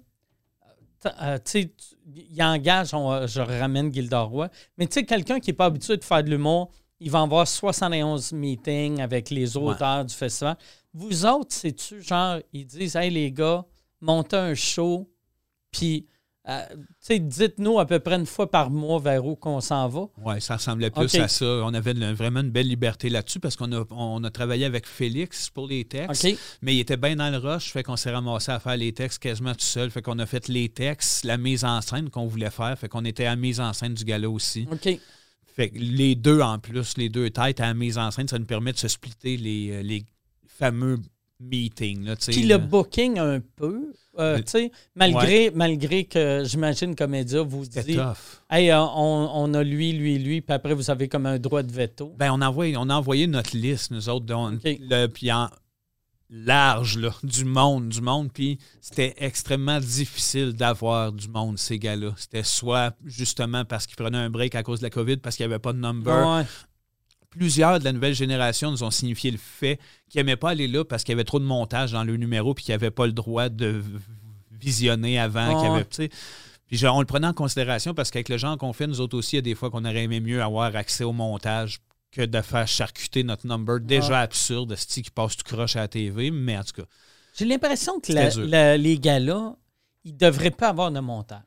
euh, 1.22 1.38
tu 1.43 1.72
il 2.16 2.43
engage, 2.43 2.93
on, 2.93 3.11
euh, 3.11 3.28
je 3.28 3.41
ramène 3.41 3.93
Gilda 3.93 4.22
Roy, 4.22 4.49
mais 4.78 4.88
tu 4.88 4.93
sais, 4.93 5.05
quelqu'un 5.05 5.39
qui 5.39 5.49
n'est 5.49 5.55
pas 5.55 5.66
habitué 5.66 5.97
de 5.97 6.03
faire 6.03 6.24
de 6.24 6.30
l'humour, 6.30 6.72
il 6.99 7.11
va 7.11 7.22
avoir 7.22 7.47
71 7.47 8.32
meetings 8.32 9.01
avec 9.01 9.30
les 9.30 9.57
auteurs 9.57 10.05
du 10.05 10.13
festival. 10.13 10.55
Vous 10.93 11.26
autres, 11.26 11.53
c'est-tu 11.53 12.01
genre, 12.01 12.39
ils 12.53 12.66
disent, 12.66 12.95
hey 12.95 13.09
les 13.09 13.32
gars, 13.32 13.66
montez 13.99 14.38
un 14.38 14.55
show, 14.55 15.09
puis, 15.72 16.07
euh, 16.48 16.64
dites-nous 17.10 17.80
à 17.80 17.86
peu 17.86 18.00
près 18.00 18.16
une 18.16 18.26
fois 18.26 18.52
par 18.52 18.70
mois 18.70 19.00
vers 19.00 19.26
où 19.26 19.36
qu'on 19.36 19.62
s'en 19.62 19.88
va. 19.88 20.08
Oui, 20.24 20.39
ça 20.41 20.58
ressemblait 20.58 20.91
plus 20.91 21.16
à 21.16 21.28
ça. 21.28 21.46
On 21.46 21.74
avait 21.74 21.93
vraiment 22.14 22.41
une 22.41 22.52
belle 22.52 22.68
liberté 22.68 23.10
là-dessus 23.10 23.39
parce 23.39 23.56
qu'on 23.56 23.72
a, 23.72 23.84
on 23.89 24.24
a 24.24 24.30
travaillé 24.30 24.66
avec 24.66 24.86
Félix 24.86 25.50
pour 25.50 25.68
les 25.68 25.86
textes. 25.86 26.28
Mais 26.62 26.76
il 26.76 26.80
était 26.80 26.98
bien 26.98 27.16
dans 27.16 27.30
le 27.30 27.38
rush, 27.38 27.72
fait 27.72 27.84
qu'on 27.84 27.96
s'est 27.96 28.12
ramassé 28.12 28.52
à 28.52 28.60
faire 28.60 28.78
les 28.78 28.93
textes 28.93 29.22
quasiment 29.22 29.54
tout 29.54 29.66
seul. 29.66 29.89
Fait 29.89 30.02
qu'on 30.02 30.20
a 30.20 30.26
fait 30.26 30.48
les 30.48 30.70
textes, 30.70 31.24
la 31.24 31.38
mise 31.38 31.66
en 31.66 31.82
scène 31.82 32.10
qu'on 32.10 32.28
voulait 32.28 32.52
faire. 32.52 32.78
Fait 32.78 32.89
qu'on 32.89 33.06
était 33.06 33.26
à 33.26 33.32
la 33.32 33.36
mise 33.36 33.60
en 33.60 33.74
scène 33.74 33.96
du 33.96 34.04
gala 34.04 34.30
aussi. 34.30 34.68
OK. 34.72 35.00
Fait 35.56 35.70
que 35.70 35.78
les 35.80 36.16
deux 36.16 36.41
en 36.41 36.60
plus, 36.60 36.98
les 36.98 37.10
deux 37.10 37.30
têtes 37.30 37.62
à 37.62 37.68
la 37.68 37.74
mise 37.74 37.98
en 37.98 38.12
scène, 38.12 38.28
ça 38.28 38.38
nous 38.38 38.46
permet 38.46 38.74
de 38.74 38.78
se 38.78 38.89
splitter 38.89 39.38
les, 39.38 39.72
euh, 39.72 39.82
les 39.82 40.06
fameux 40.48 41.00
meetings. 41.40 42.06
Là, 42.06 42.16
Puis 42.16 42.44
le 42.44 42.58
booking 42.58 43.20
un 43.20 43.42
peu, 43.56 43.94
euh, 44.18 44.38
Le- 44.38 44.70
malgré, 44.96 45.52
malgré 45.52 46.06
que 46.06 46.44
j'imagine 46.46 46.96
Comédia 46.96 47.42
vous 47.42 47.66
dit. 47.66 47.98
Hey, 48.50 48.72
euh, 48.72 48.82
on, 48.82 49.30
on 49.34 49.54
a 49.54 49.64
lui, 49.64 49.92
lui, 49.92 50.18
lui, 50.18 50.42
puis 50.42 50.54
après 50.54 50.74
vous 50.74 50.90
avez 50.90 51.08
comme 51.08 51.26
un 51.26 51.38
droit 51.40 51.64
de 51.64 51.72
veto. 51.72 52.14
Ben, 52.18 52.32
on 52.32 52.42
a 52.42 52.50
envoyé, 52.50 52.78
on 52.78 52.90
a 52.90 52.96
envoyé 52.96 53.28
notre 53.28 53.56
liste, 53.56 53.92
nous 53.92 54.08
autres, 54.10 54.26
donc, 54.26 54.56
OK. 54.56 54.78
le, 54.80 55.08
puis 55.08 55.32
en 55.32 55.50
large, 56.30 56.98
là, 56.98 57.12
du 57.24 57.46
monde, 57.46 57.90
du 57.90 58.02
monde, 58.02 58.32
puis 58.34 58.58
c'était 58.82 59.14
extrêmement 59.18 59.80
difficile 59.80 60.54
d'avoir 60.54 61.12
du 61.12 61.28
monde, 61.28 61.60
ces 61.60 61.78
gars-là. 61.78 62.14
C'était 62.18 62.44
soit 62.44 62.96
justement 63.06 63.64
parce 63.64 63.86
qu'ils 63.86 63.96
prenaient 63.96 64.18
un 64.18 64.30
break 64.30 64.56
à 64.56 64.64
cause 64.64 64.80
de 64.80 64.86
la 64.86 64.90
COVID, 64.90 65.18
parce 65.18 65.36
qu'il 65.36 65.46
n'y 65.46 65.54
avait 65.54 65.62
pas 65.62 65.74
de 65.74 65.80
number. 65.80 66.38
Ouais. 66.38 66.44
Plusieurs 67.38 67.80
de 67.80 67.84
la 67.84 67.92
nouvelle 67.92 68.14
génération 68.16 68.72
nous 68.72 68.84
ont 68.84 68.92
signifié 68.92 69.30
le 69.32 69.38
fait 69.38 69.80
qu'ils 70.10 70.20
n'aimaient 70.20 70.36
pas 70.38 70.52
aller 70.52 70.68
là 70.68 70.86
parce 70.86 71.04
qu'il 71.04 71.12
y 71.12 71.16
avait 71.16 71.24
trop 71.26 71.40
de 71.40 71.46
montage 71.46 71.92
dans 71.92 72.04
le 72.04 72.16
numéro, 72.18 72.54
puis 72.54 72.64
qu'ils 72.66 72.74
n'avaient 72.74 72.92
pas 72.92 73.06
le 73.08 73.12
droit 73.14 73.50
de 73.50 73.82
visionner 74.52 75.20
avant. 75.20 75.48
qu'il 75.60 75.68
y 75.68 75.72
Ouais. 75.72 75.86
avait. 76.00 76.10
Puis 76.68 76.78
genre, 76.78 76.96
on 76.96 77.00
le 77.00 77.06
prenait 77.06 77.28
en 77.28 77.34
considération 77.34 77.94
parce 77.94 78.10
qu'avec 78.10 78.30
le 78.30 78.38
genre 78.38 78.58
qu'on 78.58 78.74
fait, 78.74 78.88
nous 78.88 79.00
autres 79.02 79.18
aussi, 79.18 79.36
il 79.36 79.38
y 79.38 79.40
a 79.40 79.42
des 79.44 79.54
fois 79.56 79.70
qu'on 79.70 79.86
aurait 79.86 80.04
aimé 80.04 80.20
mieux 80.20 80.42
avoir 80.42 80.76
accès 80.76 81.04
au 81.04 81.12
montage 81.14 81.80
que 82.12 82.22
de 82.22 82.42
faire 82.42 82.68
charcuter 82.68 83.24
notre 83.24 83.46
number 83.46 83.80
déjà 83.80 84.22
absurde, 84.22 84.76
ce 84.76 84.86
qui 85.02 85.12
passe 85.12 85.36
tout 85.38 85.44
croche 85.44 85.76
à 85.76 85.82
la 85.82 85.88
TV, 85.88 86.32
mais 86.32 86.58
en 86.58 86.64
tout 86.64 86.82
cas. 86.82 86.88
J'ai 87.38 87.46
l'impression 87.46 88.00
que 88.00 88.14
la- 88.14 88.30
la- 88.30 88.78
les 88.78 88.98
gars-là, 88.98 89.56
ils 90.06 90.14
ne 90.14 90.18
devraient 90.18 90.52
pas 90.52 90.70
avoir 90.70 90.90
de 90.92 91.00
montage. 91.02 91.42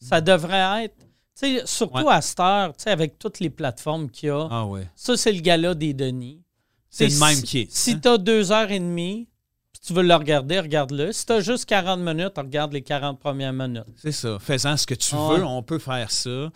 Ça 0.00 0.20
devrait 0.20 0.84
être, 0.84 0.96
sais, 1.34 1.62
surtout 1.66 2.04
Ouais. 2.04 2.12
à 2.14 2.20
cette 2.20 2.40
heure, 2.40 2.72
avec 2.86 3.18
toutes 3.18 3.40
les 3.40 3.50
plateformes 3.50 4.10
qu'il 4.10 4.28
y 4.28 4.30
a. 4.30 4.46
Ah 4.50 4.66
ouais. 4.66 4.88
Ça, 4.94 5.16
c'est 5.16 5.32
le 5.32 5.40
gala 5.40 5.74
des 5.74 5.94
Denis. 5.94 6.42
C'est 6.90 7.08
le 7.08 7.18
même 7.18 7.34
si- 7.36 7.42
qui 7.42 7.58
est. 7.60 7.70
Si 7.70 7.92
hein? 7.92 8.00
tu 8.02 8.08
as 8.08 8.18
deux 8.18 8.52
heures 8.52 8.70
et 8.70 8.78
demie, 8.78 9.28
puis 9.72 9.80
tu 9.86 9.92
veux 9.94 10.02
le 10.02 10.14
regarder, 10.14 10.60
regarde-le. 10.60 11.10
Si 11.12 11.24
tu 11.24 11.32
as 11.32 11.40
juste 11.40 11.64
40 11.64 12.00
minutes, 12.00 12.34
regarde 12.36 12.72
les 12.74 12.82
40 12.82 13.18
premières 13.18 13.52
minutes. 13.54 13.84
C'est 13.96 14.12
ça. 14.12 14.38
Faisant 14.38 14.76
ce 14.76 14.86
que 14.86 14.94
tu 14.94 15.14
ouais. 15.14 15.38
veux, 15.38 15.44
on 15.44 15.62
peut 15.62 15.78
faire 15.78 16.10
ça. 16.10 16.28
Euh, 16.30 16.50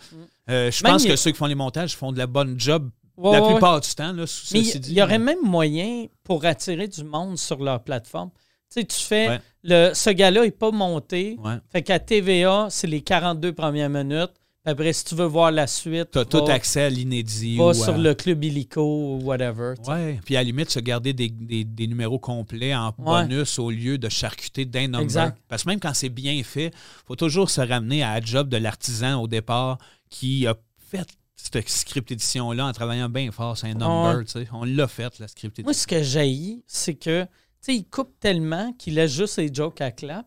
je 0.71 0.83
pense 0.83 1.03
il- 1.03 1.09
que 1.09 1.15
ceux 1.15 1.31
qui 1.31 1.37
font 1.37 1.47
les 1.47 1.55
montages 1.55 1.95
font 1.95 2.11
de 2.11 2.17
la 2.19 2.27
bonne 2.27 2.59
job 2.59 2.89
la 3.21 3.41
plupart 3.41 3.81
du 3.81 3.89
temps. 3.95 4.13
Là, 4.13 4.21
Mais 4.21 4.27
ceci 4.27 4.77
il 4.89 4.93
y, 4.93 5.01
aurait 5.01 5.17
même 5.17 5.41
moyen 5.43 6.05
pour 6.23 6.45
attirer 6.45 6.87
du 6.87 7.03
monde 7.03 7.35
sur 7.39 7.57
leur 7.63 7.83
plateforme. 7.83 8.29
Tu 8.71 8.81
sais, 8.81 8.85
tu 8.85 8.99
fais, 8.99 9.41
le, 9.63 9.91
ce 9.95 10.11
gars-là 10.11 10.43
n'est 10.43 10.51
pas 10.51 10.69
monté. 10.69 11.35
Fait 11.71 11.81
qu'à 11.81 11.97
TVA, 11.97 12.67
c'est 12.69 12.85
les 12.85 13.01
42 13.01 13.53
premières 13.53 13.89
minutes. 13.89 14.33
Après, 14.69 14.91
si 14.91 15.05
tu 15.05 15.15
veux 15.15 15.25
voir 15.25 15.49
la 15.51 15.65
suite, 15.65 16.09
Tu 16.11 16.19
as 16.19 16.25
tout 16.25 16.45
accès 16.49 16.81
à 16.83 16.89
l'inédit. 16.89 17.55
va 17.57 17.67
ou 17.67 17.73
sur 17.73 17.93
à- 17.93 17.97
le 17.97 18.13
club 18.13 18.43
illico 18.43 18.81
ou 18.83 19.21
whatever. 19.23 19.75
Ouais. 19.87 20.19
Puis 20.25 20.35
à 20.35 20.39
la 20.41 20.43
limite, 20.43 20.69
se 20.69 20.79
garder 20.79 21.13
des, 21.13 21.29
des- 21.29 21.63
des 21.63 21.87
numéros 21.87 22.19
complets 22.19 22.75
en 22.75 22.87
Ouais. 22.97 23.23
bonus 23.23 23.59
au 23.59 23.71
lieu 23.71 23.97
de 23.97 24.09
charcuter 24.09 24.65
d'un 24.65 24.83
number. 24.87 25.01
Exact. 25.01 25.37
Parce 25.47 25.63
que 25.63 25.69
même 25.69 25.79
quand 25.79 25.93
c'est 25.93 26.09
bien 26.09 26.43
fait, 26.43 26.71
faut 27.07 27.15
toujours 27.15 27.49
se 27.49 27.61
ramener 27.61 28.03
à 28.03 28.19
la 28.19 28.25
job 28.25 28.49
de 28.49 28.57
l'artisan 28.57 29.21
au 29.21 29.27
départ 29.27 29.77
qui 30.09 30.45
a 30.47 30.55
fait 30.77 31.07
cette 31.37 31.69
script 31.69 32.11
édition-là 32.11 32.65
en 32.65 32.73
travaillant 32.73 33.07
bien 33.07 33.31
fort 33.31 33.57
sur 33.57 33.67
un 33.67 33.73
number. 33.73 34.17
Ouais. 34.35 34.47
On 34.51 34.65
l'a 34.65 34.87
fait, 34.89 35.17
la 35.19 35.29
script 35.29 35.59
Moi, 35.59 35.71
édition. 35.71 35.81
ce 35.83 35.87
que 35.87 36.03
j'ai, 36.03 36.57
c'est 36.67 36.95
que, 36.95 37.25
il 37.69 37.85
coupe 37.85 38.19
tellement 38.19 38.73
qu'il 38.77 38.95
laisse 38.95 39.13
juste 39.15 39.37
les 39.37 39.53
jokes 39.53 39.79
à 39.81 39.91
clap. 39.91 40.25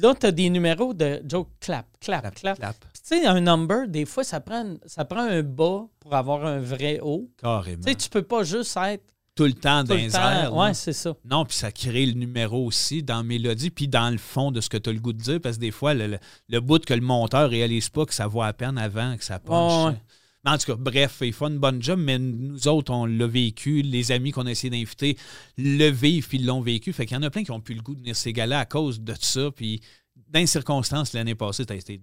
Là, 0.00 0.14
tu 0.14 0.26
as 0.26 0.32
des 0.32 0.50
numéros 0.50 0.94
de 0.94 1.22
jokes 1.28 1.48
clap, 1.60 1.86
clap, 2.00 2.22
clap. 2.22 2.34
Clap, 2.34 2.58
clap. 2.58 2.76
Puis, 2.92 3.02
tu 3.06 3.20
sais, 3.20 3.26
un 3.26 3.40
number, 3.40 3.86
des 3.88 4.04
fois, 4.04 4.24
ça 4.24 4.40
prend, 4.40 4.74
ça 4.86 5.04
prend 5.04 5.22
un 5.22 5.42
bas 5.42 5.86
pour 6.00 6.14
avoir 6.14 6.44
un 6.44 6.58
vrai 6.60 7.00
haut. 7.00 7.30
Carrément. 7.40 7.82
Tu 7.82 7.90
sais, 7.90 7.94
tu 7.94 8.08
peux 8.08 8.22
pas 8.22 8.44
juste 8.44 8.76
être 8.76 9.04
tout 9.34 9.44
le 9.44 9.52
temps 9.52 9.82
dans 9.82 9.94
le 9.94 10.00
les 10.00 10.16
airs. 10.16 10.54
Ouais, 10.54 10.74
c'est 10.74 10.92
ça. 10.92 11.14
Non, 11.24 11.44
puis 11.44 11.56
ça 11.56 11.72
crée 11.72 12.06
le 12.06 12.12
numéro 12.12 12.64
aussi 12.64 13.02
dans 13.02 13.18
la 13.18 13.22
mélodie, 13.22 13.70
puis 13.70 13.88
dans 13.88 14.10
le 14.10 14.18
fond 14.18 14.50
de 14.52 14.60
ce 14.60 14.68
que 14.68 14.76
tu 14.76 14.90
as 14.90 14.92
le 14.92 15.00
goût 15.00 15.12
de 15.12 15.20
dire, 15.20 15.40
parce 15.40 15.56
que 15.56 15.60
des 15.60 15.70
fois, 15.72 15.94
le, 15.94 16.06
le, 16.06 16.18
le 16.48 16.60
bout 16.60 16.84
que 16.84 16.94
le 16.94 17.00
monteur 17.00 17.50
réalise 17.50 17.88
pas, 17.88 18.06
que 18.06 18.14
ça 18.14 18.26
voit 18.26 18.46
à 18.46 18.52
peine 18.52 18.78
avant, 18.78 19.16
que 19.16 19.24
ça 19.24 19.40
ouais. 19.46 19.96
Mais 20.44 20.50
en 20.50 20.58
tout 20.58 20.66
cas, 20.66 20.76
bref, 20.78 21.18
il 21.22 21.32
fait 21.32 21.44
une 21.46 21.58
bonne 21.58 21.82
job, 21.82 21.98
mais 21.98 22.18
nous 22.18 22.68
autres, 22.68 22.92
on 22.92 23.06
l'a 23.06 23.26
vécu. 23.26 23.82
Les 23.82 24.12
amis 24.12 24.30
qu'on 24.30 24.46
a 24.46 24.50
essayé 24.50 24.70
d'inviter 24.70 25.16
le 25.56 25.88
vivent, 25.88 26.28
puis 26.28 26.38
ils 26.38 26.46
l'ont 26.46 26.60
vécu. 26.60 26.92
Fait 26.92 27.06
qu'il 27.06 27.16
y 27.16 27.18
en 27.18 27.22
a 27.22 27.30
plein 27.30 27.44
qui 27.44 27.50
ont 27.50 27.60
plus 27.60 27.74
le 27.74 27.82
goût 27.82 27.94
de 27.94 28.00
venir 28.00 28.14
ces 28.14 28.32
gars-là 28.32 28.60
à 28.60 28.66
cause 28.66 29.00
de 29.00 29.14
ça. 29.18 29.50
Puis 29.50 29.80
dans 30.28 30.40
les 30.40 30.46
circonstances, 30.46 31.12
l'année 31.14 31.34
passée, 31.34 31.64
ça 31.66 31.74
a 31.74 31.76
été 31.76 32.00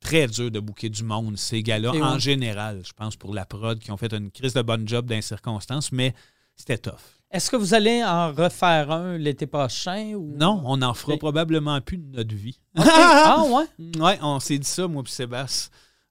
très 0.00 0.26
dur 0.26 0.50
de 0.50 0.60
bouquer 0.60 0.90
du 0.90 1.02
monde, 1.02 1.36
ces 1.38 1.62
gars-là, 1.62 1.92
Et 1.94 2.02
en 2.02 2.18
général. 2.18 2.82
Je 2.84 2.92
pense 2.92 3.16
pour 3.16 3.34
la 3.34 3.46
prod, 3.46 3.78
qui 3.78 3.90
ont 3.90 3.96
fait 3.96 4.12
une 4.12 4.30
crise 4.30 4.52
de 4.52 4.62
bonne 4.62 4.86
job 4.86 5.06
dans 5.06 5.14
les 5.14 5.22
circonstances, 5.22 5.90
mais 5.90 6.14
c'était 6.56 6.78
tough. 6.78 7.00
Est-ce 7.30 7.50
que 7.50 7.56
vous 7.56 7.74
allez 7.74 8.02
en 8.02 8.32
refaire 8.32 8.90
un 8.90 9.18
l'été 9.18 9.46
prochain? 9.46 10.14
Ou... 10.14 10.34
Non, 10.36 10.62
on 10.64 10.80
en 10.80 10.94
fera 10.94 11.16
probablement 11.18 11.80
plus 11.80 11.98
de 11.98 12.16
notre 12.16 12.34
vie. 12.34 12.58
Ah, 12.76 13.44
ouais? 13.46 13.64
Ouais, 14.00 14.18
on 14.22 14.40
s'est 14.40 14.58
dit 14.58 14.68
ça, 14.68 14.88
moi 14.88 15.02
puis 15.02 15.12
Sébastien. 15.12 15.70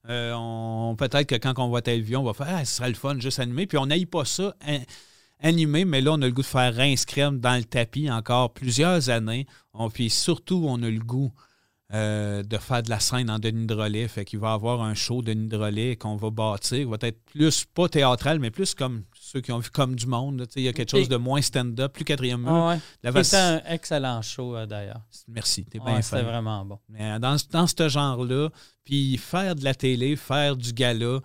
Euh, 0.10 0.96
peut-être 0.96 1.28
que 1.28 1.36
quand 1.36 1.54
on 1.60 1.70
va 1.70 1.80
à 1.80 2.18
on 2.18 2.24
va 2.24 2.34
faire 2.34 2.48
ah, 2.50 2.66
ce 2.66 2.76
sera 2.76 2.88
le 2.88 2.96
fun 2.96 3.20
juste 3.20 3.40
animé. 3.40 3.68
Puis 3.68 3.78
on 3.78 3.88
n'aille 3.88 4.06
pas 4.06 4.26
ça 4.26 4.56
an- 4.68 4.84
animé, 5.40 5.86
mais 5.86 6.02
là, 6.02 6.14
on 6.14 6.22
a 6.22 6.26
le 6.26 6.32
goût 6.32 6.42
de 6.42 6.48
faire 6.48 6.76
rince 6.76 7.06
crème 7.06 7.40
dans 7.40 7.56
le 7.58 7.64
tapis 7.64 8.10
encore 8.10 8.54
plusieurs 8.54 9.10
années. 9.10 9.46
On, 9.74 9.90
puis 9.90 10.10
surtout, 10.10 10.64
on 10.68 10.82
a 10.82 10.90
le 10.90 11.00
goût 11.00 11.34
euh, 11.94 12.44
de 12.44 12.58
faire 12.58 12.84
de 12.84 12.90
la 12.90 13.00
scène 13.00 13.30
en 13.30 13.40
Denis 13.40 13.66
Drolet. 13.68 14.08
Fait 14.08 14.26
qu'il 14.26 14.40
va 14.40 14.54
avoir 14.54 14.82
un 14.82 14.94
show 14.94 15.22
de 15.22 15.34
Denis 15.34 15.48
Drolet 15.48 15.96
qu'on 15.96 16.16
va 16.16 16.30
bâtir. 16.30 16.90
va 16.90 16.98
être 17.02 17.24
plus, 17.26 17.66
pas 17.66 17.90
théâtral, 17.90 18.40
mais 18.40 18.52
plus 18.52 18.74
comme 18.76 19.04
ceux 19.32 19.42
qui 19.42 19.52
ont 19.52 19.60
vu 19.60 19.70
comme 19.70 19.96
du 19.96 20.08
monde. 20.08 20.48
Il 20.56 20.62
y 20.64 20.68
a 20.70 20.74
quelque 20.74 20.92
chose 20.92 21.10
de 21.10 21.18
moins 21.18 21.42
stand-up, 21.42 21.92
plus 21.94 22.06
quatrième 22.06 22.42
mur. 22.42 22.52
Ah, 22.54 22.70
ouais. 22.70 22.80
La 23.04 23.12
vac- 23.12 23.26
C'était 23.26 23.38
un 23.38 23.62
excellent 23.70 24.22
show, 24.22 24.56
euh, 24.56 24.66
d'ailleurs. 24.66 25.02
Merci, 25.28 25.66
t'es 25.66 25.80
Ouais, 25.80 25.86
bien 25.94 26.02
C'était 26.02 26.22
vraiment 26.24 26.64
bon. 26.64 26.80
Mais 26.90 27.20
dans, 27.20 27.36
dans 27.52 27.68
ce 27.68 27.90
genre-là, 27.90 28.50
puis 28.86 29.18
faire 29.18 29.56
de 29.56 29.64
la 29.64 29.74
télé, 29.76 30.16
faire 30.16 30.56
du 30.56 30.72
gala, 30.72 31.20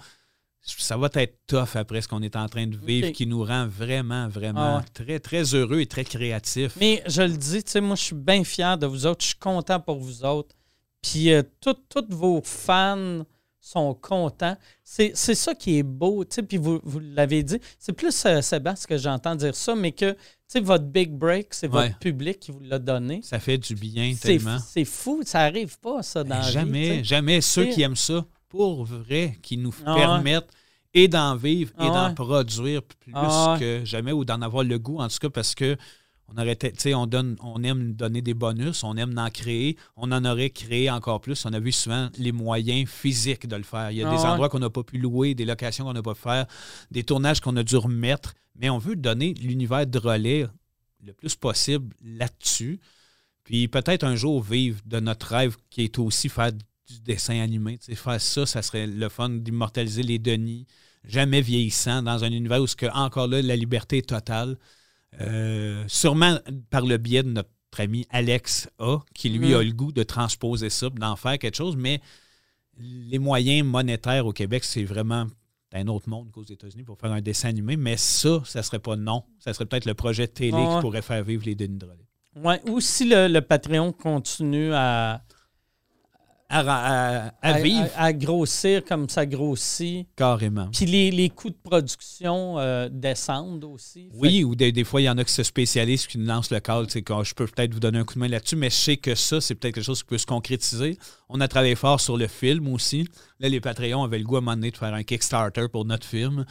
ça 0.60 0.96
va 0.96 1.08
être 1.14 1.38
tough 1.46 1.74
après 1.76 2.00
ce 2.02 2.08
qu'on 2.08 2.22
est 2.22 2.36
en 2.36 2.48
train 2.48 2.66
de 2.66 2.76
vivre, 2.76 3.10
qui 3.10 3.26
nous 3.26 3.44
rend 3.44 3.66
vraiment, 3.68 4.28
vraiment 4.28 4.76
Ah 4.76 4.78
ouais. 4.78 4.84
très, 4.94 5.20
très 5.20 5.42
heureux 5.54 5.80
et 5.80 5.86
très 5.86 6.04
créatifs. 6.04 6.76
Mais 6.80 7.02
je 7.06 7.22
le 7.22 7.36
dis, 7.36 7.62
tu 7.62 7.70
sais, 7.72 7.80
moi, 7.80 7.96
je 7.96 8.02
suis 8.02 8.14
bien 8.16 8.42
fier 8.44 8.76
de 8.78 8.86
vous 8.86 9.06
autres. 9.06 9.22
Je 9.22 9.28
suis 9.28 9.38
content 9.38 9.78
pour 9.80 9.98
vous 9.98 10.24
autres. 10.24 10.54
Puis, 11.02 11.32
euh, 11.32 11.42
tous 11.60 11.76
vos 12.10 12.40
fans 12.44 13.24
sont 13.64 13.94
contents. 13.94 14.56
C'est 14.84 15.14
ça 15.14 15.54
qui 15.54 15.78
est 15.78 15.82
beau, 15.84 16.24
tu 16.24 16.34
sais, 16.34 16.42
puis 16.42 16.58
vous, 16.58 16.80
vous 16.82 16.98
l'avez 17.00 17.42
dit. 17.44 17.58
C'est 17.78 17.92
plus 17.92 18.26
euh, 18.26 18.42
Sébastien 18.42 18.86
que 18.96 19.00
j'entends 19.00 19.36
dire 19.36 19.54
ça, 19.54 19.74
mais 19.76 19.92
que, 19.92 20.12
tu 20.12 20.18
sais, 20.48 20.60
votre 20.60 20.84
big 20.84 21.12
break, 21.12 21.54
c'est 21.54 21.68
Ouais. 21.68 21.86
votre 21.88 21.98
public 22.00 22.40
qui 22.40 22.50
vous 22.50 22.60
l'a 22.60 22.78
donné. 22.80 23.20
Ça 23.22 23.38
fait 23.38 23.56
du 23.58 23.74
bien 23.76 24.14
tellement. 24.20 24.58
c'est 24.58 24.84
fou, 24.84 25.22
ça 25.24 25.40
arrive 25.40 25.78
pas, 25.78 26.02
ça, 26.02 26.24
dans 26.24 26.30
Ben, 26.30 26.40
la 26.40 26.46
vie, 26.46 26.52
jamais, 26.52 27.04
jamais. 27.04 27.40
Ceux 27.40 27.66
qui 27.66 27.82
aiment 27.82 27.96
ça, 27.96 28.26
pour 28.48 28.84
vrai, 28.84 29.38
qui 29.42 29.56
nous 29.56 29.74
Ah 29.86 29.94
permettent 29.94 30.50
et 30.92 31.08
d'en 31.08 31.36
vivre 31.36 31.70
et 31.78 31.84
Ah 31.84 31.88
d'en 31.88 32.08
ouais. 32.08 32.14
produire 32.14 32.82
plus 32.82 33.12
Ah 33.14 33.56
que 33.58 33.82
jamais 33.84 34.12
ou 34.12 34.24
d'en 34.24 34.42
avoir 34.42 34.64
le 34.64 34.78
goût, 34.78 34.98
en 34.98 35.08
tout 35.08 35.18
cas, 35.20 35.30
parce 35.30 35.54
que 35.54 35.76
On 36.34 36.40
aurait, 36.40 36.56
tu 36.56 36.70
sais, 36.78 36.94
on 36.94 37.06
donne, 37.06 37.36
on 37.42 37.62
aime 37.62 37.92
donner 37.92 38.22
des 38.22 38.34
bonus, 38.34 38.84
on 38.84 38.96
aime 38.96 39.18
en 39.18 39.28
créer, 39.28 39.76
on 39.96 40.10
en 40.12 40.24
aurait 40.24 40.50
créé 40.50 40.90
encore 40.90 41.20
plus. 41.20 41.44
On 41.44 41.52
a 41.52 41.60
vu 41.60 41.72
souvent 41.72 42.08
les 42.16 42.32
moyens 42.32 42.88
physiques 42.88 43.46
de 43.46 43.56
le 43.56 43.62
faire. 43.64 43.90
Il 43.90 43.98
y 43.98 44.02
a 44.02 44.08
Ah 44.08 44.16
des 44.16 44.22
ouais. 44.22 44.28
endroits 44.28 44.48
qu'on 44.48 44.58
n'a 44.58 44.70
pas 44.70 44.82
pu 44.82 44.98
louer, 44.98 45.34
des 45.34 45.44
locations 45.44 45.84
qu'on 45.84 45.92
n'a 45.92 46.02
pas 46.02 46.14
pu 46.14 46.22
faire, 46.22 46.46
des 46.90 47.04
tournages 47.04 47.40
qu'on 47.40 47.56
a 47.56 47.62
dû 47.62 47.76
remettre, 47.76 48.34
mais 48.56 48.70
on 48.70 48.78
veut 48.78 48.96
donner 48.96 49.34
l'univers 49.34 49.86
de 49.86 49.98
relais 49.98 50.46
le 51.04 51.12
plus 51.12 51.34
possible 51.34 51.94
là-dessus. 52.02 52.80
Puis 53.44 53.68
peut-être 53.68 54.04
un 54.04 54.14
jour 54.14 54.42
vivre 54.42 54.80
de 54.86 55.00
notre 55.00 55.26
rêve 55.26 55.56
qui 55.68 55.82
est 55.82 55.98
aussi 55.98 56.28
faire 56.28 56.52
du 56.52 57.00
dessin 57.00 57.40
animé. 57.40 57.78
Faire 57.94 58.20
ça, 58.20 58.46
ça 58.46 58.62
serait 58.62 58.86
le 58.86 59.08
fun 59.08 59.28
d'immortaliser 59.30 60.02
les 60.02 60.18
Denis, 60.18 60.66
jamais 61.04 61.40
vieillissant, 61.40 62.02
dans 62.02 62.22
un 62.24 62.30
univers 62.30 62.62
où, 62.62 62.66
ce 62.66 62.76
que, 62.76 62.86
encore 62.86 63.26
là, 63.26 63.42
la 63.42 63.56
liberté 63.56 63.98
est 63.98 64.08
totale. 64.08 64.56
Euh, 65.20 65.84
sûrement 65.88 66.38
par 66.70 66.82
le 66.86 66.96
biais 66.96 67.22
de 67.22 67.30
notre 67.30 67.50
ami 67.78 68.06
Alex 68.10 68.68
A, 68.78 68.98
qui 69.14 69.28
lui 69.28 69.48
Mhm. 69.50 69.54
a 69.54 69.62
le 69.62 69.72
goût 69.72 69.92
de 69.92 70.02
transposer 70.02 70.70
ça, 70.70 70.88
d'en 70.90 71.16
faire 71.16 71.38
quelque 71.38 71.56
chose, 71.56 71.76
mais 71.76 72.00
les 72.78 73.18
moyens 73.18 73.66
monétaires 73.66 74.26
au 74.26 74.32
Québec, 74.32 74.64
c'est 74.64 74.84
vraiment 74.84 75.26
un 75.74 75.86
autre 75.88 76.08
monde 76.08 76.30
qu'aux 76.30 76.44
États-Unis 76.44 76.82
pour 76.84 76.98
faire 76.98 77.12
un 77.12 77.20
dessin 77.20 77.48
animé, 77.48 77.76
mais 77.76 77.96
ça, 77.96 78.42
ça 78.44 78.62
serait 78.62 78.78
pas 78.78 78.96
non. 78.96 79.24
Ça 79.38 79.52
serait 79.54 79.66
peut-être 79.66 79.86
le 79.86 79.94
projet 79.94 80.26
télé 80.28 80.52
Ouais. 80.52 80.74
qui 80.76 80.80
pourrait 80.80 81.02
faire 81.02 81.22
vivre 81.24 81.44
les 81.46 81.54
Denis 81.54 81.78
de 81.78 81.86
relais. 81.86 82.06
Ouais, 82.36 82.60
ou 82.68 82.80
si 82.80 83.06
le, 83.08 83.28
le 83.28 83.40
Patreon 83.42 83.92
continue 83.92 84.72
à, 84.72 85.22
À, 86.54 86.60
à- 86.60 87.32
à 87.40 87.60
vivre 87.60 87.88
à- 87.96 88.12
grossir 88.12 88.84
comme 88.84 89.08
ça 89.08 89.24
grossit, 89.24 90.06
carrément. 90.16 90.68
puis 90.70 90.84
les, 90.84 91.10
les 91.10 91.30
coûts 91.30 91.48
de 91.50 91.56
production 91.62 92.58
euh, 92.58 92.88
descendent 92.92 93.64
aussi. 93.64 94.10
Fait 94.10 94.16
Oui, 94.18 94.44
ou 94.44 94.54
des, 94.54 94.70
des 94.70 94.84
fois, 94.84 95.00
il 95.00 95.04
y 95.04 95.10
en 95.10 95.16
a 95.16 95.24
qui 95.24 95.32
se 95.32 95.42
spécialisent, 95.42 96.06
qui 96.06 96.18
nous 96.18 96.26
lancent 96.26 96.50
le 96.50 96.60
sais, 96.88 97.02
quand 97.02 97.24
Je 97.24 97.34
peux 97.34 97.46
peut-être 97.46 97.72
vous 97.72 97.80
donner 97.80 97.98
un 98.00 98.04
coup 98.04 98.14
de 98.14 98.18
main 98.20 98.28
là-dessus, 98.28 98.56
mais 98.56 98.68
je 98.70 98.76
sais 98.76 98.96
que 98.98 99.14
ça, 99.14 99.40
c'est 99.40 99.54
peut-être 99.54 99.74
quelque 99.76 99.84
chose 99.84 100.02
qui 100.02 100.08
peut 100.08 100.18
se 100.18 100.26
concrétiser. 100.26 100.98
On 101.30 101.40
a 101.40 101.48
travaillé 101.48 101.74
fort 101.74 102.00
sur 102.00 102.18
le 102.18 102.26
film 102.28 102.68
aussi. 102.68 103.08
Là, 103.40 103.48
les 103.48 103.60
Patreons 103.60 104.02
avaient 104.04 104.18
le 104.18 104.24
goût 104.24 104.36
à 104.36 104.38
un 104.38 104.42
moment 104.42 104.54
donné 104.56 104.70
de 104.70 104.76
faire 104.76 104.92
un 104.92 105.02
Kickstarter 105.02 105.66
pour 105.72 105.86
notre 105.86 106.06
film. 106.06 106.44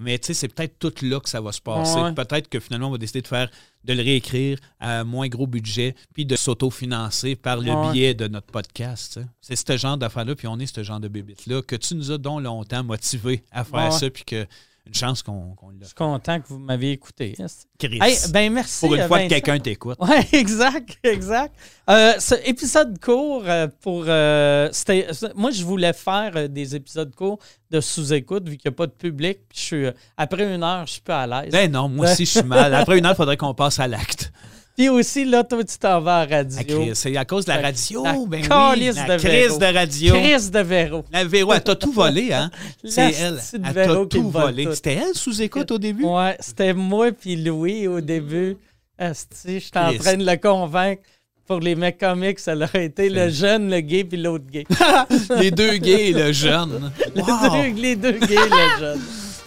Mais 0.00 0.16
tu 0.18 0.28
sais, 0.28 0.34
c'est 0.34 0.46
peut-être 0.48 0.78
tout 0.78 0.92
là 1.02 1.18
que 1.18 1.28
ça 1.28 1.40
va 1.40 1.50
se 1.50 1.60
passer. 1.60 1.98
Ouais. 2.00 2.12
Peut-être 2.14 2.48
que 2.48 2.60
finalement, 2.60 2.86
on 2.86 2.92
va 2.92 2.98
décider 2.98 3.20
de 3.20 3.26
faire, 3.26 3.50
de 3.84 3.92
le 3.92 4.00
réécrire 4.02 4.56
à 4.78 5.02
moins 5.02 5.26
gros 5.26 5.48
budget, 5.48 5.96
puis 6.14 6.24
de 6.24 6.36
s'autofinancer 6.36 7.34
par 7.34 7.56
le 7.56 7.72
Ouais. 7.72 7.92
biais 7.92 8.14
de 8.14 8.28
notre 8.28 8.46
podcast. 8.46 9.18
C'est 9.40 9.56
ce 9.56 9.76
genre 9.76 9.98
d'affaires-là, 9.98 10.36
puis 10.36 10.46
on 10.46 10.58
est 10.60 10.72
ce 10.72 10.84
genre 10.84 11.00
de 11.00 11.08
bébite-là, 11.08 11.62
que 11.62 11.74
tu 11.74 11.96
nous 11.96 12.12
as 12.12 12.18
donc 12.18 12.42
longtemps 12.42 12.84
motivé 12.84 13.42
à 13.50 13.64
faire 13.64 13.86
Ouais. 13.86 13.90
ça, 13.90 14.08
puis 14.08 14.22
que 14.24 14.46
une 14.88 14.94
chance 14.94 15.22
qu'on 15.22 15.54
Je 15.74 15.80
l'a 15.80 15.86
suis 15.86 15.94
content 15.94 16.40
que 16.40 16.48
vous 16.48 16.58
m'avez 16.58 16.90
écouté. 16.92 17.36
Chris. 17.78 17.98
Hey, 18.02 18.16
ben 18.32 18.52
merci. 18.52 18.80
pour 18.86 18.94
une 18.94 19.02
euh, 19.02 19.06
fois 19.06 19.20
que 19.20 19.28
quelqu'un 19.28 19.58
t'écoute. 19.60 19.96
Oui, 20.00 20.16
exact, 20.32 20.98
exact. 21.04 21.54
Euh, 21.90 22.14
ce 22.18 22.34
épisode 22.48 22.98
court 22.98 23.44
euh, 23.46 23.68
pour. 23.82 24.04
euh, 24.08 24.68
c'était- 24.72 25.06
moi, 25.36 25.50
je 25.50 25.62
voulais 25.64 25.92
faire 25.92 26.32
euh, 26.36 26.48
des 26.48 26.74
épisodes 26.74 27.14
courts 27.14 27.38
de 27.70 27.80
sous-écoute 27.80 28.48
vu 28.48 28.56
qu'il 28.56 28.70
n'y 28.70 28.74
a 28.74 28.76
pas 28.76 28.86
de 28.86 28.92
public. 28.92 29.40
Puis 29.48 29.58
je 29.58 29.62
suis, 29.64 29.84
euh, 29.86 29.92
après 30.16 30.52
une 30.54 30.62
heure, 30.62 30.86
je 30.86 30.92
suis 30.92 31.00
pas 31.02 31.22
à 31.22 31.26
l'aise. 31.42 31.52
Ben 31.52 31.70
non, 31.70 31.88
moi 31.88 32.10
aussi, 32.10 32.24
je 32.24 32.30
suis 32.30 32.42
mal. 32.42 32.72
Après 32.74 32.98
une 32.98 33.04
heure, 33.06 33.12
il 33.12 33.16
faudrait 33.16 33.36
qu'on 33.36 33.54
passe 33.54 33.78
à 33.78 33.86
l'acte. 33.86 34.32
Puis 34.78 34.88
aussi, 34.88 35.24
là, 35.24 35.42
toi, 35.42 35.64
tu 35.64 35.76
t'en 35.76 36.00
vas 36.00 36.18
à 36.18 36.26
la 36.26 36.36
radio. 36.36 36.94
C'est 36.94 37.16
à 37.16 37.24
cause 37.24 37.44
de 37.44 37.50
la 37.50 37.60
radio? 37.60 38.04
la 38.04 38.12
ben 38.12 38.42
oui, 38.76 38.90
la 38.94 39.16
de 39.16 39.20
crise 39.20 39.48
Véro. 39.48 39.58
de 39.58 39.64
radio. 39.64 40.14
Chris 40.14 40.50
de 40.50 40.58
Véro. 40.60 41.04
La 41.10 41.24
Véro, 41.24 41.52
elle 41.52 41.64
t'a 41.64 41.74
tout 41.74 41.90
volé, 41.90 42.32
hein? 42.32 42.48
C'est 42.84 43.12
elle. 43.14 43.40
Elle 43.54 43.74
t'a 43.74 44.06
tout 44.06 44.30
volé. 44.30 44.68
C'était 44.72 44.94
elle 44.94 45.16
sous 45.16 45.42
écoute 45.42 45.68
au 45.72 45.78
début? 45.78 46.04
Ouais, 46.04 46.36
c'était 46.38 46.74
moi 46.74 47.10
puis 47.10 47.34
Louis 47.34 47.88
au 47.88 48.00
début. 48.00 48.56
Asti, 48.96 49.58
j'étais 49.58 49.80
en 49.80 49.94
train 49.94 50.16
de 50.16 50.24
le 50.24 50.36
convaincre. 50.36 51.02
Pour 51.44 51.58
les 51.58 51.74
mecs 51.74 51.98
comiques, 51.98 52.38
ça 52.38 52.54
aurait 52.54 52.84
été 52.84 53.08
le 53.08 53.30
jeune, 53.30 53.70
le 53.70 53.80
gay 53.80 54.04
puis 54.04 54.18
l'autre 54.18 54.44
gay. 54.48 54.64
Les 55.40 55.50
deux 55.50 55.78
gays 55.78 56.10
et 56.10 56.12
le 56.12 56.30
jeune. 56.30 56.92
Les, 57.16 57.22
deux, 57.22 57.80
les 57.80 57.96
deux 57.96 58.18
gays, 58.26 58.36
le 58.36 58.78
jeune. 58.78 59.00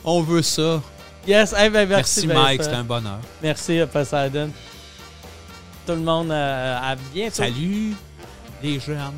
on 0.04 0.22
veut 0.24 0.42
ça. 0.42 0.82
Yes, 1.28 1.54
eh 1.58 1.70
ben, 1.70 1.88
merci, 1.88 2.26
Merci, 2.26 2.42
Mike, 2.44 2.64
c'était 2.64 2.76
un 2.76 2.84
bonheur. 2.84 3.20
Merci 3.42 3.80
Poseidon. 3.94 4.50
Tout 5.86 5.94
le 5.94 6.00
monde, 6.00 6.32
euh, 6.32 6.78
à 6.80 6.96
bientôt. 7.14 7.36
Salut, 7.36 7.96
les 8.62 8.80
jeunes. 8.80 9.14